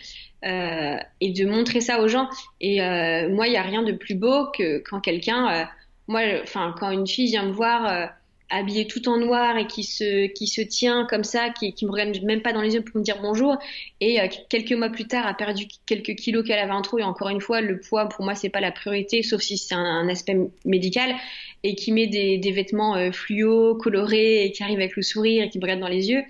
euh, 0.44 0.98
et 1.22 1.30
de 1.30 1.46
montrer 1.46 1.80
ça 1.80 2.02
aux 2.02 2.08
gens. 2.08 2.28
Et 2.60 2.82
euh, 2.82 3.30
moi, 3.30 3.46
il 3.46 3.52
n'y 3.52 3.56
a 3.56 3.62
rien 3.62 3.82
de 3.82 3.92
plus 3.92 4.14
beau 4.14 4.50
que 4.54 4.76
quand 4.80 5.00
quelqu'un, 5.00 5.50
euh, 5.50 5.64
moi, 6.06 6.20
enfin, 6.42 6.74
quand 6.78 6.90
une 6.90 7.06
fille 7.06 7.28
vient 7.28 7.46
me 7.46 7.52
voir 7.52 8.10
habillé 8.52 8.86
tout 8.86 9.08
en 9.08 9.16
noir 9.16 9.56
et 9.56 9.66
qui 9.66 9.82
se, 9.82 10.26
qui 10.26 10.46
se 10.46 10.60
tient 10.60 11.06
comme 11.06 11.24
ça, 11.24 11.48
qui, 11.50 11.72
qui 11.72 11.86
me 11.86 11.90
regarde 11.90 12.22
même 12.22 12.42
pas 12.42 12.52
dans 12.52 12.60
les 12.60 12.74
yeux 12.74 12.84
pour 12.84 12.98
me 12.98 13.02
dire 13.02 13.18
bonjour, 13.20 13.56
et 14.00 14.20
euh, 14.20 14.28
quelques 14.50 14.72
mois 14.72 14.90
plus 14.90 15.06
tard 15.06 15.26
a 15.26 15.34
perdu 15.34 15.66
quelques 15.86 16.14
kilos 16.14 16.46
qu'elle 16.46 16.58
avait 16.58 16.72
en 16.72 16.82
trop, 16.82 16.98
et 16.98 17.02
encore 17.02 17.30
une 17.30 17.40
fois, 17.40 17.62
le 17.62 17.80
poids 17.80 18.08
pour 18.08 18.24
moi 18.24 18.34
c'est 18.34 18.50
pas 18.50 18.60
la 18.60 18.70
priorité, 18.70 19.22
sauf 19.22 19.40
si 19.40 19.56
c'est 19.56 19.74
un, 19.74 20.08
aspect 20.08 20.36
médical, 20.66 21.14
et 21.62 21.74
qui 21.74 21.92
met 21.92 22.06
des, 22.06 22.36
des 22.36 22.52
vêtements 22.52 22.94
euh, 22.94 23.10
fluo, 23.10 23.74
colorés, 23.76 24.44
et 24.44 24.52
qui 24.52 24.62
arrive 24.62 24.78
avec 24.78 24.96
le 24.96 25.02
sourire 25.02 25.44
et 25.44 25.48
qui 25.48 25.58
me 25.58 25.62
regarde 25.62 25.80
dans 25.80 25.88
les 25.88 26.10
yeux, 26.10 26.22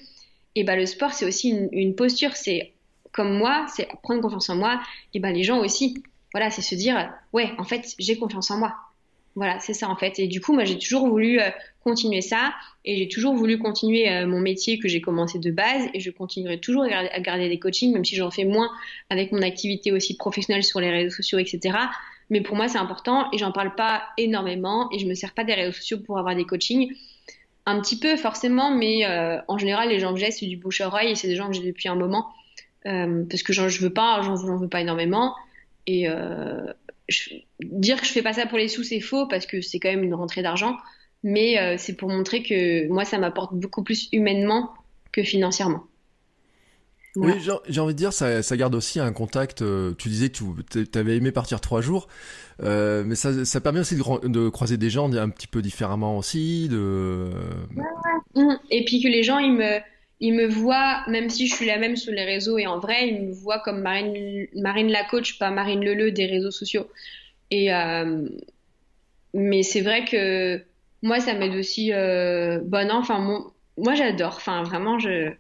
et 0.55 0.63
bah 0.65 0.77
le 0.77 0.87
sport 0.87 1.13
c'est 1.13 1.27
aussi 1.27 1.51
une, 1.73 1.95
posture, 1.97 2.37
c'est 2.37 2.73
comme 3.11 3.37
moi, 3.37 3.67
c'est 3.75 3.89
prendre 4.03 4.23
confiance 4.23 4.49
en 4.49 4.57
moi, 4.57 4.81
et 5.13 5.19
bah 5.19 5.33
les 5.33 5.43
gens 5.43 5.59
aussi, 5.59 6.03
voilà, 6.33 6.51
c'est 6.51 6.63
se 6.63 6.77
dire, 6.77 7.13
ouais, 7.33 7.51
en 7.59 7.65
fait, 7.65 7.95
j'ai 7.99 8.17
confiance 8.17 8.51
en 8.51 8.59
moi. 8.59 8.75
Voilà, 9.35 9.59
c'est 9.61 9.73
ça 9.73 9.89
en 9.89 9.97
fait. 9.97 10.19
Et 10.19 10.27
du 10.27 10.41
coup, 10.41 10.53
moi, 10.53 10.65
j'ai 10.65 10.79
toujours 10.79 11.09
voulu 11.09 11.41
euh, 11.41 11.49
continuer 11.85 12.21
ça 12.21 12.53
et 12.85 12.97
j'ai 12.97 13.09
toujours 13.09 13.35
voulu 13.35 13.59
continuer 13.59 14.11
euh, 14.11 14.27
mon 14.27 14.41
métier 14.41 14.79
que 14.79 14.89
j'ai 14.89 15.01
commencé 15.01 15.39
de 15.39 15.51
base 15.51 15.87
et 15.95 16.01
je 16.01 16.11
continuerai 16.11 16.61
toujours 16.61 16.85
à 16.85 17.21
garder, 17.21 17.49
des 17.49 17.59
coachings, 17.59 17.93
même 17.93 18.05
si 18.05 18.15
j'en 18.15 18.31
fais 18.31 18.45
moins 18.45 18.71
avec 19.09 19.33
mon 19.33 19.41
activité 19.41 19.91
aussi 19.91 20.17
professionnelle 20.17 20.65
sur 20.65 20.81
les 20.81 20.91
réseaux 20.91 21.15
sociaux, 21.15 21.39
etc. 21.39 21.79
Mais 22.29 22.43
pour 22.43 22.57
moi, 22.57 22.69
c'est 22.69 22.79
important 22.79 23.31
et 23.33 23.39
j'en 23.39 23.53
parle 23.53 23.75
pas 23.75 24.03
énormément 24.19 24.91
et 24.93 24.99
je 24.99 25.07
me 25.07 25.15
sers 25.15 25.33
pas 25.33 25.45
des 25.45 25.55
réseaux 25.55 25.73
sociaux 25.73 25.99
pour 25.99 26.19
avoir 26.19 26.35
des 26.35 26.45
coachings. 26.45 26.95
Un 27.65 27.81
petit 27.81 27.99
peu 27.99 28.17
forcément, 28.17 28.71
mais 28.71 29.07
euh, 29.07 29.39
en 29.49 29.57
général, 29.57 29.89
les 29.89 30.01
gens 30.01 30.13
que 30.13 30.21
j'ai, 30.21 30.31
c'est 30.31 30.47
du 30.47 30.57
bouche 30.57 30.81
à 30.83 30.89
oreille 30.89 31.13
et 31.13 31.15
c'est 31.15 31.29
des 31.29 31.37
gens 31.37 31.47
que 31.47 31.55
j'ai 31.55 31.63
depuis 31.63 31.89
un 31.89 31.95
moment 31.95 32.29
parce 32.85 33.45
que 33.45 33.53
je 33.53 33.81
veux 33.81 33.93
pas, 33.93 34.21
j'en 34.23 34.57
veux 34.57 34.69
pas 34.69 34.81
énormément. 34.81 35.37
Et, 35.87 36.09
dire 37.61 38.01
que 38.01 38.07
je 38.07 38.13
fais 38.13 38.23
pas 38.23 38.33
ça 38.33 38.47
pour 38.47 38.59
les 38.59 38.69
sous, 38.69 38.85
c'est 38.85 39.01
faux 39.01 39.27
parce 39.27 39.47
que 39.47 39.61
c'est 39.61 39.79
quand 39.79 39.91
même 39.91 40.05
une 40.05 40.15
rentrée 40.15 40.43
d'argent. 40.43 40.77
Mais 41.23 41.59
euh, 41.59 41.77
c'est 41.79 41.95
pour 41.95 42.09
montrer 42.09 42.43
que 42.43 42.89
moi, 42.89 43.05
ça 43.05 43.19
m'apporte 43.19 43.55
beaucoup 43.55 43.83
plus 43.83 44.09
humainement 44.13 44.73
que 45.13 45.23
financièrement. 45.23 45.85
Oui, 47.15 47.33
j'ai 47.69 47.81
envie 47.81 47.93
de 47.93 47.99
dire, 47.99 48.13
ça, 48.13 48.43
ça, 48.43 48.57
garde 48.57 48.75
aussi 48.75 48.99
un 48.99 49.13
contact. 49.13 49.61
Euh, 49.61 49.93
tu 49.99 50.09
disais 50.09 50.31
que 50.31 50.85
tu 50.85 50.99
avais 50.99 51.17
aimé 51.17 51.31
partir 51.31 51.61
trois 51.61 51.83
jours, 51.83 52.09
euh, 52.63 53.05
mais 53.07 53.17
ça, 53.17 53.45
ça, 53.45 53.61
permet 53.61 53.81
aussi 53.81 53.97
de, 53.97 54.29
de, 54.29 54.49
croiser 54.49 54.79
des 54.79 54.89
gens 54.89 55.13
un 55.13 55.29
petit 55.29 55.47
peu 55.47 55.61
différemment 55.61 56.17
aussi. 56.17 56.69
De... 56.71 57.31
Mmh. 58.35 58.55
Et 58.71 58.87
puis 58.87 59.03
que 59.03 59.09
les 59.09 59.23
gens, 59.23 59.39
ils 59.39 59.53
me, 59.53 59.79
ils 60.23 60.33
me 60.33 60.47
voient, 60.47 61.03
même 61.09 61.29
si 61.29 61.49
je 61.49 61.55
suis 61.55 61.67
la 61.67 61.79
même 61.79 61.97
sur 61.97 62.13
les 62.13 62.25
réseaux 62.25 62.57
et 62.57 62.69
en 62.69 62.79
vrai, 62.79 63.09
ils 63.09 63.27
me 63.27 63.33
voient 63.33 63.59
comme 63.59 63.83
Marine, 63.83 64.47
Marine 64.55 64.89
la 64.89 65.03
coach, 65.03 65.37
pas 65.37 65.51
Marine 65.51 65.85
Leleu 65.85 66.13
des 66.13 66.27
réseaux 66.27 66.53
sociaux. 66.53 66.89
Et 67.51 67.75
euh, 67.75 68.29
mais 69.35 69.65
c'est 69.65 69.81
vrai 69.81 70.05
que 70.05 70.63
moi, 71.03 71.19
ça 71.19 71.35
m'aide 71.35 71.57
aussi. 71.57 71.93
Euh, 71.93 72.61
bon, 72.63 72.87
non, 72.87 72.99
enfin, 72.99 73.19
moi, 73.77 73.95
j'adore. 73.97 74.37
Enfin, 74.37 74.63
vraiment, 74.63 75.01
je, 75.01 75.33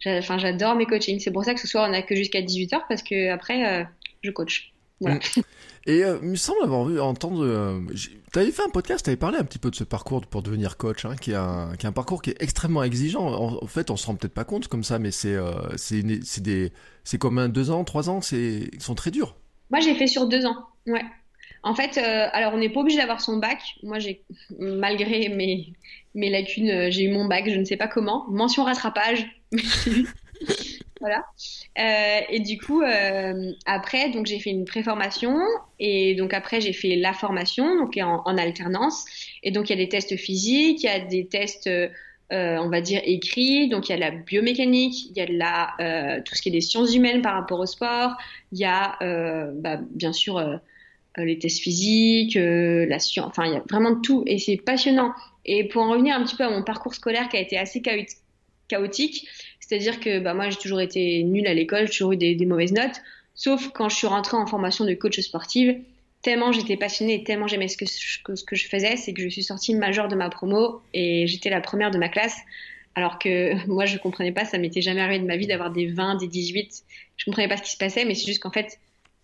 j'adore 0.00 0.74
mes 0.74 0.84
coachings. 0.84 1.18
C'est 1.18 1.32
pour 1.32 1.46
ça 1.46 1.54
que 1.54 1.60
ce 1.60 1.66
soir, 1.66 1.88
on 1.88 1.94
a 1.94 2.02
que 2.02 2.14
jusqu'à 2.14 2.42
18 2.42 2.72
h 2.72 2.80
parce 2.90 3.02
que 3.02 3.30
après, 3.30 3.80
euh, 3.80 3.84
je 4.22 4.30
coach. 4.30 4.74
Voilà. 5.00 5.16
Mm. 5.16 5.42
Et 5.86 6.04
euh, 6.04 6.18
il 6.22 6.30
me 6.30 6.36
semble 6.36 6.62
avoir 6.62 6.84
vu, 6.84 7.00
entendre. 7.00 7.44
Euh, 7.44 7.80
tu 7.94 8.38
avais 8.38 8.50
fait 8.50 8.62
un 8.62 8.68
podcast, 8.68 9.04
tu 9.04 9.10
avais 9.10 9.16
parlé 9.16 9.38
un 9.38 9.44
petit 9.44 9.58
peu 9.58 9.70
de 9.70 9.74
ce 9.74 9.84
parcours 9.84 10.20
pour 10.26 10.42
devenir 10.42 10.76
coach, 10.76 11.04
hein, 11.04 11.16
qui, 11.18 11.32
est 11.32 11.36
un, 11.36 11.72
qui 11.78 11.86
est 11.86 11.88
un 11.88 11.92
parcours 11.92 12.20
qui 12.20 12.30
est 12.30 12.42
extrêmement 12.42 12.82
exigeant. 12.82 13.26
En, 13.26 13.66
fait, 13.66 13.90
on 13.90 13.96
se 13.96 14.06
rend 14.06 14.14
peut-être 14.14 14.34
pas 14.34 14.44
compte 14.44 14.68
comme 14.68 14.84
ça, 14.84 14.98
mais 14.98 15.10
c'est 15.10 15.34
euh, 15.34 15.52
c'est 15.76 16.02
des 16.02 16.72
c'est 17.02 17.18
comme 17.18 17.38
un 17.38 17.48
deux 17.48 17.70
ans, 17.70 17.82
trois 17.84 18.10
ans, 18.10 18.20
c'est 18.20 18.68
ils 18.72 18.82
sont 18.82 18.94
très 18.94 19.10
durs. 19.10 19.36
Moi, 19.70 19.80
j'ai 19.80 19.94
fait 19.94 20.06
sur 20.06 20.26
deux 20.26 20.44
ans. 20.44 20.56
Ouais. 20.86 21.04
En 21.62 21.74
fait, 21.74 21.98
alors 21.98 22.54
on 22.54 22.58
n'est 22.58 22.70
pas 22.70 22.80
obligé 22.80 22.98
d'avoir 22.98 23.20
son 23.20 23.38
bac. 23.38 23.58
Moi, 23.82 23.98
j'ai 23.98 24.22
malgré 24.58 25.28
mes 25.30 25.72
mes 26.14 26.30
lacunes, 26.30 26.90
j'ai 26.90 27.04
eu 27.04 27.12
mon 27.12 27.26
bac, 27.26 27.48
je 27.48 27.58
ne 27.58 27.64
sais 27.64 27.76
pas 27.76 27.88
comment. 27.88 28.26
Mention 28.28 28.64
rattrapage. 28.64 29.26
Voilà. 31.00 31.24
Euh, 31.78 32.20
et 32.28 32.40
du 32.40 32.58
coup, 32.58 32.82
euh, 32.82 33.52
après, 33.64 34.10
donc 34.10 34.26
j'ai 34.26 34.38
fait 34.38 34.50
une 34.50 34.66
préformation 34.66 35.38
et 35.78 36.14
donc 36.14 36.34
après 36.34 36.60
j'ai 36.60 36.74
fait 36.74 36.96
la 36.96 37.14
formation, 37.14 37.74
donc 37.76 37.96
en, 37.96 38.36
alternance. 38.36 39.06
Et 39.42 39.50
donc 39.50 39.70
il 39.70 39.78
y 39.78 39.80
a 39.80 39.82
des 39.82 39.88
tests 39.88 40.16
physiques, 40.16 40.82
il 40.82 40.86
y 40.86 40.88
a 40.90 41.00
des 41.00 41.26
tests, 41.26 41.68
euh, 41.68 41.88
on 42.30 42.68
va 42.68 42.82
dire 42.82 43.00
écrits. 43.04 43.68
Donc 43.68 43.88
il 43.88 43.92
y 43.92 43.94
a 43.94 43.98
la 43.98 44.10
biomécanique, 44.10 45.06
il 45.06 45.16
y 45.16 45.20
a 45.22 45.26
de 45.26 46.20
tout 46.22 46.34
ce 46.34 46.42
qui 46.42 46.50
est 46.50 46.52
des 46.52 46.60
sciences 46.60 46.94
humaines 46.94 47.22
par 47.22 47.34
rapport 47.34 47.60
au 47.60 47.66
sport. 47.66 48.12
Il 48.52 48.58
y 48.58 48.66
a 48.66 48.98
bah, 49.54 49.80
bien 49.90 50.12
sûr 50.12 50.60
les 51.16 51.38
tests 51.38 51.60
physiques, 51.60 52.36
la 52.36 52.98
science, 52.98 53.26
enfin 53.26 53.46
il 53.46 53.54
y 53.54 53.56
a 53.56 53.62
vraiment 53.70 53.98
tout 54.02 54.22
et 54.26 54.38
c'est 54.38 54.58
passionnant. 54.58 55.14
Et 55.46 55.66
pour 55.66 55.82
en 55.82 55.92
revenir 55.92 56.14
un 56.14 56.24
petit 56.24 56.36
peu 56.36 56.44
à 56.44 56.50
mon 56.50 56.62
parcours 56.62 56.94
scolaire 56.94 57.30
qui 57.30 57.38
a 57.38 57.40
été 57.40 57.56
assez 57.56 57.80
chaotique, 58.68 59.26
c'est-à-dire 59.70 60.00
que 60.00 60.18
bah, 60.18 60.34
moi 60.34 60.50
j'ai 60.50 60.56
toujours 60.56 60.80
été 60.80 61.22
nulle 61.22 61.46
à 61.46 61.54
l'école, 61.54 61.86
j'ai 61.86 61.92
toujours 61.92 62.10
eu 62.10 62.16
des, 62.16 62.44
mauvaises 62.44 62.72
notes, 62.72 63.02
sauf 63.36 63.68
quand 63.68 63.88
je 63.88 63.94
suis 63.94 64.08
rentrée 64.08 64.36
en 64.36 64.44
formation 64.44 64.84
de 64.84 64.94
coach 64.94 65.20
sportive, 65.20 65.78
tellement 66.22 66.50
j'étais 66.50 66.76
passionnée 66.76 67.14
et 67.14 67.22
tellement 67.22 67.46
j'aimais 67.46 67.68
ce 67.68 67.76
que, 67.76 68.56
je 68.56 68.68
faisais, 68.68 68.96
c'est 68.96 69.12
que 69.12 69.22
je 69.22 69.28
suis 69.28 69.44
sortie 69.44 69.76
majeure 69.76 70.08
de 70.08 70.16
ma 70.16 70.28
promo 70.28 70.82
et 70.92 71.28
j'étais 71.28 71.50
la 71.50 71.60
première 71.60 71.92
de 71.92 71.98
ma 71.98 72.08
classe. 72.08 72.36
Alors 72.96 73.20
que 73.20 73.64
moi, 73.68 73.86
je 73.86 73.96
comprenais 73.98 74.32
pas, 74.32 74.44
ça 74.44 74.58
m'était 74.58 74.80
jamais 74.80 75.02
arrivé 75.02 75.20
de 75.20 75.28
ma 75.28 75.36
vie 75.36 75.46
d'avoir 75.46 75.70
des 75.70 75.86
20, 75.86 76.16
des 76.16 76.26
18. 76.26 76.82
Je 77.16 77.24
comprenais 77.26 77.46
pas 77.46 77.56
ce 77.56 77.62
qui 77.62 77.70
se 77.70 77.78
passait, 77.78 78.04
mais 78.04 78.16
c'est 78.16 78.26
juste 78.26 78.42
qu'en 78.42 78.50
fait, 78.50 78.80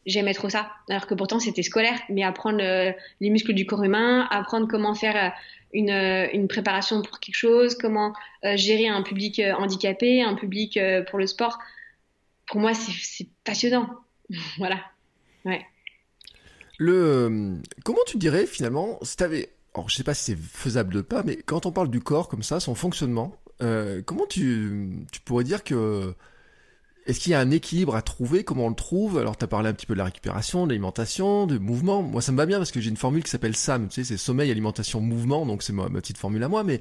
j'aimais 0.06 0.32
trop 0.32 0.48
ça. 0.48 0.70
Alors 0.88 1.08
que 1.08 1.14
pourtant, 1.14 1.40
c'était 1.40 1.64
scolaire, 1.64 1.98
mais 2.08 2.22
apprendre 2.22 2.62
euh, 2.62 2.92
les 3.20 3.30
muscles 3.30 3.52
du 3.52 3.66
corps 3.66 3.82
humain, 3.82 4.28
apprendre 4.30 4.68
comment 4.68 4.94
faire 4.94 5.16
euh, 5.16 5.28
une, 5.76 5.90
euh, 5.90 6.26
une 6.32 6.48
préparation 6.48 7.02
pour 7.02 7.20
quelque 7.20 7.36
chose, 7.36 7.76
comment 7.76 8.14
gérer 8.54 8.88
un 8.88 9.02
public 9.02 9.40
handicapé, 9.58 10.22
un 10.22 10.34
public 10.34 10.78
pour 11.10 11.18
le 11.18 11.26
sport, 11.26 11.58
pour 12.46 12.60
moi, 12.60 12.74
c'est 12.74 13.26
passionnant. 13.44 13.88
voilà. 14.58 14.78
Ouais. 15.44 15.64
Le, 16.78 17.58
comment 17.84 18.02
tu 18.06 18.18
dirais 18.18 18.46
finalement, 18.46 18.98
si 19.02 19.16
t'avais, 19.16 19.50
alors 19.74 19.88
je 19.88 19.96
sais 19.96 20.04
pas 20.04 20.14
si 20.14 20.24
c'est 20.24 20.38
faisable 20.38 20.94
de 20.94 21.00
pas, 21.00 21.22
mais 21.22 21.36
quand 21.36 21.66
on 21.66 21.72
parle 21.72 21.90
du 21.90 22.00
corps 22.00 22.28
comme 22.28 22.42
ça, 22.42 22.60
son 22.60 22.74
fonctionnement, 22.74 23.36
euh, 23.62 24.02
comment 24.04 24.26
tu, 24.26 25.06
tu 25.10 25.20
pourrais 25.20 25.44
dire 25.44 25.64
que 25.64 26.14
est-ce 27.06 27.20
qu'il 27.20 27.32
y 27.32 27.34
a 27.34 27.40
un 27.40 27.50
équilibre 27.50 27.94
à 27.94 28.02
trouver? 28.02 28.44
Comment 28.44 28.66
on 28.66 28.70
le 28.70 28.74
trouve? 28.74 29.18
Alors, 29.18 29.36
tu 29.36 29.44
as 29.44 29.48
parlé 29.48 29.68
un 29.68 29.72
petit 29.72 29.86
peu 29.86 29.94
de 29.94 29.98
la 29.98 30.04
récupération, 30.04 30.66
de 30.66 30.70
l'alimentation, 30.70 31.46
de 31.46 31.58
mouvement. 31.58 32.02
Moi, 32.02 32.20
ça 32.20 32.32
me 32.32 32.36
va 32.36 32.46
bien 32.46 32.58
parce 32.58 32.72
que 32.72 32.80
j'ai 32.80 32.90
une 32.90 32.96
formule 32.96 33.22
qui 33.22 33.30
s'appelle 33.30 33.56
SAM. 33.56 33.88
Tu 33.88 33.94
sais, 33.96 34.04
c'est 34.04 34.16
sommeil, 34.16 34.50
alimentation, 34.50 35.00
mouvement. 35.00 35.46
Donc, 35.46 35.62
c'est 35.62 35.72
ma, 35.72 35.88
petite 35.88 36.18
formule 36.18 36.42
à 36.42 36.48
moi. 36.48 36.64
Mais 36.64 36.80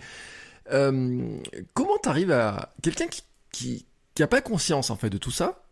euh, 0.72 1.40
comment 1.74 1.98
tu 2.02 2.10
arrives 2.10 2.32
à 2.32 2.74
quelqu'un 2.82 3.08
qui, 3.08 3.22
qui 3.52 3.86
qui 4.16 4.24
a 4.24 4.28
pas 4.28 4.42
conscience 4.42 4.90
en 4.90 4.96
fait 4.96 5.10
de 5.10 5.18
tout 5.18 5.32
ça 5.32 5.68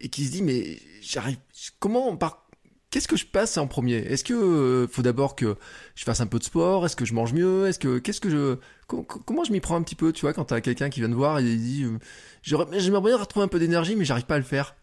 et 0.00 0.08
qui 0.08 0.24
se 0.24 0.30
dit 0.30 0.42
mais 0.42 0.78
j'arrive 1.02 1.38
comment 1.80 2.16
par 2.16 2.46
Qu'est-ce 2.90 3.06
que 3.06 3.16
je 3.16 3.24
passe 3.24 3.56
en 3.56 3.68
premier? 3.68 3.98
Est-ce 3.98 4.24
que 4.24 4.34
euh, 4.34 4.88
faut 4.88 5.02
d'abord 5.02 5.36
que 5.36 5.56
je 5.94 6.04
fasse 6.04 6.20
un 6.20 6.26
peu 6.26 6.40
de 6.40 6.44
sport? 6.44 6.84
Est-ce 6.84 6.96
que 6.96 7.04
je 7.04 7.14
mange 7.14 7.32
mieux? 7.32 7.68
Est-ce 7.68 7.78
que 7.78 7.98
qu'est-ce 7.98 8.20
que 8.20 8.28
je 8.28 8.56
comment 8.88 9.44
je 9.44 9.52
m'y 9.52 9.60
prends 9.60 9.76
un 9.76 9.82
petit 9.82 9.94
peu 9.94 10.12
Tu 10.12 10.22
vois, 10.22 10.32
quand 10.32 10.46
t'as 10.46 10.60
quelqu'un 10.60 10.90
qui 10.90 10.98
vient 10.98 11.08
te 11.08 11.14
voir 11.14 11.38
et 11.38 11.44
il 11.44 11.60
dit 11.60 11.84
euh, 11.84 11.98
j'aimerais 12.42 13.00
bien 13.00 13.16
retrouver 13.16 13.44
un 13.44 13.48
peu 13.48 13.60
d'énergie, 13.60 13.94
mais 13.94 14.04
j'arrive 14.04 14.26
pas 14.26 14.34
à 14.34 14.38
le 14.38 14.44
faire. 14.44 14.74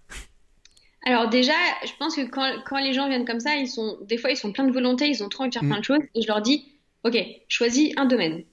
Alors 1.05 1.29
déjà, 1.29 1.53
je 1.85 1.91
pense 1.99 2.15
que 2.15 2.25
quand, 2.29 2.49
quand, 2.65 2.79
les 2.79 2.93
gens 2.93 3.09
viennent 3.09 3.25
comme 3.25 3.41
ça, 3.41 3.57
ils 3.57 3.67
sont 3.67 3.97
des 4.03 4.17
fois 4.17 4.31
ils 4.31 4.37
sont 4.37 4.53
pleins 4.53 4.65
de 4.65 4.73
volonté, 4.73 5.09
ils 5.09 5.21
ont 5.21 5.29
trop 5.29 5.43
envie 5.43 5.49
de 5.49 5.55
faire 5.55 5.63
mm. 5.63 5.69
plein 5.69 5.79
de 5.79 5.85
choses, 5.85 6.03
et 6.15 6.21
je 6.21 6.27
leur 6.27 6.41
dis 6.41 6.65
ok, 7.03 7.17
choisis 7.49 7.91
un 7.97 8.05
domaine, 8.05 8.43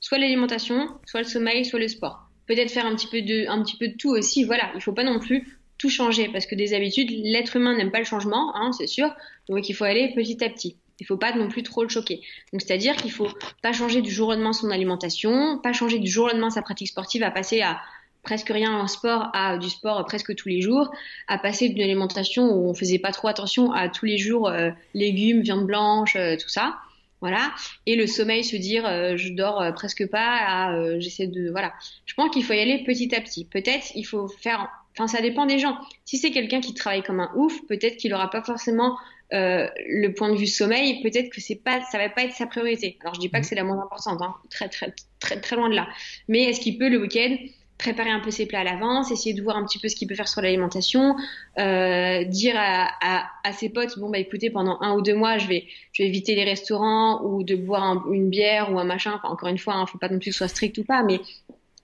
soit 0.00 0.18
l'alimentation, 0.18 0.88
soit 1.04 1.20
le 1.22 1.28
sommeil, 1.28 1.64
soit 1.64 1.78
le 1.78 1.88
sport. 1.88 2.28
Peut-être 2.46 2.72
faire 2.72 2.86
un 2.86 2.96
petit 2.96 3.08
peu 3.08 3.22
de 3.22 3.48
un 3.48 3.62
petit 3.62 3.76
peu 3.76 3.86
de 3.86 3.96
tout 3.96 4.10
aussi. 4.10 4.42
Voilà, 4.42 4.72
il 4.74 4.80
faut 4.80 4.92
pas 4.92 5.04
non 5.04 5.20
plus 5.20 5.46
tout 5.78 5.90
changer 5.90 6.28
parce 6.28 6.46
que 6.46 6.54
des 6.54 6.74
habitudes, 6.74 7.10
l'être 7.10 7.56
humain 7.56 7.76
n'aime 7.76 7.90
pas 7.90 7.98
le 7.98 8.04
changement, 8.04 8.54
hein, 8.56 8.72
c'est 8.72 8.86
sûr. 8.86 9.14
Donc 9.48 9.68
il 9.68 9.74
faut 9.74 9.84
aller 9.84 10.12
petit 10.14 10.42
à 10.44 10.48
petit. 10.48 10.76
Il 10.98 11.06
faut 11.06 11.18
pas 11.18 11.34
non 11.34 11.48
plus 11.48 11.62
trop 11.62 11.82
le 11.82 11.88
choquer. 11.88 12.20
Donc 12.52 12.62
c'est-à-dire 12.62 12.96
qu'il 12.96 13.12
faut 13.12 13.28
pas 13.62 13.72
changer 13.72 14.00
du 14.00 14.10
jour 14.10 14.28
au 14.28 14.32
lendemain 14.32 14.52
son 14.52 14.70
alimentation, 14.70 15.58
pas 15.58 15.72
changer 15.72 15.98
du 15.98 16.10
jour 16.10 16.26
au 16.26 16.28
lendemain 16.28 16.50
sa 16.50 16.62
pratique 16.62 16.88
sportive, 16.88 17.22
à 17.22 17.30
passer 17.30 17.60
à 17.60 17.80
presque 18.22 18.48
rien 18.48 18.72
en 18.72 18.88
sport 18.88 19.30
à 19.34 19.56
du 19.56 19.70
sport 19.70 20.04
presque 20.04 20.34
tous 20.34 20.48
les 20.48 20.60
jours, 20.60 20.90
à 21.28 21.38
passer 21.38 21.68
d'une 21.68 21.82
alimentation 21.82 22.50
où 22.50 22.68
on 22.68 22.74
faisait 22.74 22.98
pas 22.98 23.12
trop 23.12 23.28
attention 23.28 23.72
à 23.72 23.88
tous 23.88 24.04
les 24.04 24.18
jours 24.18 24.48
euh, 24.48 24.70
légumes, 24.94 25.42
viande 25.42 25.66
blanche, 25.66 26.16
euh, 26.16 26.36
tout 26.36 26.48
ça. 26.48 26.76
Voilà. 27.20 27.52
Et 27.86 27.96
le 27.96 28.06
sommeil, 28.06 28.44
se 28.44 28.56
dire 28.56 28.84
euh, 28.86 29.16
je 29.16 29.32
dors 29.32 29.62
presque 29.74 30.08
pas, 30.08 30.98
j'essaie 30.98 31.26
de 31.26 31.50
voilà. 31.50 31.72
Je 32.04 32.14
pense 32.14 32.30
qu'il 32.30 32.44
faut 32.44 32.52
y 32.52 32.60
aller 32.60 32.84
petit 32.84 33.14
à 33.14 33.20
petit. 33.20 33.44
Peut-être 33.44 33.86
il 33.94 34.04
faut 34.04 34.28
faire 34.28 34.68
Enfin, 34.98 35.06
ça 35.08 35.22
dépend 35.22 35.46
des 35.46 35.58
gens. 35.58 35.76
Si 36.04 36.16
c'est 36.18 36.30
quelqu'un 36.30 36.60
qui 36.60 36.74
travaille 36.74 37.02
comme 37.02 37.20
un 37.20 37.30
ouf, 37.36 37.54
peut-être 37.66 37.96
qu'il 37.96 38.12
n'aura 38.12 38.30
pas 38.30 38.42
forcément 38.42 38.96
euh, 39.32 39.66
le 39.88 40.08
point 40.14 40.30
de 40.30 40.36
vue 40.36 40.46
sommeil. 40.46 41.02
Peut-être 41.02 41.30
que 41.30 41.40
c'est 41.40 41.62
pas, 41.62 41.80
ça 41.90 41.98
va 41.98 42.08
pas 42.08 42.22
être 42.24 42.34
sa 42.34 42.46
priorité. 42.46 42.96
Alors, 43.00 43.14
je 43.14 43.20
dis 43.20 43.28
pas 43.28 43.38
que 43.38 43.44
mmh. 43.44 43.48
c'est 43.48 43.54
la 43.56 43.64
moins 43.64 43.82
importante, 43.82 44.22
hein. 44.22 44.34
très, 44.50 44.68
très, 44.68 44.94
très, 45.18 45.40
très 45.40 45.56
loin 45.56 45.68
de 45.68 45.74
là. 45.74 45.88
Mais 46.28 46.44
est-ce 46.44 46.60
qu'il 46.60 46.78
peut 46.78 46.88
le 46.88 46.98
week-end 46.98 47.36
préparer 47.78 48.10
un 48.10 48.20
peu 48.20 48.30
ses 48.30 48.46
plats 48.46 48.60
à 48.60 48.64
l'avance, 48.64 49.10
essayer 49.10 49.34
de 49.34 49.42
voir 49.42 49.56
un 49.56 49.64
petit 49.64 49.78
peu 49.78 49.88
ce 49.88 49.96
qu'il 49.96 50.08
peut 50.08 50.14
faire 50.14 50.28
sur 50.28 50.40
l'alimentation, 50.40 51.16
euh, 51.58 52.24
dire 52.24 52.54
à, 52.56 52.88
à, 53.02 53.26
à, 53.44 53.52
ses 53.52 53.68
potes 53.68 53.98
bon 53.98 54.08
bah 54.08 54.18
écoutez 54.18 54.48
pendant 54.48 54.78
un 54.80 54.94
ou 54.94 55.02
deux 55.02 55.14
mois 55.14 55.36
je 55.36 55.46
vais 55.46 55.66
je 55.92 56.02
vais 56.02 56.08
éviter 56.08 56.34
les 56.34 56.44
restaurants 56.44 57.22
ou 57.22 57.42
de 57.42 57.54
boire 57.54 58.06
une 58.10 58.30
bière 58.30 58.72
ou 58.72 58.78
un 58.78 58.84
machin. 58.84 59.12
Enfin 59.16 59.28
encore 59.28 59.48
une 59.48 59.58
fois, 59.58 59.74
hein, 59.74 59.86
faut 59.86 59.98
pas 59.98 60.08
non 60.08 60.18
plus 60.18 60.30
que 60.30 60.32
ce 60.32 60.38
soit 60.38 60.48
strict 60.48 60.78
ou 60.78 60.84
pas, 60.84 61.02
mais 61.02 61.20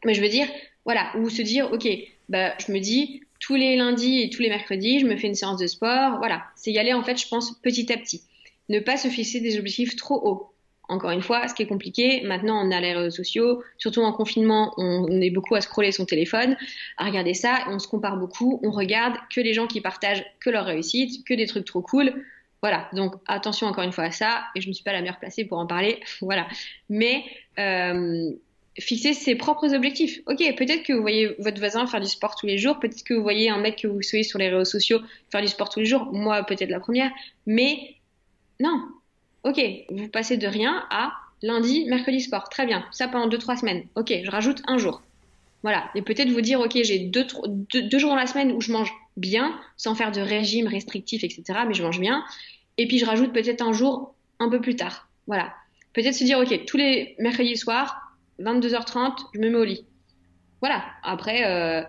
mais 0.04 0.14
je 0.14 0.22
veux 0.22 0.28
dire 0.28 0.46
voilà 0.84 1.12
ou 1.18 1.28
se 1.28 1.42
dire 1.42 1.70
ok 1.72 1.86
bah, 2.32 2.54
je 2.66 2.72
me 2.72 2.78
dis 2.78 3.22
tous 3.40 3.56
les 3.56 3.76
lundis 3.76 4.22
et 4.22 4.30
tous 4.30 4.40
les 4.40 4.48
mercredis, 4.48 5.00
je 5.00 5.06
me 5.06 5.16
fais 5.16 5.26
une 5.26 5.34
séance 5.34 5.60
de 5.60 5.66
sport. 5.66 6.16
Voilà, 6.16 6.44
c'est 6.56 6.72
y 6.72 6.78
aller 6.78 6.94
en 6.94 7.04
fait, 7.04 7.20
je 7.20 7.28
pense, 7.28 7.52
petit 7.60 7.92
à 7.92 7.98
petit. 7.98 8.22
Ne 8.70 8.80
pas 8.80 8.96
se 8.96 9.08
fixer 9.08 9.40
des 9.40 9.58
objectifs 9.58 9.96
trop 9.96 10.26
hauts. 10.26 10.48
Encore 10.88 11.10
une 11.10 11.22
fois, 11.22 11.46
ce 11.46 11.54
qui 11.54 11.62
est 11.62 11.66
compliqué, 11.66 12.22
maintenant 12.22 12.66
on 12.66 12.70
a 12.70 12.80
les 12.80 12.94
réseaux 12.94 13.14
sociaux, 13.14 13.62
surtout 13.78 14.02
en 14.02 14.12
confinement, 14.12 14.74
on, 14.78 15.20
est 15.20 15.30
beaucoup 15.30 15.54
à 15.54 15.60
scroller 15.60 15.92
son 15.92 16.06
téléphone, 16.06 16.56
à 16.96 17.04
regarder 17.04 17.34
ça, 17.34 17.64
on 17.68 17.78
se 17.78 17.86
compare 17.86 18.16
beaucoup, 18.16 18.60
on 18.62 18.70
regarde 18.70 19.14
que 19.34 19.40
les 19.40 19.54
gens 19.54 19.66
qui 19.66 19.80
partagent 19.80 20.24
que 20.40 20.50
leur 20.50 20.64
réussite, 20.64 21.24
que 21.24 21.34
des 21.34 21.46
trucs 21.46 21.64
trop 21.66 21.82
cool. 21.82 22.12
Voilà, 22.62 22.88
donc 22.94 23.14
attention 23.26 23.66
encore 23.66 23.84
une 23.84 23.92
fois 23.92 24.04
à 24.04 24.10
ça, 24.10 24.44
et 24.54 24.60
je 24.60 24.68
ne 24.68 24.72
suis 24.72 24.84
pas 24.84 24.92
la 24.92 25.00
meilleure 25.00 25.18
placée 25.18 25.44
pour 25.44 25.58
en 25.58 25.66
parler, 25.66 26.00
voilà. 26.20 26.46
Mais 26.88 27.24
euh, 27.58 28.32
fixer 28.78 29.12
ses 29.12 29.34
propres 29.34 29.74
objectifs. 29.74 30.20
Ok, 30.26 30.38
peut-être 30.56 30.82
que 30.82 30.92
vous 30.92 31.02
voyez 31.02 31.34
votre 31.38 31.58
voisin 31.58 31.86
faire 31.86 32.00
du 32.00 32.08
sport 32.08 32.36
tous 32.36 32.46
les 32.46 32.58
jours, 32.58 32.78
peut-être 32.78 33.04
que 33.04 33.14
vous 33.14 33.22
voyez 33.22 33.50
un 33.50 33.58
mec 33.58 33.82
que 33.82 33.86
vous 33.86 34.02
suivez 34.02 34.22
sur 34.22 34.38
les 34.38 34.48
réseaux 34.48 34.64
sociaux 34.64 35.00
faire 35.30 35.42
du 35.42 35.48
sport 35.48 35.68
tous 35.68 35.80
les 35.80 35.86
jours, 35.86 36.10
moi 36.12 36.42
peut-être 36.44 36.70
la 36.70 36.80
première, 36.80 37.10
mais 37.46 37.96
non. 38.60 38.80
Ok, 39.44 39.60
vous 39.90 40.08
passez 40.08 40.36
de 40.36 40.46
rien 40.46 40.84
à 40.90 41.12
lundi, 41.42 41.84
mercredi 41.86 42.20
sport, 42.20 42.48
très 42.48 42.64
bien, 42.64 42.84
ça 42.92 43.08
pendant 43.08 43.26
deux 43.26 43.38
trois 43.38 43.56
semaines. 43.56 43.84
Ok, 43.96 44.12
je 44.24 44.30
rajoute 44.30 44.62
un 44.66 44.78
jour. 44.78 45.02
Voilà, 45.62 45.90
et 45.94 46.02
peut-être 46.02 46.30
vous 46.30 46.40
dire 46.40 46.60
ok, 46.60 46.78
j'ai 46.82 46.98
deux, 46.98 47.26
deux, 47.72 47.98
jours 47.98 48.10
dans 48.10 48.16
la 48.16 48.26
semaine 48.26 48.52
où 48.52 48.60
je 48.60 48.72
mange 48.72 48.92
bien, 49.16 49.58
sans 49.76 49.94
faire 49.94 50.12
de 50.12 50.20
régime 50.20 50.66
restrictif, 50.66 51.24
etc. 51.24 51.42
Mais 51.66 51.74
je 51.74 51.82
mange 51.82 52.00
bien, 52.00 52.24
et 52.78 52.88
puis 52.88 52.98
je 52.98 53.04
rajoute 53.04 53.32
peut-être 53.32 53.62
un 53.62 53.72
jour 53.72 54.14
un 54.38 54.48
peu 54.48 54.60
plus 54.60 54.76
tard. 54.76 55.08
Voilà, 55.26 55.52
peut-être 55.92 56.14
se 56.14 56.24
dire 56.24 56.38
ok, 56.38 56.64
tous 56.64 56.76
les 56.76 57.14
mercredis 57.18 57.56
soirs 57.56 58.01
22h30, 58.42 59.12
je 59.34 59.40
me 59.40 59.50
mets 59.50 59.58
au 59.58 59.64
lit. 59.64 59.86
Voilà. 60.60 60.84
Après, 61.02 61.44
euh, 61.46 61.82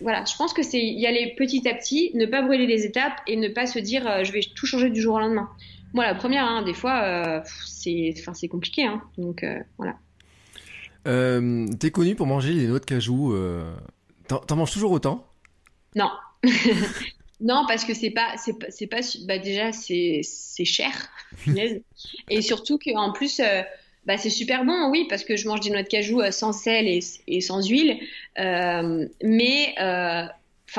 voilà. 0.00 0.24
Je 0.24 0.36
pense 0.36 0.52
que 0.52 0.62
c'est 0.62 0.82
y 0.82 1.06
aller 1.06 1.34
petit 1.36 1.68
à 1.68 1.74
petit, 1.74 2.12
ne 2.14 2.26
pas 2.26 2.42
brûler 2.42 2.66
les 2.66 2.84
étapes 2.84 3.20
et 3.26 3.36
ne 3.36 3.48
pas 3.48 3.66
se 3.66 3.78
dire 3.78 4.06
euh, 4.06 4.24
je 4.24 4.32
vais 4.32 4.40
tout 4.54 4.66
changer 4.66 4.90
du 4.90 5.00
jour 5.00 5.16
au 5.16 5.20
lendemain. 5.20 5.48
Moi, 5.94 6.04
la 6.04 6.14
première, 6.14 6.44
hein, 6.44 6.62
des 6.62 6.74
fois, 6.74 7.02
euh, 7.02 7.40
c'est, 7.66 8.14
enfin, 8.18 8.34
c'est 8.34 8.48
compliqué. 8.48 8.84
Hein. 8.84 9.02
donc 9.16 9.44
voilà. 9.78 9.96
T'es 11.80 11.90
connu 11.90 12.14
pour 12.14 12.26
manger 12.26 12.54
des 12.54 12.66
noix 12.66 12.78
de 12.78 12.84
cajou. 12.84 13.34
T'en, 14.28 14.56
manges 14.56 14.72
toujours 14.72 14.92
autant? 14.92 15.26
Non. 15.94 16.10
Non, 17.40 17.66
parce 17.68 17.84
que 17.84 17.94
c'est 17.94 18.10
pas, 18.10 18.32
c'est 18.36 18.58
pas, 18.58 18.66
c'est 18.70 18.88
pas, 18.88 18.98
bah 19.28 19.38
déjà 19.38 19.70
c'est, 19.70 20.22
c'est 20.24 20.64
cher, 20.64 20.90
et 22.28 22.42
surtout 22.42 22.80
qu'en 22.84 23.12
plus, 23.12 23.40
bah, 24.08 24.16
c'est 24.16 24.30
super 24.30 24.64
bon, 24.64 24.88
oui, 24.90 25.06
parce 25.06 25.22
que 25.22 25.36
je 25.36 25.46
mange 25.46 25.60
des 25.60 25.68
noix 25.68 25.82
de 25.82 25.86
cajou 25.86 26.22
euh, 26.22 26.30
sans 26.30 26.54
sel 26.54 26.88
et, 26.88 27.40
sans 27.42 27.68
huile. 27.68 27.98
Euh, 28.38 29.06
mais 29.22 29.74
euh, 29.78 30.24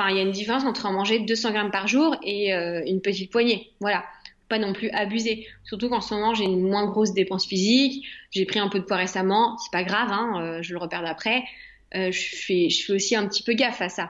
il 0.09 0.15
y 0.15 0.19
a 0.19 0.23
une 0.23 0.31
différence 0.31 0.63
entre 0.63 0.87
en 0.87 0.93
manger 0.93 1.19
200 1.19 1.51
grammes 1.51 1.69
par 1.69 1.87
jour 1.87 2.15
et 2.23 2.51
une 2.51 3.01
petite 3.01 3.31
poignée. 3.31 3.71
Voilà, 3.81 4.03
pas 4.49 4.57
non 4.57 4.73
plus 4.73 4.89
abuser. 4.89 5.45
Surtout 5.63 5.89
qu'en 5.89 6.01
ce 6.01 6.15
moment, 6.15 6.33
j'ai 6.33 6.45
une 6.45 6.61
moins 6.61 6.87
grosse 6.87 7.13
dépense 7.13 7.45
physique. 7.45 8.03
J'ai 8.31 8.45
pris 8.45 8.57
un 8.57 8.67
peu 8.67 8.79
de 8.79 8.85
poids 8.85 8.97
récemment, 8.97 9.57
c'est 9.59 9.71
pas 9.71 9.83
grave, 9.83 10.09
hein, 10.11 10.61
je 10.61 10.73
le 10.73 10.79
repère 10.79 11.05
après. 11.05 11.43
je 11.93 12.11
fais, 12.11 12.67
aussi 12.89 13.15
un 13.15 13.27
petit 13.27 13.43
peu 13.43 13.53
gaffe 13.53 13.81
à 13.81 13.89
ça. 13.89 14.09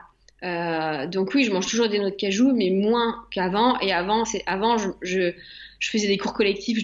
donc 1.08 1.34
oui, 1.34 1.44
je 1.44 1.52
mange 1.52 1.68
toujours 1.68 1.90
des 1.90 2.00
noix 2.00 2.12
de 2.12 2.16
cajou, 2.16 2.54
mais 2.54 2.70
moins 2.70 3.26
qu'avant. 3.32 3.80
Et 3.80 3.92
avant, 3.92 4.24
c'est 4.26 4.44
avant, 4.46 4.78
je 5.02 5.34
faisais 5.88 6.08
des 6.08 6.18
cours 6.18 6.34
collectifs, 6.34 6.80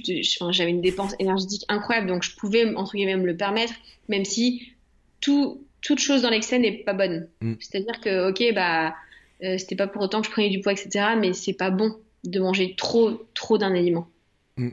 j'avais 0.51 0.69
une 0.69 0.81
dépense 0.81 1.15
énergétique 1.19 1.65
incroyable, 1.67 2.07
donc 2.07 2.23
je 2.23 2.35
pouvais, 2.35 2.73
entre 2.75 2.93
guillemets, 2.93 3.17
me 3.17 3.25
le 3.25 3.35
permettre, 3.35 3.73
même 4.07 4.25
si 4.25 4.73
tout, 5.21 5.61
toute 5.81 5.99
chose 5.99 6.21
dans 6.21 6.29
l'excès 6.29 6.59
n'est 6.59 6.71
pas 6.71 6.93
bonne. 6.93 7.27
Mm. 7.41 7.53
C'est-à-dire 7.59 7.99
que, 7.99 8.29
ok, 8.29 8.53
bah, 8.53 8.95
euh, 9.43 9.57
c'était 9.57 9.75
pas 9.75 9.87
pour 9.87 10.01
autant 10.01 10.21
que 10.21 10.27
je 10.27 10.31
prenais 10.31 10.49
du 10.49 10.61
poids, 10.61 10.71
etc., 10.71 11.07
mais 11.19 11.33
c'est 11.33 11.53
pas 11.53 11.71
bon 11.71 11.97
de 12.23 12.39
manger 12.39 12.75
trop, 12.77 13.27
trop 13.33 13.57
d'un 13.57 13.75
aliment. 13.75 14.07
Mm. 14.57 14.69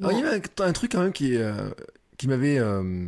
Alors, 0.00 0.12
il 0.12 0.20
y 0.20 0.22
a 0.22 0.64
un, 0.64 0.72
truc 0.72 0.92
quand 0.92 1.02
même 1.02 1.12
qui 1.12 1.34
est, 1.34 1.38
euh, 1.38 1.70
qui 2.18 2.26
m'avait, 2.26 2.58
euh, 2.58 3.06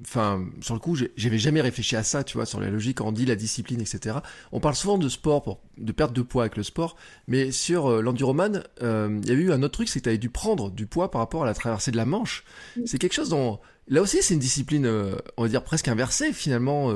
enfin, 0.00 0.44
sur 0.60 0.74
le 0.74 0.80
coup, 0.80 0.96
j'avais 1.16 1.38
jamais 1.38 1.60
réfléchi 1.60 1.94
à 1.94 2.02
ça, 2.02 2.24
tu 2.24 2.36
vois, 2.36 2.44
sur 2.44 2.60
la 2.60 2.68
logique, 2.70 3.00
on 3.00 3.12
dit 3.12 3.24
la 3.24 3.36
discipline, 3.36 3.80
etc. 3.80 4.16
On 4.50 4.58
parle 4.58 4.74
souvent 4.74 4.98
de 4.98 5.08
sport, 5.08 5.42
pour, 5.42 5.60
de 5.78 5.92
perte 5.92 6.12
de 6.12 6.22
poids 6.22 6.42
avec 6.42 6.56
le 6.56 6.64
sport, 6.64 6.96
mais 7.28 7.52
sur 7.52 7.86
euh, 7.86 8.02
l'enduroman, 8.02 8.64
euh, 8.82 9.20
il 9.22 9.28
y 9.28 9.32
avait 9.32 9.42
eu 9.42 9.52
un 9.52 9.62
autre 9.62 9.74
truc, 9.74 9.88
c'est 9.88 10.00
que 10.00 10.04
tu 10.04 10.08
avais 10.08 10.18
dû 10.18 10.28
prendre 10.28 10.72
du 10.72 10.86
poids 10.86 11.12
par 11.12 11.20
rapport 11.20 11.44
à 11.44 11.46
la 11.46 11.54
traversée 11.54 11.92
de 11.92 11.96
la 11.96 12.04
Manche. 12.04 12.44
C'est 12.84 12.98
quelque 12.98 13.14
chose 13.14 13.28
dont, 13.28 13.60
là 13.86 14.02
aussi, 14.02 14.22
c'est 14.22 14.34
une 14.34 14.40
discipline, 14.40 14.86
euh, 14.86 15.14
on 15.36 15.44
va 15.44 15.48
dire 15.48 15.62
presque 15.62 15.86
inversée 15.86 16.32
finalement, 16.32 16.92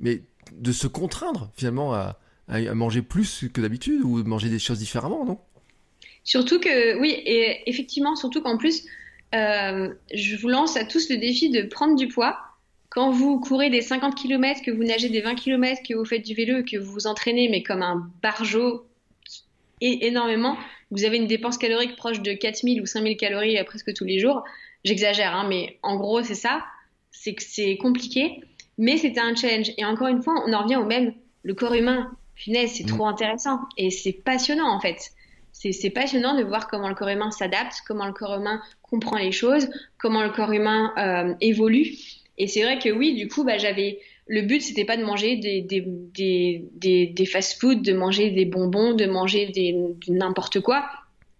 mais 0.00 0.22
de 0.58 0.72
se 0.72 0.88
contraindre 0.88 1.52
finalement 1.56 1.94
à, 1.94 2.18
à, 2.48 2.56
à 2.56 2.74
manger 2.74 3.02
plus 3.02 3.44
que 3.52 3.60
d'habitude 3.60 4.02
ou 4.02 4.24
manger 4.24 4.48
des 4.48 4.58
choses 4.58 4.80
différemment, 4.80 5.24
non? 5.24 5.38
Surtout 6.24 6.58
que, 6.58 6.98
oui, 6.98 7.10
et 7.10 7.70
effectivement, 7.70 8.16
surtout 8.16 8.42
qu'en 8.42 8.58
plus, 8.58 8.82
euh, 9.34 9.92
je 10.12 10.36
vous 10.36 10.48
lance 10.48 10.76
à 10.76 10.84
tous 10.84 11.10
le 11.10 11.16
défi 11.16 11.50
de 11.50 11.62
prendre 11.62 11.96
du 11.96 12.08
poids. 12.08 12.38
Quand 12.88 13.10
vous 13.10 13.40
courez 13.40 13.68
des 13.68 13.82
50 13.82 14.14
km, 14.14 14.62
que 14.62 14.70
vous 14.70 14.84
nagez 14.84 15.08
des 15.08 15.20
20 15.20 15.34
km, 15.34 15.82
que 15.86 15.94
vous 15.94 16.04
faites 16.04 16.24
du 16.24 16.34
vélo, 16.34 16.62
que 16.62 16.76
vous 16.78 16.92
vous 16.92 17.06
entraînez, 17.06 17.48
mais 17.48 17.62
comme 17.62 17.82
un 17.82 18.10
barjot 18.22 18.86
énormément, 19.80 20.56
vous 20.90 21.04
avez 21.04 21.16
une 21.18 21.26
dépense 21.26 21.58
calorique 21.58 21.96
proche 21.96 22.22
de 22.22 22.32
4000 22.32 22.80
ou 22.80 22.86
5000 22.86 23.16
calories 23.16 23.58
euh, 23.58 23.64
presque 23.64 23.92
tous 23.92 24.04
les 24.04 24.18
jours. 24.18 24.44
J'exagère, 24.84 25.34
hein, 25.34 25.46
mais 25.48 25.78
en 25.82 25.96
gros, 25.96 26.22
c'est 26.22 26.34
ça. 26.34 26.64
C'est 27.10 27.34
que 27.34 27.42
c'est 27.42 27.76
compliqué, 27.76 28.40
mais 28.78 28.96
c'était 28.96 29.20
un 29.20 29.34
challenge. 29.34 29.72
Et 29.76 29.84
encore 29.84 30.08
une 30.08 30.22
fois, 30.22 30.34
on 30.46 30.52
en 30.52 30.62
revient 30.62 30.76
au 30.76 30.84
même. 30.84 31.12
Le 31.42 31.54
corps 31.54 31.74
humain, 31.74 32.10
finesse, 32.36 32.74
c'est 32.76 32.84
mm. 32.84 32.88
trop 32.88 33.06
intéressant 33.06 33.60
et 33.76 33.90
c'est 33.90 34.12
passionnant 34.12 34.68
en 34.68 34.80
fait 34.80 35.12
c'est 35.58 35.90
passionnant 35.90 36.36
de 36.36 36.42
voir 36.42 36.68
comment 36.68 36.88
le 36.88 36.94
corps 36.94 37.08
humain 37.08 37.30
s'adapte, 37.30 37.82
comment 37.86 38.06
le 38.06 38.12
corps 38.12 38.36
humain 38.36 38.60
comprend 38.82 39.16
les 39.16 39.32
choses, 39.32 39.68
comment 39.98 40.22
le 40.22 40.30
corps 40.30 40.52
humain 40.52 40.92
euh, 40.98 41.34
évolue. 41.40 41.92
Et 42.38 42.46
c'est 42.46 42.62
vrai 42.62 42.78
que 42.78 42.90
oui, 42.90 43.14
du 43.14 43.28
coup, 43.28 43.44
bah, 43.44 43.58
j'avais 43.58 44.00
le 44.26 44.42
but, 44.42 44.60
c'était 44.60 44.84
pas 44.84 44.96
de 44.96 45.04
manger 45.04 45.36
des, 45.36 45.62
des, 45.62 45.84
des, 45.86 47.06
des, 47.06 47.26
fast-food, 47.26 47.82
de 47.82 47.92
manger 47.92 48.30
des 48.30 48.44
bonbons, 48.44 48.92
de 48.92 49.06
manger 49.06 49.46
des, 49.46 49.76
n'importe 50.08 50.60
quoi. 50.60 50.84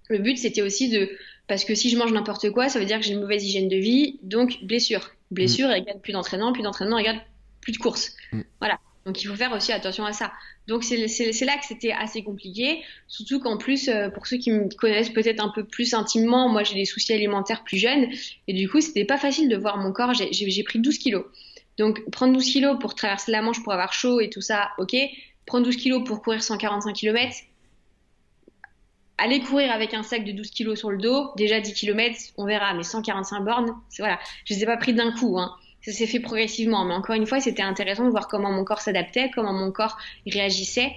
Le 0.08 0.18
but, 0.18 0.38
c'était 0.38 0.62
aussi 0.62 0.88
de 0.88 1.10
parce 1.48 1.64
que 1.64 1.74
si 1.74 1.90
je 1.90 1.98
mange 1.98 2.12
n'importe 2.12 2.50
quoi, 2.50 2.68
ça 2.68 2.78
veut 2.80 2.86
dire 2.86 2.98
que 2.98 3.04
j'ai 3.04 3.12
une 3.12 3.20
mauvaise 3.20 3.44
hygiène 3.44 3.68
de 3.68 3.76
vie, 3.76 4.18
donc 4.22 4.64
blessure. 4.64 5.10
Blessure 5.30 5.68
mmh. 5.68 5.72
égale 5.72 6.00
plus 6.00 6.12
d'entraînement, 6.12 6.52
plus 6.52 6.62
d'entraînement 6.62 6.98
égale 6.98 7.20
plus 7.66 7.72
de 7.72 7.78
course. 7.78 8.14
Mm. 8.32 8.42
Voilà. 8.60 8.78
Donc 9.06 9.22
il 9.22 9.28
faut 9.28 9.36
faire 9.36 9.52
aussi 9.52 9.72
attention 9.72 10.04
à 10.04 10.12
ça. 10.12 10.32
Donc 10.66 10.82
c'est 10.82 10.96
là 10.96 11.56
que 11.56 11.64
c'était 11.64 11.92
assez 11.92 12.24
compliqué, 12.24 12.82
surtout 13.06 13.38
qu'en 13.38 13.56
plus, 13.56 13.88
euh, 13.88 14.10
pour 14.10 14.26
ceux 14.26 14.36
qui 14.36 14.50
me 14.50 14.68
connaissent 14.68 15.10
peut-être 15.10 15.40
un 15.40 15.48
peu 15.48 15.62
plus 15.62 15.94
intimement, 15.94 16.48
moi 16.48 16.64
j'ai 16.64 16.74
des 16.74 16.84
soucis 16.84 17.12
alimentaires 17.12 17.62
plus 17.62 17.78
jeunes, 17.78 18.08
et 18.48 18.52
du 18.52 18.68
coup 18.68 18.80
c'était 18.80 19.04
pas 19.04 19.16
facile 19.16 19.48
de 19.48 19.56
voir 19.56 19.78
mon 19.78 19.92
corps, 19.92 20.12
j'ai 20.12 20.62
pris 20.64 20.80
12 20.80 20.98
kilos. 20.98 21.24
Donc 21.78 22.10
prendre 22.10 22.32
12 22.32 22.44
kilos 22.44 22.78
pour 22.80 22.96
traverser 22.96 23.30
la 23.30 23.42
Manche 23.42 23.62
pour 23.62 23.72
avoir 23.72 23.92
chaud 23.92 24.20
et 24.20 24.28
tout 24.28 24.40
ça, 24.40 24.70
ok. 24.78 24.96
Prendre 25.46 25.64
12 25.64 25.76
kilos 25.76 26.02
pour 26.04 26.20
courir 26.20 26.42
145 26.42 26.92
km, 26.92 27.32
aller 29.18 29.38
courir 29.40 29.70
avec 29.70 29.94
un 29.94 30.02
sac 30.02 30.24
de 30.24 30.32
12 30.32 30.50
kilos 30.50 30.80
sur 30.80 30.90
le 30.90 30.98
dos, 30.98 31.30
déjà 31.36 31.60
10 31.60 31.74
km, 31.74 32.18
on 32.38 32.44
verra, 32.44 32.74
mais 32.74 32.82
145 32.82 33.40
bornes, 33.42 33.72
voilà, 33.98 34.18
je 34.44 34.54
les 34.54 34.64
ai 34.64 34.66
pas 34.66 34.76
pris 34.76 34.94
d'un 34.94 35.12
coup, 35.12 35.38
hein 35.38 35.54
ça 35.82 35.92
s'est 35.92 36.06
fait 36.06 36.20
progressivement. 36.20 36.84
Mais 36.84 36.94
encore 36.94 37.14
une 37.14 37.26
fois, 37.26 37.40
c'était 37.40 37.62
intéressant 37.62 38.04
de 38.04 38.10
voir 38.10 38.28
comment 38.28 38.50
mon 38.50 38.64
corps 38.64 38.80
s'adaptait, 38.80 39.30
comment 39.34 39.52
mon 39.52 39.70
corps 39.70 39.98
réagissait. 40.26 40.92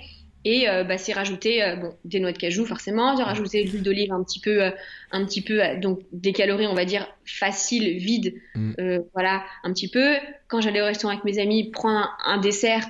Et 0.45 0.69
euh, 0.69 0.83
bah, 0.83 0.97
c'est 0.97 1.11
rajouter 1.11 1.61
euh, 1.63 1.75
bon, 1.75 1.93
des 2.05 2.19
noix 2.19 2.31
de 2.31 2.37
cajou 2.37 2.65
forcément, 2.65 3.15
j'ai 3.17 3.23
rajouté 3.23 3.65
de 3.65 3.69
l'huile 3.69 3.83
d'olive 3.83 4.13
un 4.13 4.23
petit 4.23 4.39
peu, 4.39 4.63
euh, 4.63 4.71
un 5.11 5.25
petit 5.25 5.41
peu, 5.41 5.59
donc 5.81 5.99
des 6.13 6.31
calories 6.31 6.67
on 6.67 6.75
va 6.75 6.85
dire 6.85 7.07
faciles, 7.25 7.97
vides, 7.97 8.33
mm. 8.55 8.99
voilà, 9.13 9.43
un 9.63 9.73
petit 9.73 9.89
peu. 9.89 10.15
Quand 10.47 10.61
j'allais 10.61 10.81
au 10.81 10.85
restaurant 10.85 11.13
avec 11.13 11.25
mes 11.25 11.39
amis, 11.39 11.69
prendre 11.71 12.09
un, 12.25 12.37
dessert, 12.37 12.87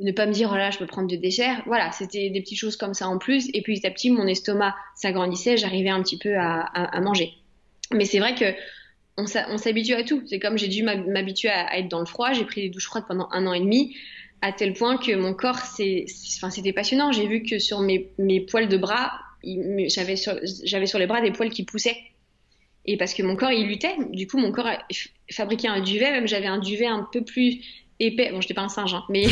ne 0.00 0.10
pas 0.10 0.26
me 0.26 0.32
dire 0.32 0.48
voilà 0.48 0.72
je 0.72 0.78
peux 0.78 0.86
prendre 0.86 1.08
de 1.08 1.14
dessert, 1.14 1.62
voilà, 1.66 1.92
c'était 1.92 2.30
des 2.30 2.40
petites 2.40 2.58
choses 2.58 2.76
comme 2.76 2.94
ça 2.94 3.08
en 3.08 3.18
plus. 3.18 3.48
Et 3.54 3.62
puis 3.62 3.74
petit 3.74 3.86
à 3.86 3.90
petit 3.92 4.10
mon 4.10 4.26
estomac 4.26 4.74
s'agrandissait, 4.96 5.56
j'arrivais 5.56 5.90
un 5.90 6.02
petit 6.02 6.18
peu 6.18 6.36
à, 6.36 6.62
à 6.62 7.00
manger. 7.00 7.32
Mais 7.92 8.06
c'est 8.06 8.18
vrai 8.18 8.34
que 8.34 8.44
on 9.18 9.58
s'habitue 9.58 9.94
à 9.94 10.04
tout. 10.04 10.22
C'est 10.26 10.38
comme 10.38 10.56
j'ai 10.56 10.68
dû 10.68 10.82
m'habituer 10.82 11.48
à, 11.48 11.78
être 11.78 11.88
dans 11.88 12.00
le 12.00 12.06
froid. 12.06 12.32
J'ai 12.32 12.44
pris 12.44 12.62
des 12.62 12.68
douches 12.68 12.86
froides 12.86 13.04
pendant 13.06 13.28
un 13.32 13.46
an 13.46 13.52
et 13.52 13.60
demi, 13.60 13.96
à 14.40 14.52
tel 14.52 14.74
point 14.74 14.96
que 14.96 15.14
mon 15.14 15.34
corps, 15.34 15.58
c'est, 15.58 16.06
enfin, 16.36 16.50
c'était 16.50 16.72
passionnant. 16.72 17.10
J'ai 17.12 17.26
vu 17.26 17.42
que 17.42 17.58
sur 17.58 17.80
mes, 17.80 18.10
poils 18.48 18.68
de 18.68 18.76
bras, 18.76 19.12
j'avais 19.44 20.16
sur, 20.16 20.34
sur 20.44 20.98
les 20.98 21.06
bras 21.06 21.20
des 21.20 21.32
poils 21.32 21.50
qui 21.50 21.64
poussaient. 21.64 21.96
Et 22.86 22.96
parce 22.96 23.12
que 23.12 23.22
mon 23.22 23.36
corps, 23.36 23.52
il 23.52 23.66
luttait. 23.66 23.96
Du 24.12 24.26
coup, 24.26 24.38
mon 24.38 24.52
corps 24.52 24.66
a 24.66 24.78
fabriqué 25.30 25.68
un 25.68 25.80
duvet. 25.80 26.10
Même 26.10 26.28
j'avais 26.28 26.46
un 26.46 26.58
duvet 26.58 26.86
un 26.86 27.06
peu 27.12 27.22
plus 27.22 27.60
épais. 27.98 28.30
Bon, 28.30 28.40
je 28.40 28.46
n'étais 28.46 28.54
pas 28.54 28.62
un 28.62 28.68
singe, 28.68 28.94
hein, 28.94 29.04
mais, 29.10 29.24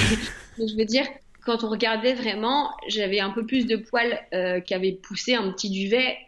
je 0.59 0.77
veux 0.77 0.85
dire, 0.85 1.07
quand 1.45 1.63
on 1.63 1.71
regardait 1.71 2.15
vraiment, 2.15 2.71
j'avais 2.89 3.21
un 3.21 3.31
peu 3.31 3.47
plus 3.47 3.67
de 3.67 3.77
poils 3.77 4.21
euh, 4.35 4.61
qui 4.61 4.75
avaient 4.75 4.93
poussé 4.93 5.35
un 5.35 5.51
petit 5.53 5.71
duvet. 5.71 6.19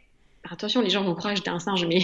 Attention, 0.48 0.80
les 0.80 0.90
gens 0.90 1.02
vont 1.02 1.14
croire 1.14 1.34
que 1.34 1.38
j'étais 1.38 1.50
un 1.50 1.58
singe, 1.58 1.84
mais, 1.84 2.00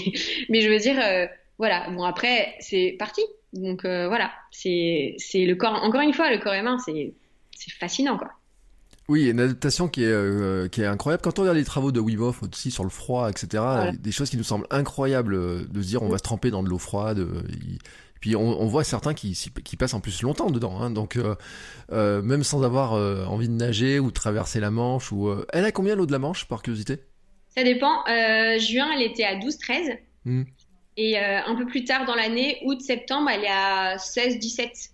mais 0.50 0.60
je 0.60 0.68
veux 0.68 0.78
dire, 0.78 1.00
euh, 1.00 1.26
voilà, 1.58 1.88
bon 1.90 2.04
après, 2.04 2.54
c'est 2.60 2.96
parti. 2.98 3.22
Donc 3.54 3.84
euh, 3.84 4.08
voilà, 4.08 4.32
c'est 4.50 5.16
le 5.34 5.54
corps, 5.54 5.82
encore 5.82 6.00
une 6.00 6.12
fois, 6.12 6.30
le 6.30 6.38
corps 6.38 6.54
humain, 6.54 6.78
c'est 6.78 7.14
fascinant 7.78 8.18
quoi. 8.18 8.30
Oui, 9.06 9.28
une 9.28 9.38
adaptation 9.38 9.86
qui 9.86 10.02
est, 10.02 10.06
euh, 10.06 10.66
qui 10.68 10.80
est 10.80 10.86
incroyable. 10.86 11.22
Quand 11.22 11.38
on 11.38 11.42
regarde 11.42 11.58
les 11.58 11.64
travaux 11.64 11.92
de 11.92 12.00
Wim 12.00 12.22
Hof 12.22 12.42
aussi 12.42 12.70
sur 12.70 12.84
le 12.84 12.90
froid, 12.90 13.28
etc., 13.28 13.62
des 13.92 14.12
choses 14.12 14.30
qui 14.30 14.38
nous 14.38 14.44
semblent 14.44 14.66
incroyables 14.70 15.34
euh, 15.34 15.66
de 15.68 15.82
se 15.82 15.88
dire 15.88 16.02
on 16.02 16.08
va 16.08 16.16
se 16.16 16.22
tremper 16.22 16.50
dans 16.50 16.62
de 16.62 16.70
l'eau 16.70 16.78
froide. 16.78 17.26
puis 18.18 18.34
on, 18.34 18.66
voit 18.66 18.82
certains 18.82 19.12
qui, 19.12 19.38
qui 19.62 19.76
passent 19.76 19.92
en 19.92 20.00
plus 20.00 20.22
longtemps 20.22 20.50
dedans. 20.50 20.80
Hein. 20.80 20.90
donc 20.90 21.18
même 21.92 22.42
sans 22.42 22.64
avoir 22.64 22.92
envie 23.30 23.48
de 23.48 23.54
nager 23.54 24.00
ou 24.00 24.08
de 24.08 24.14
traverser 24.14 24.58
la 24.58 24.70
Manche. 24.70 25.12
ou 25.12 25.30
Elle 25.52 25.66
a 25.66 25.70
combien 25.70 25.94
l'eau 25.94 26.06
de 26.06 26.12
la 26.12 26.18
Manche 26.18 26.46
par 26.46 26.62
curiosité? 26.62 27.00
Ça 27.54 27.62
dépend. 27.62 28.04
juin, 28.58 28.90
elle 28.96 29.02
était 29.02 29.24
à 29.24 29.38
12-13. 29.38 29.98
Et 30.96 31.18
euh, 31.18 31.40
un 31.44 31.54
peu 31.56 31.66
plus 31.66 31.84
tard 31.84 32.06
dans 32.06 32.14
l'année, 32.14 32.58
août-septembre, 32.64 33.30
elle 33.30 33.44
est 33.44 33.50
à 33.50 33.96
16-17. 33.96 34.90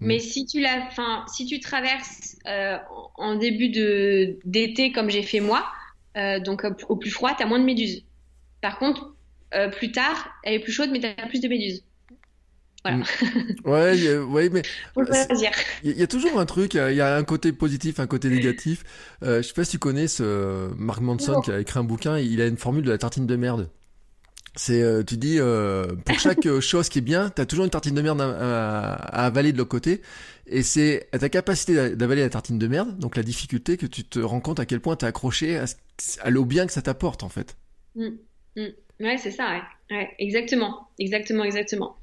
Hmm. 0.00 0.06
Mais 0.06 0.18
si 0.18 0.46
tu 0.46 0.60
la, 0.60 0.88
fin, 0.90 1.24
si 1.28 1.46
tu 1.46 1.60
traverses 1.60 2.36
euh, 2.46 2.78
en 3.16 3.36
début 3.36 3.68
d'été 4.44 4.92
comme 4.92 5.10
j'ai 5.10 5.22
fait 5.22 5.40
moi, 5.40 5.66
euh, 6.16 6.40
donc 6.40 6.64
au 6.88 6.96
plus 6.96 7.10
froid, 7.10 7.34
tu 7.36 7.42
as 7.42 7.46
moins 7.46 7.58
de 7.58 7.64
méduses. 7.64 8.04
Par 8.62 8.78
contre, 8.78 9.12
plus 9.72 9.90
tard, 9.90 10.28
elle 10.42 10.54
est 10.54 10.58
plus 10.58 10.72
chaude, 10.72 10.90
mais 10.92 11.00
tu 11.00 11.06
as 11.06 11.26
plus 11.26 11.40
de 11.40 11.48
méduses. 11.48 11.82
Voilà. 12.82 12.98
Hmm. 12.98 13.04
Ouais, 13.64 14.18
ouais, 14.18 14.48
mais 14.50 14.62
il 15.82 15.96
y, 15.96 16.02
a 16.02 16.06
toujours 16.06 16.38
un 16.38 16.46
truc, 16.46 16.74
il 16.74 16.94
y, 16.94 17.00
a 17.00 17.16
un 17.16 17.24
côté 17.24 17.52
positif, 17.52 18.00
un 18.00 18.06
côté 18.06 18.28
négatif. 18.28 18.84
je 19.22 19.42
sais 19.42 19.54
pas 19.54 19.64
si 19.64 19.72
tu 19.72 19.78
connais 19.78 20.08
ce 20.08 20.72
Mark 20.76 21.00
Manson 21.00 21.40
qui 21.40 21.50
a 21.50 21.60
écrit 21.60 21.78
un 21.78 21.84
bouquin, 21.84 22.18
il 22.18 22.40
a 22.40 22.46
une 22.46 22.56
formule 22.56 22.84
de 22.84 22.90
la 22.90 22.98
tartine 22.98 23.26
de 23.26 23.36
merde. 23.36 23.70
C'est, 24.56 24.80
euh, 24.80 25.02
tu 25.02 25.18
dis, 25.18 25.36
euh, 25.38 25.86
pour 26.04 26.18
chaque 26.18 26.46
euh, 26.46 26.62
chose 26.62 26.88
qui 26.88 26.98
est 26.98 27.02
bien, 27.02 27.28
t'as 27.28 27.44
toujours 27.44 27.66
une 27.66 27.70
tartine 27.70 27.94
de 27.94 28.00
merde 28.00 28.22
à, 28.22 28.94
avaler 29.26 29.52
de 29.52 29.58
l'autre 29.58 29.68
côté. 29.68 30.00
Et 30.46 30.62
c'est 30.62 31.08
à 31.12 31.18
ta 31.18 31.28
capacité 31.28 31.94
d'avaler 31.94 32.22
la 32.22 32.30
tartine 32.30 32.58
de 32.58 32.66
merde, 32.66 32.98
donc 32.98 33.16
la 33.16 33.22
difficulté, 33.22 33.76
que 33.76 33.84
tu 33.84 34.02
te 34.02 34.18
rends 34.18 34.40
compte 34.40 34.58
à 34.58 34.64
quel 34.64 34.80
point 34.80 34.96
t'es 34.96 35.06
accroché 35.06 35.58
à, 35.58 36.30
l'eau 36.30 36.46
bien 36.46 36.66
que 36.66 36.72
ça 36.72 36.80
t'apporte, 36.80 37.22
en 37.22 37.28
fait. 37.28 37.56
Mmh, 37.96 38.08
mmh. 38.56 38.66
Ouais, 39.00 39.18
c'est 39.18 39.30
ça, 39.30 39.50
ouais. 39.50 39.96
ouais. 39.96 40.14
Exactement, 40.18 40.88
exactement, 40.98 41.44
exactement. 41.44 41.96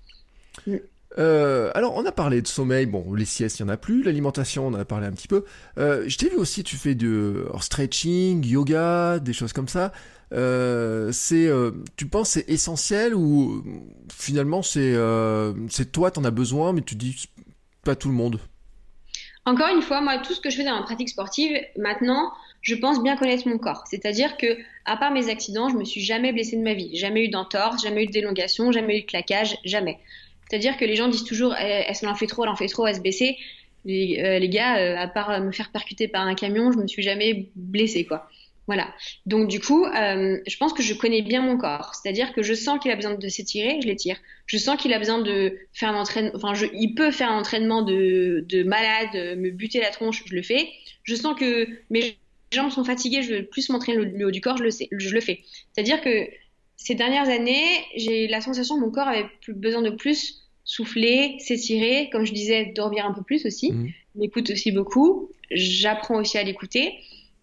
Mmh. 0.68 0.76
Euh, 1.18 1.72
alors, 1.76 1.96
on 1.96 2.06
a 2.06 2.12
parlé 2.12 2.42
de 2.42 2.48
sommeil, 2.48 2.86
bon, 2.86 3.14
les 3.14 3.26
siestes, 3.26 3.60
il 3.60 3.66
n'y 3.66 3.72
en 3.72 3.74
a 3.74 3.78
plus, 3.78 4.04
l'alimentation, 4.04 4.68
on 4.68 4.74
en 4.74 4.80
a 4.80 4.86
parlé 4.86 5.08
un 5.08 5.12
petit 5.12 5.28
peu. 5.28 5.46
Euh, 5.78 6.04
je 6.08 6.18
t'ai 6.18 6.30
vu 6.30 6.38
aussi, 6.38 6.64
tu 6.64 6.76
fais 6.76 6.96
du 6.96 7.36
stretching, 7.60 8.46
yoga, 8.46 9.20
des 9.20 9.34
choses 9.34 9.54
comme 9.54 9.68
ça. 9.68 9.92
Euh, 10.32 11.12
c'est, 11.12 11.48
tu 11.96 12.08
penses 12.08 12.32
c'est 12.32 12.50
essentiel 12.50 13.14
ou 13.14 13.64
finalement 14.12 14.64
c'est, 14.64 14.96
c'est 15.70 15.92
toi, 15.92 16.10
t'en 16.10 16.24
as 16.24 16.32
besoin, 16.32 16.74
mais 16.74 16.82
tu 16.82 16.96
dis 16.96 17.30
pas 17.84 17.96
tout 17.96 18.08
le 18.08 18.16
monde? 18.16 18.40
Encore 19.46 19.68
une 19.76 19.82
fois, 19.82 20.00
moi, 20.00 20.20
tout 20.20 20.34
ce 20.34 20.40
que 20.40 20.50
je 20.50 20.56
fais 20.56 20.64
dans 20.64 20.76
ma 20.76 20.84
pratique 20.84 21.10
sportive, 21.10 21.60
maintenant, 21.78 22.32
je 22.62 22.76
pense 22.76 23.04
bien 23.04 23.18
connaître 23.18 23.48
mon 23.48 23.58
corps. 23.58 23.84
C'est-à-dire 23.90 24.38
que, 24.38 24.58
à 24.86 24.96
part 24.96 25.12
mes 25.12 25.30
accidents, 25.30 25.68
je 25.68 25.76
me 25.76 25.84
suis 25.84 26.00
jamais 26.00 26.32
blessée 26.32 26.56
de 26.56 26.62
ma 26.62 26.74
vie. 26.74 26.96
Jamais 26.96 27.26
eu 27.26 27.30
d'entorse, 27.30 27.84
jamais 27.84 28.04
eu 28.04 28.08
de 28.08 28.12
délongation, 28.12 28.72
jamais 28.72 29.00
eu 29.00 29.02
de 29.02 29.06
claquage, 29.06 29.58
jamais. 29.66 30.00
C'est-à-dire 30.50 30.78
que 30.78 30.86
les 30.86 30.96
gens 30.96 31.08
disent 31.08 31.24
toujours, 31.24 31.56
elle, 31.56 31.86
elle 31.88 32.08
en 32.08 32.16
fait 32.16 32.28
trop, 32.28 32.44
elle 32.44 32.50
en 32.50 32.56
fait 32.56 32.68
trop, 32.68 32.86
elle 32.88 32.96
se 32.96 33.02
baisser. 33.02 33.38
Les, 33.86 34.20
euh, 34.20 34.48
gars, 34.48 34.78
euh, 34.78 34.98
à 34.98 35.08
part 35.08 35.42
me 35.42 35.52
faire 35.52 35.72
percuter 35.72 36.08
par 36.08 36.26
un 36.26 36.36
camion, 36.36 36.72
je 36.72 36.78
me 36.78 36.88
suis 36.88 37.04
jamais 37.04 37.50
blessée, 37.56 38.06
quoi. 38.06 38.30
Voilà. 38.66 38.94
Donc 39.26 39.50
du 39.50 39.60
coup, 39.60 39.86
euh, 39.86 40.40
je 40.48 40.58
pense 40.58 40.72
que 40.72 40.82
je 40.82 40.94
connais 40.94 41.22
bien 41.22 41.42
mon 41.42 41.58
corps. 41.58 41.94
C'est-à-dire 41.96 42.32
que 42.32 42.42
je 42.42 42.54
sens 42.54 42.80
qu'il 42.80 42.92
a 42.92 42.96
besoin 42.96 43.16
de 43.16 43.28
s'étirer, 43.28 43.82
je 43.82 43.88
l'étire. 43.88 44.18
Je 44.46 44.58
sens 44.58 44.82
qu'il 44.82 44.94
a 44.94 45.00
besoin 45.00 45.20
de 45.20 45.58
faire 45.74 45.90
un 45.90 46.00
entraînement. 46.00 46.32
Enfin, 46.36 46.54
il 46.74 46.96
peut 46.96 47.12
faire 47.12 47.30
un 47.30 47.40
entraînement 47.40 47.82
de, 47.82 48.46
de 48.48 48.64
malade, 48.64 49.38
me 49.38 49.50
buter 49.50 49.82
la 49.82 49.90
tronche, 49.90 50.24
je 50.26 50.34
le 50.34 50.44
fais. 50.44 50.70
Je 51.04 51.16
sens 51.16 51.38
que 51.38 51.68
mes 51.90 52.16
jambes 52.54 52.72
sont 52.72 52.86
fatiguées, 52.86 53.22
je 53.22 53.36
veux 53.36 53.46
plus 53.46 53.68
m'entraîner 53.70 54.06
le, 54.06 54.26
haut 54.28 54.32
du 54.32 54.40
corps, 54.40 54.56
je 54.56 54.64
le 54.64 54.72
sais, 54.72 54.88
je 54.92 55.10
le 55.10 55.20
fais. 55.20 55.42
C'est-à-dire 55.74 56.02
que 56.02 56.30
ces 56.78 56.96
dernières 56.96 57.30
années, 57.30 57.84
j'ai 57.96 58.28
la 58.28 58.42
sensation 58.42 58.76
que 58.76 58.82
mon 58.82 58.92
corps 58.92 59.08
avait 59.08 59.26
plus 59.42 59.54
besoin 59.54 59.82
de 59.82 59.90
plus 59.90 60.50
souffler, 60.66 61.38
s'étirer, 61.40 62.10
comme 62.12 62.26
je 62.26 62.34
disais, 62.34 62.74
dormir 62.76 63.06
un 63.06 63.14
peu 63.14 63.22
plus 63.22 63.46
aussi. 63.46 63.72
Mmh. 63.72 63.90
M'écoute 64.16 64.50
aussi 64.50 64.72
beaucoup. 64.72 65.30
J'apprends 65.52 66.20
aussi 66.20 66.38
à 66.38 66.44
l'écouter. 66.44 66.96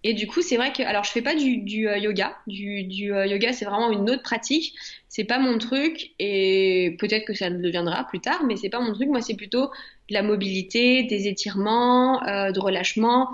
Et 0.02 0.14
du 0.14 0.26
coup, 0.26 0.40
c'est 0.40 0.56
vrai 0.56 0.72
que, 0.72 0.82
alors, 0.82 1.04
je 1.04 1.10
fais 1.10 1.20
pas 1.20 1.34
du, 1.34 1.58
du 1.58 1.88
euh, 1.88 1.98
yoga. 1.98 2.36
Du, 2.46 2.84
du 2.84 3.12
euh, 3.12 3.26
yoga, 3.26 3.52
c'est 3.52 3.66
vraiment 3.66 3.90
une 3.90 4.08
autre 4.10 4.22
pratique. 4.22 4.74
C'est 5.08 5.24
pas 5.24 5.38
mon 5.38 5.58
truc, 5.58 6.12
et 6.18 6.96
peut-être 6.98 7.26
que 7.26 7.34
ça 7.34 7.50
le 7.50 7.58
deviendra 7.58 8.04
plus 8.04 8.20
tard, 8.20 8.44
mais 8.46 8.56
c'est 8.56 8.70
pas 8.70 8.80
mon 8.80 8.94
truc. 8.94 9.08
Moi, 9.08 9.20
c'est 9.20 9.34
plutôt 9.34 9.66
de 10.08 10.14
la 10.14 10.22
mobilité, 10.22 11.02
des 11.02 11.28
étirements, 11.28 12.22
euh, 12.26 12.52
de 12.52 12.60
relâchement, 12.60 13.28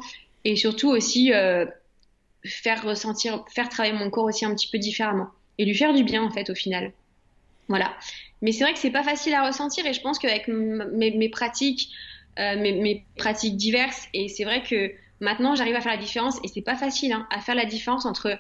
et 0.45 0.57
surtout 0.57 0.89
aussi 0.89 1.33
faire 2.45 2.85
ressentir, 2.85 3.45
faire 3.53 3.69
travailler 3.69 3.95
mon 3.97 4.11
corps 4.11 4.25
aussi 4.25 4.45
un 4.45 4.55
petit 4.55 4.69
peu 4.69 4.79
différemment, 4.79 5.29
et 5.59 5.65
lui 5.65 5.75
faire 5.75 5.93
du 5.93 6.05
bien 6.05 6.23
en 6.23 6.31
fait 6.31 6.51
au 6.51 6.55
final. 6.55 6.93
Voilà. 7.69 7.97
Mais 8.43 8.53
c'est 8.53 8.65
vrai 8.65 8.73
que 8.73 8.79
c'est 8.79 8.91
pas 8.91 9.03
facile 9.03 9.35
à 9.35 9.47
ressentir, 9.47 9.87
et 9.87 9.93
je 9.93 10.01
pense 10.01 10.19
qu'avec 10.19 10.49
mes, 10.49 11.11
mes, 11.11 11.29
pratiques, 11.29 11.91
euh, 12.39 12.57
mes, 12.61 13.05
pratiques 13.17 13.57
diverses, 13.57 14.09
et 14.13 14.29
c'est 14.29 14.45
vrai 14.45 14.63
que 14.63 14.93
Maintenant, 15.21 15.55
j'arrive 15.55 15.77
à 15.77 15.81
faire 15.81 15.93
la 15.93 15.99
différence 15.99 16.39
et 16.45 16.49
c'est 16.49 16.63
pas 16.63 16.77
facile 16.77 17.13
hein, 17.13 17.27
à 17.31 17.41
faire 17.41 17.55
la 17.55 17.65
différence 17.65 18.05
entre 18.05 18.39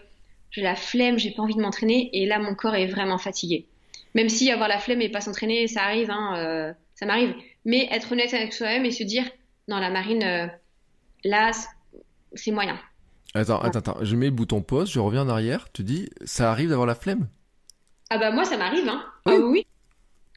j'ai 0.51 0.63
la 0.63 0.77
flemme, 0.77 1.19
j'ai 1.19 1.31
pas 1.31 1.43
envie 1.43 1.55
de 1.55 1.61
m'entraîner 1.61 2.11
et 2.13 2.27
là 2.27 2.39
mon 2.39 2.55
corps 2.55 2.75
est 2.75 2.87
vraiment 2.87 3.19
fatigué. 3.19 3.67
Même 4.15 4.29
si 4.29 4.51
avoir 4.51 4.69
la 4.69 4.79
flemme 4.79 5.01
et 5.01 5.09
pas 5.09 5.21
s'entraîner, 5.21 5.67
ça 5.69 5.83
arrive, 5.83 6.11
hein, 6.11 6.37
euh, 6.37 6.73
ça 6.95 7.07
m'arrive. 7.07 7.35
Mais 7.65 7.89
être 7.91 8.13
honnête 8.13 8.33
avec 8.33 8.53
soi-même 8.53 8.85
et 8.85 8.91
se 8.91 9.03
dire 9.03 9.25
non, 9.69 9.79
la 9.79 9.91
marine, 9.91 10.23
euh, 10.23 10.47
là, 11.25 11.51
c'est 12.35 12.53
moyen. 12.53 12.79
Attends, 13.35 13.61
attends, 13.61 13.79
attends, 13.79 13.99
je 14.03 14.17
mets 14.17 14.27
le 14.27 14.33
bouton 14.33 14.63
pause, 14.63 14.91
je 14.91 15.01
reviens 15.01 15.23
en 15.23 15.29
arrière. 15.29 15.69
Tu 15.73 15.83
dis, 15.83 16.09
ça 16.25 16.51
arrive 16.51 16.71
d'avoir 16.71 16.87
la 16.87 16.95
flemme? 16.95 17.29
Ah 18.11 18.19
bah 18.19 18.31
moi, 18.31 18.45
ça 18.45 18.57
m'arrive, 18.57 18.89
hein. 18.89 19.05
Oui. 19.27 19.35
Ah 19.37 19.41
oui. 19.41 19.67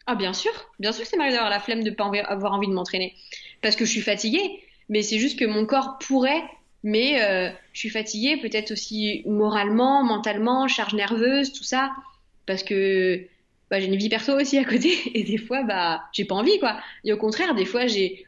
Ah 0.07 0.15
bien 0.15 0.33
sûr, 0.33 0.51
bien 0.79 0.91
sûr 0.91 1.03
que 1.03 1.09
ça 1.09 1.17
m'arrive 1.17 1.33
d'avoir 1.33 1.51
la 1.51 1.59
flemme 1.59 1.83
de 1.83 1.91
pas 1.91 2.11
avoir 2.27 2.53
envie 2.53 2.67
de 2.67 2.73
m'entraîner. 2.73 3.15
Parce 3.61 3.75
que 3.75 3.85
je 3.85 3.91
suis 3.91 4.01
fatiguée. 4.01 4.59
Mais 4.89 5.03
c'est 5.03 5.19
juste 5.19 5.37
que 5.37 5.45
mon 5.45 5.65
corps 5.65 5.99
pourrait, 5.99 6.43
mais 6.83 7.21
euh, 7.21 7.49
je 7.73 7.79
suis 7.79 7.89
fatiguée, 7.89 8.37
peut-être 8.37 8.71
aussi 8.71 9.23
moralement, 9.27 10.03
mentalement, 10.03 10.67
charge 10.67 10.95
nerveuse, 10.95 11.53
tout 11.53 11.63
ça, 11.63 11.91
parce 12.47 12.63
que 12.63 13.27
bah, 13.69 13.79
j'ai 13.79 13.85
une 13.85 13.95
vie 13.95 14.09
perso 14.09 14.33
aussi 14.33 14.57
à 14.57 14.65
côté, 14.65 14.91
et 15.13 15.23
des 15.23 15.37
fois, 15.37 15.63
bah, 15.63 16.03
j'ai 16.11 16.25
pas 16.25 16.35
envie, 16.35 16.59
quoi. 16.59 16.79
Et 17.05 17.13
au 17.13 17.17
contraire, 17.17 17.53
des 17.53 17.65
fois, 17.65 17.85
j'ai, 17.85 18.25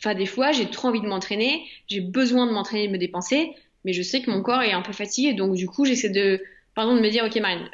enfin, 0.00 0.14
des 0.14 0.26
fois, 0.26 0.50
j'ai 0.52 0.70
trop 0.70 0.88
envie 0.88 1.02
de 1.02 1.06
m'entraîner, 1.06 1.66
j'ai 1.88 2.00
besoin 2.00 2.46
de 2.46 2.52
m'entraîner, 2.52 2.86
de 2.86 2.92
me 2.92 2.98
dépenser, 2.98 3.52
mais 3.84 3.92
je 3.92 4.02
sais 4.02 4.22
que 4.22 4.30
mon 4.30 4.42
corps 4.42 4.62
est 4.62 4.72
un 4.72 4.82
peu 4.82 4.92
fatigué, 4.92 5.34
donc 5.34 5.54
du 5.54 5.66
coup, 5.66 5.84
j'essaie 5.84 6.10
de, 6.10 6.42
pardon, 6.74 6.94
de 6.94 7.00
me 7.00 7.10
dire, 7.10 7.24
ok, 7.24 7.36
Marine, 7.36 7.68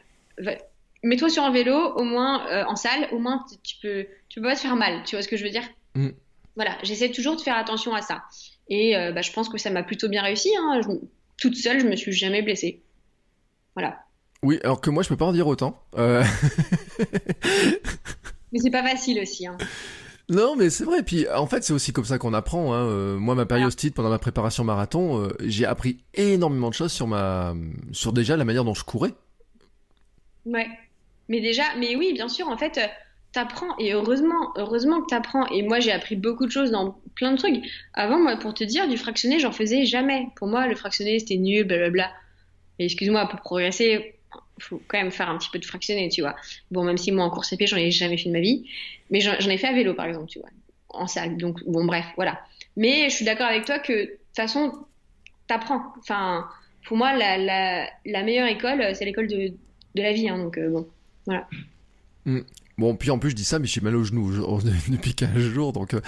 mets-toi 1.02 1.28
sur 1.28 1.43
un 1.43 1.51
vélo, 1.51 1.76
au 1.76 2.05
moins 2.05 2.47
euh, 2.48 2.64
en 2.66 2.76
salle, 2.76 3.09
au 3.12 3.18
moins 3.18 3.44
tu 3.62 3.76
peux, 3.81 4.06
tu 4.28 4.40
peux 4.40 4.47
pas 4.47 4.56
te 4.56 4.60
faire 4.60 4.76
mal, 4.76 5.02
tu 5.05 5.16
vois 5.16 5.22
ce 5.22 5.28
que 5.28 5.36
je 5.36 5.44
veux 5.44 5.51
dire 5.51 5.68
mm 5.94 6.10
voilà, 6.56 6.76
j'essaie 6.82 7.10
toujours 7.10 7.36
de 7.36 7.40
faire 7.40 7.56
attention 7.56 7.94
à 7.94 8.02
ça. 8.02 8.22
Et 8.68 8.97
euh, 8.97 9.12
bah, 9.12 9.22
je 9.22 9.32
pense 9.32 9.48
que 9.48 9.59
ça 9.59 9.70
m'a 9.70 9.82
plutôt 9.82 10.09
bien 10.09 10.22
réussi. 10.22 10.51
Hein. 10.56 10.81
toute 11.36 11.56
seule, 11.56 11.81
je 11.81 11.86
me 11.86 11.97
suis 11.97 12.12
jamais 12.12 12.43
blessée. 12.43 12.82
Voilà. 13.74 14.05
Oui, 14.43 14.60
alors 14.62 14.81
que 14.81 14.90
moi, 14.90 15.02
je 15.02 15.09
peux 15.09 15.16
pas 15.16 15.24
en 15.24 15.32
dire 15.32 15.47
autant. 15.47 15.82
Euh... 15.97 16.22
mais 18.52 18.59
c'est 18.60 18.70
pas 18.70 18.82
facile 18.82 19.20
aussi. 19.20 19.47
Hein. 19.47 19.56
Non, 20.29 20.57
mais 20.57 20.71
c'est 20.71 20.85
vrai. 20.85 21.03
Puis 21.03 21.29
en 21.29 21.47
fait, 21.47 21.65
c'est 21.65 21.73
aussi 21.73 21.93
comme 21.93 22.05
ça 22.05 22.19
qu'on 22.19 22.33
apprend. 22.33 22.73
Hein. 22.73 22.87
Euh, 22.87 23.17
moi, 23.17 23.35
ma 23.35 23.47
périostite 23.47 23.95
pendant 23.95 24.09
ma 24.09 24.19
préparation 24.19 24.65
marathon, 24.65 25.21
euh, 25.21 25.29
j'ai 25.41 25.67
appris 25.67 25.99
énormément 26.15 26.71
de 26.71 26.75
choses 26.75 26.93
sur 26.93 27.07
ma, 27.07 27.55
sur 27.93 28.13
déjà 28.13 28.37
la 28.37 28.45
manière 28.45 28.65
dont 28.65 28.75
je 28.75 28.85
courais. 28.85 29.13
Ouais. 30.47 30.69
Mais 31.29 31.41
déjà, 31.41 31.65
mais 31.79 31.97
oui, 31.97 32.13
bien 32.15 32.29
sûr. 32.29 32.49
En 32.49 32.57
fait, 32.57 32.81
t'apprends 33.33 33.77
et 33.79 33.93
heureusement, 33.93 34.53
heureusement 34.57 35.03
que 35.03 35.07
t'apprends. 35.07 35.47
Et 35.49 35.63
moi, 35.63 35.81
j'ai 35.81 35.93
appris 35.93 36.17
beaucoup 36.17 36.47
de 36.47 36.51
choses 36.51 36.71
dans 36.71 36.99
plein 37.17 37.33
de 37.33 37.37
trucs. 37.37 37.63
Avant, 37.93 38.19
moi, 38.19 38.37
pour 38.37 38.55
te 38.55 38.65
dire, 38.65 38.89
du 38.89 38.97
fractionné, 38.97 39.39
j'en 39.41 39.53
faisais 39.53 39.85
jamais. 39.85 40.29
Pour 40.37 40.49
moi, 40.49 40.67
le 40.67 40.75
fractionné, 40.75 41.19
c'était 41.19 41.37
nul, 41.37 41.65
blablabla. 41.65 42.11
Et 42.79 42.87
excuse-moi, 42.87 43.27
pour 43.29 43.41
progresser, 43.41 44.14
faut 44.59 44.81
quand 44.86 44.98
même 44.98 45.10
faire 45.10 45.28
un 45.28 45.39
petit 45.39 45.51
peu 45.51 45.59
de 45.59 45.64
fractionné, 45.64 46.09
tu 46.09 46.20
vois. 46.20 46.36
Bon, 46.70 46.85
même 46.85 46.98
si 46.98 47.12
moi, 47.12 47.24
en 47.24 47.31
course 47.31 47.56
pied, 47.56 47.66
j'en 47.66 47.76
ai 47.76 47.90
jamais 47.90 48.16
fait 48.16 48.28
de 48.28 48.35
ma 48.35 48.40
vie. 48.40 48.68
Mais 49.10 49.20
j'en 49.20 49.51
ai 49.51 49.59
fait 49.59 49.68
à 49.68 49.72
vélo, 49.72 49.94
par 49.94 50.06
exemple, 50.06 50.26
tu 50.26 50.39
vois. 50.39 50.51
En 50.89 51.06
salle. 51.06 51.36
Donc, 51.36 51.62
bon, 51.64 51.85
bref, 51.85 52.06
voilà. 52.16 52.40
Mais 52.76 53.09
je 53.10 53.16
suis 53.16 53.24
d'accord 53.24 53.47
avec 53.47 53.64
toi 53.64 53.78
que, 53.78 53.93
de 53.93 54.06
toute 54.06 54.36
façon, 54.36 54.72
t'apprends. 55.47 55.82
Enfin, 55.98 56.48
pour 56.86 56.97
moi, 56.97 57.12
la, 57.14 58.22
meilleure 58.22 58.48
école, 58.48 58.94
c'est 58.94 59.05
l'école 59.05 59.28
de, 59.28 59.48
de 59.94 60.02
la 60.02 60.12
vie. 60.12 60.28
Hein, 60.28 60.39
donc, 60.39 60.59
euh, 60.59 60.70
bon, 60.70 60.89
voilà. 61.26 61.48
Mm. 62.24 62.40
Bon, 62.77 62.97
puis 62.97 63.13
en 63.13 63.21
plus 63.21 63.31
je 63.31 63.37
dis 63.37 63.45
ça, 63.45 63.61
mais 63.61 63.69
j'ai 63.69 63.81
mal 63.81 63.95
au 63.95 64.03
genou 64.03 64.33
depuis 64.89 65.15
15 65.15 65.39
jours, 65.39 65.73
donc 65.73 65.95
euh, 65.95 66.01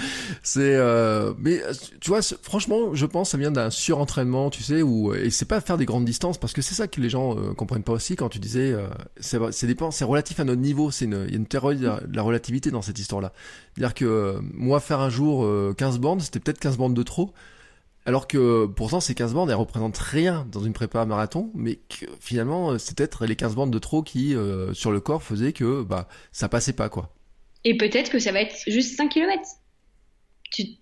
c'est. 0.43 0.75
Euh, 0.75 1.33
mais 1.39 1.63
euh, 1.63 1.73
tu 2.01 2.11
vois, 2.11 2.23
franchement, 2.43 2.93
je 2.93 3.07
pense 3.07 3.31
ça 3.31 3.39
vient 3.39 3.53
d'un 3.53 3.71
surentraînement, 3.71 4.51
tu 4.51 4.65
sais, 4.65 4.83
où 4.83 5.15
et 5.15 5.31
c'est 5.31 5.45
pas 5.45 5.61
faire 5.61 5.79
des 5.79 5.85
grandes 5.85 6.05
distances, 6.05 6.39
parce 6.39 6.53
que 6.53 6.63
c'est 6.63 6.75
ça 6.75 6.89
que 6.89 7.01
les 7.01 7.09
gens 7.09 7.37
comprennent 7.55 7.85
pas 7.85 7.93
aussi 7.93 8.17
quand 8.17 8.29
tu 8.29 8.41
disais, 8.41 8.75
c'est 9.21 9.67
dépend, 9.67 9.93
c'est 9.93 10.05
relatif 10.05 10.41
à 10.41 10.45
notre 10.45 10.61
niveau, 10.61 10.91
c'est 10.91 11.05
une, 11.05 11.25
il 11.29 11.33
y 11.33 11.35
a 11.35 11.39
une 11.39 11.47
théorie 11.47 11.77
de 11.77 11.91
la 12.13 12.23
relativité 12.23 12.71
dans 12.73 12.83
cette 12.83 12.99
histoire-là. 12.99 13.33
C'est-à-dire 13.75 13.95
que 13.95 14.39
moi 14.53 14.81
faire 14.81 15.01
un 15.01 15.11
jour 15.11 15.47
15 15.77 15.99
bandes, 15.99 16.21
c'était 16.21 16.41
peut-être 16.41 16.59
15 16.59 16.79
bandes 16.79 16.95
de 16.95 17.03
trop. 17.03 17.33
Alors 18.07 18.29
que 18.29 18.67
pourtant 18.67 19.01
ces 19.01 19.17
15 19.17 19.35
bandes 19.35 19.51
elles 19.51 19.57
représentent 19.57 19.99
rien 19.99 20.47
dans 20.53 20.63
une 20.63 20.73
prépa 20.73 21.05
marathon, 21.05 21.51
mais 21.55 21.81
que, 21.89 22.07
finalement 22.21 22.71
euh, 22.71 22.79
c'est 22.79 22.97
peut-être 22.97 23.27
les 23.27 23.35
15 23.35 23.57
bandes 23.57 23.73
de 23.73 23.79
trop 23.81 24.03
qui 24.03 24.35
euh, 24.35 24.73
sur 24.75 24.93
le 24.93 25.01
corps 25.01 25.25
faisaient 25.25 25.53
que 25.53 25.83
bah 25.83 26.09
ça 26.31 26.49
passait 26.49 26.73
pas 26.73 26.89
quoi. 26.89 27.13
Et 27.65 27.77
peut-être 27.77 28.11
que 28.11 28.21
ça 28.21 28.31
va 28.31 28.41
être 28.41 28.55
juste 28.69 28.97
5 28.97 29.09
km. 29.09 29.43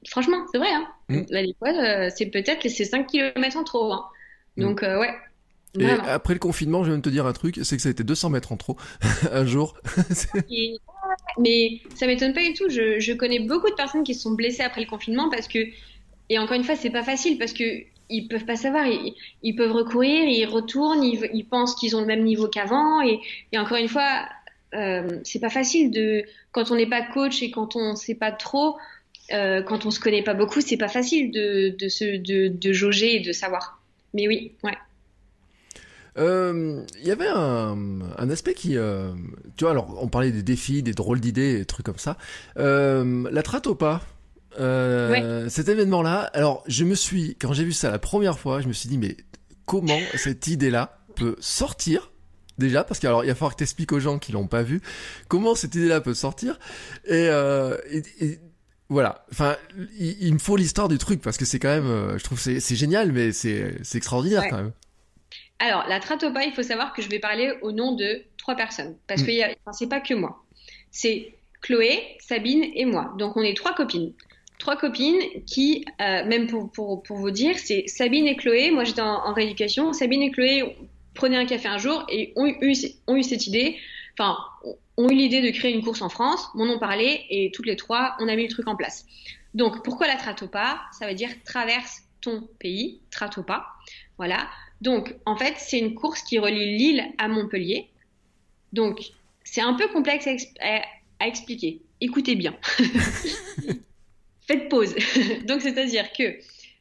Franchement, 0.06 0.44
c'est 0.52 0.58
vrai. 0.58 0.68
Hein. 0.70 0.86
Mmh. 1.08 1.22
Euh, 1.32 2.10
c'est 2.14 2.26
peut-être 2.26 2.68
ces 2.68 2.84
5 2.84 3.06
km 3.06 3.56
en 3.56 3.64
trop. 3.64 3.90
Hein. 3.90 4.04
Mmh. 4.58 4.62
Donc 4.62 4.82
ouais. 4.82 5.14
Et 5.80 5.90
après 5.90 6.34
le 6.34 6.38
confinement, 6.38 6.84
je 6.84 6.90
viens 6.90 6.98
de 6.98 7.02
te 7.02 7.08
dire 7.08 7.24
un 7.26 7.32
truc, 7.32 7.58
c'est 7.62 7.76
que 7.76 7.82
ça 7.82 7.88
a 7.88 7.92
été 7.92 8.04
200 8.04 8.30
mètres 8.30 8.52
en 8.52 8.58
trop 8.58 8.76
un 9.32 9.46
jour. 9.46 9.74
mais 11.38 11.80
ça 11.94 12.06
m'étonne 12.06 12.34
pas 12.34 12.42
du 12.42 12.52
tout. 12.52 12.68
Je, 12.68 13.00
je 13.00 13.12
connais 13.14 13.40
beaucoup 13.40 13.70
de 13.70 13.74
personnes 13.74 14.04
qui 14.04 14.14
se 14.14 14.20
sont 14.20 14.32
blessées 14.32 14.62
après 14.62 14.82
le 14.82 14.86
confinement 14.86 15.30
parce 15.30 15.48
que 15.48 15.58
et 16.30 16.38
encore 16.38 16.56
une 16.56 16.64
fois, 16.64 16.76
c'est 16.76 16.90
pas 16.90 17.02
facile 17.02 17.38
parce 17.38 17.52
que 17.52 17.84
ils 18.10 18.28
peuvent 18.28 18.44
pas 18.44 18.56
savoir. 18.56 18.86
Ils, 19.42 19.56
peuvent 19.56 19.72
recourir, 19.72 20.28
ils 20.28 20.46
retournent, 20.46 21.02
ils, 21.02 21.44
pensent 21.44 21.74
qu'ils 21.74 21.96
ont 21.96 22.00
le 22.00 22.06
même 22.06 22.24
niveau 22.24 22.48
qu'avant. 22.48 23.00
Et, 23.02 23.20
encore 23.56 23.78
une 23.78 23.88
fois, 23.88 24.26
euh, 24.74 25.20
c'est 25.24 25.40
pas 25.40 25.50
facile 25.50 25.90
de 25.90 26.24
quand 26.52 26.70
on 26.70 26.76
n'est 26.76 26.88
pas 26.88 27.02
coach 27.02 27.42
et 27.42 27.50
quand 27.50 27.76
on 27.76 27.96
sait 27.96 28.14
pas 28.14 28.32
trop, 28.32 28.76
euh, 29.32 29.62
quand 29.62 29.86
on 29.86 29.90
se 29.90 30.00
connaît 30.00 30.22
pas 30.22 30.34
beaucoup, 30.34 30.60
c'est 30.60 30.76
pas 30.76 30.88
facile 30.88 31.30
de 31.30 31.74
de, 32.48 32.72
jauger 32.72 33.16
et 33.16 33.20
de 33.20 33.32
savoir. 33.32 33.80
Mais 34.12 34.28
oui, 34.28 34.52
ouais. 34.62 34.76
Euh, 36.16 36.84
il 37.00 37.08
y 37.08 37.10
avait 37.10 37.26
un, 37.26 38.30
aspect 38.30 38.54
qui, 38.54 38.76
euh, 38.76 39.12
tu 39.56 39.64
vois, 39.64 39.72
alors 39.72 39.98
on 40.00 40.06
parlait 40.06 40.30
des 40.30 40.44
défis, 40.44 40.82
des 40.82 40.92
drôles 40.92 41.18
d'idées, 41.18 41.58
des 41.58 41.64
trucs 41.64 41.86
comme 41.86 41.98
ça. 41.98 42.16
La 42.56 43.42
traite 43.42 43.66
euh, 44.60 45.48
cet 45.48 45.68
événement-là, 45.68 46.30
alors 46.34 46.62
je 46.66 46.84
me 46.84 46.94
suis, 46.94 47.36
quand 47.40 47.52
j'ai 47.52 47.64
vu 47.64 47.72
ça 47.72 47.90
la 47.90 47.98
première 47.98 48.38
fois, 48.38 48.60
je 48.60 48.68
me 48.68 48.72
suis 48.72 48.88
dit 48.88 48.98
mais 48.98 49.16
comment 49.66 49.98
cette 50.16 50.46
idée-là 50.46 50.98
peut 51.14 51.36
sortir 51.40 52.12
déjà? 52.58 52.84
Parce 52.84 53.00
qu'il 53.00 53.08
il 53.08 53.28
va 53.28 53.34
falloir 53.34 53.52
que 53.52 53.58
t'expliques 53.58 53.92
aux 53.92 54.00
gens 54.00 54.18
qui 54.18 54.32
l'ont 54.32 54.46
pas 54.46 54.62
vu 54.62 54.80
comment 55.28 55.54
cette 55.54 55.74
idée-là 55.74 56.00
peut 56.00 56.14
sortir? 56.14 56.58
Et, 57.06 57.28
euh, 57.28 57.76
et, 57.90 58.38
voilà. 58.88 59.24
Enfin, 59.32 59.56
il, 59.98 60.32
me 60.32 60.38
faut 60.38 60.56
l'histoire 60.56 60.88
du 60.88 60.98
truc 60.98 61.20
parce 61.20 61.36
que 61.36 61.44
c'est 61.44 61.58
quand 61.58 61.74
même, 61.74 61.86
euh, 61.86 62.18
je 62.18 62.24
trouve 62.24 62.38
c'est 62.38 62.60
c'est 62.60 62.76
génial 62.76 63.12
mais 63.12 63.32
c'est 63.32 63.76
c'est 63.82 63.98
extraordinaire 63.98 64.44
quand 64.50 64.56
même. 64.56 64.72
Alors 65.58 65.86
la 65.88 66.00
Tratopa, 66.00 66.44
il 66.44 66.52
faut 66.52 66.62
savoir 66.62 66.92
que 66.92 67.02
je 67.02 67.08
vais 67.08 67.18
parler 67.18 67.54
au 67.62 67.72
nom 67.72 67.94
de 67.94 68.22
trois 68.36 68.54
personnes 68.54 68.96
parce 69.06 69.22
mm. 69.22 69.26
que 69.26 69.42
enfin, 69.42 69.72
c'est 69.72 69.88
pas 69.88 70.00
que 70.00 70.14
moi, 70.14 70.44
c'est 70.90 71.32
Chloé, 71.62 72.18
Sabine 72.20 72.64
et 72.74 72.84
moi. 72.84 73.14
Donc 73.18 73.36
on 73.36 73.42
est 73.42 73.56
trois 73.56 73.74
copines 73.74 74.12
trois 74.58 74.76
copines 74.76 75.20
qui, 75.46 75.84
euh, 76.00 76.24
même 76.24 76.46
pour, 76.46 76.70
pour, 76.70 77.02
pour, 77.02 77.16
vous 77.16 77.30
dire, 77.30 77.58
c'est 77.58 77.86
Sabine 77.86 78.26
et 78.26 78.36
Chloé. 78.36 78.70
Moi, 78.70 78.84
j'étais 78.84 79.02
en, 79.02 79.32
rééducation. 79.32 79.92
Sabine 79.92 80.22
et 80.22 80.30
Chloé 80.30 80.76
prenaient 81.14 81.36
un 81.36 81.46
café 81.46 81.68
un 81.68 81.78
jour 81.78 82.04
et 82.08 82.32
ont 82.36 82.46
eu, 82.46 82.74
ont 83.06 83.16
eu 83.16 83.22
cette 83.22 83.46
idée, 83.46 83.76
enfin, 84.18 84.36
ont 84.96 85.08
eu 85.08 85.14
l'idée 85.14 85.42
de 85.42 85.50
créer 85.50 85.72
une 85.72 85.82
course 85.82 86.02
en 86.02 86.08
France, 86.08 86.48
m'en 86.54 86.64
ont 86.64 86.78
parlé 86.78 87.24
et 87.30 87.50
toutes 87.52 87.66
les 87.66 87.76
trois, 87.76 88.16
on 88.20 88.28
a 88.28 88.36
mis 88.36 88.44
le 88.44 88.48
truc 88.48 88.66
en 88.68 88.76
place. 88.76 89.06
Donc, 89.54 89.84
pourquoi 89.84 90.06
la 90.06 90.16
Tratopa? 90.16 90.80
Ça 90.98 91.06
veut 91.06 91.14
dire 91.14 91.30
traverse 91.44 92.02
ton 92.20 92.48
pays, 92.58 93.00
Tratopa. 93.10 93.66
Voilà. 94.18 94.48
Donc, 94.80 95.14
en 95.26 95.36
fait, 95.36 95.54
c'est 95.58 95.78
une 95.78 95.94
course 95.94 96.22
qui 96.22 96.38
relie 96.38 96.76
Lille 96.76 97.04
à 97.18 97.28
Montpellier. 97.28 97.88
Donc, 98.72 99.00
c'est 99.44 99.60
un 99.60 99.74
peu 99.74 99.88
complexe 99.88 100.26
à, 100.60 100.82
à 101.20 101.28
expliquer. 101.28 101.80
Écoutez 102.00 102.34
bien. 102.34 102.56
faites 104.46 104.68
pause. 104.68 104.94
donc, 105.46 105.62
c'est-à-dire 105.62 106.12
que, 106.12 106.38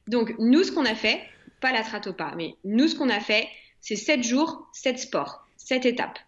donc, 0.07 0.33
nous, 0.39 0.63
ce 0.63 0.71
qu'on 0.71 0.85
a 0.85 0.95
fait, 0.95 1.21
pas 1.61 1.71
la 1.71 1.83
tratopa, 1.83 2.33
mais 2.35 2.55
nous, 2.63 2.87
ce 2.87 2.95
qu'on 2.95 3.09
a 3.09 3.19
fait, 3.19 3.47
c'est 3.79 3.95
7 3.95 4.23
jours, 4.23 4.67
7 4.73 4.99
sports, 4.99 5.47
7 5.57 5.85
étapes. 5.85 6.19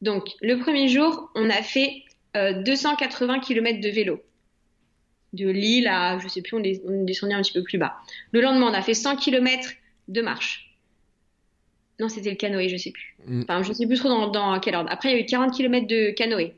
Donc, 0.00 0.28
le 0.40 0.58
premier 0.58 0.88
jour, 0.88 1.30
on 1.34 1.50
a 1.50 1.62
fait 1.62 2.02
280 2.34 3.40
km 3.40 3.80
de 3.80 3.88
vélo. 3.88 4.22
De 5.32 5.48
Lille 5.48 5.86
à, 5.86 6.18
je 6.18 6.28
sais 6.28 6.42
plus, 6.42 6.56
on 6.56 6.62
est, 6.62 6.82
on 6.86 7.02
est 7.02 7.04
descendu 7.04 7.34
un 7.34 7.42
petit 7.42 7.52
peu 7.52 7.62
plus 7.62 7.78
bas. 7.78 7.96
Le 8.32 8.40
lendemain, 8.40 8.70
on 8.70 8.74
a 8.74 8.82
fait 8.82 8.94
100 8.94 9.16
km 9.16 9.70
de 10.08 10.22
marche. 10.22 10.76
Non, 12.00 12.08
c'était 12.08 12.30
le 12.30 12.36
canoë, 12.36 12.68
je 12.68 12.76
sais 12.76 12.90
plus. 12.90 13.16
Mm. 13.26 13.42
Enfin, 13.42 13.62
je 13.62 13.72
sais 13.72 13.86
plus 13.86 13.98
trop 13.98 14.08
dans, 14.08 14.28
dans 14.28 14.58
quel 14.58 14.74
ordre. 14.74 14.90
Après, 14.90 15.10
il 15.10 15.12
y 15.12 15.20
a 15.20 15.22
eu 15.22 15.26
40 15.26 15.54
km 15.54 15.86
de 15.86 16.10
canoë. 16.10 16.54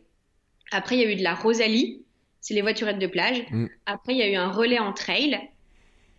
Après, 0.70 0.96
il 0.96 1.02
y 1.02 1.04
a 1.04 1.10
eu 1.10 1.16
de 1.16 1.22
la 1.22 1.34
Rosalie, 1.34 2.01
c'est 2.42 2.52
les 2.52 2.60
voiturettes 2.60 2.98
de 2.98 3.06
plage. 3.06 3.44
Mm. 3.50 3.66
Après, 3.86 4.12
il 4.12 4.18
y 4.18 4.22
a 4.22 4.28
eu 4.28 4.34
un 4.34 4.50
relais 4.50 4.78
en 4.78 4.92
trail. 4.92 5.40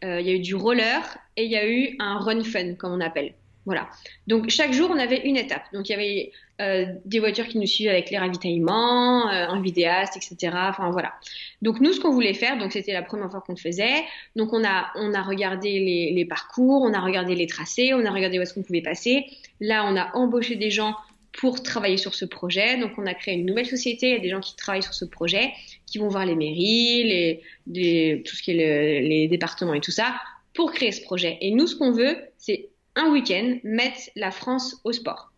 Euh, 0.04 0.20
il 0.20 0.28
y 0.28 0.32
a 0.32 0.34
eu 0.34 0.40
du 0.40 0.56
roller 0.56 1.02
et 1.38 1.46
il 1.46 1.52
y 1.52 1.56
a 1.56 1.70
eu 1.70 1.96
un 2.00 2.18
run 2.18 2.44
fun, 2.44 2.74
comme 2.74 2.94
on 2.94 3.02
appelle. 3.02 3.36
Voilà. 3.66 3.90
Donc, 4.28 4.50
chaque 4.50 4.74
jour, 4.74 4.90
on 4.92 4.98
avait 4.98 5.22
une 5.26 5.38
étape. 5.38 5.64
Donc, 5.72 5.88
il 5.88 5.92
y 5.94 5.96
avait 5.96 6.32
euh, 6.60 6.94
des 7.06 7.20
voitures 7.20 7.48
qui 7.48 7.58
nous 7.58 7.66
suivaient 7.66 7.92
avec 7.92 8.10
les 8.10 8.18
ravitaillements, 8.18 9.30
euh, 9.30 9.48
un 9.48 9.62
vidéaste, 9.62 10.18
etc. 10.18 10.54
Enfin, 10.70 10.92
voilà. 10.92 11.14
Donc, 11.62 11.80
nous, 11.80 11.94
ce 11.94 12.00
qu'on 12.02 12.12
voulait 12.12 12.34
faire, 12.34 12.58
donc 12.58 12.74
c'était 12.74 12.92
la 12.92 13.04
première 13.04 13.32
fois 13.32 13.42
qu'on 13.42 13.54
le 13.54 13.58
faisait. 13.58 14.04
Donc, 14.36 14.52
on 14.52 14.66
a, 14.66 14.92
on 14.96 15.14
a 15.14 15.22
regardé 15.22 15.80
les, 15.80 16.12
les 16.12 16.26
parcours, 16.26 16.82
on 16.82 16.94
a 16.94 17.00
regardé 17.00 17.36
les 17.36 17.48
tracés, 17.48 17.94
on 17.94 18.06
a 18.06 18.12
regardé 18.12 18.38
où 18.38 18.42
est-ce 18.42 18.54
qu'on 18.54 18.64
pouvait 18.64 18.82
passer. 18.82 19.26
Là, 19.62 19.86
on 19.88 19.96
a 19.96 20.14
embauché 20.16 20.56
des 20.58 20.70
gens 20.70 20.96
pour 21.40 21.64
travailler 21.64 21.98
sur 21.98 22.14
ce 22.14 22.26
projet. 22.26 22.78
Donc, 22.78 22.92
on 22.98 23.06
a 23.06 23.14
créé 23.14 23.34
une 23.36 23.46
nouvelle 23.46 23.66
société. 23.66 24.10
Il 24.10 24.14
y 24.14 24.18
a 24.18 24.20
des 24.20 24.30
gens 24.30 24.40
qui 24.40 24.56
travaillent 24.56 24.84
sur 24.84 24.94
ce 24.94 25.06
projet, 25.06 25.52
qui 25.86 25.98
vont 25.98 26.08
voir 26.08 26.26
les 26.26 26.36
mairies, 26.36 27.42
les, 27.66 28.24
tout 28.24 28.36
ce 28.36 28.44
qui 28.44 28.52
est 28.52 29.02
le- 29.02 29.08
les 29.08 29.28
départements 29.28 29.74
et 29.74 29.82
tout 29.82 29.92
ça, 29.92 30.16
pour 30.54 30.72
créer 30.72 30.92
ce 30.92 31.02
projet. 31.02 31.38
Et 31.42 31.52
nous, 31.52 31.68
ce 31.68 31.76
qu'on 31.76 31.92
veut, 31.92 32.16
c'est 32.38 32.70
un 32.96 33.12
week-end 33.12 33.58
mettre 33.64 34.00
la 34.16 34.32
France 34.32 34.80
au 34.84 34.92
sport. 34.92 35.32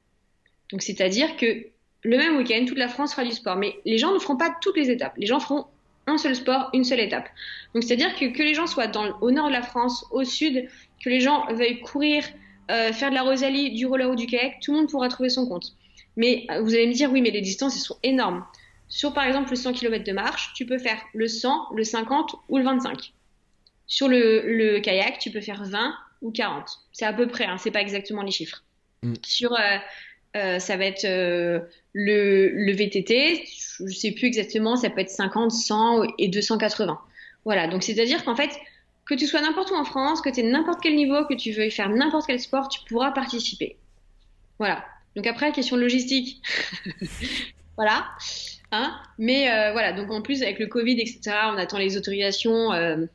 Donc, 0.72 0.81
c'est-à-dire 0.81 1.38
que 1.38 1.67
le 2.03 2.17
même 2.17 2.38
week-end, 2.38 2.65
toute 2.67 2.77
la 2.77 2.89
France 2.89 3.11
fera 3.11 3.23
du 3.23 3.31
sport. 3.31 3.55
Mais 3.55 3.76
les 3.85 3.97
gens 3.97 4.13
ne 4.13 4.19
feront 4.19 4.38
pas 4.38 4.53
toutes 4.61 4.77
les 4.77 4.89
étapes. 4.89 5.13
Les 5.17 5.26
gens 5.26 5.39
feront 5.39 5.65
un 6.07 6.17
seul 6.17 6.35
sport, 6.35 6.69
une 6.73 6.84
seule 6.84 6.99
étape. 6.99 7.27
Donc, 7.73 7.84
c'est-à-dire 7.84 8.13
que 8.15 8.26
que 8.26 8.43
les 8.43 8.53
gens 8.53 8.67
soient 8.67 8.88
dans, 8.88 9.17
au 9.22 9.31
nord 9.31 9.47
de 9.47 9.53
la 9.53 9.63
France, 9.63 10.05
au 10.11 10.23
sud, 10.23 10.67
que 11.03 11.09
les 11.09 11.22
gens 11.22 11.45
veuillent 11.53 11.80
courir, 11.80 12.23
euh, 12.69 12.91
faire 12.91 13.09
de 13.09 13.15
la 13.15 13.23
Rosalie, 13.23 13.72
du 13.72 13.85
roller 13.85 14.09
ou 14.09 14.15
du 14.15 14.27
kayak, 14.27 14.59
tout 14.61 14.72
le 14.73 14.80
monde 14.80 14.89
pourra 14.89 15.07
trouver 15.07 15.30
son 15.30 15.47
compte. 15.47 15.73
Mais 16.17 16.45
euh, 16.49 16.61
vous 16.61 16.73
allez 16.73 16.87
me 16.87 16.93
dire, 16.93 17.11
oui, 17.11 17.21
mais 17.21 17.31
les 17.31 17.41
distances, 17.41 17.75
elles 17.75 17.81
sont 17.81 17.99
énormes. 18.03 18.45
Sur, 18.87 19.13
par 19.13 19.25
exemple, 19.25 19.49
le 19.49 19.55
100 19.55 19.73
km 19.73 20.03
de 20.03 20.11
marche, 20.11 20.53
tu 20.53 20.65
peux 20.65 20.77
faire 20.77 21.01
le 21.13 21.27
100, 21.27 21.69
le 21.75 21.83
50 21.83 22.35
ou 22.49 22.57
le 22.57 22.63
25. 22.63 23.13
Sur 23.87 24.07
le, 24.07 24.41
le 24.45 24.79
kayak, 24.79 25.19
tu 25.19 25.31
peux 25.31 25.41
faire 25.41 25.63
20 25.63 25.95
ou 26.21 26.31
40. 26.31 26.65
C'est 26.91 27.05
à 27.05 27.13
peu 27.13 27.27
près, 27.27 27.45
hein, 27.45 27.57
c'est 27.57 27.71
pas 27.71 27.81
exactement 27.81 28.21
les 28.21 28.31
chiffres. 28.31 28.63
Mm. 29.03 29.13
Sur, 29.23 29.53
euh, 29.53 29.77
euh, 30.35 30.59
ça 30.59 30.75
va 30.75 30.85
être 30.85 31.05
euh, 31.05 31.59
le, 31.93 32.49
le 32.49 32.73
VTT, 32.73 33.45
je 33.79 33.93
sais 33.93 34.11
plus 34.11 34.27
exactement, 34.27 34.75
ça 34.75 34.89
peut 34.89 35.01
être 35.01 35.09
50, 35.09 35.51
100 35.51 36.03
et 36.17 36.27
280. 36.27 36.99
Voilà, 37.45 37.67
donc 37.67 37.83
c'est-à-dire 37.83 38.25
qu'en 38.25 38.35
fait, 38.35 38.51
que 39.05 39.13
tu 39.13 39.27
sois 39.27 39.41
n'importe 39.41 39.71
où 39.71 39.75
en 39.75 39.85
France, 39.85 40.21
que 40.21 40.29
tu 40.29 40.41
aies 40.41 40.43
n'importe 40.43 40.81
quel 40.81 40.95
niveau, 40.95 41.25
que 41.25 41.35
tu 41.35 41.51
veuilles 41.51 41.71
faire 41.71 41.89
n'importe 41.89 42.27
quel 42.27 42.39
sport, 42.39 42.69
tu 42.69 42.81
pourras 42.87 43.11
participer. 43.11 43.77
Voilà. 44.59 44.83
Donc 45.15 45.27
après, 45.27 45.51
question 45.51 45.77
logistique. 45.77 46.41
voilà. 47.77 48.07
Hein 48.71 48.95
Mais 49.17 49.49
euh, 49.49 49.71
voilà, 49.71 49.93
donc 49.93 50.11
en 50.11 50.21
plus, 50.21 50.41
avec 50.41 50.59
le 50.59 50.67
Covid, 50.67 50.99
etc., 50.99 51.31
on 51.53 51.57
attend 51.57 51.77
les 51.77 51.97
autorisations. 51.97 52.73
Euh, 52.73 53.05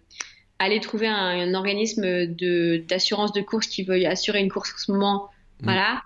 aller 0.59 0.81
trouver 0.81 1.09
un, 1.09 1.15
un 1.15 1.55
organisme 1.55 2.27
d'assurance 2.27 3.33
de, 3.33 3.41
course 3.41 3.67
qui 3.67 3.83
veuille 3.83 4.07
assurer 4.07 4.41
une 4.41 4.51
course 4.51 4.73
en 4.75 4.79
ce 4.79 4.93
moment. 4.93 5.31
Mm. 5.61 5.65
Voilà. 5.65 6.03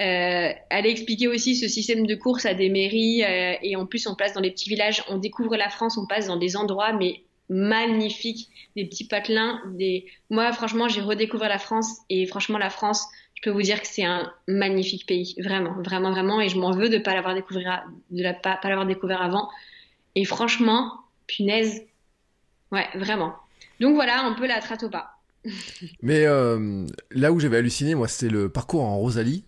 Euh, 0.00 0.52
aller 0.70 0.90
expliquer 0.90 1.28
aussi 1.28 1.56
ce 1.56 1.68
système 1.68 2.06
de 2.06 2.14
course 2.14 2.46
à 2.46 2.54
des 2.54 2.68
mairies. 2.68 3.24
euh, 3.24 3.54
et 3.62 3.76
en 3.76 3.86
plus, 3.86 4.06
on 4.06 4.14
place 4.14 4.32
dans 4.32 4.40
les 4.40 4.50
petits 4.50 4.68
villages. 4.68 5.02
On 5.08 5.18
découvre 5.18 5.56
la 5.56 5.68
France, 5.68 5.96
on 5.98 6.06
passe 6.06 6.26
dans 6.26 6.36
des 6.36 6.56
endroits, 6.56 6.92
mais 6.92 7.22
magnifiques. 7.48 8.50
Des 8.76 8.84
petits 8.84 9.06
patelins. 9.06 9.60
Des... 9.74 10.06
Moi, 10.30 10.52
franchement, 10.52 10.88
j'ai 10.88 11.00
redécouvert 11.00 11.48
la 11.48 11.58
France. 11.58 11.98
Et 12.10 12.26
franchement, 12.26 12.58
la 12.58 12.70
France, 12.70 13.06
je 13.34 13.42
peux 13.42 13.50
vous 13.50 13.62
dire 13.62 13.80
que 13.80 13.86
c'est 13.86 14.04
un 14.04 14.32
magnifique 14.46 15.06
pays. 15.06 15.34
Vraiment, 15.38 15.74
vraiment, 15.82 16.10
vraiment. 16.10 16.40
Et 16.40 16.48
je 16.48 16.58
m'en 16.58 16.72
veux 16.72 16.88
de 16.88 16.98
ne 16.98 17.02
pas 17.02 17.14
l'avoir 17.14 17.34
découvert, 18.86 19.22
avant. 19.22 19.48
Et 20.14 20.24
franchement, 20.24 21.00
punaise. 21.26 21.82
Ouais, 22.72 22.86
vraiment. 22.94 23.34
Donc 23.80 23.94
voilà, 23.94 24.22
un 24.24 24.34
peu 24.34 24.46
la 24.46 24.60
pas. 24.90 25.18
Mais 26.02 26.26
euh, 26.26 26.86
là 27.10 27.32
où 27.32 27.40
j'avais 27.40 27.58
halluciné, 27.58 27.94
moi, 27.94 28.08
c'était 28.08 28.32
le 28.32 28.48
parcours 28.48 28.82
en 28.82 28.98
Rosalie. 28.98 29.44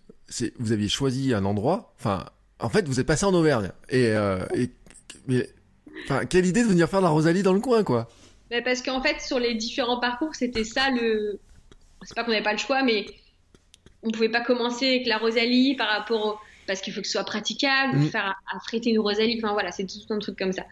Vous 0.59 0.71
aviez 0.71 0.87
choisi 0.87 1.33
un 1.33 1.43
endroit. 1.43 1.93
Enfin, 1.99 2.25
en 2.59 2.69
fait, 2.69 2.87
vous 2.87 2.99
êtes 2.99 3.07
passé 3.07 3.25
en 3.25 3.33
Auvergne. 3.33 3.71
Et, 3.89 4.07
euh, 4.07 4.45
enfin, 6.03 6.25
quelle 6.25 6.45
idée 6.45 6.63
de 6.63 6.67
venir 6.69 6.89
faire 6.89 6.99
de 6.99 7.05
la 7.05 7.11
Rosalie 7.11 7.43
dans 7.43 7.53
le 7.53 7.59
coin, 7.59 7.83
quoi. 7.83 8.09
Mais 8.49 8.61
parce 8.61 8.81
qu'en 8.81 9.01
fait, 9.01 9.21
sur 9.21 9.39
les 9.39 9.55
différents 9.55 9.99
parcours, 9.99 10.35
c'était 10.35 10.63
ça 10.63 10.89
le. 10.89 11.39
C'est 12.03 12.15
pas 12.15 12.23
qu'on 12.23 12.31
n'avait 12.31 12.43
pas 12.43 12.51
le 12.53 12.57
choix, 12.57 12.83
mais 12.83 13.05
on 14.03 14.11
pouvait 14.11 14.29
pas 14.29 14.41
commencer 14.41 14.87
avec 14.87 15.05
la 15.07 15.17
Rosalie 15.17 15.75
par 15.75 15.87
rapport 15.89 16.25
au. 16.25 16.35
Parce 16.67 16.79
qu'il 16.81 16.93
faut 16.93 17.01
que 17.01 17.07
ce 17.07 17.13
soit 17.13 17.23
praticable, 17.23 17.97
Mm. 17.97 18.09
faire 18.09 18.35
affréter 18.55 18.91
une 18.91 18.99
Rosalie, 18.99 19.39
enfin 19.43 19.53
voilà, 19.53 19.71
c'est 19.71 19.85
tout 19.85 19.99
un 20.13 20.19
truc 20.19 20.37
comme 20.37 20.51
ça. 20.53 20.63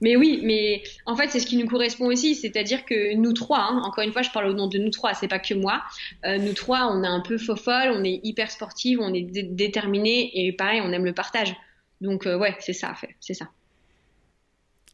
Mais 0.00 0.14
oui, 0.16 0.40
mais 0.42 0.82
en 1.06 1.14
fait, 1.16 1.28
c'est 1.30 1.38
ce 1.40 1.46
qui 1.46 1.56
nous 1.56 1.66
correspond 1.68 2.06
aussi, 2.06 2.34
c'est-à-dire 2.34 2.84
que 2.84 3.14
nous 3.14 3.32
trois, 3.32 3.60
hein, 3.60 3.80
encore 3.84 4.02
une 4.04 4.12
fois, 4.12 4.22
je 4.22 4.30
parle 4.30 4.48
au 4.48 4.52
nom 4.52 4.66
de 4.66 4.76
nous 4.78 4.90
trois, 4.90 5.14
c'est 5.14 5.28
pas 5.28 5.38
que 5.38 5.54
moi, 5.54 5.80
euh, 6.26 6.38
nous 6.38 6.52
trois, 6.54 6.88
on 6.92 7.02
est 7.04 7.08
un 7.08 7.20
peu 7.20 7.38
faux 7.38 7.56
folle, 7.56 7.92
on 7.94 8.02
est 8.04 8.20
hyper 8.24 8.50
sportive, 8.50 8.98
on 9.00 9.14
est 9.14 9.22
dé- 9.22 9.44
déterminés 9.44 10.30
et 10.34 10.52
pareil, 10.52 10.80
on 10.84 10.92
aime 10.92 11.04
le 11.04 11.12
partage. 11.14 11.54
Donc 12.00 12.26
euh, 12.26 12.36
ouais, 12.36 12.56
c'est 12.60 12.72
ça, 12.72 12.94
c'est 13.20 13.34
ça. 13.34 13.48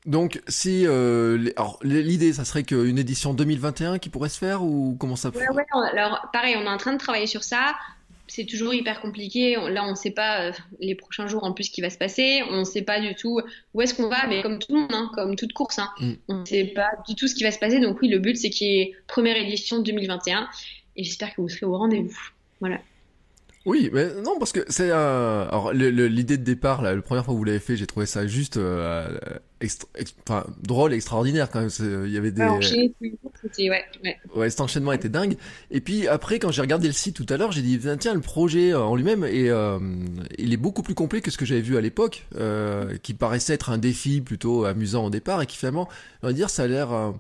Donc, 0.09 0.40
si 0.48 0.86
euh, 0.86 1.36
les- 1.39 1.52
alors, 1.56 1.78
l'idée, 1.85 2.32
ça 2.32 2.44
serait 2.44 2.64
qu'une 2.64 2.98
édition 2.98 3.35
2021 3.35 3.98
qui 3.98 4.09
pourrait 4.09 4.30
se 4.30 4.39
faire 4.39 4.64
ou 4.64 4.97
comment 4.98 5.14
ça 5.16 5.28
Ouais, 5.28 5.48
ouais, 5.55 5.64
alors 5.93 6.28
pareil, 6.32 6.56
on 6.59 6.62
est 6.62 6.68
en 6.68 6.78
train 6.78 6.94
de 6.94 6.98
travailler 6.98 7.26
sur 7.26 7.44
ça. 7.44 7.76
C'est 8.26 8.44
toujours 8.44 8.74
hyper 8.74 9.01
compliqué. 9.01 9.56
Là, 9.70 9.85
on 9.85 9.90
ne 9.90 9.94
sait 9.94 10.10
pas 10.10 10.40
euh, 10.48 10.52
les 10.80 10.94
prochains 10.94 11.26
jours 11.28 11.44
en 11.44 11.52
plus 11.52 11.64
ce 11.64 11.70
qui 11.70 11.80
va 11.80 11.89
se 11.90 11.97
passer. 11.98 12.43
On 12.51 12.59
ne 12.60 12.64
sait 12.64 12.82
pas 12.82 13.01
du 13.01 13.14
tout 13.14 13.40
où 13.74 13.80
est-ce 13.82 13.94
qu'on 13.94 14.09
va, 14.09 14.26
mais 14.26 14.43
comme 14.43 14.59
tout 14.59 14.74
le 14.74 14.80
monde, 14.80 14.90
hein, 14.93 15.10
comme 15.14 15.36
toute 15.36 15.52
course, 15.52 15.78
hein, 15.78 15.89
Mm. 16.01 16.12
on 16.28 16.35
ne 16.40 16.44
sait 16.44 16.64
pas 16.74 16.89
du 17.06 17.14
tout 17.14 17.28
ce 17.28 17.35
qui 17.35 17.43
va 17.44 17.51
se 17.51 17.59
passer. 17.59 17.78
Donc 17.80 18.01
oui, 18.02 18.09
le 18.09 18.18
but, 18.18 18.36
c'est 18.36 18.51
qu'il 18.51 18.66
y 18.66 18.80
ait 18.80 18.94
première 19.06 19.36
édition 19.36 19.80
2021. 19.80 20.48
Et 20.97 21.05
j'espère 21.05 21.35
que 21.35 21.40
vous 21.43 21.48
serez 21.48 21.64
au 21.66 21.76
rendez-vous. 21.78 22.18
Voilà. 22.60 22.78
Oui, 23.66 23.90
mais 23.93 24.06
non, 24.24 24.39
parce 24.39 24.52
que 24.52 24.60
c'est 24.68 24.90
un... 24.90 25.43
Alors, 25.51 25.72
l'idée 25.74 26.39
de 26.39 26.44
départ, 26.44 26.80
là, 26.80 26.94
la 26.94 27.02
première 27.02 27.24
fois 27.24 27.35
que 27.35 27.39
vous 27.39 27.44
l'avez 27.44 27.60
fait, 27.60 27.76
j'ai 27.76 27.86
trouvé 27.86 28.06
ça 28.06 28.26
juste 28.26 28.56
euh, 28.56 29.18
extra- 29.60 29.89
ex- 29.97 30.14
enfin, 30.28 30.44
drôle, 30.62 30.93
extraordinaire 30.93 31.51
quand 31.51 31.60
même. 31.60 31.70
C'est- 31.70 31.85
Il 32.06 32.10
y 32.12 32.16
avait 32.18 32.30
des... 32.30 32.43
Alors, 32.43 32.59
ouais, 32.59 33.85
ouais. 34.05 34.16
Ouais, 34.35 34.51
cet 34.51 34.60
enchaînement 34.60 34.93
était 34.93 35.09
dingue. 35.09 35.36
Et 35.70 35.80
puis 35.80 36.06
après, 36.09 36.39
quand 36.39 36.51
j'ai 36.51 36.60
regardé 36.60 36.86
le 36.86 36.93
site 36.93 37.16
tout 37.16 37.26
à 37.32 37.36
l'heure, 37.36 37.52
j'ai 37.52 37.62
dit 37.62 37.78
tiens, 37.98 38.14
le 38.14 38.20
projet 38.20 38.72
euh, 38.72 38.80
en 38.80 38.97
lui-même 38.97 39.24
est, 39.24 39.48
euh, 39.48 39.78
il 40.39 40.52
est 40.52 40.56
beaucoup 40.59 40.82
plus 40.82 40.94
complet 40.94 41.20
que 41.20 41.30
ce 41.30 41.39
que 41.39 41.44
j'avais 41.44 41.60
vu 41.60 41.76
à 41.76 41.80
l'époque, 41.80 42.26
euh, 42.36 42.97
qui 43.02 43.14
paraissait 43.14 43.55
être 43.55 43.70
un 43.70 43.78
défi 43.78 44.20
plutôt 44.20 44.64
amusant 44.64 45.06
au 45.06 45.10
départ 45.10 45.43
et 45.43 45.47
qui 45.47 45.56
finalement, 45.56 45.89
on 46.22 46.26
va 46.28 46.32
dire, 46.32 46.51
ça 46.51 46.64
a 46.64 46.66
l'air. 46.66 46.93
euh, 46.93 47.10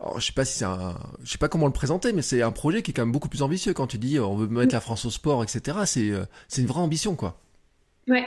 alors, 0.00 0.20
je 0.20 0.26
sais 0.26 0.32
pas 0.32 0.44
si 0.44 0.58
c'est 0.58 0.64
un, 0.64 0.98
je 1.22 1.30
sais 1.30 1.38
pas 1.38 1.48
comment 1.48 1.66
le 1.66 1.72
présenter, 1.72 2.12
mais 2.12 2.20
c'est 2.22 2.42
un 2.42 2.50
projet 2.52 2.82
qui 2.82 2.90
est 2.90 2.94
quand 2.94 3.02
même 3.02 3.12
beaucoup 3.12 3.28
plus 3.28 3.42
ambitieux 3.42 3.72
quand 3.72 3.86
tu 3.86 3.96
dis 3.98 4.18
euh, 4.18 4.24
on 4.24 4.36
veut 4.36 4.48
mettre 4.48 4.74
la 4.74 4.80
France 4.80 5.04
au 5.04 5.10
sport, 5.10 5.42
etc. 5.42 5.78
C'est, 5.86 6.10
euh, 6.10 6.24
c'est 6.48 6.60
une 6.62 6.66
vraie 6.68 6.80
ambition, 6.80 7.14
quoi. 7.14 7.40
Ouais, 8.08 8.26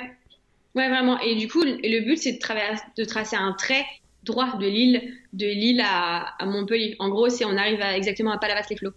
ouais, 0.78 0.90
vraiment. 0.90 1.20
Et 1.20 1.36
du 1.36 1.48
coup, 1.50 1.62
le 1.64 2.00
but, 2.06 2.18
c'est 2.18 2.34
de, 2.34 2.40
traverser- 2.40 2.86
de 2.98 3.04
tracer 3.04 3.36
un 3.36 3.54
trait 3.54 3.86
droit 4.24 4.58
de 4.58 4.66
Lille, 4.68 5.14
de 5.34 5.46
Lille 5.48 5.82
à, 5.84 6.36
à 6.42 6.46
Montpellier. 6.46 6.96
En 7.00 7.10
gros, 7.10 7.30
c'est 7.30 7.46
on 7.46 7.58
arrive 7.58 7.82
à, 7.82 7.98
exactement 7.98 8.32
à 8.32 8.38
Palavas-les-Flots. 8.38 8.94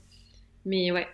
Mais 0.66 0.90
ouais. 0.92 1.08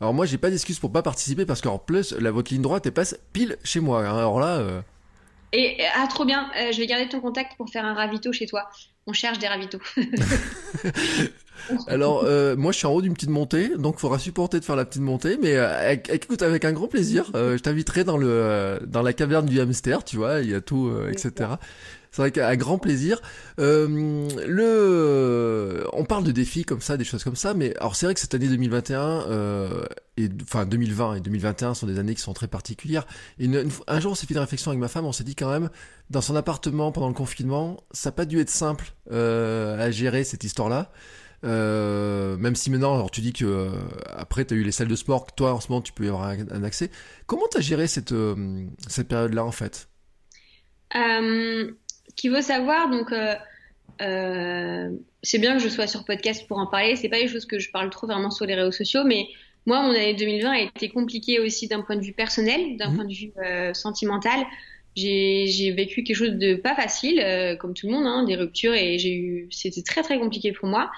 Alors 0.00 0.14
moi, 0.14 0.26
j'ai 0.26 0.38
pas 0.38 0.50
d'excuse 0.50 0.78
pour 0.78 0.92
pas 0.92 1.02
participer 1.02 1.44
parce 1.44 1.60
qu'en 1.60 1.78
plus, 1.78 2.12
la 2.12 2.30
votre 2.30 2.52
ligne 2.52 2.62
droite, 2.62 2.86
elle 2.86 2.92
passe 2.92 3.18
pile 3.32 3.56
chez 3.64 3.80
moi. 3.80 4.06
hein. 4.06 4.16
Alors 4.18 4.38
là. 4.40 4.58
euh, 4.58 4.80
Et 5.52 5.78
ah, 5.94 6.06
trop 6.06 6.24
bien. 6.24 6.50
Euh, 6.56 6.72
je 6.72 6.78
vais 6.78 6.86
garder 6.86 7.08
ton 7.08 7.20
contact 7.20 7.56
pour 7.56 7.68
faire 7.70 7.84
un 7.84 7.94
ravito 7.94 8.32
chez 8.32 8.46
toi. 8.46 8.68
On 9.08 9.14
cherche 9.14 9.38
des 9.38 9.48
ravitos. 9.48 9.80
Alors, 11.86 12.24
euh, 12.24 12.56
moi, 12.56 12.72
je 12.72 12.76
suis 12.76 12.86
en 12.86 12.92
haut 12.92 13.00
d'une 13.00 13.14
petite 13.14 13.30
montée, 13.30 13.70
donc 13.78 13.94
il 13.96 14.00
faudra 14.00 14.18
supporter 14.18 14.60
de 14.60 14.64
faire 14.66 14.76
la 14.76 14.84
petite 14.84 15.00
montée, 15.00 15.38
mais 15.40 15.56
euh, 15.56 15.96
écoute, 16.10 16.42
avec 16.42 16.66
un 16.66 16.72
grand 16.72 16.88
plaisir, 16.88 17.30
euh, 17.34 17.56
je 17.56 17.62
t'inviterai 17.62 18.04
dans 18.04 18.18
dans 18.18 19.02
la 19.02 19.12
caverne 19.14 19.46
du 19.46 19.58
hamster, 19.60 20.04
tu 20.04 20.18
vois, 20.18 20.40
il 20.40 20.50
y 20.50 20.54
a 20.54 20.60
tout, 20.60 20.92
etc. 21.10 21.52
C'est 22.10 22.22
vrai 22.22 22.30
qu'à 22.30 22.56
grand 22.56 22.78
plaisir. 22.78 23.20
Euh, 23.58 24.28
le, 24.46 25.86
on 25.92 26.04
parle 26.04 26.24
de 26.24 26.32
défis 26.32 26.64
comme 26.64 26.80
ça, 26.80 26.96
des 26.96 27.04
choses 27.04 27.24
comme 27.24 27.36
ça, 27.36 27.54
mais 27.54 27.76
alors 27.78 27.96
c'est 27.96 28.06
vrai 28.06 28.14
que 28.14 28.20
cette 28.20 28.34
année 28.34 28.48
2021 28.48 29.00
euh, 29.28 29.84
et 30.16 30.28
enfin 30.42 30.64
2020 30.66 31.16
et 31.16 31.20
2021 31.20 31.74
sont 31.74 31.86
des 31.86 31.98
années 31.98 32.14
qui 32.14 32.22
sont 32.22 32.32
très 32.32 32.48
particulières. 32.48 33.06
Un 33.86 34.00
jour, 34.00 34.12
on 34.12 34.14
s'est 34.14 34.26
fait 34.26 34.34
une 34.34 34.40
réflexion 34.40 34.70
avec 34.70 34.80
ma 34.80 34.88
femme, 34.88 35.04
on 35.04 35.12
s'est 35.12 35.24
dit 35.24 35.34
quand 35.34 35.50
même, 35.50 35.70
dans 36.10 36.20
son 36.20 36.36
appartement 36.36 36.92
pendant 36.92 37.08
le 37.08 37.14
confinement, 37.14 37.82
ça 37.90 38.08
n'a 38.08 38.12
pas 38.12 38.24
dû 38.24 38.40
être 38.40 38.50
simple 38.50 38.92
euh, 39.12 39.78
à 39.78 39.90
gérer 39.90 40.24
cette 40.24 40.44
histoire-là. 40.44 40.90
même 41.42 42.56
si 42.56 42.70
maintenant, 42.70 42.94
alors 42.94 43.10
tu 43.10 43.20
dis 43.20 43.32
que 43.32 43.70
après 44.16 44.44
tu 44.44 44.54
as 44.54 44.56
eu 44.56 44.62
les 44.62 44.72
salles 44.72 44.88
de 44.88 44.96
sport, 44.96 45.26
que 45.26 45.32
toi 45.36 45.52
en 45.52 45.60
ce 45.60 45.68
moment 45.68 45.82
tu 45.82 45.92
peux 45.92 46.04
y 46.04 46.08
avoir 46.08 46.22
un, 46.22 46.64
accès. 46.64 46.90
Comment 47.26 47.46
tu 47.50 47.58
as 47.58 47.60
géré 47.60 47.86
cette, 47.86 48.14
cette 48.88 49.08
période-là 49.08 49.44
en 49.44 49.52
fait? 49.52 49.88
Qu'il 52.16 52.34
faut 52.34 52.42
savoir, 52.42 52.90
donc 52.90 53.12
c'est 55.22 55.38
bien 55.38 55.56
que 55.56 55.62
je 55.62 55.68
sois 55.68 55.86
sur 55.86 56.04
podcast 56.04 56.46
pour 56.46 56.58
en 56.58 56.66
parler. 56.66 56.96
C'est 56.96 57.08
pas 57.08 57.18
des 57.18 57.28
choses 57.28 57.46
que 57.46 57.58
je 57.58 57.70
parle 57.70 57.90
trop 57.90 58.06
vraiment 58.06 58.30
sur 58.30 58.46
les 58.46 58.54
réseaux 58.54 58.72
sociaux, 58.72 59.04
mais 59.04 59.26
moi, 59.66 59.82
mon 59.82 59.90
année 59.90 60.14
2020 60.14 60.50
a 60.50 60.60
été 60.60 60.88
compliquée 60.88 61.40
aussi 61.40 61.68
d'un 61.68 61.82
point 61.82 61.96
de 61.96 62.02
vue 62.02 62.12
personnel, 62.14 62.76
d'un 62.76 62.90
mmh. 62.90 62.96
point 62.96 63.04
de 63.04 63.12
vue 63.14 63.32
sentimental 63.74 64.44
j'ai 64.98 65.72
vécu 65.72 66.02
quelque 66.02 66.16
chose 66.16 66.32
de 66.32 66.54
pas 66.54 66.74
facile, 66.74 67.20
euh, 67.20 67.56
comme 67.56 67.74
tout 67.74 67.86
le 67.86 67.92
monde, 67.92 68.06
hein, 68.06 68.24
des 68.24 68.36
ruptures 68.36 68.74
et 68.74 68.98
j'ai 68.98 69.14
eu, 69.14 69.48
c'était 69.50 69.82
très 69.82 70.02
très 70.02 70.18
compliqué 70.18 70.52
pour 70.52 70.68
moi. 70.68 70.90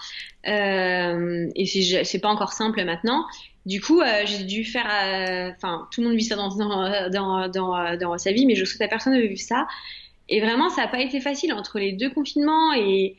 Euh, 0.49 1.49
et 1.55 1.67
c'est 1.67 2.19
pas 2.19 2.29
encore 2.29 2.53
simple 2.53 2.85
maintenant. 2.85 3.25
Du 3.67 3.81
coup, 3.81 4.01
euh, 4.01 4.23
j'ai 4.25 4.45
dû 4.45 4.65
faire, 4.65 4.87
euh, 4.87 5.53
enfin, 5.55 5.87
tout 5.93 6.01
le 6.01 6.09
monde 6.09 6.17
vit 6.17 6.25
ça 6.25 6.37
dans, 6.37 6.49
dans, 6.49 7.49
dans, 7.51 7.97
dans, 7.99 8.19
sa 8.19 8.33
vie, 8.33 8.47
mais 8.47 8.55
je 8.55 8.65
souhaite 8.65 8.81
à 8.81 8.89
personne 8.89 9.15
de 9.15 9.21
vivre 9.21 9.41
ça. 9.41 9.67
Et 10.31 10.41
vraiment, 10.41 10.71
ça 10.71 10.83
n'a 10.83 10.89
pas 10.89 11.01
été 11.01 11.21
facile 11.21 11.53
entre 11.53 11.79
les 11.79 11.93
deux 11.93 12.11
confinements 12.11 12.73
et, 12.73 13.17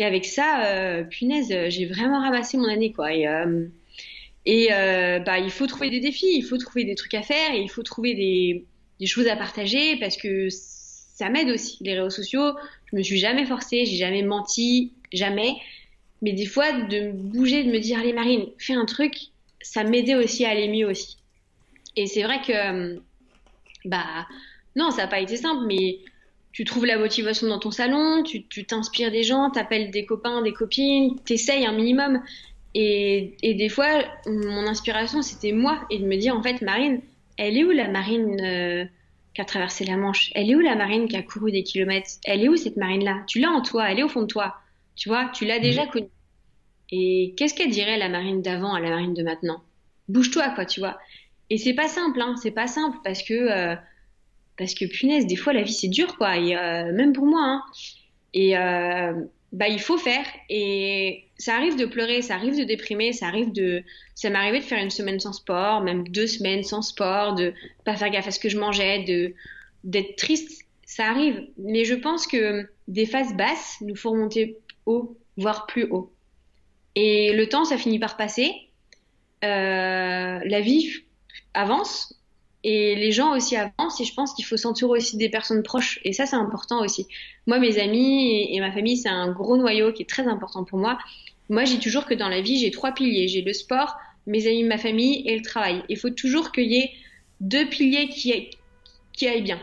avec 0.00 0.24
ça, 0.24 1.04
punaise, 1.08 1.54
j'ai 1.68 1.86
vraiment 1.86 2.20
ramassé 2.20 2.56
mon 2.56 2.68
année, 2.68 2.90
quoi. 2.90 3.14
Et, 3.14 3.26
et 4.44 4.68
bah, 5.24 5.38
il 5.38 5.50
faut 5.50 5.66
trouver 5.68 5.90
des 5.90 6.00
défis, 6.00 6.34
il 6.34 6.42
faut 6.42 6.58
trouver 6.58 6.84
des 6.84 6.96
trucs 6.96 7.14
à 7.14 7.22
faire, 7.22 7.52
et 7.52 7.60
il 7.60 7.68
faut 7.70 7.82
trouver 7.82 8.14
des 8.14 9.06
choses 9.06 9.28
à 9.28 9.36
partager 9.36 9.96
parce 10.00 10.16
que 10.16 10.48
ça 10.50 11.28
m'aide 11.28 11.48
aussi. 11.48 11.78
Les 11.82 11.94
réseaux 11.94 12.10
sociaux, 12.10 12.54
je 12.86 12.96
me 12.96 13.02
suis 13.02 13.18
jamais 13.18 13.46
forcée, 13.46 13.84
j'ai 13.84 13.96
jamais 13.96 14.22
menti, 14.22 14.92
jamais. 15.12 15.54
Mais 16.22 16.32
des 16.32 16.46
fois, 16.46 16.72
de 16.72 17.12
bouger, 17.12 17.62
de 17.62 17.70
me 17.70 17.78
dire, 17.78 18.00
allez 18.00 18.12
Marine, 18.12 18.46
fais 18.58 18.74
un 18.74 18.84
truc, 18.84 19.14
ça 19.60 19.84
m'aidait 19.84 20.16
aussi 20.16 20.44
à 20.44 20.50
aller 20.50 20.68
mieux 20.68 20.88
aussi. 20.88 21.18
Et 21.96 22.06
c'est 22.06 22.24
vrai 22.24 22.40
que, 22.44 23.00
bah, 23.84 24.26
non, 24.74 24.90
ça 24.90 25.02
n'a 25.02 25.08
pas 25.08 25.20
été 25.20 25.36
simple, 25.36 25.66
mais 25.66 25.98
tu 26.54 26.64
trouves 26.64 26.86
la 26.86 26.98
motivation 26.98 27.48
dans 27.48 27.58
ton 27.58 27.72
salon, 27.72 28.22
tu 28.22 28.64
t'inspires 28.64 29.10
des 29.10 29.24
gens, 29.24 29.50
t'appelles 29.50 29.90
des 29.90 30.06
copains, 30.06 30.40
des 30.40 30.52
copines, 30.52 31.18
t'essayes 31.24 31.66
un 31.66 31.72
minimum. 31.72 32.22
Et, 32.74 33.36
et 33.42 33.54
des 33.54 33.68
fois, 33.68 33.88
mon 34.26 34.64
inspiration, 34.68 35.20
c'était 35.20 35.50
moi, 35.50 35.84
et 35.90 35.98
de 35.98 36.06
me 36.06 36.16
dire, 36.16 36.36
en 36.36 36.42
fait, 36.42 36.62
Marine, 36.62 37.00
elle 37.38 37.58
est 37.58 37.64
où 37.64 37.72
la 37.72 37.88
marine 37.88 38.40
euh, 38.40 38.84
qui 39.34 39.40
a 39.40 39.44
traversé 39.44 39.84
la 39.84 39.96
Manche? 39.96 40.30
Elle 40.36 40.48
est 40.48 40.54
où 40.54 40.60
la 40.60 40.76
marine 40.76 41.08
qui 41.08 41.16
a 41.16 41.22
couru 41.22 41.50
des 41.50 41.64
kilomètres? 41.64 42.08
Elle 42.24 42.44
est 42.44 42.48
où 42.48 42.56
cette 42.56 42.76
marine-là? 42.76 43.24
Tu 43.26 43.40
l'as 43.40 43.50
en 43.50 43.60
toi, 43.60 43.90
elle 43.90 43.98
est 43.98 44.04
au 44.04 44.08
fond 44.08 44.22
de 44.22 44.28
toi. 44.28 44.54
Tu 44.94 45.08
vois, 45.08 45.30
tu 45.34 45.46
l'as 45.46 45.58
déjà 45.58 45.86
mhm. 45.86 45.90
connue. 45.90 46.08
Et 46.92 47.34
qu'est-ce 47.36 47.54
qu'elle 47.54 47.70
dirait 47.70 47.98
la 47.98 48.08
marine 48.08 48.42
d'avant 48.42 48.74
à 48.74 48.80
la 48.80 48.90
marine 48.90 49.14
de 49.14 49.24
maintenant? 49.24 49.60
Bouge-toi, 50.06 50.50
quoi, 50.50 50.66
tu 50.66 50.78
vois. 50.78 50.98
Et 51.50 51.58
c'est 51.58 51.74
pas 51.74 51.88
simple, 51.88 52.20
hein, 52.20 52.36
c'est 52.40 52.52
pas 52.52 52.68
simple 52.68 52.98
parce 53.02 53.24
que 53.24 53.34
euh, 53.34 53.74
parce 54.56 54.74
que 54.74 54.84
punaise, 54.84 55.26
des 55.26 55.36
fois 55.36 55.52
la 55.52 55.62
vie 55.62 55.72
c'est 55.72 55.88
dur, 55.88 56.16
quoi. 56.16 56.36
Et 56.36 56.56
euh, 56.56 56.92
même 56.92 57.12
pour 57.12 57.26
moi. 57.26 57.42
Hein. 57.42 57.62
Et 58.34 58.54
bah 59.52 59.68
il 59.68 59.78
faut 59.78 59.98
faire 59.98 60.26
et 60.50 61.26
ça 61.38 61.54
arrive 61.54 61.76
de 61.76 61.86
pleurer, 61.86 62.22
ça 62.22 62.34
arrive 62.34 62.58
de 62.58 62.64
déprimer, 62.64 63.12
ça 63.12 63.28
arrive 63.28 63.52
de 63.52 63.84
ça 64.16 64.28
m'est 64.28 64.36
arrivé 64.36 64.58
de 64.58 64.64
faire 64.64 64.82
une 64.82 64.90
semaine 64.90 65.20
sans 65.20 65.32
sport, 65.32 65.80
même 65.80 66.08
deux 66.08 66.26
semaines 66.26 66.64
sans 66.64 66.82
sport, 66.82 67.36
de 67.36 67.54
pas 67.84 67.94
faire 67.96 68.10
gaffe 68.10 68.26
à 68.26 68.30
ce 68.32 68.40
que 68.40 68.48
je 68.48 68.58
mangeais, 68.58 69.04
de 69.04 69.32
d'être 69.84 70.16
triste, 70.16 70.64
ça 70.84 71.06
arrive. 71.06 71.46
Mais 71.58 71.84
je 71.84 71.94
pense 71.94 72.26
que 72.26 72.68
des 72.88 73.06
phases 73.06 73.34
basses 73.34 73.76
nous 73.80 73.94
font 73.94 74.16
monter 74.16 74.58
haut, 74.86 75.16
voire 75.36 75.66
plus 75.66 75.84
haut. 75.90 76.12
Et 76.94 77.32
le 77.32 77.48
temps, 77.48 77.64
ça 77.64 77.76
finit 77.76 77.98
par 77.98 78.16
passer. 78.16 78.52
Euh, 79.44 80.40
la 80.44 80.60
vie 80.60 81.04
avance 81.52 82.14
et 82.64 82.94
les 82.94 83.12
gens 83.12 83.36
aussi 83.36 83.56
avancent 83.56 84.00
et 84.00 84.04
je 84.04 84.14
pense 84.14 84.32
qu'il 84.32 84.46
faut 84.46 84.56
s'entourer 84.56 84.98
aussi 84.98 85.18
des 85.18 85.28
personnes 85.28 85.62
proches 85.62 86.00
et 86.02 86.14
ça 86.14 86.24
c'est 86.24 86.34
important 86.34 86.82
aussi. 86.82 87.06
Moi 87.46 87.58
mes 87.58 87.78
amis 87.78 88.48
et, 88.50 88.58
ma 88.58 88.72
famille 88.72 88.96
c'est 88.96 89.10
un 89.10 89.30
gros 89.30 89.58
noyau 89.58 89.92
qui 89.92 90.02
est 90.02 90.08
très 90.08 90.26
important 90.26 90.64
pour 90.64 90.78
moi. 90.78 90.98
Moi 91.50 91.64
j'ai 91.64 91.78
toujours 91.78 92.06
que 92.06 92.14
dans 92.14 92.30
la 92.30 92.40
vie 92.40 92.58
j'ai 92.58 92.70
trois 92.70 92.92
piliers, 92.92 93.28
j'ai 93.28 93.42
le 93.42 93.52
sport, 93.52 93.96
mes 94.26 94.46
amis, 94.46 94.64
ma 94.64 94.78
famille 94.78 95.28
et 95.28 95.36
le 95.36 95.42
travail. 95.42 95.82
Il 95.90 95.98
faut 95.98 96.08
toujours 96.08 96.52
qu'il 96.52 96.72
y 96.72 96.78
ait 96.78 96.90
deux 97.40 97.68
piliers 97.68 98.08
qui, 98.08 98.32
aillent 99.26 99.42
bien 99.42 99.60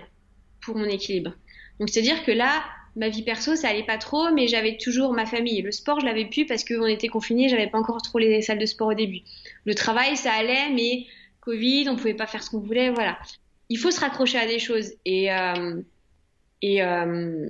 pour 0.61 0.77
mon 0.77 0.85
équilibre. 0.85 1.33
Donc 1.79 1.89
c'est-à-dire 1.89 2.23
que 2.23 2.31
là 2.31 2.63
ma 2.95 3.09
vie 3.09 3.23
perso 3.23 3.55
ça 3.55 3.69
allait 3.69 3.85
pas 3.85 3.97
trop 3.97 4.31
mais 4.31 4.47
j'avais 4.47 4.77
toujours 4.77 5.13
ma 5.13 5.25
famille. 5.25 5.63
Le 5.63 5.71
sport 5.71 5.99
je 6.01 6.05
l'avais 6.05 6.25
pu 6.25 6.45
parce 6.45 6.63
qu'on 6.63 6.85
était 6.85 7.07
confinés, 7.07 7.49
j'avais 7.49 7.67
pas 7.67 7.79
encore 7.79 8.03
trop 8.03 8.19
les 8.19 8.43
salles 8.43 8.59
de 8.59 8.65
sport 8.67 8.89
au 8.89 8.93
début. 8.93 9.21
Le 9.65 9.73
travail 9.73 10.15
ça 10.17 10.33
allait 10.33 10.69
mais 10.69 11.07
Covid, 11.41 11.89
on 11.89 11.95
pouvait 11.95 12.13
pas 12.13 12.27
faire 12.27 12.43
ce 12.43 12.49
qu'on 12.49 12.59
voulait, 12.59 12.91
voilà. 12.91 13.19
Il 13.69 13.77
faut 13.77 13.91
se 13.91 13.99
raccrocher 13.99 14.37
à 14.37 14.47
des 14.47 14.59
choses 14.59 14.93
et 15.05 15.31
euh, 15.31 15.81
et 16.61 16.83
euh, 16.83 17.49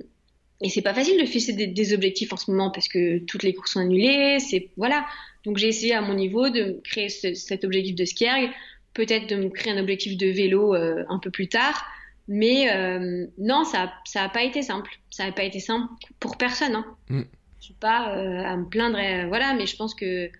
et 0.62 0.68
c'est 0.68 0.82
pas 0.82 0.94
facile 0.94 1.20
de 1.20 1.26
fixer 1.26 1.52
des, 1.52 1.92
objectifs 1.92 2.32
en 2.32 2.36
ce 2.36 2.50
moment 2.50 2.70
parce 2.70 2.88
que 2.88 3.18
toutes 3.18 3.42
les 3.42 3.52
courses 3.52 3.72
sont 3.72 3.80
annulées, 3.80 4.38
c'est 4.38 4.70
voilà. 4.76 5.04
Donc 5.44 5.58
j'ai 5.58 5.68
essayé 5.68 5.92
à 5.92 6.00
mon 6.00 6.14
niveau 6.14 6.50
de 6.50 6.80
créer 6.84 7.08
cet 7.08 7.64
objectif 7.64 7.96
de 7.96 8.04
skierg, 8.04 8.48
peut-être 8.94 9.28
de 9.28 9.36
me 9.36 9.48
créer 9.48 9.72
un 9.72 9.78
objectif 9.78 10.16
de 10.16 10.28
vélo 10.28 10.74
euh, 10.74 11.04
un 11.08 11.18
peu 11.18 11.30
plus 11.30 11.48
tard, 11.48 11.84
mais 12.28 12.70
euh, 12.72 13.26
non, 13.38 13.64
ça 13.64 13.92
ça 14.04 14.22
a 14.22 14.28
pas 14.28 14.44
été 14.44 14.62
simple. 14.62 14.90
Ça 15.10 15.24
a 15.24 15.32
pas 15.32 15.42
été 15.42 15.58
simple 15.58 15.92
pour 16.20 16.38
personne. 16.38 16.76
Hein. 16.76 16.86
Mm. 17.08 17.22
Je 17.58 17.64
suis 17.64 17.74
pas 17.74 18.06
à 18.06 18.56
me 18.56 18.64
plaindre, 18.64 18.98
voilà, 19.28 19.54
mais 19.54 19.66
je 19.66 19.76
pense 19.76 19.94
que 19.94 20.30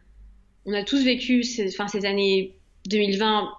on 0.66 0.72
a 0.72 0.82
tous 0.82 1.04
vécu 1.04 1.44
enfin, 1.68 1.88
ces 1.88 2.04
années 2.04 2.56
2020, 2.86 3.50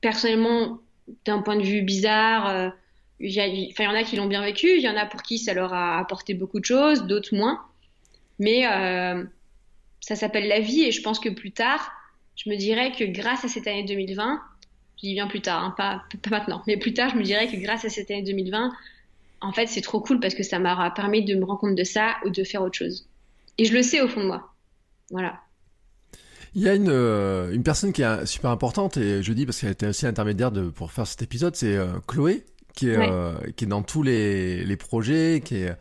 personnellement, 0.00 0.78
d'un 1.24 1.42
point 1.42 1.56
de 1.56 1.62
vue 1.62 1.82
bizarre, 1.82 2.48
euh, 2.48 2.70
il 3.20 3.30
y, 3.30 3.86
en 3.86 3.94
a 3.94 4.02
qui 4.02 4.16
l'ont 4.16 4.26
bien 4.26 4.42
vécu, 4.42 4.76
il 4.76 4.82
y 4.82 4.88
en 4.88 4.96
a 4.96 5.06
pour 5.06 5.22
qui 5.22 5.38
ça 5.38 5.54
leur 5.54 5.72
a 5.72 5.98
apporté 5.98 6.34
beaucoup 6.34 6.60
de 6.60 6.64
choses, 6.64 7.06
d'autres 7.06 7.34
moins. 7.34 7.60
Mais 8.38 8.66
euh, 8.66 9.24
ça 10.00 10.16
s'appelle 10.16 10.48
la 10.48 10.60
vie 10.60 10.82
et 10.82 10.90
je 10.90 11.00
pense 11.00 11.20
que 11.20 11.28
plus 11.28 11.52
tard, 11.52 11.92
je 12.36 12.50
me 12.50 12.56
dirais 12.56 12.92
que 12.92 13.04
grâce 13.04 13.44
à 13.44 13.48
cette 13.48 13.66
année 13.66 13.84
2020, 13.84 14.40
je 14.96 15.08
dis 15.08 15.14
bien 15.14 15.28
plus 15.28 15.40
tard, 15.40 15.62
hein, 15.62 15.74
pas, 15.76 16.02
pas, 16.22 16.30
maintenant, 16.30 16.62
mais 16.66 16.76
plus 16.76 16.92
tard, 16.92 17.10
je 17.10 17.16
me 17.16 17.22
dirais 17.22 17.46
que 17.48 17.56
grâce 17.56 17.84
à 17.84 17.88
cette 17.88 18.10
année 18.10 18.22
2020, 18.22 18.72
en 19.40 19.52
fait, 19.52 19.66
c'est 19.66 19.80
trop 19.80 20.00
cool 20.00 20.20
parce 20.20 20.34
que 20.34 20.42
ça 20.42 20.58
m'a 20.58 20.90
permis 20.90 21.24
de 21.24 21.34
me 21.34 21.44
rendre 21.44 21.60
compte 21.60 21.76
de 21.76 21.84
ça 21.84 22.16
ou 22.24 22.30
de 22.30 22.44
faire 22.44 22.62
autre 22.62 22.76
chose. 22.76 23.06
Et 23.58 23.64
je 23.64 23.72
le 23.72 23.82
sais 23.82 24.00
au 24.00 24.08
fond 24.08 24.20
de 24.20 24.26
moi. 24.26 24.52
Voilà. 25.10 25.40
Il 26.54 26.62
y 26.62 26.68
a 26.68 26.74
une, 26.74 26.88
euh, 26.88 27.50
une 27.52 27.64
personne 27.64 27.92
qui 27.92 28.02
est 28.02 28.26
super 28.26 28.50
importante, 28.50 28.96
et 28.96 29.22
je 29.22 29.32
dis 29.32 29.44
parce 29.44 29.60
qu'elle 29.60 29.72
était 29.72 29.88
aussi 29.88 30.06
intermédiaire 30.06 30.52
de, 30.52 30.68
pour 30.68 30.92
faire 30.92 31.06
cet 31.06 31.20
épisode, 31.22 31.56
c'est 31.56 31.74
euh, 31.74 31.86
Chloé, 32.06 32.44
qui 32.74 32.90
est, 32.90 32.96
euh, 32.96 33.34
qui 33.56 33.64
est 33.64 33.68
dans 33.68 33.82
tous 33.82 34.04
les, 34.04 34.64
les 34.64 34.76
projets, 34.76 35.42
qui 35.44 35.56
est... 35.56 35.76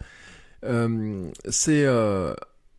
c'est... 1.50 1.86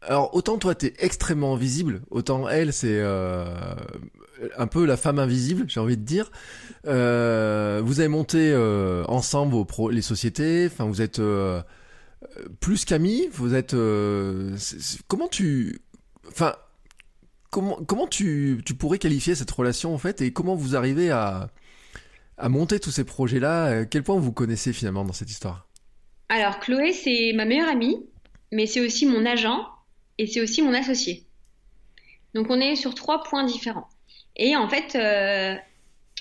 alors 0.03 0.35
autant 0.35 0.59
toi 0.59 0.75
t'es 0.75 0.95
extrêmement 0.99 1.55
visible, 1.55 2.03
autant 2.11 2.49
elle 2.49 2.73
c'est 2.73 3.01
un 3.03 4.67
peu 4.67 4.85
la 4.85 4.97
femme 4.97 5.19
invisible, 5.19 5.65
j'ai 5.69 5.81
envie 5.81 5.97
de 5.97 6.03
dire. 6.03 6.31
vous 6.85 6.91
avez 8.01 8.09
monté 8.09 8.55
ensemble 9.09 9.53
vos 9.53 9.65
pro 9.65 9.91
les 9.91 10.03
sociétés, 10.03 10.69
enfin 10.71 10.85
vous 10.85 11.01
êtes 11.01 11.21
plus 12.61 12.85
qu'amis, 12.85 13.29
vous 13.33 13.55
êtes 13.55 13.77
comment 15.09 15.29
tu 15.29 15.81
enfin 16.29 16.55
comment, 17.55 18.07
tu, 18.09 18.63
pourrais 18.79 18.99
qualifier 18.99 19.35
cette 19.35 19.51
relation 19.51 19.95
en 19.95 19.99
fait 19.99 20.21
et 20.21 20.33
comment 20.33 20.55
vous 20.55 20.75
arrivez 20.75 21.11
à, 21.11 21.51
monter 22.49 22.81
tous 22.81 22.91
ces 22.91 23.05
projets-là? 23.05 23.67
Euh, 23.67 23.85
Quel 23.89 24.03
point 24.03 24.17
vous 24.17 24.33
connaissez 24.33 24.73
finalement 24.73 25.05
dans 25.05 25.13
cette 25.13 25.31
histoire? 25.31 25.69
Alors 26.29 26.59
Chloé, 26.59 26.93
c'est 26.93 27.33
ma 27.35 27.45
meilleure 27.45 27.69
amie, 27.69 28.05
mais 28.51 28.67
c'est 28.67 28.81
aussi 28.81 29.07
mon 29.07 29.25
agent 29.25 29.67
et 30.19 30.27
c'est 30.27 30.41
aussi 30.41 30.63
mon 30.63 30.75
associé. 30.75 31.25
Donc 32.35 32.51
on 32.51 32.61
est 32.61 32.75
sur 32.75 32.95
trois 32.95 33.23
points 33.23 33.45
différents. 33.45 33.89
Et 34.37 34.57
en 34.57 34.69
fait, 34.69 34.97
euh, 34.97 35.55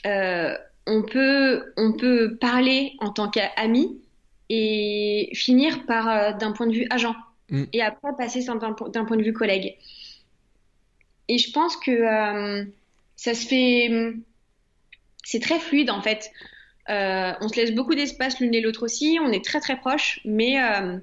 euh, 0.06 0.56
on, 0.86 1.02
peut, 1.02 1.74
on 1.78 1.94
peut 1.94 2.38
parler 2.40 2.94
en 3.00 3.10
tant 3.10 3.30
qu'ami 3.30 4.00
et 4.50 5.32
finir 5.34 5.86
par 5.88 6.38
d'un 6.38 6.52
point 6.52 6.68
de 6.68 6.74
vue 6.74 6.86
agent. 6.92 7.16
Mm. 7.50 7.64
Et 7.74 7.82
après 7.82 8.12
passer 8.16 8.44
d'un 8.44 9.06
point 9.06 9.18
de 9.18 9.24
vue 9.24 9.34
collègue. 9.34 9.78
Et 11.28 11.38
je 11.38 11.52
pense 11.52 11.78
que 11.78 11.92
euh, 11.92 12.66
ça 13.16 13.34
se 13.34 13.48
fait. 13.48 14.14
C'est 15.24 15.40
très 15.40 15.60
fluide 15.60 15.90
en 15.90 16.02
fait. 16.02 16.32
Euh, 16.90 17.32
on 17.40 17.48
se 17.48 17.56
laisse 17.56 17.72
beaucoup 17.72 17.96
d'espace 17.96 18.40
l'une 18.40 18.54
et 18.54 18.62
l'autre 18.62 18.84
aussi. 18.84 19.18
On 19.22 19.32
est 19.32 19.44
très 19.44 19.62
très 19.62 19.78
proches, 19.78 20.20
mais 20.26 20.62
euh, 20.62 20.98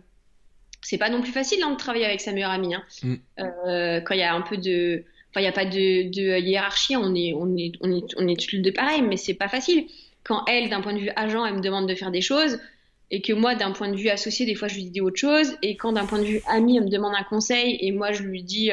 c'est 0.82 0.98
pas 0.98 1.08
non 1.08 1.22
plus 1.22 1.32
facile 1.32 1.62
hein, 1.62 1.70
de 1.70 1.76
travailler 1.76 2.04
avec 2.04 2.20
sa 2.20 2.32
meilleure 2.32 2.50
amie. 2.50 2.74
Hein. 2.74 2.84
Mm. 3.02 4.02
quand 4.04 4.14
il 4.14 4.20
y 4.20 4.22
a 4.22 4.34
un 4.34 4.42
peu 4.42 4.56
de. 4.56 5.04
Enfin, 5.30 5.40
il 5.40 5.44
n'y 5.44 5.48
a 5.48 5.52
pas 5.52 5.64
de, 5.64 6.10
de, 6.10 6.40
hiérarchie, 6.40 6.96
on 6.96 7.14
est, 7.14 7.34
on 7.34 7.56
est, 7.56 7.72
on 7.80 7.92
est, 7.92 8.04
on 8.16 8.26
est 8.26 8.40
tous 8.40 8.56
les 8.56 8.62
deux 8.62 8.72
pareils, 8.72 9.00
mais 9.00 9.16
c'est 9.16 9.34
pas 9.34 9.48
facile. 9.48 9.86
Quand 10.24 10.44
elle, 10.48 10.68
d'un 10.68 10.80
point 10.80 10.92
de 10.92 10.98
vue 10.98 11.10
agent, 11.14 11.46
elle 11.46 11.54
me 11.54 11.60
demande 11.60 11.88
de 11.88 11.94
faire 11.94 12.10
des 12.10 12.20
choses, 12.20 12.58
et 13.12 13.22
que 13.22 13.32
moi, 13.32 13.54
d'un 13.54 13.70
point 13.70 13.88
de 13.88 13.96
vue 13.96 14.08
associé, 14.08 14.44
des 14.44 14.56
fois, 14.56 14.66
je 14.66 14.74
lui 14.74 14.86
dis 14.86 15.00
autre 15.00 15.18
chose, 15.18 15.56
et 15.62 15.76
quand 15.76 15.92
d'un 15.92 16.04
point 16.04 16.18
de 16.18 16.24
vue 16.24 16.40
ami, 16.48 16.78
elle 16.78 16.84
me 16.84 16.90
demande 16.90 17.14
un 17.16 17.22
conseil, 17.22 17.78
et 17.80 17.92
moi, 17.92 18.10
je 18.10 18.24
lui 18.24 18.42
dis 18.42 18.72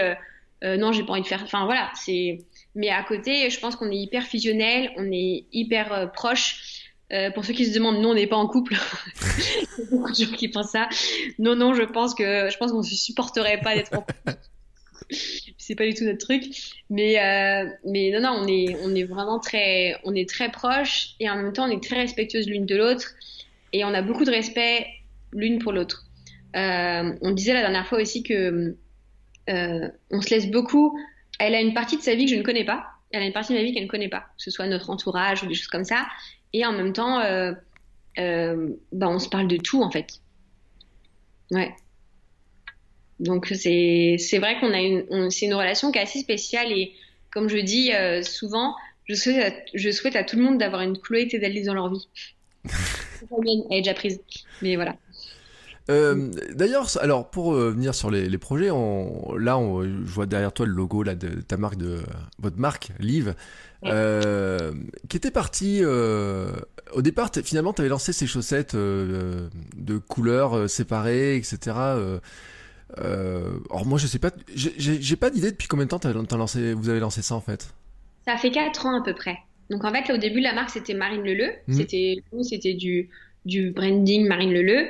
non, 0.63 0.91
j'ai 0.91 1.03
pas 1.03 1.13
envie 1.13 1.21
de 1.21 1.27
faire. 1.27 1.43
Enfin 1.43 1.65
voilà, 1.65 1.91
c'est. 1.95 2.45
Mais 2.75 2.89
à 2.89 3.03
côté, 3.03 3.49
je 3.49 3.59
pense 3.59 3.75
qu'on 3.75 3.91
est 3.91 3.97
hyper 3.97 4.23
fusionnel, 4.23 4.91
on 4.97 5.11
est 5.11 5.45
hyper 5.51 6.11
proche. 6.11 6.83
pour 7.35 7.45
ceux 7.45 7.53
qui 7.53 7.65
se 7.65 7.73
demandent, 7.73 7.99
non, 8.01 8.11
on 8.11 8.15
n'est 8.15 8.27
pas 8.27 8.37
en 8.37 8.47
couple. 8.47 8.75
A 9.79 9.81
beaucoup 9.91 10.11
de 10.11 10.15
gens 10.15 10.31
qui 10.31 10.47
pensent 10.47 10.71
ça. 10.71 10.89
Non, 11.39 11.55
non, 11.55 11.73
je 11.73 11.83
pense 11.83 12.15
que 12.15 12.49
je 12.49 12.57
pense 12.57 12.71
qu'on 12.71 12.83
se 12.83 12.95
supporterait 12.95 13.61
pas 13.61 13.75
d'être 13.75 13.93
en 13.93 14.01
couple. 14.01 14.37
c'est 15.57 15.75
pas 15.75 15.85
du 15.85 15.93
tout 15.93 16.03
notre 16.03 16.25
truc. 16.25 16.43
Mais, 16.89 17.19
euh, 17.19 17.69
mais 17.85 18.11
non, 18.11 18.21
non, 18.21 18.41
on 18.41 18.47
est, 18.47 18.75
on 18.83 18.95
est 18.95 19.03
vraiment 19.03 19.39
très, 19.39 19.95
on 20.03 20.15
est 20.15 20.29
très 20.29 20.49
proches 20.49 21.15
et 21.19 21.29
en 21.29 21.35
même 21.35 21.53
temps, 21.53 21.67
on 21.67 21.71
est 21.71 21.83
très 21.83 21.97
respectueuses 21.97 22.47
l'une 22.47 22.65
de 22.65 22.75
l'autre 22.75 23.13
et 23.73 23.83
on 23.85 23.93
a 23.93 24.01
beaucoup 24.01 24.23
de 24.23 24.31
respect 24.31 24.87
l'une 25.33 25.59
pour 25.59 25.73
l'autre. 25.73 26.05
Euh, 26.55 27.13
on 27.21 27.31
disait 27.31 27.53
la 27.53 27.61
dernière 27.61 27.87
fois 27.87 28.01
aussi 28.01 28.23
que 28.23 28.33
euh, 28.33 28.77
on 29.47 30.21
se 30.21 30.29
laisse 30.29 30.49
beaucoup. 30.49 30.97
Elle 31.39 31.55
a 31.55 31.61
une 31.61 31.73
partie 31.73 31.97
de 31.97 32.01
sa 32.01 32.15
vie 32.15 32.25
que 32.25 32.31
je 32.31 32.37
ne 32.37 32.43
connais 32.43 32.65
pas. 32.65 32.85
Elle 33.11 33.23
a 33.23 33.25
une 33.25 33.33
partie 33.33 33.53
de 33.53 33.57
ma 33.57 33.63
vie 33.63 33.73
qu'elle 33.73 33.83
ne 33.83 33.89
connaît 33.89 34.09
pas, 34.09 34.21
que 34.37 34.43
ce 34.43 34.51
soit 34.51 34.67
notre 34.67 34.89
entourage 34.89 35.43
ou 35.43 35.47
des 35.47 35.53
choses 35.53 35.67
comme 35.67 35.85
ça. 35.85 36.07
Et 36.53 36.65
en 36.65 36.73
même 36.73 36.93
temps, 36.93 37.19
bah, 38.17 39.09
on 39.09 39.19
se 39.19 39.29
parle 39.29 39.47
de 39.47 39.57
tout 39.57 39.81
en 39.81 39.91
fait. 39.91 40.19
Ouais. 41.51 41.73
Donc 43.19 43.47
c'est 43.47 44.17
vrai 44.39 44.59
qu'on 44.59 44.73
a 44.73 44.81
une 44.81 45.31
c'est 45.31 45.45
une 45.45 45.53
relation 45.53 45.91
qui 45.91 45.99
est 45.99 46.03
assez 46.03 46.19
spéciale 46.19 46.71
et 46.71 46.93
comme 47.31 47.49
je 47.49 47.57
dis 47.57 47.93
euh, 47.93 48.21
souvent, 48.21 48.75
je 49.05 49.15
souhaite 49.15 49.53
à, 49.53 49.55
je 49.73 49.91
souhaite 49.91 50.15
à 50.15 50.23
tout 50.23 50.37
le 50.37 50.43
monde 50.43 50.57
d'avoir 50.57 50.81
une 50.81 50.97
Chloé 50.97 51.27
Tedalise 51.27 51.65
dans 51.65 51.73
leur 51.73 51.91
vie. 51.91 52.07
Elle 53.31 53.77
est 53.77 53.81
déjà 53.81 53.93
prise, 53.93 54.21
mais 54.61 54.75
voilà. 54.75 54.95
Euh, 55.89 56.31
D'ailleurs, 56.53 56.89
alors 57.01 57.29
pour 57.29 57.53
euh, 57.53 57.71
venir 57.71 57.95
sur 57.95 58.11
les, 58.11 58.27
les 58.29 58.37
projets, 58.37 58.71
on, 58.71 59.35
là, 59.35 59.57
on, 59.57 59.83
je 59.83 60.11
vois 60.11 60.25
derrière 60.25 60.51
toi 60.51 60.65
le 60.65 60.73
logo 60.73 61.03
là 61.03 61.15
de 61.15 61.41
ta 61.41 61.57
marque 61.57 61.77
de 61.77 61.99
votre 62.39 62.57
marque, 62.57 62.91
Live, 62.99 63.35
euh, 63.85 64.73
qui 65.09 65.17
était 65.17 65.31
parti. 65.31 65.79
Euh, 65.81 66.51
au 66.93 67.01
départ, 67.01 67.29
finalement, 67.43 67.73
tu 67.73 67.81
avais 67.81 67.89
lancé 67.89 68.13
ces 68.13 68.27
chaussettes 68.27 68.75
de 68.75 69.97
couleurs 70.07 70.69
séparées, 70.69 71.35
etc. 71.37 71.75
Alors 72.97 73.85
moi 73.85 73.97
je 73.99 74.07
sais 74.07 74.19
pas, 74.19 74.31
j'ai 74.55 75.15
pas 75.15 75.29
d'idée 75.29 75.51
depuis 75.51 75.67
combien 75.67 75.85
de 75.85 75.89
temps 75.89 75.99
as, 75.99 76.37
lancé, 76.37 76.73
vous 76.73 76.89
avez 76.89 76.99
lancé 76.99 77.21
ça 77.21 77.35
en 77.35 77.41
fait 77.41 77.73
Ça 78.25 78.37
fait 78.37 78.51
4 78.51 78.85
ans 78.85 79.01
à 79.01 79.03
peu 79.03 79.13
près. 79.13 79.37
Donc 79.69 79.83
en 79.83 79.91
fait 79.91 80.07
là 80.07 80.15
au 80.15 80.17
début 80.17 80.39
la 80.39 80.53
marque 80.53 80.69
c'était 80.69 80.93
Marine 80.93 81.23
Leleu, 81.23 81.51
mmh. 81.67 81.73
c'était 81.73 82.23
c'était 82.43 82.73
du, 82.73 83.09
du 83.45 83.71
branding 83.71 84.25
Marine 84.27 84.53
Leleu. 84.53 84.87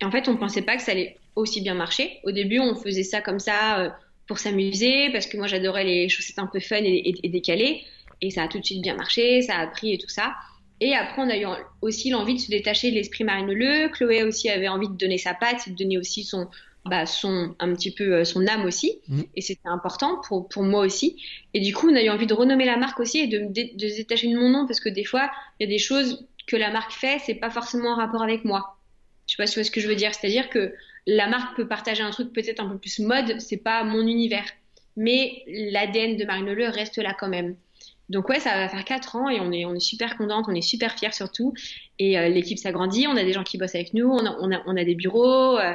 Et 0.00 0.04
en 0.04 0.10
fait 0.10 0.28
on 0.28 0.36
pensait 0.36 0.62
pas 0.62 0.76
que 0.76 0.82
ça 0.82 0.92
allait 0.92 1.16
aussi 1.34 1.60
bien 1.60 1.74
marcher. 1.74 2.20
Au 2.24 2.32
début 2.32 2.58
on 2.58 2.74
faisait 2.74 3.02
ça 3.02 3.20
comme 3.20 3.38
ça 3.38 3.80
euh, 3.80 3.90
pour 4.26 4.38
s'amuser 4.38 5.10
parce 5.10 5.26
que 5.26 5.36
moi 5.36 5.46
j'adorais 5.46 5.84
les 5.84 6.08
chaussettes 6.08 6.38
un 6.38 6.46
peu 6.46 6.60
fun 6.60 6.76
et, 6.82 7.14
et, 7.22 7.28
décalées 7.28 7.82
et 8.22 8.30
ça 8.30 8.44
a 8.44 8.48
tout 8.48 8.58
de 8.58 8.64
suite 8.64 8.82
bien 8.82 8.96
marché, 8.96 9.42
ça 9.42 9.56
a 9.56 9.66
pris 9.66 9.92
et 9.92 9.98
tout 9.98 10.08
ça. 10.08 10.34
Et 10.80 10.94
après, 10.94 11.22
on 11.22 11.30
a 11.30 11.38
eu 11.38 11.46
aussi 11.80 12.10
l'envie 12.10 12.34
de 12.34 12.38
se 12.38 12.50
détacher 12.50 12.90
de 12.90 12.96
l'esprit 12.96 13.24
Marine 13.24 13.46
Leleu. 13.46 13.88
Chloé 13.88 14.22
aussi 14.22 14.50
avait 14.50 14.68
envie 14.68 14.88
de 14.88 14.94
donner 14.94 15.16
sa 15.16 15.32
patte, 15.32 15.70
de 15.70 15.74
donner 15.74 15.96
aussi 15.96 16.22
son, 16.22 16.48
bah, 16.88 17.04
son 17.06 17.54
un 17.58 17.74
petit 17.74 17.90
peu 17.90 18.14
euh, 18.14 18.24
son 18.24 18.46
âme 18.46 18.64
aussi 18.64 19.00
mmh. 19.08 19.22
et 19.34 19.40
c'était 19.40 19.68
important 19.68 20.20
pour, 20.26 20.48
pour 20.48 20.62
moi 20.62 20.82
aussi 20.82 21.20
et 21.52 21.60
du 21.60 21.74
coup 21.74 21.88
on 21.90 21.96
a 21.96 22.02
eu 22.02 22.10
envie 22.10 22.26
de 22.26 22.34
renommer 22.34 22.64
la 22.64 22.76
marque 22.76 23.00
aussi 23.00 23.18
et 23.18 23.26
de, 23.26 23.38
de, 23.38 23.76
de 23.76 23.88
se 23.88 23.96
détacher 23.96 24.28
de 24.28 24.38
mon 24.38 24.50
nom 24.50 24.66
parce 24.66 24.78
que 24.78 24.88
des 24.88 25.04
fois 25.04 25.28
il 25.58 25.64
y 25.64 25.66
a 25.66 25.68
des 25.70 25.78
choses 25.78 26.28
que 26.46 26.54
la 26.54 26.70
marque 26.70 26.92
fait 26.92 27.18
c'est 27.26 27.34
pas 27.34 27.50
forcément 27.50 27.90
en 27.90 27.96
rapport 27.96 28.22
avec 28.22 28.44
moi 28.44 28.75
je 29.26 29.34
sais 29.34 29.42
pas 29.42 29.46
si 29.46 29.54
tu 29.54 29.60
vois 29.60 29.64
ce 29.64 29.70
que 29.70 29.80
je 29.80 29.88
veux 29.88 29.94
dire 29.94 30.14
c'est 30.14 30.26
à 30.26 30.30
dire 30.30 30.50
que 30.50 30.74
la 31.06 31.28
marque 31.28 31.56
peut 31.56 31.68
partager 31.68 32.02
un 32.02 32.10
truc 32.10 32.32
peut-être 32.32 32.60
un 32.60 32.68
peu 32.68 32.78
plus 32.78 32.98
mode 33.00 33.40
c'est 33.40 33.56
pas 33.56 33.84
mon 33.84 34.06
univers 34.06 34.46
mais 34.96 35.42
l'ADN 35.46 36.16
de 36.16 36.24
Marine 36.24 36.52
Le 36.52 36.68
reste 36.68 36.98
là 36.98 37.14
quand 37.18 37.28
même 37.28 37.56
donc 38.08 38.28
ouais, 38.28 38.38
ça 38.38 38.56
va 38.56 38.68
faire 38.68 38.84
4 38.84 39.16
ans 39.16 39.28
et 39.28 39.40
on 39.40 39.50
est, 39.50 39.64
on 39.64 39.74
est 39.74 39.80
super 39.80 40.16
contente, 40.16 40.46
on 40.48 40.54
est 40.54 40.62
super 40.62 40.96
fiers 40.96 41.12
surtout. 41.12 41.54
Et 41.98 42.18
euh, 42.18 42.28
l'équipe 42.28 42.58
s'agrandit, 42.58 43.06
on 43.08 43.16
a 43.16 43.24
des 43.24 43.32
gens 43.32 43.42
qui 43.42 43.58
bossent 43.58 43.74
avec 43.74 43.94
nous, 43.94 44.08
on 44.08 44.24
a, 44.24 44.62
on 44.66 44.76
a, 44.76 44.84
des 44.84 44.94
bureaux, 44.94 45.58
euh, 45.58 45.72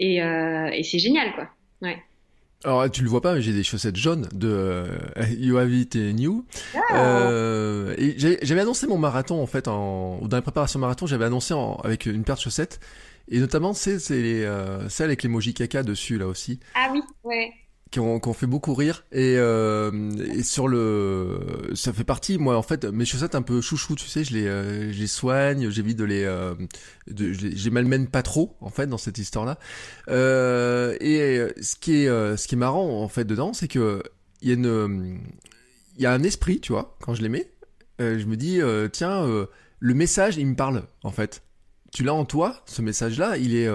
euh, 0.00 0.68
et, 0.72 0.82
c'est 0.84 0.98
génial, 0.98 1.34
quoi. 1.34 1.48
Ouais. 1.82 1.98
Alors 2.64 2.90
tu 2.90 3.02
le 3.02 3.10
vois 3.10 3.20
pas, 3.20 3.34
mais 3.34 3.42
j'ai 3.42 3.52
des 3.52 3.62
chaussettes 3.62 3.96
jaunes 3.96 4.26
de 4.32 4.48
euh, 4.48 4.86
You 5.38 5.58
Have 5.58 5.72
It 5.72 5.96
New. 5.96 6.46
Ah. 6.74 6.96
Euh, 6.96 7.94
et 7.98 8.16
j'avais 8.42 8.62
annoncé 8.62 8.86
mon 8.86 8.96
marathon 8.98 9.42
en 9.42 9.46
fait, 9.46 9.68
en, 9.68 10.18
dans 10.22 10.36
la 10.36 10.42
préparation 10.42 10.78
marathon, 10.78 11.06
j'avais 11.06 11.26
annoncé 11.26 11.54
avec 11.84 12.06
une 12.06 12.24
paire 12.24 12.36
de 12.36 12.40
chaussettes 12.40 12.80
et 13.30 13.38
notamment 13.38 13.74
c'est 13.74 13.98
euh, 14.10 14.88
celle 14.88 15.06
avec 15.06 15.22
l'emoji 15.22 15.52
caca 15.54 15.82
dessus 15.82 16.18
là 16.18 16.26
aussi. 16.26 16.58
Ah 16.74 16.88
oui, 16.92 17.02
ouais 17.24 17.52
qui 17.94 18.00
ont, 18.00 18.32
fait 18.32 18.48
beaucoup 18.48 18.74
rire 18.74 19.04
et, 19.12 19.36
euh, 19.38 20.10
et, 20.34 20.42
sur 20.42 20.66
le 20.66 21.70
ça 21.74 21.92
fait 21.92 22.02
partie 22.02 22.38
moi 22.38 22.56
en 22.56 22.62
fait 22.62 22.84
mes 22.86 23.04
chaussettes 23.04 23.36
un 23.36 23.42
peu 23.42 23.60
chouchou 23.60 23.94
tu 23.94 24.08
sais 24.08 24.24
je 24.24 24.34
les 24.34 24.48
euh, 24.48 24.92
je 24.92 24.98
les 24.98 25.06
soigne 25.06 25.70
j'évite 25.70 25.96
de 25.96 26.02
les 26.02 26.24
euh, 26.24 26.56
de, 27.06 27.32
je, 27.32 27.46
les, 27.46 27.70
malmène 27.70 28.08
pas 28.08 28.24
trop 28.24 28.56
en 28.60 28.70
fait 28.70 28.88
dans 28.88 28.98
cette 28.98 29.18
histoire 29.18 29.44
là 29.44 29.58
et 30.08 31.46
ce 31.62 31.76
qui 31.76 32.02
est 32.02 32.06
ce 32.36 32.48
qui 32.48 32.56
est 32.56 32.58
marrant 32.58 33.00
en 33.00 33.08
fait 33.08 33.26
dedans 33.26 33.52
c'est 33.52 33.68
que 33.68 34.02
il 34.42 34.48
y 34.48 34.50
a 34.50 34.54
une 34.54 35.20
il 35.96 36.02
y 36.02 36.06
a 36.06 36.12
un 36.12 36.24
esprit 36.24 36.58
tu 36.58 36.72
vois 36.72 36.96
quand 37.00 37.14
je 37.14 37.22
les 37.22 37.28
mets 37.28 37.48
je 38.00 38.24
me 38.24 38.36
dis 38.36 38.60
tiens 38.90 39.24
le 39.78 39.94
message 39.94 40.36
il 40.36 40.48
me 40.48 40.56
parle 40.56 40.82
en 41.04 41.12
fait. 41.12 41.44
Tu 41.92 42.02
l'as 42.02 42.14
en 42.14 42.24
toi 42.24 42.60
ce 42.66 42.82
message 42.82 43.20
là 43.20 43.36
il 43.36 43.54
est 43.54 43.68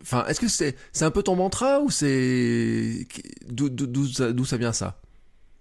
enfin, 0.00 0.24
est-ce 0.26 0.40
que 0.40 0.48
c'est 0.48 0.76
c'est 0.92 1.04
un 1.04 1.10
peu 1.10 1.22
ton 1.22 1.36
mantra 1.36 1.80
ou 1.80 1.90
c'est 1.90 3.06
d'où 3.46 4.06
ça, 4.06 4.32
ça 4.44 4.56
vient 4.56 4.72
ça? 4.72 5.00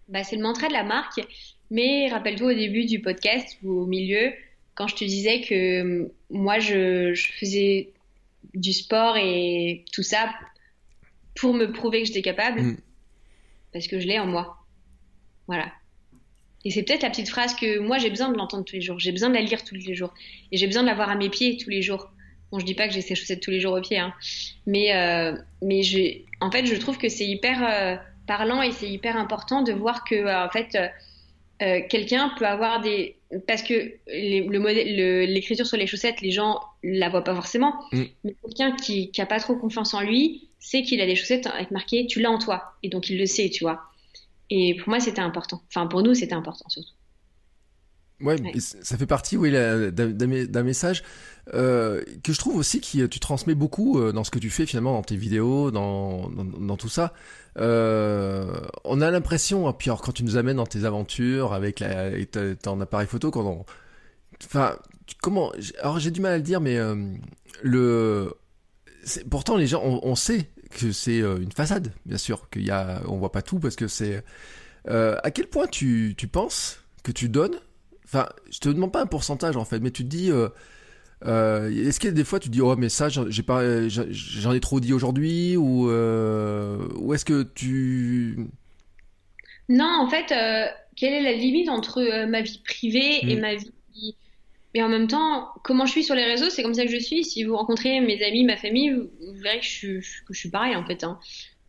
Bah, 0.08 0.24
c'est 0.24 0.36
le 0.36 0.44
mantra 0.44 0.68
de 0.68 0.74
la 0.74 0.84
marque. 0.84 1.22
Mais 1.70 2.10
rappelle-toi 2.10 2.52
au 2.52 2.56
début 2.56 2.86
du 2.86 3.00
podcast 3.02 3.58
ou 3.64 3.72
au 3.72 3.86
milieu, 3.86 4.34
quand 4.76 4.88
je 4.88 4.96
te 4.96 5.06
disais 5.06 5.42
que 5.42 5.82
hum, 5.82 6.10
moi 6.30 6.60
je, 6.60 7.14
je 7.14 7.32
faisais 7.40 7.94
du 8.54 8.74
sport 8.74 9.16
et 9.18 9.86
tout 9.94 10.04
ça 10.04 10.30
pour 11.36 11.54
me 11.54 11.72
prouver 11.72 12.02
que 12.02 12.08
j'étais 12.08 12.22
capable, 12.22 12.62
mm. 12.62 12.78
parce 13.72 13.88
que 13.88 14.00
je 14.00 14.08
l'ai 14.08 14.20
en 14.20 14.28
moi. 14.28 14.58
Voilà. 15.48 15.72
Et 16.64 16.72
c'est 16.72 16.84
peut-être 16.84 17.04
la 17.04 17.10
petite 17.10 17.30
phrase 17.30 17.56
que 17.56 17.80
moi 17.80 17.98
j'ai 17.98 18.10
besoin 18.10 18.30
de 18.30 18.38
l'entendre 18.38 18.66
tous 18.66 18.76
les 18.76 18.82
jours, 18.82 19.00
j'ai 19.00 19.12
besoin 19.12 19.30
de 19.30 19.34
la 19.34 19.42
lire 19.42 19.64
tous 19.64 19.76
les 19.76 19.96
jours, 19.96 20.14
et 20.52 20.58
j'ai 20.58 20.68
besoin 20.68 20.84
de 20.84 20.88
l'avoir 20.88 21.10
à 21.10 21.16
mes 21.16 21.30
pieds 21.30 21.58
tous 21.58 21.70
les 21.70 21.82
jours. 21.82 22.12
Bon, 22.52 22.60
je 22.60 22.66
dis 22.66 22.76
pas 22.76 22.88
que 22.88 22.94
j'ai 22.94 23.02
ces 23.02 23.16
chaussettes 23.16 23.42
tous 23.42 23.52
les 23.52 23.60
jours 23.60 23.74
au 23.74 23.82
pied, 23.82 23.98
hein. 23.98 24.14
mais 24.66 24.94
euh, 24.96 25.36
mais 25.62 25.84
je, 25.84 26.20
en 26.42 26.52
fait, 26.52 26.66
je 26.66 26.76
trouve 26.76 26.98
que 26.98 27.08
c'est 27.08 27.26
hyper 27.26 27.64
euh, 27.64 27.96
parlant 28.28 28.62
et 28.62 28.72
c'est 28.72 28.90
hyper 28.90 29.16
important 29.16 29.62
de 29.62 29.72
voir 29.72 30.04
que 30.04 30.16
euh, 30.16 30.46
en 30.46 30.50
fait, 30.50 30.78
quelqu'un 31.90 32.34
peut 32.38 32.46
avoir 32.46 32.82
des 32.82 33.16
parce 33.48 33.64
que 33.64 33.94
le 34.08 35.26
l'écriture 35.26 35.66
sur 35.66 35.78
les 35.78 35.88
chaussettes, 35.88 36.22
les 36.22 36.32
gens 36.32 36.60
la 36.84 37.08
voient 37.10 37.24
pas 37.24 37.36
forcément, 37.36 37.74
mm. 37.94 38.04
mais 38.26 38.36
quelqu'un 38.44 38.76
qui 38.76 39.12
qui 39.12 39.22
a 39.22 39.26
pas 39.26 39.40
trop 39.40 39.56
confiance 39.56 39.94
en 39.94 40.02
lui, 40.02 40.50
sait 40.60 40.82
qu'il 40.82 41.00
a 41.00 41.06
des 41.06 41.16
chaussettes 41.16 41.48
avec 41.48 41.72
marqué 41.72 42.06
"tu 42.08 42.20
l'as 42.20 42.32
en 42.32 42.40
toi" 42.40 42.74
et 42.84 42.90
donc 42.90 43.10
il 43.10 43.18
le 43.18 43.26
sait, 43.26 43.50
tu 43.50 43.64
vois. 43.64 43.84
Et 44.50 44.76
pour 44.76 44.90
moi, 44.90 45.00
c'était 45.00 45.22
important. 45.22 45.62
Enfin, 45.70 45.88
pour 45.88 46.04
nous, 46.04 46.14
c'était 46.14 46.34
important 46.34 46.68
surtout. 46.68 46.92
Ouais, 48.24 48.38
ça 48.58 48.98
fait 48.98 49.06
partie, 49.06 49.38
oui, 49.38 49.52
d'un 49.52 50.64
message 50.64 51.04
euh, 51.54 52.04
que 52.24 52.34
je 52.34 52.40
trouve 52.40 52.56
aussi 52.58 52.82
que 52.82 53.06
tu 53.08 53.20
transmets 53.20 53.56
beaucoup 53.56 54.00
euh, 54.00 54.12
dans 54.12 54.24
ce 54.24 54.32
que 54.32 54.40
tu 54.40 54.50
fais 54.50 54.66
finalement 54.66 54.94
dans 54.94 55.02
tes 55.02 55.16
vidéos, 55.16 55.72
dans, 55.72 56.30
dans, 56.30 56.78
tout 56.78 56.90
ça. 56.90 57.14
Euh, 57.58 58.62
on 58.84 59.02
a 59.02 59.12
l'impression, 59.12 59.68
hein, 59.68 59.74
puis 59.74 59.90
alors 59.90 60.02
quand 60.02 60.12
tu 60.12 60.24
nous 60.24 60.38
amènes 60.38 60.58
dans 60.58 60.68
tes 60.68 60.86
aventures 60.86 61.54
avec 61.54 61.80
la, 61.80 62.12
ton 62.62 62.80
appareil 62.80 63.08
photo, 63.08 63.32
quand 63.32 63.46
on, 63.46 63.66
enfin, 64.46 64.78
comment, 65.22 65.52
alors 65.82 66.00
j'ai 66.00 66.12
du 66.12 66.22
mal 66.22 66.34
à 66.34 66.38
le 66.38 66.44
dire, 66.44 66.62
mais 66.62 66.78
euh, 66.78 66.96
le, 67.64 68.34
pourtant 69.30 69.58
les 69.58 69.68
gens, 69.68 69.82
on, 69.84 70.00
on 70.04 70.16
sait 70.16 70.50
que 70.70 70.92
c'est 70.92 71.20
une 71.20 71.52
façade, 71.52 71.92
bien 72.06 72.18
sûr, 72.18 72.50
qu'il 72.50 72.66
y 72.66 72.72
a, 72.72 73.02
on 73.08 73.18
voit 73.18 73.32
pas 73.32 73.42
tout 73.42 73.60
parce 73.60 73.76
que 73.76 73.88
c'est, 73.88 74.24
à 74.88 75.32
quel 75.32 75.48
point 75.48 75.68
tu, 75.68 76.14
tu 76.18 76.28
penses 76.28 76.80
que 77.04 77.12
tu 77.12 77.28
donnes 77.28 77.60
Enfin, 78.14 78.28
je 78.52 78.60
te 78.60 78.68
demande 78.68 78.92
pas 78.92 79.02
un 79.02 79.06
pourcentage 79.06 79.56
en 79.56 79.64
fait, 79.64 79.80
mais 79.80 79.90
tu 79.90 80.04
te 80.04 80.10
dis, 80.10 80.32
euh, 80.32 80.50
euh, 81.26 81.70
est-ce 81.70 81.98
qu'il 81.98 82.10
y 82.10 82.12
a 82.12 82.16
des 82.16 82.26
fois 82.26 82.42
tu 82.42 82.50
te 82.50 82.54
dis, 82.54 82.60
oh 82.60 82.76
mais 82.76 82.90
ça, 82.90 83.08
j'ai 83.08 83.44
pas, 83.44 83.88
j'en 83.88 84.52
ai 84.52 84.60
trop 84.60 84.82
dit 84.82 84.92
aujourd'hui, 84.92 85.56
ou 85.56 85.90
euh, 85.90 86.78
ou 86.98 87.14
est-ce 87.14 87.24
que 87.24 87.44
tu 87.44 88.48
Non, 89.70 89.90
en 90.02 90.10
fait, 90.10 90.34
quelle 90.98 91.14
est 91.14 91.22
la 91.22 91.32
limite 91.32 91.70
entre 91.70 92.26
ma 92.26 92.42
vie 92.42 92.62
privée 92.66 93.20
et 93.32 93.38
hmm. 93.38 93.40
ma 93.40 93.56
vie 93.56 93.72
mais 94.74 94.82
en 94.82 94.88
même 94.88 95.08
temps, 95.08 95.50
comment 95.64 95.86
je 95.86 95.92
suis 95.92 96.04
sur 96.06 96.16
les 96.16 96.24
réseaux, 96.24 96.50
c'est 96.50 96.64
comme 96.64 96.74
ça 96.74 96.86
que 96.86 96.92
je 96.92 96.98
suis. 96.98 97.26
Si 97.26 97.44
vous 97.44 97.58
rencontrez 97.58 98.00
mes 98.00 98.24
amis, 98.24 98.46
ma 98.46 98.56
famille, 98.56 98.90
vous, 98.92 99.10
verrez 99.42 99.60
que 99.60 99.66
je, 99.66 99.70
suis, 99.70 100.00
que 100.26 100.34
je 100.34 100.40
suis 100.40 100.50
pareil 100.50 100.78
en 100.78 100.86
fait, 100.86 101.04
hein. 101.04 101.20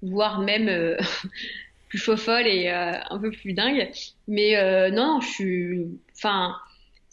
voire 0.03 0.39
même 0.41 0.97
plus 1.93 2.17
folle 2.17 2.47
et 2.47 2.71
euh, 2.71 2.93
un 3.11 3.19
peu 3.19 3.31
plus 3.31 3.53
dingue. 3.53 3.91
Mais 4.27 4.57
euh, 4.57 4.91
non, 4.91 5.21
je 5.21 5.29
suis. 5.29 5.87
Enfin, 6.23 6.57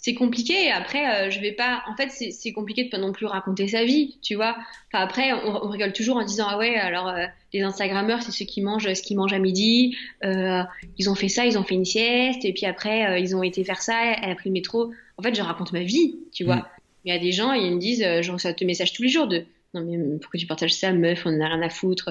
c'est 0.02 0.14
compliqué. 0.14 0.66
Et 0.66 0.72
après, 0.72 1.28
euh, 1.28 1.30
je 1.30 1.40
vais 1.40 1.52
pas. 1.52 1.84
En 1.88 1.96
fait, 1.96 2.10
c'est 2.10 2.54
compliqué 2.54 2.86
de 2.86 2.90
pas 2.90 2.98
non 2.98 3.12
plus 3.12 3.26
raconter 3.26 3.68
sa 3.68 3.84
vie, 3.84 4.18
tu 4.22 4.36
vois. 4.36 4.56
Enfin, 4.92 5.04
après, 5.04 5.34
on, 5.34 5.66
on 5.66 5.70
rigole 5.70 5.94
toujours 5.94 6.18
en 6.18 6.24
disant 6.24 6.46
ah 6.50 6.58
ouais, 6.58 6.76
alors 6.76 7.10
euh, 7.10 7.26
les 7.54 7.62
Instagrammeurs, 7.62 8.22
c'est 8.22 8.32
ceux 8.32 8.46
qui 8.46 8.62
mangent 8.62 8.94
ce 8.94 9.02
qu'ils 9.02 9.18
mangent 9.18 9.34
à 9.34 9.40
midi. 9.40 9.98
Euh, 10.24 10.64
ils 10.98 11.10
ont 11.10 11.16
fait 11.16 11.28
ça, 11.28 11.46
ils 11.46 11.58
ont 11.58 11.64
fait 11.64 11.76
une 11.76 11.86
sieste, 11.86 12.46
et 12.46 12.54
puis 12.54 12.66
après, 12.66 13.08
euh, 13.08 13.20
ils 13.20 13.36
ont 13.36 13.44
été 13.44 13.64
faire 13.64 13.82
ça. 13.82 14.14
Elle 14.22 14.32
a 14.32 14.36
pris 14.36 14.50
le 14.50 14.54
métro. 14.54 14.92
En 15.18 15.24
fait, 15.24 15.36
je 15.36 15.42
raconte 15.42 15.74
ma 15.74 15.84
vie, 15.84 16.18
tu 16.32 16.46
vois. 16.46 16.58
Mm. 16.58 16.66
Il 17.06 17.14
y 17.14 17.16
a 17.16 17.20
des 17.20 17.32
gens, 17.32 17.54
ils 17.54 17.74
me 17.74 17.80
disent, 17.80 18.06
je 18.22 18.32
reçois 18.32 18.54
tes 18.54 18.66
messages 18.66 18.94
tous 18.94 19.04
les 19.04 19.10
jours 19.10 19.28
de 19.28 19.46
non 19.74 19.82
mais 19.86 19.98
pourquoi 20.20 20.40
tu 20.40 20.48
partages 20.48 20.74
ça, 20.74 20.92
meuf, 20.92 21.26
on 21.26 21.30
en 21.30 21.42
a 21.42 21.48
rien 21.48 21.62
à 21.62 21.70
foutre. 21.70 22.10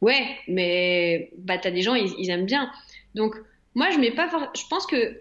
Ouais, 0.00 0.26
mais 0.48 1.30
bah 1.38 1.58
t'as 1.58 1.70
des 1.70 1.82
gens, 1.82 1.94
ils, 1.94 2.12
ils 2.18 2.30
aiment 2.30 2.46
bien. 2.46 2.70
Donc 3.14 3.36
moi, 3.74 3.90
je 3.90 3.98
mets 3.98 4.10
pas. 4.10 4.28
Je 4.54 4.62
pense 4.68 4.86
que 4.86 5.16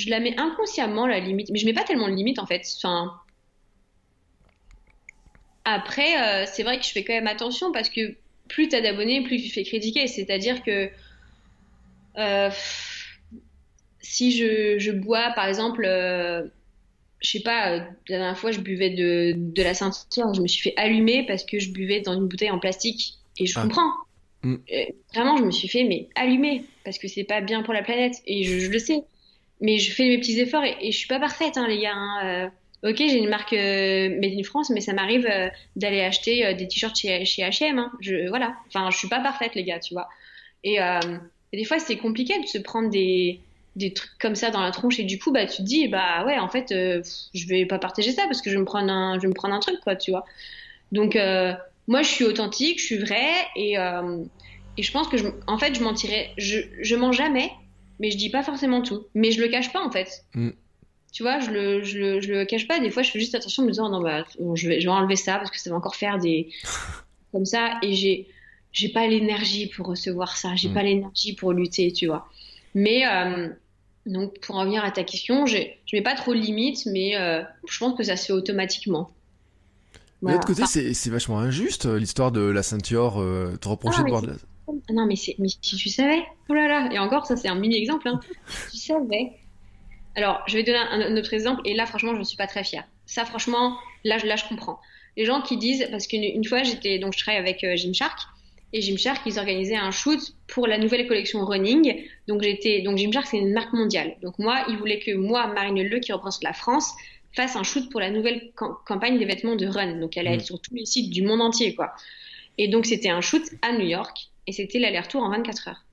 je 0.00 0.10
la 0.10 0.20
mets 0.20 0.38
inconsciemment 0.38 1.06
la 1.06 1.20
limite, 1.20 1.50
mais 1.50 1.58
je 1.58 1.66
mets 1.66 1.72
pas 1.72 1.84
tellement 1.84 2.08
de 2.08 2.14
limite 2.14 2.38
en 2.38 2.46
fait. 2.46 2.66
Enfin, 2.78 3.12
après, 5.64 6.20
euh, 6.20 6.46
c'est 6.46 6.62
vrai 6.62 6.78
que 6.78 6.84
je 6.84 6.90
fais 6.90 7.04
quand 7.04 7.12
même 7.12 7.26
attention 7.26 7.70
parce 7.72 7.90
que 7.90 8.16
plus 8.48 8.68
tu 8.68 8.76
as 8.76 8.80
d'abonnés, 8.80 9.22
plus 9.22 9.42
tu 9.42 9.50
fais 9.50 9.62
critiquer. 9.62 10.06
C'est-à-dire 10.06 10.62
que 10.62 10.90
euh, 12.16 12.50
si 14.00 14.32
je, 14.32 14.90
bois, 14.90 15.32
par 15.36 15.46
exemple, 15.46 15.84
euh, 15.84 16.42
je 17.20 17.30
sais 17.30 17.40
pas, 17.40 17.76
la 17.76 17.88
dernière 18.08 18.38
fois, 18.38 18.50
je 18.52 18.60
buvais 18.60 18.90
de, 18.90 19.34
de 19.36 19.62
la 19.62 19.74
ceinture, 19.74 20.32
je 20.34 20.40
me 20.40 20.48
suis 20.48 20.62
fait 20.62 20.76
allumer 20.76 21.24
parce 21.26 21.44
que 21.44 21.58
je 21.58 21.70
buvais 21.70 22.00
dans 22.00 22.14
une 22.14 22.26
bouteille 22.26 22.50
en 22.50 22.58
plastique. 22.58 23.14
Et 23.38 23.46
je 23.46 23.58
ah. 23.58 23.62
comprends. 23.62 23.92
Mm. 24.42 24.56
Vraiment, 25.14 25.36
je 25.36 25.44
me 25.44 25.50
suis 25.50 25.68
fait 25.68 25.84
mais 25.84 26.08
allumer 26.14 26.64
parce 26.84 26.98
que 26.98 27.06
c'est 27.06 27.24
pas 27.24 27.42
bien 27.42 27.62
pour 27.62 27.74
la 27.74 27.82
planète 27.82 28.14
et 28.26 28.44
je 28.44 28.70
le 28.70 28.78
sais 28.78 29.04
mais 29.60 29.78
je 29.78 29.92
fais 29.92 30.04
mes 30.04 30.18
petits 30.18 30.38
efforts 30.40 30.64
et, 30.64 30.76
et 30.80 30.92
je 30.92 30.96
suis 30.96 31.08
pas 31.08 31.20
parfaite, 31.20 31.56
hein, 31.56 31.68
les 31.68 31.80
gars. 31.80 31.94
Hein. 31.94 32.50
Euh, 32.84 32.90
ok, 32.90 32.96
j'ai 32.96 33.18
une 33.18 33.28
marque 33.28 33.52
euh, 33.52 34.08
Made 34.20 34.32
in 34.38 34.42
France, 34.42 34.70
mais 34.70 34.80
ça 34.80 34.92
m'arrive 34.92 35.26
euh, 35.30 35.48
d'aller 35.76 36.00
acheter 36.00 36.54
des 36.54 36.66
t-shirts 36.66 36.96
chez, 36.96 37.24
H&M. 37.24 37.78
Hein. 37.78 37.92
Voilà. 38.28 38.54
Enfin, 38.68 38.90
je 38.90 38.96
suis 38.96 39.08
pas 39.08 39.20
parfaite, 39.20 39.54
les 39.54 39.64
gars, 39.64 39.78
tu 39.78 39.94
vois. 39.94 40.08
Et, 40.64 40.78
des 41.52 41.64
fois, 41.64 41.78
c'est 41.78 41.96
compliqué 41.96 42.40
de 42.40 42.46
se 42.46 42.58
prendre 42.58 42.90
des, 42.90 43.40
trucs 43.94 44.18
comme 44.18 44.34
ça 44.34 44.50
dans 44.50 44.60
la 44.60 44.70
tronche 44.70 44.98
et 45.00 45.04
du 45.04 45.18
coup, 45.18 45.32
bah, 45.32 45.46
tu 45.46 45.58
te 45.58 45.62
dis, 45.62 45.88
bah 45.88 46.24
ouais, 46.24 46.38
en 46.38 46.48
fait, 46.48 46.68
je 46.70 47.46
vais 47.48 47.66
pas 47.66 47.78
partager 47.78 48.12
ça 48.12 48.22
parce 48.24 48.40
que 48.40 48.50
je 48.50 48.54
vais 48.54 48.60
me 48.60 48.66
prendre 48.66 48.90
un, 48.92 49.16
je 49.16 49.22
vais 49.22 49.28
me 49.28 49.34
prendre 49.34 49.54
un 49.54 49.60
truc, 49.60 49.80
quoi, 49.80 49.96
tu 49.96 50.10
vois. 50.10 50.24
Donc, 50.92 51.18
moi, 51.88 52.02
je 52.02 52.08
suis 52.08 52.24
authentique, 52.24 52.78
je 52.78 52.84
suis 52.84 52.98
vraie 52.98 53.34
et, 53.56 53.74
je 54.78 54.92
pense 54.92 55.08
que, 55.08 55.16
en 55.46 55.58
fait, 55.58 55.74
je 55.74 55.82
mentirais, 55.82 56.30
je 56.38 56.94
mens 56.94 57.12
jamais 57.12 57.50
mais 58.00 58.10
je 58.10 58.16
dis 58.16 58.30
pas 58.30 58.42
forcément 58.42 58.82
tout. 58.82 59.04
Mais 59.14 59.30
je 59.30 59.40
le 59.40 59.48
cache 59.48 59.72
pas 59.72 59.84
en 59.84 59.90
fait. 59.90 60.24
Mm. 60.34 60.50
Tu 61.12 61.22
vois, 61.22 61.38
je 61.40 61.50
le, 61.50 61.82
je, 61.82 61.98
le, 61.98 62.20
je 62.20 62.32
le 62.32 62.44
cache 62.44 62.66
pas. 62.66 62.80
Des 62.80 62.90
fois, 62.90 63.02
je 63.02 63.10
fais 63.10 63.20
juste 63.20 63.34
attention 63.34 63.62
en 63.62 63.66
me 63.66 63.70
disant 63.70 63.90
non, 63.90 64.00
bah, 64.00 64.24
je, 64.54 64.68
vais, 64.68 64.80
je 64.80 64.86
vais 64.86 64.92
enlever 64.92 65.16
ça 65.16 65.36
parce 65.36 65.50
que 65.50 65.58
ça 65.58 65.70
va 65.70 65.76
encore 65.76 65.94
faire 65.94 66.18
des. 66.18 66.48
comme 67.32 67.44
ça. 67.44 67.78
Et 67.82 67.94
j'ai, 67.94 68.26
j'ai 68.72 68.88
pas 68.88 69.06
l'énergie 69.06 69.68
pour 69.68 69.86
recevoir 69.86 70.36
ça. 70.36 70.56
J'ai 70.56 70.70
mm. 70.70 70.74
pas 70.74 70.82
l'énergie 70.82 71.34
pour 71.34 71.52
lutter, 71.52 71.92
tu 71.92 72.06
vois. 72.06 72.28
Mais. 72.74 73.06
Euh, 73.06 73.48
donc, 74.06 74.40
pour 74.40 74.56
revenir 74.56 74.82
à 74.82 74.90
ta 74.90 75.04
question, 75.04 75.44
je 75.44 75.58
mets 75.92 76.02
pas 76.02 76.14
trop 76.14 76.34
de 76.34 76.40
limites, 76.40 76.86
mais 76.86 77.16
euh, 77.16 77.42
je 77.68 77.78
pense 77.78 77.96
que 77.96 78.02
ça 78.02 78.16
se 78.16 78.26
fait 78.26 78.32
automatiquement. 78.32 79.10
De 80.22 80.32
l'autre 80.32 80.46
côté, 80.46 80.64
c'est 80.66 81.10
vachement 81.10 81.38
injuste 81.38 81.84
l'histoire 81.86 82.32
de 82.32 82.40
la 82.40 82.62
ceinture, 82.62 83.20
euh, 83.20 83.56
te 83.60 83.68
reprocher 83.68 83.98
ah, 84.00 84.04
de 84.04 84.08
boire 84.08 84.22
de 84.22 84.28
la. 84.28 84.34
Non, 84.90 85.06
mais, 85.06 85.14
mais 85.38 85.48
si 85.48 85.76
tu 85.76 85.88
savais, 85.88 86.22
oh 86.48 86.54
là 86.54 86.68
là, 86.68 86.88
et 86.92 86.98
encore, 86.98 87.26
ça 87.26 87.36
c'est 87.36 87.48
un 87.48 87.54
mini 87.54 87.76
exemple, 87.76 88.08
hein. 88.08 88.20
tu 88.70 88.76
savais. 88.76 89.32
Alors, 90.16 90.42
je 90.46 90.56
vais 90.56 90.62
donner 90.64 90.78
un, 90.78 91.16
autre 91.16 91.32
exemple, 91.34 91.60
et 91.64 91.74
là, 91.74 91.86
franchement, 91.86 92.14
je 92.14 92.18
ne 92.18 92.24
suis 92.24 92.36
pas 92.36 92.46
très 92.46 92.64
fière. 92.64 92.84
Ça, 93.06 93.24
franchement, 93.24 93.76
là, 94.04 94.18
là, 94.18 94.36
je 94.36 94.44
comprends. 94.48 94.80
Les 95.16 95.24
gens 95.24 95.40
qui 95.40 95.56
disent, 95.56 95.86
parce 95.90 96.06
qu'une 96.06 96.44
fois, 96.44 96.62
j'étais, 96.62 96.98
donc, 96.98 97.14
je 97.16 97.22
travaille 97.22 97.40
avec 97.40 97.62
euh, 97.64 97.76
Gymshark, 97.76 98.18
et 98.72 98.82
Gymshark, 98.82 99.22
ils 99.26 99.38
organisaient 99.38 99.76
un 99.76 99.90
shoot 99.90 100.20
pour 100.46 100.66
la 100.66 100.78
nouvelle 100.78 101.06
collection 101.08 101.44
running. 101.44 102.04
Donc, 102.28 102.42
j'étais, 102.42 102.82
donc, 102.82 102.98
Gymshark, 102.98 103.26
c'est 103.26 103.38
une 103.38 103.52
marque 103.52 103.72
mondiale. 103.72 104.16
Donc, 104.22 104.38
moi, 104.38 104.64
ils 104.68 104.76
voulaient 104.76 105.00
que 105.00 105.12
moi, 105.12 105.48
Marine 105.48 105.82
Le, 105.82 105.98
qui 105.98 106.12
représente 106.12 106.44
la 106.44 106.52
France, 106.52 106.92
fasse 107.34 107.56
un 107.56 107.62
shoot 107.62 107.88
pour 107.90 108.00
la 108.00 108.10
nouvelle 108.10 108.52
campagne 108.86 109.18
des 109.18 109.24
vêtements 109.24 109.56
de 109.56 109.66
run. 109.66 109.98
Donc, 109.98 110.16
elle 110.16 110.26
allait 110.26 110.36
être 110.36 110.42
mm. 110.42 110.46
sur 110.46 110.60
tous 110.60 110.74
les 110.74 110.86
sites 110.86 111.10
du 111.10 111.22
monde 111.22 111.40
entier, 111.40 111.74
quoi. 111.74 111.92
Et 112.58 112.68
donc, 112.68 112.86
c'était 112.86 113.08
un 113.08 113.20
shoot 113.20 113.42
à 113.62 113.72
New 113.72 113.86
York 113.86 114.29
et 114.46 114.52
c'était 114.52 114.78
l'aller-retour 114.78 115.22
en 115.22 115.30
24 115.30 115.68
heures. 115.68 115.84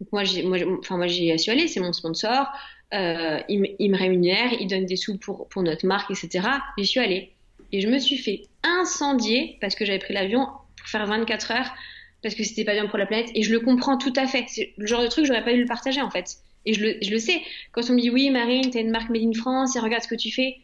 Donc 0.00 0.12
moi, 0.12 0.24
j'ai, 0.24 0.42
moi, 0.42 0.58
enfin, 0.78 0.96
moi, 0.96 1.06
j'ai 1.06 1.36
su 1.38 1.50
aller, 1.50 1.68
c'est 1.68 1.80
mon 1.80 1.92
sponsor, 1.92 2.46
euh, 2.94 3.40
il, 3.48 3.60
me 3.60 3.96
rémunère, 3.96 4.52
il 4.60 4.68
donne 4.68 4.86
des 4.86 4.96
sous 4.96 5.18
pour, 5.18 5.48
pour 5.48 5.62
notre 5.62 5.86
marque, 5.86 6.10
etc. 6.10 6.46
J'y 6.78 6.86
suis 6.86 7.00
allée. 7.00 7.32
Et 7.72 7.80
je 7.80 7.88
me 7.88 7.98
suis 7.98 8.18
fait 8.18 8.42
incendier 8.62 9.58
parce 9.60 9.74
que 9.74 9.84
j'avais 9.84 9.98
pris 9.98 10.14
l'avion 10.14 10.46
pour 10.76 10.88
faire 10.88 11.04
24 11.06 11.50
heures, 11.50 11.74
parce 12.22 12.34
que 12.34 12.44
c'était 12.44 12.64
pas 12.64 12.74
bien 12.74 12.86
pour 12.86 12.98
la 12.98 13.06
planète. 13.06 13.30
Et 13.34 13.42
je 13.42 13.52
le 13.52 13.60
comprends 13.60 13.98
tout 13.98 14.12
à 14.16 14.26
fait. 14.26 14.44
C'est 14.48 14.72
le 14.76 14.86
genre 14.86 15.02
de 15.02 15.08
truc, 15.08 15.24
j'aurais 15.24 15.44
pas 15.44 15.52
dû 15.52 15.60
le 15.60 15.66
partager, 15.66 16.00
en 16.00 16.10
fait. 16.10 16.36
Et 16.64 16.74
je 16.74 16.82
le, 16.82 16.96
je 17.00 17.10
le 17.10 17.18
sais. 17.18 17.40
Quand 17.72 17.82
on 17.90 17.94
me 17.94 18.00
dit, 18.00 18.10
oui, 18.10 18.30
Marine, 18.30 18.70
t'as 18.70 18.80
une 18.80 18.90
marque 18.90 19.10
Made 19.10 19.22
in 19.22 19.32
France, 19.32 19.76
et 19.76 19.80
regarde 19.80 20.02
ce 20.02 20.08
que 20.08 20.14
tu 20.14 20.30
fais. 20.30 20.56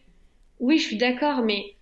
Oui, 0.60 0.78
je 0.78 0.84
suis 0.84 0.96
d'accord, 0.96 1.42
mais 1.42 1.74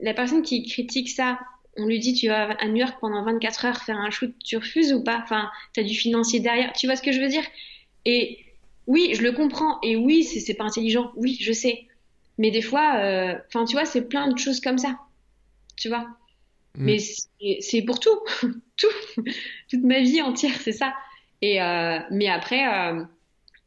la 0.00 0.14
personne 0.14 0.42
qui 0.42 0.64
critique 0.64 1.08
ça 1.08 1.38
on 1.78 1.86
lui 1.86 1.98
dit 1.98 2.12
tu 2.12 2.28
vas 2.28 2.50
à 2.50 2.66
New 2.66 2.76
York 2.76 2.98
pendant 3.00 3.24
24 3.24 3.64
heures 3.64 3.82
faire 3.82 3.98
un 3.98 4.10
shoot, 4.10 4.34
tu 4.44 4.56
refuses 4.56 4.92
ou 4.92 5.02
pas? 5.02 5.20
Enfin, 5.22 5.50
tu 5.72 5.80
as 5.80 5.84
du 5.84 5.94
financier 5.94 6.40
derrière. 6.40 6.72
Tu 6.72 6.86
vois 6.86 6.96
ce 6.96 7.02
que 7.02 7.12
je 7.12 7.20
veux 7.20 7.28
dire? 7.28 7.44
Et 8.04 8.38
oui, 8.86 9.12
je 9.14 9.22
le 9.22 9.32
comprends. 9.32 9.78
Et 9.82 9.96
oui, 9.96 10.24
c'est 10.24 10.54
pas 10.54 10.64
intelligent. 10.64 11.12
Oui, 11.16 11.38
je 11.40 11.52
sais. 11.52 11.86
Mais 12.38 12.50
des 12.50 12.62
fois, 12.62 12.96
euh, 12.98 13.34
enfin, 13.48 13.64
tu 13.64 13.74
vois, 13.74 13.84
c'est 13.84 14.08
plein 14.08 14.28
de 14.28 14.38
choses 14.38 14.60
comme 14.60 14.78
ça. 14.78 14.98
Tu 15.76 15.88
vois? 15.88 16.06
Mm. 16.74 16.84
Mais 16.84 16.98
c'est 17.60 17.82
pour 17.82 18.00
tout. 18.00 18.18
tout. 18.76 19.22
Toute 19.70 19.84
ma 19.84 20.00
vie 20.00 20.22
entière, 20.22 20.58
c'est 20.60 20.72
ça. 20.72 20.94
Et 21.42 21.62
euh, 21.62 21.98
mais 22.10 22.28
après, 22.28 22.66
euh, 22.66 23.04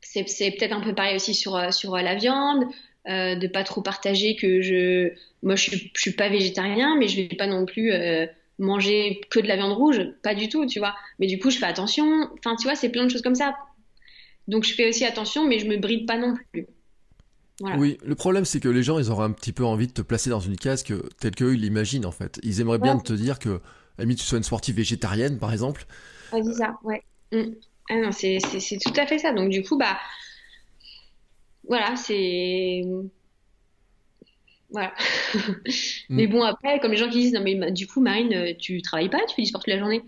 c'est 0.01 0.23
peut-être 0.23 0.73
un 0.73 0.81
peu 0.81 0.93
pareil 0.93 1.15
aussi 1.15 1.33
sur, 1.33 1.73
sur 1.73 1.95
la 1.95 2.15
viande. 2.15 2.65
De 3.07 3.47
pas 3.47 3.63
trop 3.63 3.81
partager 3.81 4.35
que 4.35 4.61
je 4.61 5.11
moi 5.43 5.55
je 5.55 5.63
suis, 5.63 5.91
suis 5.95 6.11
pas 6.11 6.29
végétarien 6.29 6.95
mais 6.97 7.07
je 7.07 7.17
vais 7.17 7.35
pas 7.35 7.47
non 7.47 7.65
plus 7.65 7.91
euh, 7.91 8.25
manger 8.59 9.21
que 9.29 9.39
de 9.39 9.47
la 9.47 9.55
viande 9.55 9.73
rouge 9.73 10.01
pas 10.23 10.35
du 10.35 10.49
tout 10.49 10.65
tu 10.65 10.79
vois 10.79 10.95
mais 11.19 11.27
du 11.27 11.39
coup 11.39 11.49
je 11.49 11.57
fais 11.57 11.65
attention 11.65 12.29
enfin 12.37 12.55
tu 12.55 12.63
vois 12.63 12.75
c'est 12.75 12.89
plein 12.89 13.05
de 13.05 13.09
choses 13.09 13.21
comme 13.21 13.35
ça 13.35 13.55
donc 14.47 14.63
je 14.63 14.73
fais 14.73 14.89
aussi 14.89 15.05
attention 15.05 15.47
mais 15.47 15.59
je 15.59 15.67
me 15.67 15.77
bride 15.77 16.05
pas 16.05 16.17
non 16.17 16.35
plus 16.51 16.67
Oui, 17.77 17.97
le 18.03 18.15
problème 18.15 18.45
c'est 18.45 18.59
que 18.59 18.69
les 18.69 18.83
gens 18.83 18.99
ils 18.99 19.09
auraient 19.11 19.25
un 19.25 19.31
petit 19.31 19.53
peu 19.53 19.65
envie 19.65 19.87
de 19.87 19.93
te 19.93 20.01
placer 20.01 20.29
dans 20.29 20.39
une 20.39 20.57
case 20.57 20.83
que, 20.83 21.09
telle 21.19 21.35
qu'eux 21.35 21.53
ils 21.53 21.61
l'imaginent 21.61 22.05
en 22.05 22.11
fait. 22.11 22.39
Ils 22.43 22.59
aimeraient 22.59 22.79
bien 22.79 22.97
te 22.97 23.13
dire 23.13 23.37
que, 23.37 23.61
à 23.99 24.05
tu 24.05 24.17
sois 24.17 24.39
une 24.39 24.43
sportive 24.43 24.75
végétarienne 24.75 25.37
par 25.37 25.53
exemple. 25.53 25.85
Ouais, 26.33 26.41
c'est 26.43 26.53
ça, 26.53 26.79
ouais. 26.83 27.03
Mm. 27.31 27.53
Ah 27.89 27.95
non, 27.95 28.11
c'est 28.11 28.39
tout 28.39 28.93
à 28.95 29.05
fait 29.05 29.17
ça. 29.17 29.33
Donc 29.33 29.49
du 29.49 29.63
coup, 29.63 29.77
bah, 29.77 29.97
voilà, 31.67 31.95
c'est. 31.95 32.83
Voilà. 34.71 34.93
mais 36.09 36.27
bon, 36.27 36.43
après, 36.43 36.79
comme 36.79 36.91
les 36.91 36.97
gens 36.97 37.09
qui 37.09 37.19
disent, 37.19 37.33
non, 37.33 37.41
mais 37.41 37.71
du 37.71 37.87
coup, 37.87 38.01
Marine, 38.01 38.33
euh, 38.33 38.53
tu 38.57 38.81
travailles 38.81 39.09
pas, 39.09 39.19
tu 39.27 39.35
fais 39.35 39.41
du 39.41 39.47
sport 39.47 39.61
toute 39.61 39.73
la 39.73 39.79
journée. 39.79 40.01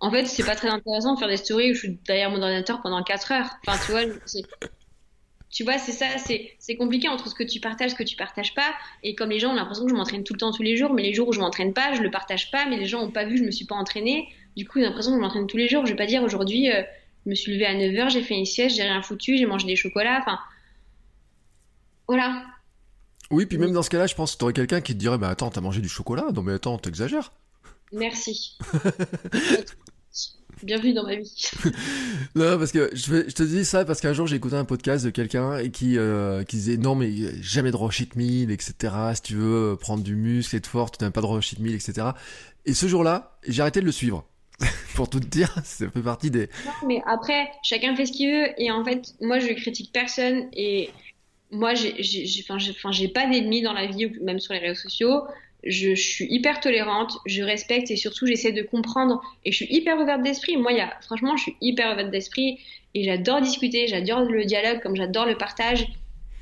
En 0.00 0.10
fait, 0.10 0.26
c'est 0.26 0.44
pas 0.44 0.56
très 0.56 0.68
intéressant 0.68 1.14
de 1.14 1.18
faire 1.18 1.28
des 1.28 1.36
stories 1.36 1.70
où 1.70 1.74
je 1.74 1.78
suis 1.78 1.98
derrière 2.06 2.30
mon 2.30 2.42
ordinateur 2.42 2.82
pendant 2.82 3.02
4 3.02 3.32
heures. 3.32 3.50
Enfin, 3.66 3.78
tu 3.86 3.92
vois, 3.92 4.02
tu 5.52 5.64
vois, 5.64 5.78
c'est 5.78 5.92
ça, 5.92 6.06
c'est 6.16 6.76
compliqué 6.76 7.08
entre 7.08 7.28
ce 7.28 7.34
que 7.34 7.44
tu 7.44 7.60
partages, 7.60 7.90
ce 7.90 7.94
que 7.94 8.02
tu 8.02 8.16
partages 8.16 8.54
pas. 8.54 8.74
Et 9.02 9.14
comme 9.14 9.30
les 9.30 9.38
gens 9.38 9.52
ont 9.52 9.54
l'impression 9.54 9.84
que 9.84 9.90
je 9.90 9.94
m'entraîne 9.94 10.24
tout 10.24 10.32
le 10.32 10.38
temps, 10.40 10.50
tous 10.50 10.62
les 10.62 10.76
jours, 10.76 10.92
mais 10.92 11.02
les 11.02 11.14
jours 11.14 11.28
où 11.28 11.32
je 11.32 11.40
m'entraîne 11.40 11.74
pas, 11.74 11.92
je 11.94 12.02
le 12.02 12.10
partage 12.10 12.50
pas, 12.50 12.64
mais 12.66 12.78
les 12.78 12.86
gens 12.86 13.02
ont 13.02 13.10
pas 13.10 13.24
vu, 13.24 13.36
je 13.36 13.44
me 13.44 13.50
suis 13.50 13.66
pas 13.66 13.74
entraînée. 13.74 14.28
Du 14.56 14.66
coup, 14.66 14.78
ils 14.78 14.84
ont 14.84 14.88
l'impression 14.88 15.12
que 15.12 15.18
je 15.18 15.22
m'entraîne 15.22 15.46
tous 15.46 15.58
les 15.58 15.68
jours. 15.68 15.84
Je 15.86 15.92
vais 15.92 15.96
pas 15.96 16.06
dire 16.06 16.22
aujourd'hui, 16.22 16.72
euh, 16.72 16.82
je 17.24 17.30
me 17.30 17.34
suis 17.34 17.52
levée 17.52 17.66
à 17.66 17.74
9 17.74 17.94
heures, 17.96 18.08
j'ai 18.08 18.22
fait 18.22 18.34
une 18.34 18.46
sieste, 18.46 18.76
j'ai 18.76 18.82
rien 18.82 19.02
foutu, 19.02 19.36
j'ai 19.36 19.46
mangé 19.46 19.66
des 19.66 19.76
chocolats. 19.76 20.18
Enfin, 20.20 20.38
voilà. 22.08 22.44
Oui, 23.32 23.46
puis 23.46 23.56
même 23.56 23.72
dans 23.72 23.82
ce 23.82 23.88
cas-là, 23.88 24.06
je 24.06 24.14
pense 24.14 24.34
que 24.34 24.38
tu 24.38 24.44
aurais 24.44 24.52
quelqu'un 24.52 24.82
qui 24.82 24.92
te 24.92 24.98
dirait 24.98 25.16
Bah 25.16 25.30
attends, 25.30 25.48
t'as 25.48 25.62
mangé 25.62 25.80
du 25.80 25.88
chocolat? 25.88 26.26
Non, 26.34 26.42
mais 26.42 26.52
attends, 26.52 26.76
t'exagères. 26.76 27.32
Merci. 27.90 28.58
Bienvenue 30.62 30.92
dans 30.92 31.04
ma 31.04 31.16
vie. 31.16 31.50
non, 32.34 32.58
parce 32.58 32.72
que 32.72 32.90
je, 32.92 33.32
te 33.32 33.42
dis 33.42 33.64
ça 33.64 33.86
parce 33.86 34.02
qu'un 34.02 34.12
jour 34.12 34.26
j'ai 34.26 34.36
écouté 34.36 34.54
un 34.54 34.66
podcast 34.66 35.04
de 35.04 35.10
quelqu'un 35.10 35.68
qui, 35.70 35.96
euh, 35.96 36.44
qui 36.44 36.56
disait 36.56 36.76
non, 36.76 36.94
mais 36.94 37.10
jamais 37.42 37.72
de 37.72 38.16
meal, 38.16 38.50
etc. 38.50 38.94
Si 39.14 39.22
tu 39.22 39.34
veux 39.34 39.76
prendre 39.80 40.04
du 40.04 40.14
muscle, 40.14 40.54
être 40.54 40.66
fort, 40.66 40.90
tu 40.90 41.02
n'as 41.02 41.10
pas 41.10 41.22
de 41.22 41.62
meal, 41.62 41.74
etc. 41.74 42.08
Et 42.66 42.74
ce 42.74 42.86
jour-là, 42.86 43.38
j'ai 43.48 43.62
arrêté 43.62 43.80
de 43.80 43.86
le 43.86 43.92
suivre. 43.92 44.26
pour 44.94 45.08
tout 45.08 45.18
te 45.18 45.26
dire, 45.26 45.52
ça 45.64 45.90
fait 45.90 46.02
partie 46.02 46.30
des. 46.30 46.48
Non, 46.66 46.86
mais 46.86 47.02
après, 47.06 47.50
chacun 47.62 47.96
fait 47.96 48.06
ce 48.06 48.12
qu'il 48.12 48.30
veut. 48.30 48.48
Et 48.58 48.70
en 48.70 48.84
fait, 48.84 49.14
moi, 49.20 49.38
je 49.38 49.52
critique 49.54 49.90
personne. 49.92 50.48
Et 50.52 50.90
moi, 51.52 51.74
j'ai 51.74 53.08
pas 53.08 53.26
d'ennemis 53.26 53.62
dans 53.62 53.74
la 53.74 53.86
vie, 53.86 54.10
même 54.22 54.40
sur 54.40 54.54
les 54.54 54.58
réseaux 54.58 54.80
sociaux. 54.80 55.22
Je, 55.64 55.94
suis 55.94 56.26
hyper 56.28 56.58
tolérante, 56.58 57.18
je 57.26 57.42
respecte 57.42 57.90
et 57.90 57.96
surtout 57.96 58.26
j'essaie 58.26 58.50
de 58.50 58.62
comprendre 58.62 59.22
et 59.44 59.52
je 59.52 59.56
suis 59.56 59.72
hyper 59.72 60.00
ouverte 60.00 60.22
d'esprit. 60.22 60.56
Moi, 60.56 60.72
y 60.72 60.80
a, 60.80 60.92
franchement, 61.02 61.36
je 61.36 61.42
suis 61.42 61.56
hyper 61.60 61.92
ouverte 61.92 62.10
d'esprit 62.10 62.58
et 62.94 63.04
j'adore 63.04 63.40
discuter, 63.40 63.86
j'adore 63.86 64.22
le 64.22 64.44
dialogue 64.44 64.80
comme 64.82 64.96
j'adore 64.96 65.26
le 65.26 65.36
partage. 65.36 65.86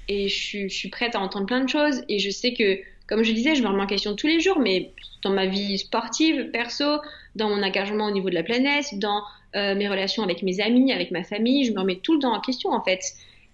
et 0.09 0.29
je 0.29 0.69
suis, 0.69 0.89
prête 0.89 1.15
à 1.15 1.21
entendre 1.21 1.47
plein 1.47 1.63
de 1.63 1.69
choses. 1.69 2.03
Et 2.09 2.19
je 2.19 2.31
sais 2.31 2.55
que, 2.55 2.79
comme 3.07 3.25
je 3.25 3.33
disais, 3.33 3.57
je 3.57 3.63
me 3.63 3.69
remets 3.69 3.83
en 3.83 3.87
question 3.87 4.15
tous 4.15 4.29
les 4.29 4.41
jours, 4.41 4.59
mais 4.59 4.93
dans 5.23 5.31
ma 5.31 5.47
vie 5.47 5.77
sportive, 5.77 6.51
perso, 6.51 7.01
dans 7.35 7.49
mon 7.51 7.63
engagement 7.63 8.07
au 8.07 8.11
niveau 8.11 8.31
de 8.31 8.35
la 8.35 8.43
planète, 8.43 8.99
dans 8.99 9.23
euh, 9.57 9.75
mes 9.75 9.89
relations 9.89 10.23
avec 10.23 10.43
mes 10.43 10.61
amis, 10.61 10.93
avec 10.93 11.11
ma 11.11 11.25
famille, 11.25 11.65
je 11.65 11.73
me 11.73 11.81
remets 11.81 12.01
tout 12.03 12.15
le 12.15 12.21
temps 12.21 12.33
en 12.33 12.41
question 12.41 12.71
en 12.71 12.83
fait. 12.83 13.03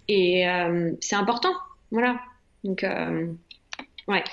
Et 0.07 0.47
euh, 0.47 0.91
c'est 1.01 1.15
important, 1.15 1.53
voilà. 1.91 2.19
Donc, 2.63 2.83
euh, 2.83 3.27
ouais. 4.07 4.23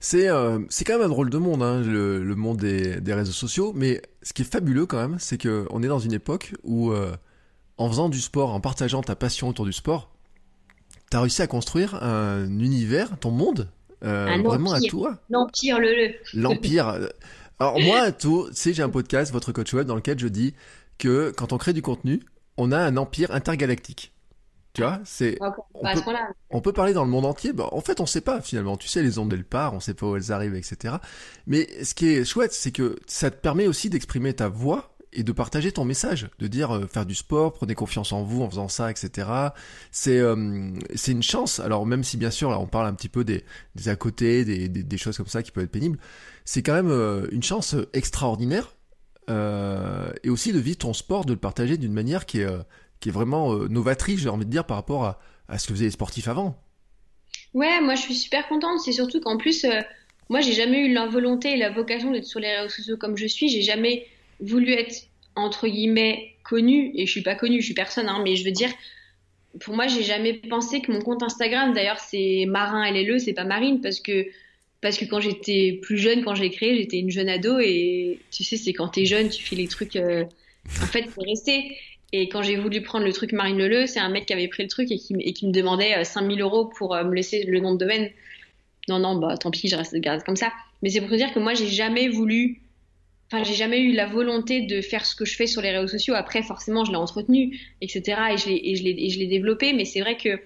C'est 0.00 0.28
euh, 0.28 0.60
c'est 0.68 0.84
quand 0.84 0.94
même 0.94 1.06
un 1.06 1.08
drôle 1.08 1.30
de 1.30 1.38
monde, 1.38 1.62
hein, 1.62 1.80
le, 1.80 2.22
le, 2.22 2.34
monde 2.36 2.58
des, 2.58 3.00
des, 3.00 3.14
réseaux 3.14 3.32
sociaux. 3.32 3.72
Mais 3.74 4.00
ce 4.22 4.32
qui 4.32 4.42
est 4.42 4.50
fabuleux 4.50 4.86
quand 4.86 4.96
même, 4.96 5.18
c'est 5.18 5.38
que 5.38 5.66
on 5.70 5.82
est 5.82 5.88
dans 5.88 5.98
une 5.98 6.12
époque 6.12 6.54
où, 6.62 6.92
euh, 6.92 7.16
en 7.78 7.88
faisant 7.88 8.08
du 8.08 8.20
sport, 8.20 8.54
en 8.54 8.60
partageant 8.60 9.02
ta 9.02 9.16
passion 9.16 9.48
autour 9.48 9.64
du 9.64 9.72
sport, 9.72 10.10
t'as 11.10 11.20
réussi 11.20 11.42
à 11.42 11.48
construire 11.48 12.00
un 12.02 12.46
univers, 12.60 13.18
ton 13.18 13.32
monde, 13.32 13.70
un 14.02 14.40
vraiment 14.42 14.70
empire. 14.70 14.86
à 14.86 14.88
toi. 14.88 15.18
L'empire, 15.30 15.80
le 15.80 15.88
le. 15.88 16.14
L'empire. 16.34 17.08
Alors 17.58 17.80
moi, 17.80 18.12
tout, 18.12 18.46
tu 18.50 18.54
sais, 18.54 18.72
j'ai 18.72 18.84
un 18.84 18.88
podcast, 18.88 19.32
votre 19.32 19.50
coach 19.50 19.74
web, 19.74 19.84
dans 19.84 19.96
lequel 19.96 20.16
je 20.16 20.28
dis 20.28 20.54
que 20.96 21.32
quand 21.36 21.52
on 21.52 21.58
crée 21.58 21.72
du 21.72 21.82
contenu, 21.82 22.22
on 22.56 22.70
a 22.70 22.78
un 22.78 22.96
empire 22.96 23.32
intergalactique. 23.32 24.12
Tu 24.74 24.82
vois, 24.82 25.00
c'est. 25.04 25.38
On, 25.40 25.50
peut, 25.50 26.12
on 26.50 26.60
peut 26.60 26.72
parler 26.72 26.92
dans 26.92 27.04
le 27.04 27.10
monde 27.10 27.24
entier. 27.24 27.52
Bah, 27.52 27.68
en 27.72 27.80
fait, 27.80 28.00
on 28.00 28.06
sait 28.06 28.20
pas 28.20 28.40
finalement. 28.40 28.76
Tu 28.76 28.88
sais, 28.88 29.02
les 29.02 29.18
ondes 29.18 29.32
elles 29.32 29.44
partent, 29.44 29.74
on 29.74 29.80
sait 29.80 29.94
pas 29.94 30.06
où 30.06 30.16
elles 30.16 30.30
arrivent, 30.30 30.54
etc. 30.54 30.96
Mais 31.46 31.66
ce 31.84 31.94
qui 31.94 32.08
est 32.08 32.24
chouette, 32.24 32.52
c'est 32.52 32.70
que 32.70 32.96
ça 33.06 33.30
te 33.30 33.36
permet 33.36 33.66
aussi 33.66 33.90
d'exprimer 33.90 34.34
ta 34.34 34.48
voix 34.48 34.94
et 35.12 35.22
de 35.22 35.32
partager 35.32 35.72
ton 35.72 35.84
message, 35.84 36.28
de 36.38 36.46
dire 36.46 36.70
euh, 36.70 36.86
faire 36.86 37.06
du 37.06 37.14
sport, 37.14 37.52
prenez 37.52 37.74
confiance 37.74 38.12
en 38.12 38.22
vous 38.22 38.42
en 38.42 38.50
faisant 38.50 38.68
ça, 38.68 38.90
etc. 38.90 39.28
C'est 39.90 40.18
euh, 40.18 40.70
c'est 40.94 41.12
une 41.12 41.22
chance. 41.22 41.60
Alors 41.60 41.86
même 41.86 42.04
si 42.04 42.16
bien 42.16 42.30
sûr 42.30 42.50
là 42.50 42.60
on 42.60 42.66
parle 42.66 42.86
un 42.86 42.94
petit 42.94 43.08
peu 43.08 43.24
des, 43.24 43.44
des 43.74 43.88
à 43.88 43.96
côté, 43.96 44.44
des, 44.44 44.68
des, 44.68 44.82
des 44.82 44.98
choses 44.98 45.16
comme 45.16 45.26
ça 45.26 45.42
qui 45.42 45.50
peuvent 45.50 45.64
être 45.64 45.70
pénibles, 45.70 45.98
c'est 46.44 46.62
quand 46.62 46.74
même 46.74 46.90
euh, 46.90 47.26
une 47.32 47.42
chance 47.42 47.74
extraordinaire 47.92 48.74
et 50.24 50.30
aussi 50.30 50.54
de 50.54 50.58
vivre 50.58 50.78
ton 50.78 50.94
sport, 50.94 51.26
de 51.26 51.34
le 51.34 51.38
partager 51.38 51.76
d'une 51.76 51.92
manière 51.92 52.24
qui 52.24 52.40
est 52.40 52.48
qui 53.00 53.08
est 53.08 53.12
vraiment 53.12 53.54
euh, 53.54 53.68
novatrice, 53.68 54.20
j'ai 54.20 54.28
envie 54.28 54.46
de 54.46 54.50
dire, 54.50 54.64
par 54.64 54.76
rapport 54.76 55.18
à, 55.48 55.58
ce 55.58 55.66
que 55.66 55.74
faisaient 55.74 55.86
les 55.86 55.90
sportifs 55.90 56.28
avant. 56.28 56.60
Ouais, 57.54 57.80
moi 57.80 57.94
je 57.94 58.02
suis 58.02 58.14
super 58.14 58.46
contente. 58.48 58.80
C'est 58.80 58.92
surtout 58.92 59.20
qu'en 59.20 59.36
plus, 59.36 59.64
euh, 59.64 59.80
moi 60.28 60.40
j'ai 60.40 60.52
jamais 60.52 60.86
eu 60.86 60.92
la 60.92 61.06
volonté 61.06 61.52
et 61.52 61.56
la 61.56 61.70
vocation 61.70 62.10
d'être 62.10 62.26
sur 62.26 62.40
les 62.40 62.56
réseaux 62.56 62.68
sociaux 62.68 62.96
comme 62.96 63.16
je 63.16 63.26
suis. 63.26 63.48
J'ai 63.48 63.62
jamais 63.62 64.06
voulu 64.40 64.72
être 64.72 64.94
entre 65.34 65.68
guillemets 65.68 66.34
connue 66.44 66.92
et 66.94 67.06
je 67.06 67.10
suis 67.10 67.22
pas 67.22 67.34
connue, 67.34 67.60
je 67.60 67.66
suis 67.66 67.74
personne, 67.74 68.08
hein, 68.08 68.20
mais 68.22 68.36
je 68.36 68.44
veux 68.44 68.50
dire, 68.50 68.70
pour 69.60 69.74
moi 69.74 69.86
j'ai 69.86 70.02
jamais 70.02 70.34
pensé 70.34 70.80
que 70.80 70.92
mon 70.92 71.00
compte 71.00 71.22
Instagram, 71.22 71.72
d'ailleurs 71.72 71.98
c'est 71.98 72.44
Marin 72.46 72.90
LLE, 72.90 73.20
c'est 73.20 73.32
pas 73.32 73.44
Marine 73.44 73.80
parce 73.80 74.00
que 74.00 74.26
parce 74.80 74.96
que 74.96 75.04
quand 75.04 75.20
j'étais 75.20 75.78
plus 75.82 75.98
jeune, 75.98 76.24
quand 76.24 76.34
j'ai 76.34 76.50
créé, 76.50 76.76
j'étais 76.76 76.98
une 76.98 77.10
jeune 77.10 77.28
ado 77.28 77.58
et 77.58 78.18
tu 78.30 78.44
sais, 78.44 78.56
c'est 78.56 78.72
quand 78.72 78.88
t'es 78.88 79.06
jeune, 79.06 79.28
tu 79.28 79.42
fais 79.44 79.56
les 79.56 79.66
trucs. 79.66 79.96
Euh, 79.96 80.24
en 80.82 80.86
fait, 80.86 81.04
c'est 81.12 81.24
resté. 81.24 81.76
Et 82.12 82.28
quand 82.28 82.42
j'ai 82.42 82.56
voulu 82.56 82.82
prendre 82.82 83.04
le 83.04 83.12
truc 83.12 83.32
Marine 83.32 83.58
Leleu, 83.58 83.86
c'est 83.86 84.00
un 84.00 84.08
mec 84.08 84.26
qui 84.26 84.32
avait 84.32 84.48
pris 84.48 84.62
le 84.62 84.68
truc 84.68 84.90
et 84.90 84.98
qui, 84.98 85.14
me 85.14 85.52
demandait 85.52 86.02
5000 86.02 86.40
euros 86.40 86.66
pour 86.66 86.94
me 86.94 87.14
laisser 87.14 87.44
le 87.44 87.60
nom 87.60 87.72
de 87.72 87.78
domaine. 87.78 88.10
Non, 88.88 88.98
non, 88.98 89.16
bah 89.16 89.36
tant 89.36 89.50
pis, 89.50 89.68
je 89.68 89.76
reste 89.76 89.94
garde 89.96 90.24
comme 90.24 90.36
ça. 90.36 90.52
Mais 90.82 90.88
c'est 90.88 91.00
pour 91.00 91.10
te 91.10 91.14
dire 91.14 91.32
que 91.32 91.38
moi, 91.38 91.52
j'ai 91.52 91.68
jamais 91.68 92.08
voulu, 92.08 92.62
enfin, 93.30 93.44
j'ai 93.44 93.54
jamais 93.54 93.80
eu 93.80 93.92
la 93.92 94.06
volonté 94.06 94.62
de 94.62 94.80
faire 94.80 95.04
ce 95.04 95.14
que 95.14 95.26
je 95.26 95.36
fais 95.36 95.46
sur 95.46 95.60
les 95.60 95.70
réseaux 95.70 95.88
sociaux. 95.88 96.14
Après, 96.14 96.42
forcément, 96.42 96.84
je 96.86 96.90
l'ai 96.90 96.96
entretenu, 96.96 97.60
etc. 97.82 98.02
Et 98.32 98.38
je 98.38 99.18
l'ai, 99.18 99.26
développé. 99.26 99.74
Mais 99.74 99.84
c'est 99.84 100.00
vrai 100.00 100.16
que, 100.16 100.40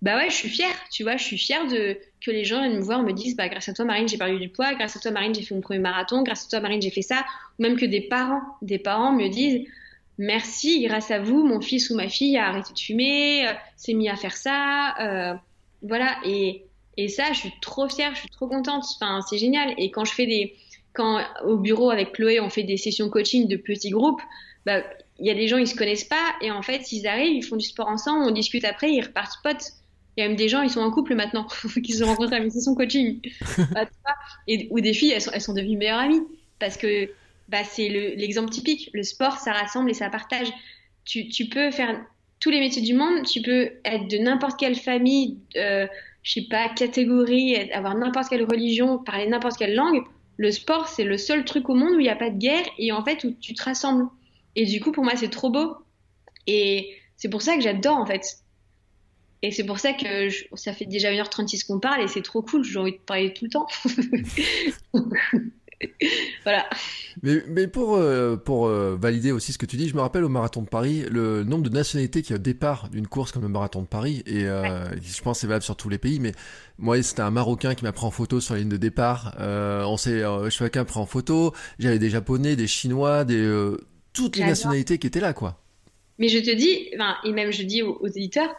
bah 0.00 0.16
ouais, 0.16 0.30
je 0.30 0.34
suis 0.34 0.48
fière, 0.48 0.74
tu 0.90 1.02
vois, 1.02 1.18
je 1.18 1.24
suis 1.24 1.36
fière 1.36 1.66
que 1.68 2.30
les 2.30 2.44
gens 2.44 2.60
viennent 2.60 2.78
me 2.78 2.82
voir, 2.82 3.02
me 3.02 3.12
disent, 3.12 3.36
bah 3.36 3.50
grâce 3.50 3.68
à 3.68 3.74
toi, 3.74 3.84
Marine, 3.84 4.08
j'ai 4.08 4.16
perdu 4.16 4.38
du 4.38 4.48
poids, 4.48 4.74
grâce 4.74 4.96
à 4.96 5.00
toi, 5.00 5.10
Marine, 5.10 5.34
j'ai 5.34 5.42
fait 5.42 5.54
mon 5.54 5.60
premier 5.60 5.80
marathon, 5.80 6.22
grâce 6.22 6.46
à 6.46 6.48
toi, 6.48 6.60
Marine, 6.60 6.80
j'ai 6.80 6.90
fait 6.90 7.02
ça. 7.02 7.26
Ou 7.58 7.62
même 7.64 7.76
que 7.76 7.84
des 7.84 8.00
parents, 8.00 8.40
des 8.62 8.78
parents 8.78 9.12
me 9.12 9.28
disent 9.28 9.66
merci, 10.20 10.82
grâce 10.82 11.10
à 11.10 11.18
vous, 11.18 11.44
mon 11.44 11.60
fils 11.60 11.90
ou 11.90 11.96
ma 11.96 12.08
fille 12.08 12.36
a 12.36 12.48
arrêté 12.48 12.74
de 12.74 12.78
fumer, 12.78 13.48
euh, 13.48 13.52
s'est 13.76 13.94
mis 13.94 14.08
à 14.08 14.16
faire 14.16 14.36
ça, 14.36 14.94
euh, 15.00 15.34
voilà. 15.82 16.18
Et, 16.24 16.66
et 16.98 17.08
ça, 17.08 17.32
je 17.32 17.38
suis 17.38 17.52
trop 17.62 17.88
fière, 17.88 18.14
je 18.14 18.20
suis 18.20 18.28
trop 18.28 18.46
contente. 18.46 18.84
Enfin, 18.96 19.20
c'est 19.28 19.38
génial. 19.38 19.74
Et 19.78 19.90
quand 19.90 20.04
je 20.04 20.12
fais 20.12 20.26
des, 20.26 20.54
quand 20.92 21.20
au 21.44 21.56
bureau 21.56 21.90
avec 21.90 22.12
Chloé, 22.12 22.38
on 22.38 22.50
fait 22.50 22.64
des 22.64 22.76
sessions 22.76 23.08
coaching 23.08 23.48
de 23.48 23.56
petits 23.56 23.90
groupes, 23.90 24.20
bah, 24.66 24.82
il 25.18 25.26
y 25.26 25.30
a 25.30 25.34
des 25.34 25.48
gens 25.48 25.56
ils 25.56 25.66
se 25.66 25.74
connaissent 25.74 26.04
pas 26.04 26.34
et 26.42 26.50
en 26.50 26.62
fait, 26.62 26.92
ils 26.92 27.06
arrivent, 27.06 27.36
ils 27.36 27.42
font 27.42 27.56
du 27.56 27.66
sport 27.66 27.88
ensemble, 27.88 28.24
on 28.24 28.30
discute 28.30 28.64
après, 28.64 28.92
ils 28.92 29.00
repartent 29.00 29.40
potes. 29.42 29.72
Il 30.16 30.22
y 30.22 30.24
a 30.24 30.28
même 30.28 30.36
des 30.36 30.48
gens, 30.48 30.60
ils 30.60 30.70
sont 30.70 30.80
en 30.80 30.90
couple 30.90 31.14
maintenant, 31.14 31.46
qui 31.82 31.94
se 31.94 32.04
rencontrent 32.04 32.34
à 32.34 32.40
mes 32.40 32.50
sessions 32.50 32.74
coaching. 32.74 33.20
bah, 33.72 33.86
et, 34.46 34.68
ou 34.70 34.80
des 34.80 34.92
filles, 34.92 35.12
elles 35.12 35.22
sont, 35.22 35.30
elles 35.32 35.40
sont 35.40 35.54
devenues 35.54 35.78
meilleures 35.78 36.00
amies 36.00 36.22
parce 36.58 36.76
que 36.76 37.08
bah, 37.50 37.64
c'est 37.64 37.88
l'exemple 37.88 38.48
le, 38.48 38.54
typique. 38.54 38.90
Le 38.92 39.02
sport, 39.02 39.38
ça 39.38 39.52
rassemble 39.52 39.90
et 39.90 39.94
ça 39.94 40.08
partage. 40.08 40.48
Tu, 41.04 41.46
peux 41.50 41.70
faire 41.72 42.00
tous 42.38 42.50
les 42.50 42.60
métiers 42.60 42.82
du 42.82 42.94
monde, 42.94 43.26
tu 43.26 43.42
peux 43.42 43.72
être 43.84 44.08
de 44.08 44.18
n'importe 44.18 44.58
quelle 44.58 44.76
famille, 44.76 45.38
euh, 45.56 45.88
je 46.22 46.32
sais 46.32 46.46
pas, 46.48 46.68
catégorie, 46.68 47.56
avoir 47.72 47.96
n'importe 47.96 48.28
quelle 48.28 48.44
religion, 48.44 48.98
parler 48.98 49.26
n'importe 49.26 49.58
quelle 49.58 49.74
langue. 49.74 50.02
Le 50.36 50.52
sport, 50.52 50.86
c'est 50.86 51.04
le 51.04 51.18
seul 51.18 51.44
truc 51.44 51.68
au 51.68 51.74
monde 51.74 51.96
où 51.96 52.00
il 52.00 52.04
n'y 52.04 52.08
a 52.08 52.16
pas 52.16 52.30
de 52.30 52.38
guerre 52.38 52.64
et 52.78 52.92
en 52.92 53.04
fait 53.04 53.24
où 53.24 53.34
tu 53.40 53.54
te 53.54 53.62
rassembles. 53.62 54.06
Et 54.54 54.64
du 54.64 54.80
coup, 54.80 54.92
pour 54.92 55.02
moi, 55.02 55.14
c'est 55.16 55.30
trop 55.30 55.50
beau. 55.50 55.76
Et 56.46 56.94
c'est 57.16 57.28
pour 57.28 57.42
ça 57.42 57.56
que 57.56 57.62
j'adore 57.62 57.96
en 57.96 58.06
fait. 58.06 58.38
Et 59.42 59.50
c'est 59.50 59.64
pour 59.64 59.78
ça 59.78 59.94
que 59.94 60.28
ça 60.54 60.72
fait 60.72 60.84
déjà 60.84 61.10
1h36 61.10 61.66
qu'on 61.66 61.80
parle 61.80 62.02
et 62.02 62.08
c'est 62.08 62.22
trop 62.22 62.42
cool, 62.42 62.62
j'ai 62.62 62.78
envie 62.78 62.92
de 62.92 62.98
parler 62.98 63.32
tout 63.32 63.46
le 63.46 63.50
temps. 63.50 63.66
voilà. 66.44 66.68
Mais, 67.22 67.42
mais 67.48 67.66
pour, 67.66 67.96
euh, 67.96 68.36
pour 68.36 68.66
euh, 68.66 68.96
valider 69.00 69.32
aussi 69.32 69.52
ce 69.52 69.58
que 69.58 69.66
tu 69.66 69.76
dis, 69.76 69.88
je 69.88 69.94
me 69.94 70.00
rappelle 70.00 70.24
au 70.24 70.28
marathon 70.28 70.62
de 70.62 70.68
Paris, 70.68 71.04
le 71.10 71.44
nombre 71.44 71.64
de 71.64 71.70
nationalités 71.70 72.22
qui 72.22 72.34
au 72.34 72.38
départ 72.38 72.88
d'une 72.90 73.06
course 73.06 73.32
comme 73.32 73.42
le 73.42 73.48
marathon 73.48 73.82
de 73.82 73.86
Paris, 73.86 74.22
et 74.26 74.44
euh, 74.44 74.62
ouais. 74.62 74.98
je 75.02 75.22
pense 75.22 75.38
que 75.38 75.40
c'est 75.42 75.46
valable 75.46 75.64
sur 75.64 75.76
tous 75.76 75.88
les 75.88 75.98
pays, 75.98 76.20
mais 76.20 76.32
moi 76.78 77.02
c'était 77.02 77.22
un 77.22 77.30
Marocain 77.30 77.74
qui 77.74 77.84
m'a 77.84 77.92
pris 77.92 78.04
en 78.04 78.10
photo 78.10 78.40
sur 78.40 78.54
la 78.54 78.60
ligne 78.60 78.68
de 78.68 78.76
départ, 78.76 79.34
on 79.38 79.96
s'est 79.96 80.22
chacun 80.50 80.84
pris 80.84 80.98
en 80.98 81.06
photo, 81.06 81.52
j'avais 81.78 81.98
des 81.98 82.10
Japonais, 82.10 82.56
des 82.56 82.66
Chinois, 82.66 83.24
des 83.24 83.74
toutes 84.12 84.36
les 84.36 84.44
nationalités 84.44 84.98
qui 84.98 85.06
étaient 85.06 85.20
là, 85.20 85.32
quoi. 85.32 85.62
Mais 86.18 86.28
je 86.28 86.38
te 86.38 86.54
dis, 86.54 86.90
et 87.24 87.32
même 87.32 87.50
je 87.50 87.62
dis 87.62 87.82
aux, 87.82 87.96
aux 88.00 88.08
éditeurs, 88.08 88.54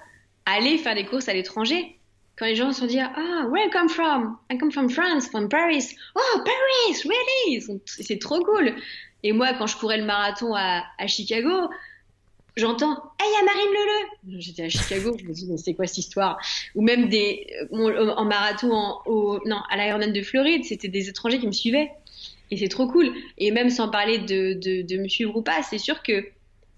allez 0.45 0.77
faire 0.77 0.95
des 0.95 1.05
courses 1.05 1.29
à 1.29 1.33
l'étranger 1.33 1.97
quand 2.41 2.47
les 2.47 2.55
gens 2.55 2.73
se 2.73 2.85
disent 2.85 3.03
ah 3.03 3.45
where 3.51 3.67
I 3.67 3.69
come 3.69 3.87
from? 3.87 4.35
I 4.49 4.57
come 4.57 4.71
from 4.71 4.89
France 4.89 5.29
from 5.29 5.47
Paris. 5.47 5.95
Oh 6.15 6.41
Paris 6.43 7.03
really 7.05 7.63
c'est 7.85 8.17
trop 8.17 8.43
cool. 8.43 8.73
Et 9.21 9.31
moi 9.31 9.53
quand 9.53 9.67
je 9.67 9.77
courais 9.77 9.99
le 9.99 10.05
marathon 10.05 10.55
à, 10.55 10.81
à 10.97 11.05
Chicago 11.05 11.69
j'entends 12.57 12.93
hey 13.19 13.27
il 13.29 13.33
y 13.33 13.41
a 13.41 13.45
Marine 13.45 13.69
Leleu. 13.69 14.39
J'étais 14.39 14.63
à 14.63 14.69
Chicago 14.69 15.15
je 15.19 15.23
me 15.23 15.33
dis 15.33 15.45
mais 15.51 15.57
c'est 15.57 15.75
quoi 15.75 15.85
cette 15.85 15.99
histoire? 15.99 16.39
Ou 16.73 16.81
même 16.81 17.09
des 17.09 17.45
en 17.71 18.25
marathon 18.25 18.95
au, 19.05 19.39
non 19.45 19.61
à 19.69 19.77
l'Ironman 19.77 20.11
de 20.11 20.23
Floride 20.23 20.65
c'était 20.65 20.87
des 20.87 21.09
étrangers 21.09 21.37
qui 21.37 21.45
me 21.45 21.51
suivaient. 21.51 21.91
Et 22.49 22.57
c'est 22.57 22.69
trop 22.69 22.87
cool. 22.87 23.13
Et 23.37 23.51
même 23.51 23.69
sans 23.69 23.89
parler 23.89 24.17
de 24.17 24.53
de, 24.53 24.81
de 24.81 24.97
me 24.97 25.07
suivre 25.07 25.37
ou 25.37 25.43
pas 25.43 25.61
c'est 25.61 25.77
sûr 25.77 26.01
que 26.01 26.25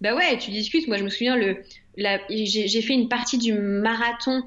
bah 0.02 0.14
ouais 0.14 0.38
tu 0.40 0.52
discutes. 0.52 0.90
Moi 0.90 0.98
je 0.98 1.06
me 1.06 1.10
souviens 1.10 1.38
le 1.38 1.64
j'ai 2.30 2.82
fait 2.82 2.94
une 2.94 3.08
partie 3.08 3.38
du 3.38 3.54
marathon 3.54 4.44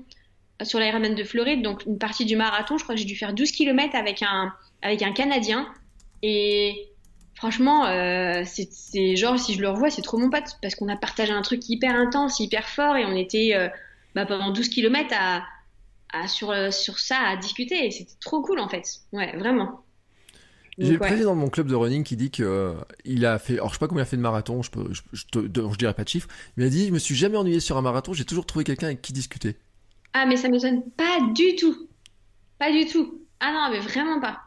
sur 0.63 0.79
l'Ironman 0.79 1.15
de 1.15 1.25
Floride, 1.25 1.63
donc 1.63 1.85
une 1.87 1.99
partie 1.99 2.25
du 2.25 2.37
marathon, 2.37 2.79
je 2.79 2.85
crois 2.85 2.95
que 2.95 3.01
j'ai 3.01 3.07
dû 3.07 3.17
faire 3.17 3.35
12 3.35 3.51
km 3.53 3.95
avec 3.95 4.23
un, 4.23 4.53
avec 4.83 5.03
un 5.03 5.13
Canadien. 5.13 5.69
Et 6.23 6.89
franchement, 7.35 7.87
euh, 7.87 8.43
c'est 8.45 9.17
genre, 9.17 9.39
si 9.39 9.55
je 9.55 9.61
le 9.61 9.69
revois, 9.69 9.91
c'est 9.91 10.03
trop 10.03 10.19
mon 10.19 10.31
pote, 10.31 10.57
parce 10.63 10.75
qu'on 10.75 10.89
a 10.89 10.97
partagé 10.97 11.33
un 11.33 11.43
truc 11.43 11.69
hyper 11.69 11.95
intense, 11.95 12.41
hyper 12.41 12.69
fort, 12.69 12.97
et 12.97 13.05
on 13.05 13.15
était 13.15 13.55
euh, 13.55 13.69
bah, 14.15 14.27
pendant 14.27 14.51
12 14.51 14.69
km 14.69 15.15
à, 15.19 15.45
à, 16.13 16.29
sur, 16.29 16.51
euh, 16.51 16.71
sur 16.71 16.99
ça 16.99 17.19
à 17.19 17.37
discuter, 17.37 17.87
et 17.87 17.91
c'était 17.91 18.17
trop 18.21 18.43
cool 18.43 18.59
en 18.59 18.69
fait. 18.69 18.85
Ouais, 19.13 19.37
vraiment. 19.37 19.83
J'ai 20.79 20.93
le 20.93 20.99
président 20.99 21.35
de 21.35 21.41
mon 21.41 21.49
club 21.49 21.69
de 21.69 21.75
running 21.75 22.05
qui 22.05 22.17
dit 22.17 22.31
que 22.31 22.43
euh, 22.43 22.75
il 23.07 23.25
a 23.25 23.39
fait, 23.39 23.55
alors 23.55 23.69
je 23.69 23.75
sais 23.75 23.79
pas 23.79 23.89
combien 23.89 24.03
il 24.03 24.07
a 24.07 24.11
fait 24.11 24.19
de 24.19 24.23
marathon, 24.23 24.63
je 24.63 24.71
peux, 24.71 24.93
je, 24.93 25.01
je, 25.13 25.25
te, 25.25 25.39
je 25.39 25.79
dirais 25.79 25.95
pas 25.95 26.05
de 26.05 26.09
chiffre, 26.09 26.29
mais 26.57 26.65
il 26.65 26.67
a 26.67 26.71
dit, 26.71 26.87
je 26.89 26.93
me 26.93 26.99
suis 26.99 27.15
jamais 27.15 27.39
ennuyé 27.39 27.61
sur 27.61 27.79
un 27.79 27.83
marathon, 27.83 28.13
j'ai 28.13 28.27
toujours 28.27 28.45
trouvé 28.45 28.65
quelqu'un 28.65 28.89
avec 28.89 29.01
qui 29.01 29.15
discuter. 29.15 29.57
Ah, 30.13 30.27
mais 30.27 30.37
ça 30.37 30.49
me 30.49 30.59
sonne 30.59 30.91
pas 30.91 31.19
du 31.35 31.57
tout. 31.57 31.89
Pas 32.59 32.73
du 32.73 32.87
tout. 32.87 33.21
Ah 33.41 33.53
non, 33.53 33.71
mais 33.71 33.81
vraiment 33.81 34.21
pas. 34.21 34.41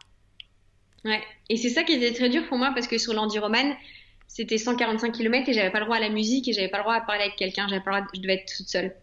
Ouais. 1.05 1.21
Et 1.49 1.57
c'est 1.57 1.69
ça 1.69 1.83
qui 1.83 1.93
était 1.93 2.13
très 2.13 2.29
dur 2.29 2.47
pour 2.47 2.57
moi 2.57 2.71
parce 2.73 2.87
que 2.87 2.97
sur 2.97 3.13
l'endiroman, 3.13 3.75
c'était 4.27 4.57
145 4.57 5.11
km 5.11 5.49
et 5.49 5.53
j'avais 5.53 5.71
pas 5.71 5.79
le 5.79 5.85
droit 5.85 5.97
à 5.97 5.99
la 5.99 6.09
musique 6.09 6.47
et 6.47 6.53
j'avais 6.53 6.67
pas 6.67 6.77
le 6.77 6.83
droit 6.83 6.95
à 6.95 7.01
parler 7.01 7.23
avec 7.23 7.35
quelqu'un. 7.35 7.67
J'avais 7.67 7.83
pas 7.83 7.91
le 7.91 7.97
droit, 8.01 8.11
je 8.13 8.21
devais 8.21 8.35
être 8.35 8.51
toute 8.57 8.67
seule. 8.67 8.93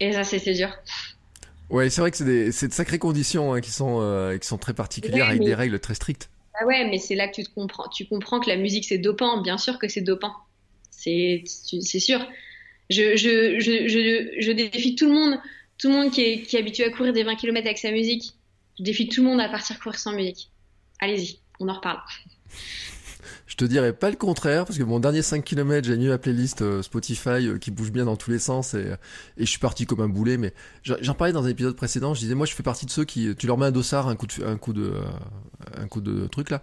Et 0.00 0.12
ça, 0.12 0.24
c'était 0.24 0.54
dur. 0.54 0.70
Ouais, 1.70 1.90
c'est 1.90 2.00
vrai 2.00 2.10
que 2.10 2.16
c'est 2.16 2.24
des, 2.24 2.46
de 2.46 2.72
sacrées 2.72 2.98
conditions 2.98 3.54
hein, 3.54 3.60
qui 3.60 3.70
sont, 3.70 3.98
euh, 4.00 4.38
qui 4.38 4.46
sont 4.46 4.58
très 4.58 4.74
particulières 4.74 5.26
ouais, 5.26 5.32
avec 5.32 5.42
des 5.42 5.54
règles 5.54 5.80
très 5.80 5.94
strictes. 5.94 6.30
Ah 6.60 6.66
ouais, 6.66 6.88
mais 6.88 6.98
c'est 6.98 7.14
là 7.14 7.28
que 7.28 7.34
tu 7.34 7.44
te 7.44 7.50
comprends, 7.54 7.88
tu 7.88 8.06
comprends 8.06 8.40
que 8.40 8.48
la 8.48 8.56
musique 8.56 8.84
c'est 8.84 8.98
dopant. 8.98 9.42
Bien 9.42 9.58
sûr 9.58 9.78
que 9.78 9.88
c'est 9.88 10.00
dopant. 10.00 10.32
C'est, 10.90 11.42
c'est 11.44 12.00
sûr. 12.00 12.24
Je, 12.88 13.16
je, 13.16 13.58
je, 13.58 14.40
je 14.40 14.52
défie 14.52 14.94
tout 14.94 15.06
le 15.06 15.12
monde 15.12 15.38
tout 15.78 15.88
le 15.88 15.94
monde 15.94 16.10
qui 16.10 16.22
est, 16.22 16.54
habitué 16.54 16.84
à 16.84 16.90
courir 16.90 17.12
des 17.12 17.22
20 17.22 17.36
km 17.36 17.66
avec 17.66 17.78
sa 17.78 17.90
musique, 17.90 18.34
je 18.78 18.84
défie 18.84 19.08
tout 19.08 19.22
le 19.22 19.28
monde 19.28 19.40
à 19.40 19.48
partir 19.48 19.78
courir 19.78 19.98
sans 19.98 20.12
musique. 20.12 20.50
Allez-y, 21.00 21.38
on 21.60 21.68
en 21.68 21.74
reparle. 21.74 21.98
Je 23.46 23.64
te 23.64 23.64
dirais 23.64 23.92
pas 23.92 24.10
le 24.10 24.16
contraire, 24.16 24.66
parce 24.66 24.76
que 24.76 24.82
mon 24.82 25.00
dernier 25.00 25.22
5 25.22 25.42
km, 25.42 25.86
j'ai 25.86 25.96
mis 25.96 26.08
ma 26.08 26.18
playlist 26.18 26.60
euh, 26.60 26.82
Spotify 26.82 27.46
euh, 27.46 27.58
qui 27.58 27.70
bouge 27.70 27.90
bien 27.90 28.04
dans 28.04 28.16
tous 28.16 28.30
les 28.30 28.38
sens 28.38 28.74
et, 28.74 28.84
et 29.38 29.46
je 29.46 29.50
suis 29.50 29.58
parti 29.58 29.86
comme 29.86 30.00
un 30.00 30.08
boulet. 30.08 30.36
Mais 30.36 30.52
j'en 30.82 31.14
parlais 31.14 31.32
dans 31.32 31.44
un 31.46 31.48
épisode 31.48 31.74
précédent, 31.74 32.12
je 32.12 32.20
disais 32.20 32.34
moi 32.34 32.44
je 32.44 32.54
fais 32.54 32.62
partie 32.62 32.84
de 32.84 32.90
ceux 32.90 33.04
qui, 33.04 33.34
tu 33.36 33.46
leur 33.46 33.56
mets 33.56 33.66
un 33.66 33.70
dossard, 33.70 34.08
un 34.08 34.16
coup 34.16 34.26
de, 34.26 34.44
un 34.44 34.56
coup 34.58 34.74
de, 34.74 34.90
euh, 34.92 35.02
un 35.80 35.86
coup 35.86 36.00
de 36.02 36.26
truc 36.26 36.50
là. 36.50 36.62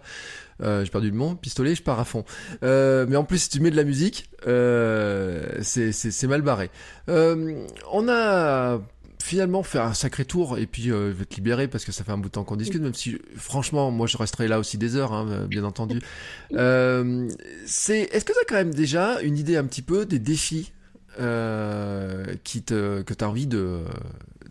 j'ai 0.60 0.90
perdu 0.90 1.10
le 1.10 1.16
mot, 1.16 1.34
pistolet, 1.34 1.74
je 1.74 1.82
pars 1.82 1.98
à 1.98 2.04
fond. 2.04 2.24
mais 2.62 3.16
en 3.16 3.24
plus, 3.24 3.38
si 3.38 3.48
tu 3.48 3.60
mets 3.60 3.70
de 3.72 3.76
la 3.76 3.84
musique, 3.84 4.30
c'est 4.44 6.26
mal 6.28 6.42
barré. 6.42 6.70
on 7.08 8.08
a 8.08 8.80
finalement 9.24 9.62
faire 9.62 9.84
un 9.84 9.94
sacré 9.94 10.26
tour 10.26 10.58
et 10.58 10.66
puis 10.66 10.90
euh, 10.90 11.08
je 11.08 11.16
vais 11.16 11.24
te 11.24 11.36
libérer 11.36 11.66
parce 11.66 11.86
que 11.86 11.92
ça 11.92 12.04
fait 12.04 12.12
un 12.12 12.18
bout 12.18 12.28
de 12.28 12.34
temps 12.34 12.44
qu'on 12.44 12.56
discute, 12.56 12.82
même 12.82 12.92
si 12.92 13.18
franchement 13.36 13.90
moi 13.90 14.06
je 14.06 14.18
resterai 14.18 14.48
là 14.48 14.58
aussi 14.58 14.76
des 14.76 14.96
heures, 14.96 15.14
hein, 15.14 15.26
euh, 15.30 15.46
bien 15.46 15.64
entendu. 15.64 16.00
Euh, 16.52 17.28
c'est, 17.66 18.02
est-ce 18.12 18.24
que 18.24 18.32
tu 18.32 18.38
as 18.38 18.44
quand 18.46 18.54
même 18.54 18.74
déjà 18.74 19.20
une 19.22 19.36
idée 19.38 19.56
un 19.56 19.64
petit 19.64 19.82
peu 19.82 20.06
des 20.06 20.18
défis 20.20 20.72
euh, 21.18 22.26
qui 22.44 22.62
te, 22.62 23.02
que 23.02 23.12
tu 23.12 23.24
as 23.24 23.28
envie 23.28 23.46
de, 23.46 23.80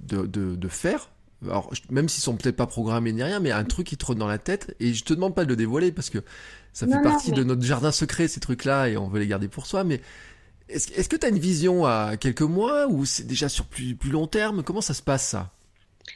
de, 0.01 0.25
de, 0.25 0.55
de 0.55 0.67
faire? 0.67 1.11
Alors, 1.45 1.71
même 1.89 2.09
s'ils 2.09 2.23
sont 2.23 2.35
peut-être 2.35 2.57
pas 2.57 2.65
programmés 2.65 3.13
ni 3.13 3.23
rien, 3.23 3.39
mais 3.39 3.51
un 3.51 3.63
truc 3.63 3.87
qui 3.87 3.95
te 3.95 4.01
trotte 4.01 4.17
dans 4.17 4.27
la 4.27 4.37
tête, 4.37 4.75
et 4.79 4.93
je 4.93 5.03
te 5.05 5.13
demande 5.13 5.33
pas 5.33 5.45
de 5.45 5.49
le 5.49 5.55
dévoiler 5.55 5.91
parce 5.91 6.09
que 6.09 6.19
ça 6.73 6.87
fait 6.87 7.01
partie 7.01 7.31
de 7.31 7.43
notre 7.43 7.61
jardin 7.61 7.91
secret, 7.91 8.27
ces 8.27 8.39
trucs-là, 8.39 8.89
et 8.89 8.97
on 8.97 9.07
veut 9.07 9.19
les 9.19 9.27
garder 9.27 9.47
pour 9.47 9.65
soi, 9.65 9.83
mais 9.83 10.01
est-ce 10.69 11.09
que 11.09 11.15
tu 11.15 11.25
as 11.25 11.29
une 11.29 11.39
vision 11.39 11.85
à 11.85 12.17
quelques 12.17 12.41
mois 12.41 12.87
ou 12.87 13.05
c'est 13.05 13.27
déjà 13.27 13.49
sur 13.49 13.65
plus, 13.65 13.95
plus 13.95 14.11
long 14.11 14.27
terme? 14.27 14.63
Comment 14.63 14.81
ça 14.81 14.93
se 14.93 15.01
passe 15.01 15.27
ça? 15.27 15.51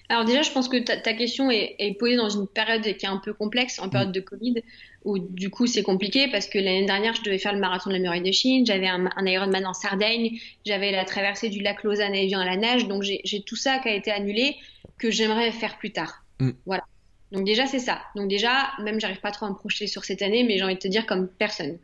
Alors 0.09 0.25
déjà, 0.25 0.41
je 0.41 0.51
pense 0.51 0.69
que 0.69 0.77
ta, 0.77 1.13
question 1.13 1.49
est, 1.51 1.97
posée 1.99 2.15
dans 2.15 2.29
une 2.29 2.47
période 2.47 2.81
qui 2.81 3.05
est 3.05 3.09
un 3.09 3.17
peu 3.17 3.33
complexe, 3.33 3.79
en 3.79 3.89
période 3.89 4.11
de 4.11 4.19
Covid, 4.19 4.55
où 5.03 5.19
du 5.19 5.49
coup 5.49 5.67
c'est 5.67 5.83
compliqué 5.83 6.29
parce 6.29 6.47
que 6.47 6.57
l'année 6.57 6.85
dernière, 6.85 7.13
je 7.13 7.23
devais 7.23 7.37
faire 7.37 7.53
le 7.53 7.59
marathon 7.59 7.89
de 7.89 7.95
la 7.95 8.01
muraille 8.01 8.21
de 8.21 8.31
Chine, 8.31 8.65
j'avais 8.65 8.87
un, 8.87 9.09
un, 9.15 9.25
Ironman 9.25 9.65
en 9.65 9.73
Sardaigne, 9.73 10.39
j'avais 10.65 10.91
la 10.91 11.05
traversée 11.05 11.49
du 11.49 11.61
lac 11.61 11.83
Lausanne 11.83 12.15
Evian 12.15 12.39
à 12.39 12.45
la 12.45 12.57
nage, 12.57 12.87
donc 12.87 13.03
j'ai 13.03 13.41
tout 13.45 13.55
ça 13.55 13.79
qui 13.79 13.89
a 13.89 13.93
été 13.93 14.11
annulé 14.11 14.55
que 14.97 15.11
j'aimerais 15.11 15.51
faire 15.51 15.77
plus 15.77 15.91
tard. 15.91 16.23
Mm. 16.39 16.51
Voilà. 16.65 16.83
Donc 17.31 17.45
déjà 17.45 17.65
c'est 17.65 17.79
ça. 17.79 18.01
Donc 18.15 18.29
déjà, 18.29 18.69
même 18.81 18.99
j'arrive 18.99 19.19
pas 19.19 19.31
trop 19.31 19.45
à 19.45 19.49
me 19.49 19.55
projeter 19.55 19.87
sur 19.87 20.05
cette 20.05 20.21
année, 20.21 20.43
mais 20.43 20.57
j'ai 20.57 20.63
envie 20.63 20.75
de 20.75 20.79
te 20.79 20.87
dire 20.87 21.05
comme 21.05 21.27
personne. 21.27 21.77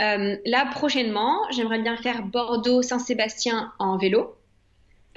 Euh, 0.00 0.36
là, 0.44 0.66
prochainement, 0.72 1.40
j'aimerais 1.50 1.80
bien 1.80 1.96
faire 1.96 2.22
Bordeaux-Saint-Sébastien 2.22 3.72
en 3.78 3.98
vélo. 3.98 4.38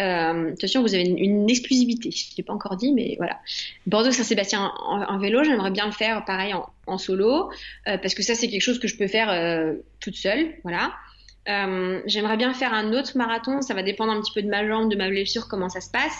Euh, 0.02 0.53
attention, 0.53 0.82
vous 0.82 0.94
avez 0.95 1.03
une, 1.03 1.49
exclusivité. 1.49 2.12
Je 2.12 2.32
ne 2.32 2.38
l'ai 2.38 2.44
pas 2.44 2.53
encore 2.53 2.76
dit, 2.76 2.91
mais 2.91 3.16
voilà. 3.18 3.40
Bordeaux-Saint-Sébastien 3.86 4.72
en, 4.78 5.18
vélo, 5.20 5.44
j'aimerais 5.44 5.72
bien 5.72 5.86
le 5.86 5.91
faire 5.91 6.26
pareil 6.26 6.53
en, 6.88 6.98
solo, 6.98 7.52
euh, 7.88 7.98
parce 7.98 8.16
que 8.16 8.24
ça, 8.24 8.36
c'est 8.36 8.48
quelque 8.48 8.62
chose 8.62 8.80
que 8.80 8.88
je 8.88 8.98
peux 8.98 9.08
faire 9.08 9.30
euh, 9.30 9.74
toute 9.99 10.16
seule. 10.16 10.56
Voilà. 10.64 10.94
j'aimerais 12.06 12.38
bien 12.38 12.53
faire 12.53 12.74
un 12.74 12.94
autre 12.94 13.18
marathon. 13.18 13.62
Ça 13.62 13.74
va 13.74 13.84
dépendre 13.84 14.12
un 14.12 14.22
petit 14.22 14.34
peu 14.34 14.41
de 14.41 14.49
ma 14.49 14.66
jambe, 14.68 14.90
de 14.90 14.95
ma 14.95 15.10
blessure, 15.10 15.48
comment 15.48 15.70
ça 15.70 15.82
se 15.82 15.91
passe. 15.91 16.18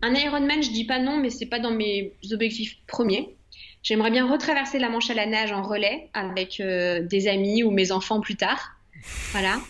Un 0.00 0.14
Ironman, 0.14 0.62
je 0.62 0.70
dis 0.70 0.84
pas 0.84 0.98
non, 0.98 1.16
mais 1.18 1.30
c'est 1.30 1.46
pas 1.46 1.58
dans 1.58 1.72
mes 1.72 2.12
objectifs 2.30 2.78
premiers. 2.86 3.36
J'aimerais 3.82 4.10
bien 4.10 4.30
retraverser 4.30 4.78
la 4.78 4.88
Manche 4.88 5.10
à 5.10 5.14
la 5.14 5.26
nage 5.26 5.52
en 5.52 5.62
relais 5.62 6.10
avec 6.12 6.60
euh, 6.60 7.00
des 7.00 7.28
amis 7.28 7.62
ou 7.62 7.70
mes 7.70 7.92
enfants 7.92 8.20
plus 8.20 8.36
tard. 8.36 8.76
Voilà. 9.32 9.60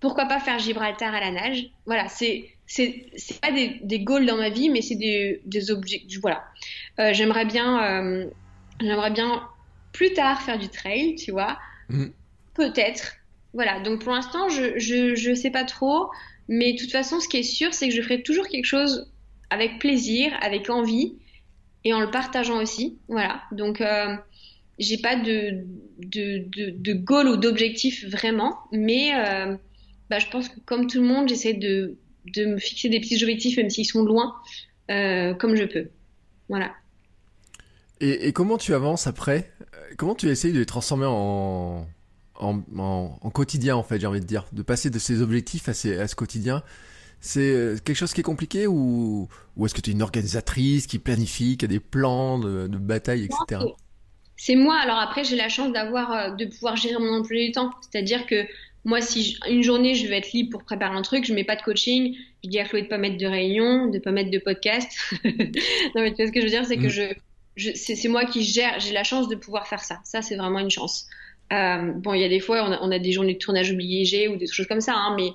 Pourquoi 0.00 0.26
pas 0.26 0.38
faire 0.38 0.58
Gibraltar 0.58 1.14
à 1.14 1.20
la 1.20 1.30
nage 1.30 1.70
Voilà, 1.86 2.08
c'est 2.08 2.50
c'est 2.66 3.40
pas 3.40 3.50
des, 3.50 3.80
des 3.82 4.00
goals 4.00 4.26
dans 4.26 4.36
ma 4.36 4.50
vie, 4.50 4.68
mais 4.68 4.82
c'est 4.82 4.94
des, 4.94 5.40
des 5.46 5.70
objectifs. 5.70 6.20
Voilà. 6.20 6.44
Euh, 7.00 7.12
j'aimerais 7.14 7.46
bien 7.46 7.82
euh, 7.82 8.26
j'aimerais 8.80 9.10
bien 9.10 9.42
plus 9.92 10.12
tard 10.12 10.42
faire 10.42 10.58
du 10.58 10.68
trail, 10.68 11.16
tu 11.16 11.32
vois. 11.32 11.58
Mm. 11.88 12.08
Peut-être. 12.54 13.14
Voilà. 13.54 13.80
Donc 13.80 14.02
pour 14.02 14.12
l'instant, 14.12 14.50
je, 14.50 14.78
je 14.78 15.14
je 15.14 15.34
sais 15.34 15.50
pas 15.50 15.64
trop, 15.64 16.10
mais 16.48 16.74
de 16.74 16.78
toute 16.78 16.92
façon, 16.92 17.20
ce 17.20 17.28
qui 17.28 17.38
est 17.38 17.42
sûr, 17.42 17.72
c'est 17.72 17.88
que 17.88 17.94
je 17.94 18.02
ferai 18.02 18.22
toujours 18.22 18.46
quelque 18.46 18.66
chose 18.66 19.10
avec 19.50 19.78
plaisir, 19.78 20.36
avec 20.42 20.68
envie 20.68 21.16
et 21.88 21.94
en 21.94 22.00
le 22.00 22.10
partageant 22.10 22.60
aussi. 22.60 22.98
Voilà. 23.08 23.40
Donc, 23.50 23.80
euh, 23.80 24.14
j'ai 24.78 24.98
pas 24.98 25.16
de, 25.16 25.64
de, 25.98 26.44
de, 26.46 26.92
goal 26.92 27.28
ou 27.28 27.36
d'objectif 27.36 28.04
vraiment, 28.10 28.58
mais 28.72 29.14
euh, 29.14 29.56
bah, 30.10 30.18
je 30.18 30.26
pense 30.28 30.50
que 30.50 30.60
comme 30.66 30.86
tout 30.86 31.00
le 31.00 31.06
monde, 31.06 31.30
j'essaie 31.30 31.54
de, 31.54 31.96
de 32.34 32.44
me 32.44 32.58
fixer 32.58 32.90
des 32.90 33.00
petits 33.00 33.22
objectifs, 33.22 33.56
même 33.56 33.70
s'ils 33.70 33.86
sont 33.86 34.04
loin, 34.04 34.34
euh, 34.90 35.32
comme 35.32 35.56
je 35.56 35.64
peux. 35.64 35.88
Voilà. 36.50 36.72
Et, 38.00 38.28
et, 38.28 38.32
comment 38.34 38.58
tu 38.58 38.74
avances 38.74 39.06
après? 39.06 39.50
Comment 39.96 40.14
tu 40.14 40.28
essayes 40.28 40.52
de 40.52 40.58
les 40.58 40.66
transformer 40.66 41.06
en, 41.08 41.86
en, 42.34 42.62
en, 42.76 43.30
quotidien, 43.30 43.76
en 43.76 43.82
fait, 43.82 43.98
j'ai 43.98 44.06
envie 44.06 44.20
de 44.20 44.26
dire? 44.26 44.44
De 44.52 44.62
passer 44.62 44.90
de 44.90 44.98
ces 44.98 45.22
objectifs 45.22 45.70
à, 45.70 45.74
ces, 45.74 45.98
à 45.98 46.06
ce 46.06 46.14
quotidien 46.14 46.62
c'est 47.20 47.40
euh, 47.40 47.76
quelque 47.84 47.96
chose 47.96 48.12
qui 48.12 48.20
est 48.20 48.24
compliqué 48.24 48.66
ou, 48.66 49.28
ou 49.56 49.66
est-ce 49.66 49.74
que 49.74 49.80
tu 49.80 49.90
es 49.90 49.92
une 49.92 50.02
organisatrice 50.02 50.86
qui 50.86 50.98
planifie, 50.98 51.56
qui 51.56 51.64
a 51.64 51.68
des 51.68 51.80
plans 51.80 52.38
de, 52.38 52.66
de 52.68 52.78
bataille, 52.78 53.24
etc. 53.24 53.64
C'est 54.36 54.54
moi. 54.54 54.76
Alors 54.76 54.98
après, 54.98 55.24
j'ai 55.24 55.36
la 55.36 55.48
chance 55.48 55.72
d'avoir, 55.72 56.12
euh, 56.12 56.30
de 56.30 56.46
pouvoir 56.46 56.76
gérer 56.76 56.98
mon 56.98 57.20
emploi 57.20 57.38
du 57.38 57.52
temps. 57.52 57.70
C'est-à-dire 57.80 58.26
que 58.26 58.46
moi, 58.84 59.00
si 59.00 59.36
une 59.48 59.62
journée 59.62 59.94
je 59.94 60.06
veux 60.06 60.12
être 60.12 60.32
libre 60.32 60.50
pour 60.50 60.64
préparer 60.64 60.96
un 60.96 61.02
truc, 61.02 61.24
je 61.24 61.34
mets 61.34 61.44
pas 61.44 61.56
de 61.56 61.62
coaching. 61.62 62.16
Je 62.44 62.48
dis 62.48 62.60
à 62.60 62.64
Chloé 62.64 62.82
de 62.82 62.86
pas 62.86 62.98
mettre 62.98 63.18
de 63.18 63.26
réunion, 63.26 63.86
de 63.90 63.98
pas 63.98 64.12
mettre 64.12 64.30
de 64.30 64.38
podcast. 64.38 64.90
non 65.24 65.30
mais 65.96 66.10
tu 66.10 66.22
vois 66.22 66.26
ce 66.26 66.32
que 66.32 66.40
je 66.40 66.44
veux 66.44 66.50
dire, 66.50 66.64
c'est 66.64 66.76
que 66.76 66.86
mm. 66.86 66.88
je, 66.88 67.02
je 67.56 67.70
c'est 67.74 68.08
moi 68.08 68.24
qui 68.24 68.44
gère. 68.44 68.78
J'ai 68.78 68.92
la 68.92 69.02
chance 69.02 69.28
de 69.28 69.34
pouvoir 69.34 69.66
faire 69.66 69.82
ça. 69.82 69.98
Ça, 70.04 70.22
c'est 70.22 70.36
vraiment 70.36 70.60
une 70.60 70.70
chance. 70.70 71.06
Euh, 71.52 71.92
bon, 71.92 72.14
il 72.14 72.20
y 72.20 72.24
a 72.24 72.28
des 72.28 72.40
fois, 72.40 72.62
on 72.62 72.72
a, 72.72 72.78
on 72.82 72.90
a, 72.92 72.98
des 72.98 73.10
journées 73.10 73.34
de 73.34 73.38
tournage 73.38 73.72
obligées 73.72 74.28
ou 74.28 74.36
des 74.36 74.46
choses 74.46 74.66
comme 74.66 74.80
ça, 74.80 74.94
hein, 74.94 75.14
mais 75.16 75.32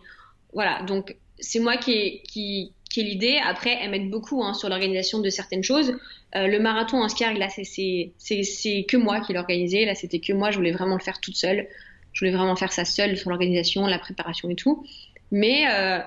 voilà. 0.53 0.81
Donc 0.83 1.17
c'est 1.43 1.59
moi 1.59 1.77
qui 1.77 1.91
ai, 1.91 2.21
qui, 2.27 2.71
qui 2.89 3.03
l'idée. 3.03 3.39
Après, 3.45 3.77
elle 3.81 3.91
m'aide 3.91 4.09
beaucoup 4.09 4.43
hein, 4.43 4.53
sur 4.53 4.69
l'organisation 4.69 5.19
de 5.19 5.29
certaines 5.29 5.63
choses. 5.63 5.93
Euh, 6.35 6.47
le 6.47 6.59
marathon 6.59 7.01
en 7.03 7.09
skier, 7.09 7.33
là, 7.33 7.49
c'est 7.49 7.63
que 7.65 8.97
moi 8.97 9.19
qui 9.21 9.33
l'ai 9.33 9.39
organisé. 9.39 9.85
Là, 9.85 9.93
c'était 9.93 10.19
que 10.19 10.33
moi. 10.33 10.51
Je 10.51 10.57
voulais 10.57 10.71
vraiment 10.71 10.95
le 10.95 11.03
faire 11.03 11.19
toute 11.19 11.35
seule. 11.35 11.67
Je 12.13 12.19
voulais 12.19 12.35
vraiment 12.35 12.55
faire 12.55 12.71
ça 12.71 12.85
seule 12.85 13.17
sur 13.17 13.29
l'organisation, 13.29 13.85
la 13.85 13.99
préparation 13.99 14.49
et 14.49 14.55
tout. 14.55 14.85
Mais 15.31 15.65
euh, 15.69 15.99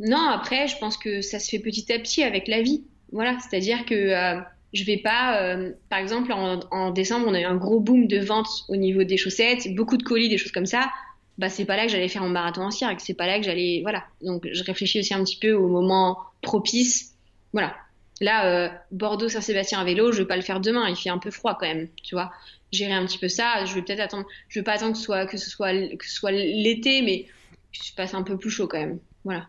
non, 0.00 0.28
après, 0.28 0.68
je 0.68 0.78
pense 0.78 0.96
que 0.96 1.20
ça 1.20 1.38
se 1.38 1.50
fait 1.50 1.58
petit 1.58 1.92
à 1.92 1.98
petit 1.98 2.22
avec 2.22 2.48
la 2.48 2.62
vie. 2.62 2.84
Voilà, 3.12 3.36
c'est-à-dire 3.40 3.84
que 3.84 3.94
euh, 3.94 4.40
je 4.72 4.84
vais 4.84 4.96
pas, 4.96 5.42
euh, 5.42 5.72
par 5.90 5.98
exemple, 5.98 6.32
en, 6.32 6.60
en, 6.70 6.90
décembre, 6.90 7.26
on 7.28 7.34
a 7.34 7.40
eu 7.40 7.44
un 7.44 7.56
gros 7.56 7.80
boom 7.80 8.06
de 8.06 8.18
vente 8.18 8.48
au 8.68 8.76
niveau 8.76 9.04
des 9.04 9.18
chaussettes, 9.18 9.74
beaucoup 9.74 9.98
de 9.98 10.02
colis, 10.02 10.30
des 10.30 10.38
choses 10.38 10.52
comme 10.52 10.66
ça 10.66 10.90
bah 11.38 11.48
c'est 11.48 11.64
pas 11.64 11.76
là 11.76 11.86
que 11.86 11.92
j'allais 11.92 12.08
faire 12.08 12.22
mon 12.22 12.28
marathon 12.28 12.62
en 12.62 12.70
cirque, 12.70 13.00
c'est 13.00 13.14
pas 13.14 13.26
là 13.26 13.38
que 13.38 13.44
j'allais 13.44 13.80
voilà. 13.82 14.04
Donc 14.22 14.48
je 14.50 14.62
réfléchis 14.64 15.00
aussi 15.00 15.14
un 15.14 15.24
petit 15.24 15.38
peu 15.38 15.52
au 15.52 15.68
moment 15.68 16.18
propice. 16.42 17.14
Voilà. 17.52 17.74
Là 18.20 18.46
euh, 18.46 18.68
Bordeaux 18.90 19.28
Saint-Sébastien 19.28 19.80
à 19.80 19.84
vélo, 19.84 20.12
je 20.12 20.18
vais 20.18 20.28
pas 20.28 20.36
le 20.36 20.42
faire 20.42 20.60
demain, 20.60 20.88
il 20.88 20.96
fait 20.96 21.10
un 21.10 21.18
peu 21.18 21.30
froid 21.30 21.56
quand 21.58 21.66
même, 21.66 21.88
tu 22.02 22.14
vois. 22.14 22.30
Gérer 22.72 22.92
un 22.92 23.04
petit 23.04 23.18
peu 23.18 23.28
ça, 23.28 23.64
je 23.64 23.74
vais 23.74 23.82
peut-être 23.82 24.00
attendre, 24.00 24.26
je 24.48 24.60
vais 24.60 24.64
pas 24.64 24.72
attendre 24.72 24.92
que 24.92 24.98
ce 24.98 25.04
soit 25.04 25.26
que 25.26 25.36
ce 25.36 25.50
soit 25.50 25.72
que 25.96 26.06
ce 26.06 26.14
soit 26.14 26.32
l'été 26.32 27.02
mais 27.02 27.24
que 27.24 27.84
je 27.84 27.94
passe 27.94 28.14
un 28.14 28.22
peu 28.22 28.36
plus 28.36 28.50
chaud 28.50 28.66
quand 28.66 28.78
même. 28.78 28.98
Voilà. 29.24 29.46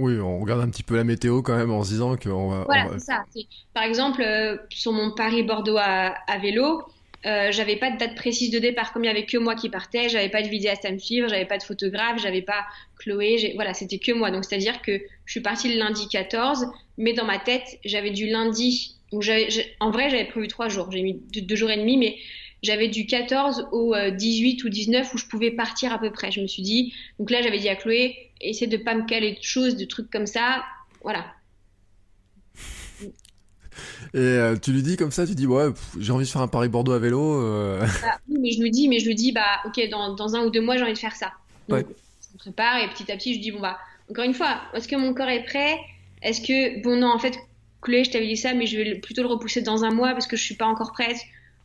Oui, 0.00 0.18
on 0.18 0.40
regarde 0.40 0.62
un 0.62 0.70
petit 0.70 0.82
peu 0.82 0.96
la 0.96 1.04
météo 1.04 1.42
quand 1.42 1.56
même 1.56 1.70
en 1.70 1.84
se 1.84 1.90
disant 1.90 2.16
qu'on 2.16 2.48
va. 2.48 2.64
Voilà, 2.64 2.88
c'est 2.92 3.00
ça. 3.00 3.24
Par 3.74 3.82
exemple, 3.82 4.22
euh, 4.22 4.56
sur 4.70 4.92
mon 4.92 5.10
Paris-Bordeaux 5.10 5.76
à, 5.76 6.14
à, 6.26 6.38
vélo, 6.38 6.82
euh, 7.26 7.52
j'avais 7.52 7.76
pas 7.76 7.90
de 7.90 7.98
date 7.98 8.14
précise 8.14 8.50
de 8.50 8.58
départ, 8.58 8.92
comme 8.92 9.04
il 9.04 9.08
y 9.08 9.10
avait 9.10 9.26
que 9.26 9.36
moi 9.36 9.54
qui 9.54 9.68
partais, 9.68 10.08
j'avais 10.08 10.30
pas 10.30 10.42
de 10.42 10.48
vidéaste 10.48 10.86
à 10.86 10.90
me 10.90 10.98
suivre, 10.98 11.28
j'avais 11.28 11.44
pas 11.44 11.58
de 11.58 11.62
photographe, 11.62 12.18
j'avais 12.20 12.40
pas 12.40 12.64
Chloé, 12.98 13.52
voilà, 13.56 13.74
c'était 13.74 13.98
que 13.98 14.12
moi. 14.12 14.30
Donc 14.30 14.44
c'est-à-dire 14.44 14.80
que 14.80 14.92
je 15.26 15.30
suis 15.30 15.40
partie 15.40 15.72
le 15.72 15.78
lundi 15.78 16.08
14, 16.08 16.66
mais 16.96 17.12
dans 17.12 17.26
ma 17.26 17.38
tête, 17.38 17.78
j'avais 17.84 18.10
du 18.10 18.26
lundi, 18.26 18.96
j'avais, 19.20 19.48
en 19.80 19.90
vrai, 19.90 20.08
j'avais 20.08 20.24
prévu 20.24 20.48
trois 20.48 20.68
jours, 20.68 20.90
j'ai 20.90 21.02
mis 21.02 21.20
deux, 21.34 21.56
jours 21.56 21.70
et 21.70 21.76
demi, 21.76 21.98
mais 21.98 22.16
j'avais 22.62 22.88
du 22.88 23.06
14 23.06 23.68
au 23.72 23.94
18 23.94 24.62
euh, 24.62 24.66
ou 24.66 24.70
19 24.70 25.14
où 25.14 25.18
je 25.18 25.26
pouvais 25.26 25.50
partir 25.50 25.92
à 25.92 25.98
peu 25.98 26.10
près. 26.10 26.30
Je 26.30 26.40
me 26.40 26.46
suis 26.46 26.62
dit, 26.62 26.94
donc 27.18 27.30
là, 27.30 27.42
j'avais 27.42 27.58
dit 27.58 27.68
à 27.68 27.76
Chloé, 27.76 28.30
essaie 28.40 28.66
de 28.66 28.76
pas 28.78 28.94
me 28.94 29.04
caler 29.04 29.32
de 29.32 29.42
choses, 29.42 29.76
de 29.76 29.84
trucs 29.84 30.10
comme 30.10 30.26
ça, 30.26 30.64
voilà. 31.02 31.26
Et 34.14 34.18
euh, 34.18 34.56
tu 34.56 34.72
lui 34.72 34.82
dis 34.82 34.96
comme 34.96 35.10
ça, 35.10 35.26
tu 35.26 35.34
dis 35.34 35.46
ouais, 35.46 35.68
j'ai 35.98 36.12
envie 36.12 36.24
de 36.24 36.30
faire 36.30 36.42
un 36.42 36.48
Paris-Bordeaux 36.48 36.92
à 36.92 36.98
vélo. 36.98 37.42
Euh... 37.42 37.80
Bah, 38.02 38.18
oui, 38.28 38.38
mais 38.40 38.50
je 38.52 38.60
lui 38.60 38.70
dis, 38.70 38.88
mais 38.88 38.98
je 38.98 39.06
lui 39.06 39.14
dis 39.14 39.32
bah 39.32 39.60
ok, 39.66 39.80
dans, 39.90 40.14
dans 40.14 40.34
un 40.34 40.44
ou 40.44 40.50
deux 40.50 40.60
mois 40.60 40.76
j'ai 40.76 40.82
envie 40.82 40.92
de 40.92 40.98
faire 40.98 41.14
ça. 41.14 41.32
Donc, 41.68 41.78
ouais. 41.78 41.86
je 42.28 42.34
me 42.34 42.38
prépare 42.38 42.78
et 42.82 42.88
petit 42.88 43.10
à 43.10 43.16
petit 43.16 43.34
je 43.34 43.40
dis 43.40 43.50
bon 43.50 43.60
bah 43.60 43.78
encore 44.10 44.24
une 44.24 44.34
fois, 44.34 44.60
est-ce 44.74 44.88
que 44.88 44.96
mon 44.96 45.14
corps 45.14 45.28
est 45.28 45.44
prêt? 45.44 45.78
Est-ce 46.22 46.40
que 46.40 46.82
bon 46.82 46.96
non 46.96 47.08
en 47.08 47.18
fait 47.18 47.38
Chloé, 47.82 48.04
je 48.04 48.10
t'avais 48.10 48.26
dit 48.26 48.36
ça, 48.36 48.52
mais 48.52 48.66
je 48.66 48.76
vais 48.76 48.94
plutôt 48.96 49.22
le 49.22 49.28
repousser 49.28 49.62
dans 49.62 49.84
un 49.84 49.90
mois 49.90 50.12
parce 50.12 50.26
que 50.26 50.36
je 50.36 50.42
suis 50.42 50.56
pas 50.56 50.66
encore 50.66 50.92
prête. 50.92 51.18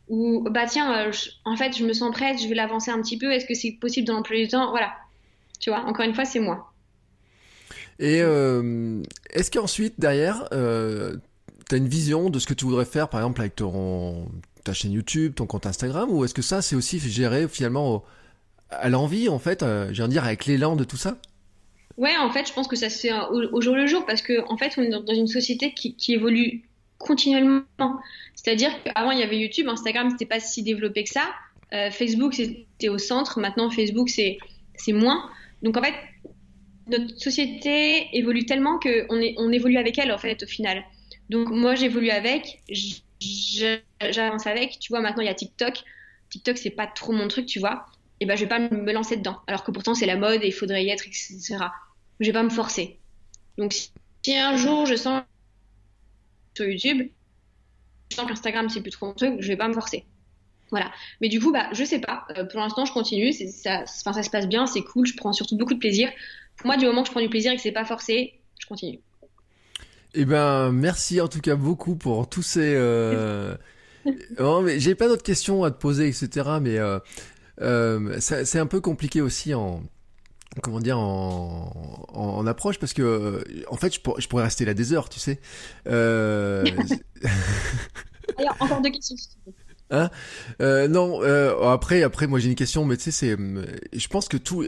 Ou 0.08 0.46
bah 0.50 0.66
tiens, 0.66 1.08
euh, 1.08 1.12
en 1.44 1.56
fait 1.56 1.76
je 1.76 1.84
me 1.84 1.92
sens 1.92 2.14
prête, 2.14 2.40
je 2.40 2.48
vais 2.48 2.54
l'avancer 2.54 2.90
un 2.90 3.02
petit 3.02 3.18
peu. 3.18 3.32
Est-ce 3.32 3.46
que 3.46 3.54
c'est 3.54 3.72
possible 3.72 4.06
dans 4.06 4.14
l'emploi 4.14 4.36
du 4.38 4.48
temps? 4.48 4.70
Voilà. 4.70 4.92
Tu 5.58 5.70
vois, 5.70 5.80
encore 5.80 6.04
une 6.04 6.14
fois 6.14 6.24
c'est 6.24 6.40
moi. 6.40 6.72
Et 7.98 8.20
euh, 8.20 9.02
est-ce 9.30 9.50
qu'ensuite, 9.50 9.94
derrière, 9.98 10.48
euh, 10.52 11.16
tu 11.68 11.74
as 11.74 11.78
une 11.78 11.88
vision 11.88 12.30
de 12.30 12.38
ce 12.38 12.46
que 12.46 12.54
tu 12.54 12.64
voudrais 12.64 12.84
faire, 12.84 13.08
par 13.08 13.20
exemple, 13.20 13.40
avec 13.40 13.56
ton, 13.56 14.28
ta 14.64 14.72
chaîne 14.72 14.92
YouTube, 14.92 15.34
ton 15.34 15.46
compte 15.46 15.66
Instagram, 15.66 16.10
ou 16.10 16.24
est-ce 16.24 16.34
que 16.34 16.42
ça, 16.42 16.62
c'est 16.62 16.76
aussi 16.76 16.98
géré 16.98 17.48
finalement 17.48 18.04
à 18.70 18.88
l'envie, 18.88 19.28
en 19.28 19.38
fait, 19.38 19.62
euh, 19.62 19.88
j'ai 19.92 20.02
envie 20.02 20.10
de 20.10 20.14
dire, 20.14 20.24
avec 20.24 20.46
l'élan 20.46 20.76
de 20.76 20.84
tout 20.84 20.96
ça? 20.96 21.18
Ouais, 21.96 22.16
en 22.18 22.30
fait, 22.30 22.46
je 22.46 22.52
pense 22.52 22.68
que 22.68 22.76
ça 22.76 22.90
se 22.90 22.98
fait 22.98 23.12
au, 23.30 23.60
jour 23.60 23.74
le 23.74 23.86
jour 23.86 24.04
parce 24.04 24.20
que 24.20 24.46
en 24.50 24.58
fait, 24.58 24.74
on 24.76 24.82
est 24.82 24.90
dans 24.90 25.14
une 25.14 25.28
société 25.28 25.72
qui, 25.72 25.94
qui 25.94 26.12
évolue 26.12 26.62
continuellement. 26.98 27.62
C'est-à-dire 28.34 28.70
qu'avant, 28.82 29.12
il 29.12 29.18
y 29.18 29.22
avait 29.22 29.38
YouTube, 29.38 29.66
Instagram, 29.68 30.10
c'était 30.10 30.26
pas 30.26 30.40
si 30.40 30.62
développé 30.62 31.04
que 31.04 31.10
ça. 31.10 31.32
Euh, 31.72 31.90
Facebook, 31.90 32.34
c'était 32.34 32.88
au 32.88 32.98
centre. 32.98 33.40
Maintenant, 33.40 33.70
Facebook, 33.70 34.08
c'est 34.08 34.38
moins. 34.88 35.30
Donc, 35.62 35.76
en 35.76 35.82
fait, 35.82 35.94
notre 36.88 37.18
société 37.18 38.08
évolue 38.12 38.44
tellement 38.44 38.78
qu'on 38.78 39.22
on 39.38 39.52
évolue 39.52 39.78
avec 39.78 39.98
elle, 39.98 40.12
en 40.12 40.18
fait, 40.18 40.42
au 40.42 40.46
final. 40.46 40.84
Donc, 41.28 41.48
moi, 41.48 41.74
j'évolue 41.74 42.10
avec, 42.10 42.62
j'avance 44.00 44.46
avec. 44.46 44.78
Tu 44.78 44.92
vois, 44.92 45.00
maintenant, 45.00 45.22
il 45.22 45.26
y 45.26 45.30
a 45.30 45.34
TikTok. 45.34 45.82
TikTok, 46.30 46.58
c'est 46.58 46.70
pas 46.70 46.86
trop 46.86 47.12
mon 47.12 47.28
truc, 47.28 47.46
tu 47.46 47.58
vois. 47.58 47.86
Et 48.20 48.26
ben, 48.26 48.36
je 48.36 48.42
vais 48.42 48.48
pas 48.48 48.58
me 48.58 48.92
lancer 48.92 49.16
dedans. 49.16 49.40
Alors 49.46 49.64
que 49.64 49.70
pourtant, 49.70 49.94
c'est 49.94 50.06
la 50.06 50.16
mode 50.16 50.42
et 50.42 50.46
il 50.46 50.52
faudrait 50.52 50.84
y 50.84 50.90
être, 50.90 51.06
etc. 51.06 51.56
Je 52.20 52.26
vais 52.26 52.32
pas 52.32 52.42
me 52.42 52.50
forcer. 52.50 52.98
Donc, 53.58 53.72
si 53.72 54.36
un 54.36 54.56
jour 54.56 54.86
je 54.86 54.96
sens 54.96 55.22
sur 56.54 56.66
YouTube, 56.66 57.10
je 58.10 58.16
sens 58.16 58.26
qu'Instagram 58.26 58.68
c'est 58.68 58.80
plus 58.80 58.90
trop 58.90 59.06
mon 59.06 59.14
truc, 59.14 59.34
je 59.40 59.48
vais 59.48 59.56
pas 59.56 59.68
me 59.68 59.74
forcer. 59.74 60.06
Voilà. 60.70 60.90
Mais 61.20 61.28
du 61.28 61.40
coup, 61.40 61.52
bah, 61.52 61.68
je 61.72 61.84
sais 61.84 62.00
pas. 62.00 62.26
Euh, 62.36 62.44
pour 62.44 62.60
l'instant, 62.60 62.84
je 62.84 62.92
continue. 62.92 63.32
Ça, 63.32 63.86
ça 63.86 64.22
se 64.22 64.30
passe 64.30 64.48
bien, 64.48 64.66
c'est 64.66 64.82
cool. 64.82 65.06
Je 65.06 65.16
prends 65.16 65.32
surtout 65.32 65.56
beaucoup 65.56 65.74
de 65.74 65.78
plaisir. 65.78 66.10
Pour 66.56 66.66
moi, 66.66 66.76
du 66.76 66.86
moment 66.86 67.02
que 67.02 67.08
je 67.08 67.12
prends 67.12 67.20
du 67.20 67.28
plaisir 67.28 67.52
et 67.52 67.56
que 67.56 67.62
c'est 67.62 67.72
pas 67.72 67.84
forcé, 67.84 68.40
je 68.58 68.66
continue. 68.66 69.00
Eh 70.18 70.24
ben, 70.24 70.72
merci 70.72 71.20
en 71.20 71.28
tout 71.28 71.42
cas 71.42 71.56
beaucoup 71.56 71.94
pour 71.94 72.26
tous 72.26 72.42
ces. 72.42 72.72
Euh... 72.74 73.54
non, 74.40 74.62
mais 74.62 74.80
j'ai 74.80 74.94
pas 74.94 75.08
d'autres 75.08 75.22
questions 75.22 75.62
à 75.62 75.70
te 75.70 75.78
poser, 75.78 76.08
etc. 76.08 76.48
Mais 76.62 76.78
euh, 76.78 76.98
euh, 77.60 78.16
c'est 78.20 78.58
un 78.58 78.64
peu 78.66 78.80
compliqué 78.80 79.20
aussi 79.20 79.52
en 79.52 79.82
comment 80.62 80.80
dire 80.80 80.98
en, 80.98 82.06
en, 82.14 82.46
approche 82.46 82.78
parce 82.78 82.94
que 82.94 83.44
en 83.68 83.76
fait 83.76 83.94
je, 83.94 84.00
je, 84.16 84.26
pourrais 84.26 84.44
rester 84.44 84.64
là 84.64 84.72
des 84.72 84.94
heures 84.94 85.10
tu 85.10 85.20
sais. 85.20 85.38
Alors, 85.84 86.64
encore 88.60 88.80
deux 88.80 88.90
questions 88.90 89.16
hein? 89.90 90.08
Non 90.58 91.20
après 91.62 92.02
après 92.02 92.26
moi 92.26 92.38
j'ai 92.38 92.48
une 92.48 92.54
question 92.54 92.86
mais 92.86 92.96
tu 92.96 93.02
sais 93.02 93.10
c'est 93.10 93.36
je 93.36 94.08
pense 94.08 94.28
que 94.28 94.38
tout 94.38 94.66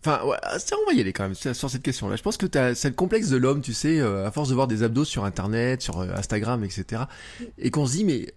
Enfin, 0.00 0.24
ouais, 0.24 0.36
on 0.72 0.86
va 0.86 0.92
y 0.92 1.00
aller 1.00 1.12
quand 1.12 1.24
même 1.24 1.34
sur 1.34 1.70
cette 1.70 1.82
question-là. 1.82 2.16
Je 2.16 2.22
pense 2.22 2.36
que 2.36 2.46
c'est 2.74 2.88
le 2.88 2.94
complexe 2.94 3.28
de 3.30 3.36
l'homme, 3.36 3.60
tu 3.62 3.74
sais, 3.74 4.00
à 4.00 4.30
force 4.30 4.48
de 4.48 4.54
voir 4.54 4.68
des 4.68 4.82
abdos 4.82 5.04
sur 5.04 5.24
Internet, 5.24 5.82
sur 5.82 6.00
Instagram, 6.00 6.64
etc. 6.64 7.02
Et 7.58 7.70
qu'on 7.70 7.86
se 7.86 7.92
dit, 7.92 8.04
mais 8.04 8.32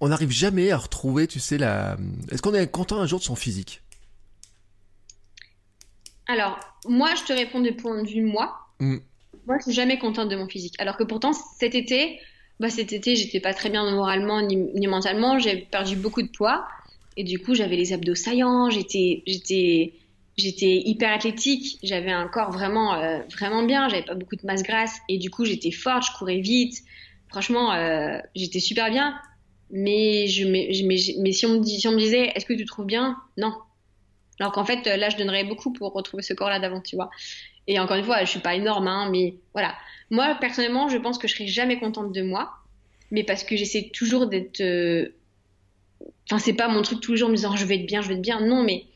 on 0.00 0.08
n'arrive 0.08 0.30
jamais 0.30 0.70
à 0.70 0.78
retrouver, 0.78 1.26
tu 1.26 1.40
sais, 1.40 1.58
la. 1.58 1.96
Est-ce 2.30 2.42
qu'on 2.42 2.54
est 2.54 2.70
content 2.70 2.98
un 2.98 3.06
jour 3.06 3.18
de 3.18 3.24
son 3.24 3.36
physique? 3.36 3.82
Alors, 6.26 6.58
moi, 6.86 7.14
je 7.16 7.24
te 7.24 7.32
réponds 7.32 7.60
du 7.60 7.74
point 7.74 8.02
de 8.02 8.08
vue 8.08 8.22
moi. 8.22 8.56
Mm. 8.78 8.98
Moi, 9.46 9.56
je 9.58 9.64
suis 9.64 9.72
jamais 9.72 9.98
contente 9.98 10.28
de 10.28 10.36
mon 10.36 10.48
physique. 10.48 10.74
Alors 10.78 10.96
que 10.96 11.04
pourtant, 11.04 11.32
cet 11.32 11.74
été, 11.74 12.18
bah, 12.60 12.70
cet 12.70 12.92
été, 12.92 13.16
j'étais 13.16 13.40
pas 13.40 13.52
très 13.52 13.68
bien 13.68 13.90
moralement 13.90 14.40
ni, 14.40 14.86
mentalement. 14.86 15.38
J'ai 15.38 15.56
perdu 15.56 15.96
beaucoup 15.96 16.22
de 16.22 16.28
poids. 16.28 16.66
Et 17.16 17.24
du 17.24 17.38
coup, 17.38 17.54
j'avais 17.54 17.76
les 17.76 17.92
abdos 17.92 18.14
saillants. 18.14 18.70
J'étais, 18.70 19.22
j'étais, 19.26 19.94
j'étais 20.40 20.82
hyper 20.84 21.12
athlétique. 21.12 21.78
J'avais 21.82 22.10
un 22.10 22.28
corps 22.28 22.50
vraiment, 22.50 22.94
euh, 22.94 23.20
vraiment 23.32 23.62
bien. 23.62 23.88
J'avais 23.88 24.04
pas 24.04 24.14
beaucoup 24.14 24.36
de 24.36 24.44
masse 24.44 24.62
grasse. 24.62 24.98
Et 25.08 25.18
du 25.18 25.30
coup, 25.30 25.44
j'étais 25.44 25.70
forte. 25.70 26.04
Je 26.06 26.18
courais 26.18 26.40
vite. 26.40 26.82
Franchement, 27.28 27.72
euh, 27.72 28.18
j'étais 28.34 28.60
super 28.60 28.90
bien. 28.90 29.18
Mais, 29.70 30.26
si, 30.26 30.44
on 30.44 30.50
me 30.50 31.96
disait, 31.96 32.32
est-ce 32.34 32.44
que 32.44 32.54
tu 32.54 32.64
trouves 32.64 32.86
bien? 32.86 33.16
Non. 33.36 33.52
Alors 34.40 34.52
qu'en 34.52 34.64
fait, 34.64 34.86
là, 34.86 35.10
je 35.10 35.16
donnerais 35.16 35.44
beaucoup 35.44 35.72
pour 35.72 35.92
retrouver 35.92 36.22
ce 36.22 36.34
corps-là 36.34 36.58
d'avant, 36.58 36.80
tu 36.80 36.96
vois. 36.96 37.10
Et 37.66 37.78
encore 37.78 37.96
une 37.96 38.04
fois, 38.04 38.24
je 38.24 38.30
suis 38.30 38.40
pas 38.40 38.54
énorme, 38.56 38.88
hein, 38.88 39.08
mais 39.12 39.36
voilà. 39.52 39.74
Moi, 40.10 40.36
personnellement, 40.40 40.88
je 40.88 40.96
pense 40.96 41.18
que 41.18 41.28
je 41.28 41.34
serai 41.34 41.46
jamais 41.46 41.78
contente 41.78 42.12
de 42.12 42.22
moi, 42.22 42.50
mais 43.10 43.22
parce 43.22 43.44
que 43.44 43.56
j'essaie 43.56 43.90
toujours 43.92 44.26
d'être. 44.26 44.60
Euh, 44.60 45.14
enfin, 46.28 46.38
c'est 46.38 46.54
pas 46.54 46.68
mon 46.68 46.82
truc 46.82 47.00
toujours 47.00 47.28
me 47.28 47.36
disant 47.36 47.54
je 47.54 47.64
vais 47.64 47.76
être 47.76 47.86
bien, 47.86 48.00
je 48.00 48.08
vais 48.08 48.14
être 48.14 48.22
bien. 48.22 48.40
Non, 48.40 48.64
mais 48.64 48.86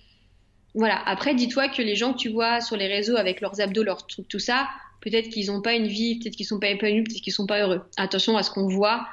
voilà. 0.75 1.01
Après, 1.07 1.35
dis-toi 1.35 1.69
que 1.69 1.83
les 1.83 1.97
gens 1.97 2.13
que 2.13 2.19
tu 2.19 2.29
vois 2.29 2.61
sur 2.61 2.77
les 2.77 2.89
réseaux 2.89 3.17
avec 3.17 3.41
leurs 3.41 3.61
abdos, 3.61 3.83
leurs 3.83 4.07
trucs, 4.07 4.29
tout 4.29 4.39
ça, 4.39 4.69
peut-être 5.01 5.29
qu'ils 5.29 5.47
n'ont 5.47 5.63
pas 5.63 5.75
une 5.75 5.87
vie, 5.87 6.19
peut-être 6.19 6.37
qu'ils 6.37 6.47
sont 6.47 6.59
pas 6.59 6.69
épanouis, 6.69 7.03
peut-être 7.05 7.21
qu'ils 7.21 7.33
sont 7.33 7.47
pas 7.47 7.61
heureux. 7.61 7.83
Attention 7.97 8.37
à 8.37 8.43
ce 8.43 8.51
qu'on 8.51 8.67
voit 8.69 9.07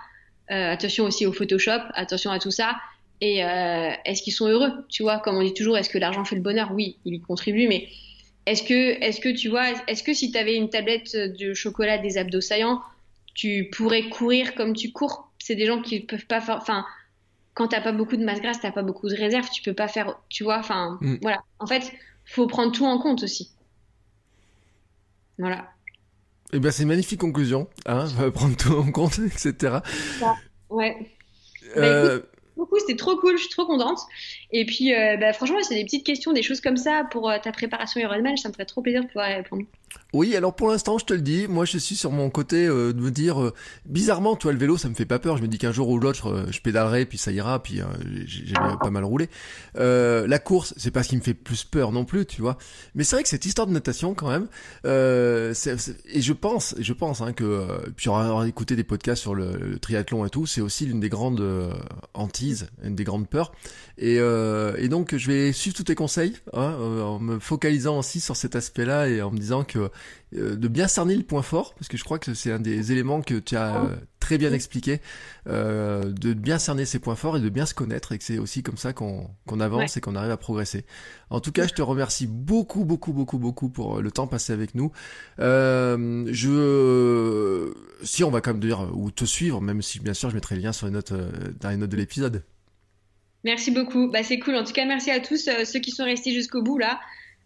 euh, 0.52 0.72
attention 0.72 1.06
aussi 1.06 1.26
au 1.26 1.32
Photoshop, 1.32 1.80
attention 1.94 2.30
à 2.32 2.40
tout 2.40 2.52
ça. 2.52 2.76
Et 3.22 3.44
euh, 3.46 3.92
est-ce 4.04 4.22
qu'ils 4.22 4.34
sont 4.34 4.48
heureux 4.48 4.72
Tu 4.90 5.04
vois, 5.04 5.20
comme 5.20 5.38
on 5.38 5.44
dit 5.44 5.54
toujours, 5.54 5.78
est-ce 5.78 5.90
que 5.90 5.98
l'argent 5.98 6.26
fait 6.26 6.36
le 6.36 6.42
bonheur? 6.42 6.72
Oui, 6.74 6.98
il 7.06 7.14
y 7.14 7.22
contribue, 7.22 7.68
mais 7.68 7.88
est-ce 8.46 8.64
que, 8.64 9.02
est-ce 9.02 9.22
que 9.22 9.30
tu 9.30 9.48
vois, 9.48 9.68
est-ce 9.88 10.04
que 10.04 10.14
si 10.14 10.32
tu 10.32 10.38
avais 10.38 10.56
une 10.56 10.70
tablette 10.70 11.16
de 11.16 11.54
chocolat 11.54 12.00
des 12.00 12.18
abdos 12.18 12.42
saillants, 12.42 12.82
tu 13.34 13.70
pourrais 13.72 14.10
courir 14.10 14.56
comme 14.56 14.76
tu 14.76 14.92
cours? 14.92 15.32
C'est 15.40 15.56
des 15.56 15.68
gens 15.68 15.82
qui 15.82 16.02
peuvent 16.02 16.26
pas 16.26 16.42
faire. 16.42 16.58
Enfin, 16.58 16.86
quand 17.54 17.68
t'as 17.68 17.82
pas 17.82 17.92
beaucoup 17.92 18.18
de 18.18 18.24
masse 18.24 18.42
grasse, 18.42 18.60
t'as 18.62 18.72
pas 18.72 18.84
beaucoup 18.84 19.10
de 19.10 19.16
réserve, 19.16 19.50
tu 19.50 19.62
peux 19.62 19.74
pas 19.74 19.88
faire. 19.88 20.20
Tu 20.30 20.44
vois, 20.44 20.58
enfin, 20.60 20.98
mm. 21.02 21.18
voilà. 21.22 21.44
En 21.60 21.68
fait, 21.68 21.92
faut 22.26 22.48
prendre 22.48 22.72
tout 22.72 22.86
en 22.86 23.00
compte 23.00 23.24
aussi. 23.24 23.52
Voilà. 25.38 25.70
Eh 26.54 26.60
bien, 26.60 26.72
c'est 26.72 26.84
une 26.84 26.90
magnifique 26.90 27.20
conclusion. 27.20 27.68
Hein, 27.86 28.08
prendre 28.34 28.56
tout 28.56 28.74
en 28.74 28.92
compte, 28.92 29.20
etc. 29.20 29.78
Ouais. 30.70 31.12
Euh... 31.78 32.20
Bah, 32.20 32.26
beaucoup, 32.58 32.80
c'était 32.80 32.96
trop 32.96 33.16
cool, 33.18 33.38
je 33.38 33.44
suis 33.44 33.50
trop 33.50 33.66
contente. 33.66 34.00
Et 34.52 34.66
puis, 34.66 34.94
euh, 34.94 35.18
bah, 35.18 35.34
franchement, 35.34 35.58
c'est 35.62 35.76
des 35.76 35.86
petites 35.86 36.06
questions, 36.06 36.34
des 36.34 36.44
choses 36.44 36.62
comme 36.62 36.78
ça 36.78 37.06
pour 37.10 37.30
euh, 37.30 37.38
ta 37.42 37.52
préparation 37.52 38.02
Ironman, 38.02 38.38
ça 38.38 38.50
me 38.50 38.54
ferait 38.54 38.66
trop 38.66 38.82
plaisir 38.82 39.02
de 39.02 39.08
pouvoir 39.08 39.30
y 39.30 39.36
répondre. 39.36 39.64
Oui, 40.14 40.36
alors 40.36 40.54
pour 40.54 40.70
l'instant, 40.70 40.98
je 40.98 41.06
te 41.06 41.14
le 41.14 41.22
dis, 41.22 41.48
moi 41.48 41.64
je 41.64 41.78
suis 41.78 41.96
sur 41.96 42.12
mon 42.12 42.30
côté 42.30 42.66
euh, 42.66 42.94
de 42.94 43.00
me 43.00 43.12
dire, 43.12 43.42
euh, 43.42 43.54
bizarrement, 43.86 44.36
toi 44.36 44.52
le 44.52 44.58
vélo, 44.58 44.78
ça 44.78 44.90
me 44.90 44.94
fait 44.94 45.06
pas 45.06 45.20
peur. 45.20 45.38
Je 45.38 45.42
me 45.42 45.48
dis 45.48 45.58
qu'un 45.58 45.72
jour 45.72 45.88
ou 45.90 46.00
l'autre, 46.00 46.48
je 46.50 46.60
pédalerai, 46.60 47.06
puis 47.06 47.18
ça 47.18 47.32
ira, 47.32 47.62
puis 47.64 47.82
j'ai 48.26 48.54
pas 48.54 48.90
mal 48.90 49.06
roulé. 49.06 49.30
la 49.76 50.40
course, 50.40 50.74
c'est 50.78 50.92
pas 50.92 51.04
ce 51.04 51.10
qui 51.10 51.18
me 51.18 51.22
fait 51.22 51.34
plus 51.34 51.64
peur 51.64 51.92
non 51.92 52.04
plus, 52.04 52.26
tu 52.26 52.42
vois. 52.42 52.58
Mais 52.96 53.04
c'est 53.04 53.16
vrai 53.16 53.24
que 53.24 53.30
cette 53.30 53.46
histoire 53.46 53.68
de 53.68 53.74
natation, 53.74 54.14
quand 54.14 54.30
même, 54.30 54.48
et 54.84 56.22
je 56.22 56.34
pense, 56.34 56.76
je 56.78 56.94
pense 56.94 57.22
hein, 57.22 57.32
que, 57.32 57.68
puis 57.96 58.10
on 58.10 58.16
aura 58.16 58.48
écouté 58.48 58.76
des 58.76 58.84
podcasts 58.84 59.22
sur 59.22 59.36
le, 59.36 59.80
triathlon 59.80 60.26
et 60.26 60.30
tout, 60.30 60.46
c'est 60.46 60.62
aussi 60.62 60.86
l'une 60.86 61.00
des 61.00 61.10
grandes 61.10 61.42
une 62.84 62.96
des 62.96 63.04
grandes 63.04 63.28
peurs. 63.28 63.52
Et, 63.98 64.16
et, 64.16 64.88
donc, 64.88 65.16
je 65.16 65.28
vais 65.28 65.54
suivre 65.54 65.76
tous 65.76 65.84
tes 65.84 65.96
conseils, 65.96 66.36
hein, 66.54 66.74
en 66.74 67.20
me 67.20 67.40
focalisant 67.40 68.00
aussi 68.00 68.20
sur 68.20 68.36
cet 68.36 68.56
aspect-là 68.56 69.08
et 69.08 69.22
en 69.22 69.32
me 69.32 69.38
disant 69.38 69.64
que 69.64 69.80
euh, 69.80 69.90
de 70.32 70.68
bien 70.68 70.88
cerner 70.88 71.16
le 71.16 71.24
point 71.24 71.42
fort, 71.42 71.74
parce 71.76 71.88
que 71.88 71.98
je 71.98 72.04
crois 72.04 72.20
que 72.20 72.34
c'est 72.34 72.52
un 72.52 72.60
des 72.60 72.92
éléments 72.92 73.22
que 73.22 73.36
tu 73.36 73.56
as 73.56 73.84
euh, 73.84 73.96
très 74.20 74.38
bien 74.38 74.54
expliqué, 74.54 75.02
euh, 75.48 76.04
de 76.04 76.34
bien 76.34 76.58
cerner 76.58 76.86
ses 76.86 77.00
points 77.00 77.16
forts 77.16 77.38
et 77.38 77.42
de 77.42 77.50
bien 77.50 77.66
se 77.66 77.74
connaître, 77.74 78.14
et 78.14 78.18
que 78.18 78.24
c'est 78.24 78.38
aussi 78.38 78.64
comme 78.64 78.78
ça 78.78 78.94
qu'on 78.94 79.28
avance 79.60 79.98
et 79.98 80.02
qu'on 80.02 80.16
arrive 80.16 80.32
à 80.32 80.38
progresser. 80.38 80.86
En 81.30 81.42
tout 81.42 81.52
cas, 81.52 81.68
je 81.68 81.74
te 81.74 81.82
remercie 81.82 82.28
beaucoup, 82.28 82.86
beaucoup, 82.86 83.12
beaucoup, 83.12 83.40
beaucoup 83.40 83.70
pour 83.70 84.02
le 84.02 84.12
temps 84.12 84.28
passé 84.28 84.54
avec 84.54 84.74
nous. 84.74 84.92
je, 85.38 86.32
si 88.04 88.24
on 88.24 88.32
va 88.32 88.40
quand 88.42 88.52
même 88.52 88.62
dire 88.62 88.90
ou 88.94 89.12
te 89.12 89.26
suivre, 89.26 89.60
même 89.62 89.82
si 89.82 90.00
bien 90.00 90.14
sûr 90.14 90.30
je 90.30 90.36
mettrai 90.36 90.56
le 90.56 90.62
lien 90.62 90.72
sur 90.72 90.88
les 90.88 90.94
notes 90.94 91.14
dans 91.60 91.70
les 91.70 91.78
notes 91.78 91.90
de 91.90 91.98
l'épisode. 91.98 92.44
Merci 93.44 93.72
beaucoup. 93.72 94.10
Bah, 94.10 94.24
c'est 94.24 94.40
cool. 94.40 94.56
En 94.56 94.64
tout 94.64 94.74
cas, 94.74 94.86
merci 94.86 95.10
à 95.12 95.20
tous 95.20 95.50
ceux 95.66 95.80
qui 95.80 95.92
sont 95.92 96.06
restés 96.06 96.32
jusqu'au 96.32 96.62
bout 96.62 96.78
là. 96.78 97.00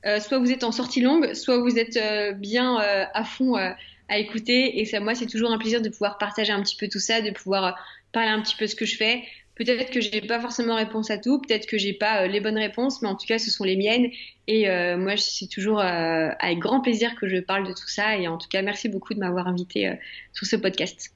Euh, 0.05 0.19
soit 0.19 0.37
vous 0.37 0.51
êtes 0.51 0.63
en 0.63 0.71
sortie 0.71 1.01
longue, 1.01 1.33
soit 1.33 1.57
vous 1.57 1.79
êtes 1.79 1.97
euh, 1.97 2.31
bien 2.33 2.79
euh, 2.79 3.05
à 3.13 3.23
fond 3.23 3.55
à 3.55 4.17
écouter. 4.19 4.79
Et 4.79 4.85
ça, 4.85 4.99
moi, 4.99 5.15
c'est 5.15 5.25
toujours 5.25 5.51
un 5.51 5.57
plaisir 5.57 5.81
de 5.81 5.89
pouvoir 5.89 6.17
partager 6.17 6.51
un 6.51 6.61
petit 6.61 6.75
peu 6.75 6.87
tout 6.87 6.99
ça, 6.99 7.21
de 7.21 7.31
pouvoir 7.31 7.75
parler 8.11 8.29
un 8.29 8.41
petit 8.41 8.55
peu 8.55 8.67
ce 8.67 8.75
que 8.75 8.85
je 8.85 8.97
fais. 8.97 9.23
Peut-être 9.55 9.89
que 9.89 10.01
j'ai 10.01 10.21
pas 10.21 10.39
forcément 10.39 10.75
réponse 10.75 11.09
à 11.09 11.17
tout, 11.17 11.39
peut-être 11.39 11.65
que 11.65 11.77
j'ai 11.77 11.93
pas 11.93 12.27
les 12.27 12.41
bonnes 12.41 12.57
réponses, 12.57 13.01
mais 13.01 13.07
en 13.07 13.15
tout 13.15 13.25
cas, 13.25 13.39
ce 13.39 13.49
sont 13.49 13.63
les 13.63 13.77
miennes. 13.77 14.11
Et 14.47 14.67
moi, 14.97 15.15
c'est 15.15 15.47
toujours 15.47 15.79
avec 15.79 16.59
grand 16.59 16.81
plaisir 16.81 17.15
que 17.15 17.29
je 17.29 17.37
parle 17.37 17.65
de 17.65 17.71
tout 17.71 17.87
ça. 17.87 18.17
Et 18.17 18.27
en 18.27 18.37
tout 18.37 18.49
cas, 18.49 18.61
merci 18.61 18.89
beaucoup 18.89 19.13
de 19.13 19.19
m'avoir 19.19 19.47
invité 19.47 19.93
sur 20.33 20.45
ce 20.45 20.57
podcast. 20.57 21.11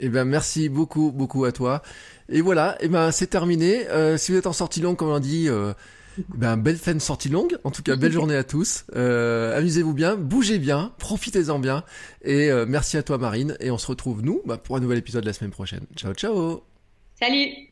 Eh 0.00 0.10
ben, 0.10 0.26
merci 0.26 0.68
beaucoup, 0.68 1.12
beaucoup 1.12 1.46
à 1.46 1.52
toi. 1.52 1.82
Et 2.28 2.42
voilà, 2.42 2.76
eh 2.80 2.88
ben, 2.88 3.10
c'est 3.10 3.28
terminé. 3.28 3.86
si 4.18 4.32
vous 4.32 4.38
êtes 4.38 4.46
en 4.46 4.52
sortie 4.52 4.82
longue, 4.82 4.96
comme 4.96 5.08
on 5.08 5.18
dit, 5.18 5.48
ben, 6.34 6.56
belle 6.56 6.76
fin 6.76 6.94
de 6.94 6.98
sortie 6.98 7.28
longue. 7.28 7.58
En 7.64 7.70
tout 7.70 7.82
cas, 7.82 7.96
belle 7.96 8.12
journée 8.12 8.36
à 8.36 8.44
tous. 8.44 8.84
Euh, 8.94 9.56
amusez-vous 9.56 9.94
bien, 9.94 10.16
bougez 10.16 10.58
bien, 10.58 10.92
profitez-en 10.98 11.58
bien. 11.58 11.84
Et 12.22 12.50
euh, 12.50 12.66
merci 12.68 12.96
à 12.96 13.02
toi, 13.02 13.18
Marine. 13.18 13.56
Et 13.60 13.70
on 13.70 13.78
se 13.78 13.86
retrouve, 13.86 14.22
nous, 14.22 14.42
bah, 14.46 14.58
pour 14.58 14.76
un 14.76 14.80
nouvel 14.80 14.98
épisode 14.98 15.24
la 15.24 15.32
semaine 15.32 15.52
prochaine. 15.52 15.86
Ciao, 15.96 16.14
ciao. 16.14 16.62
Salut. 17.18 17.71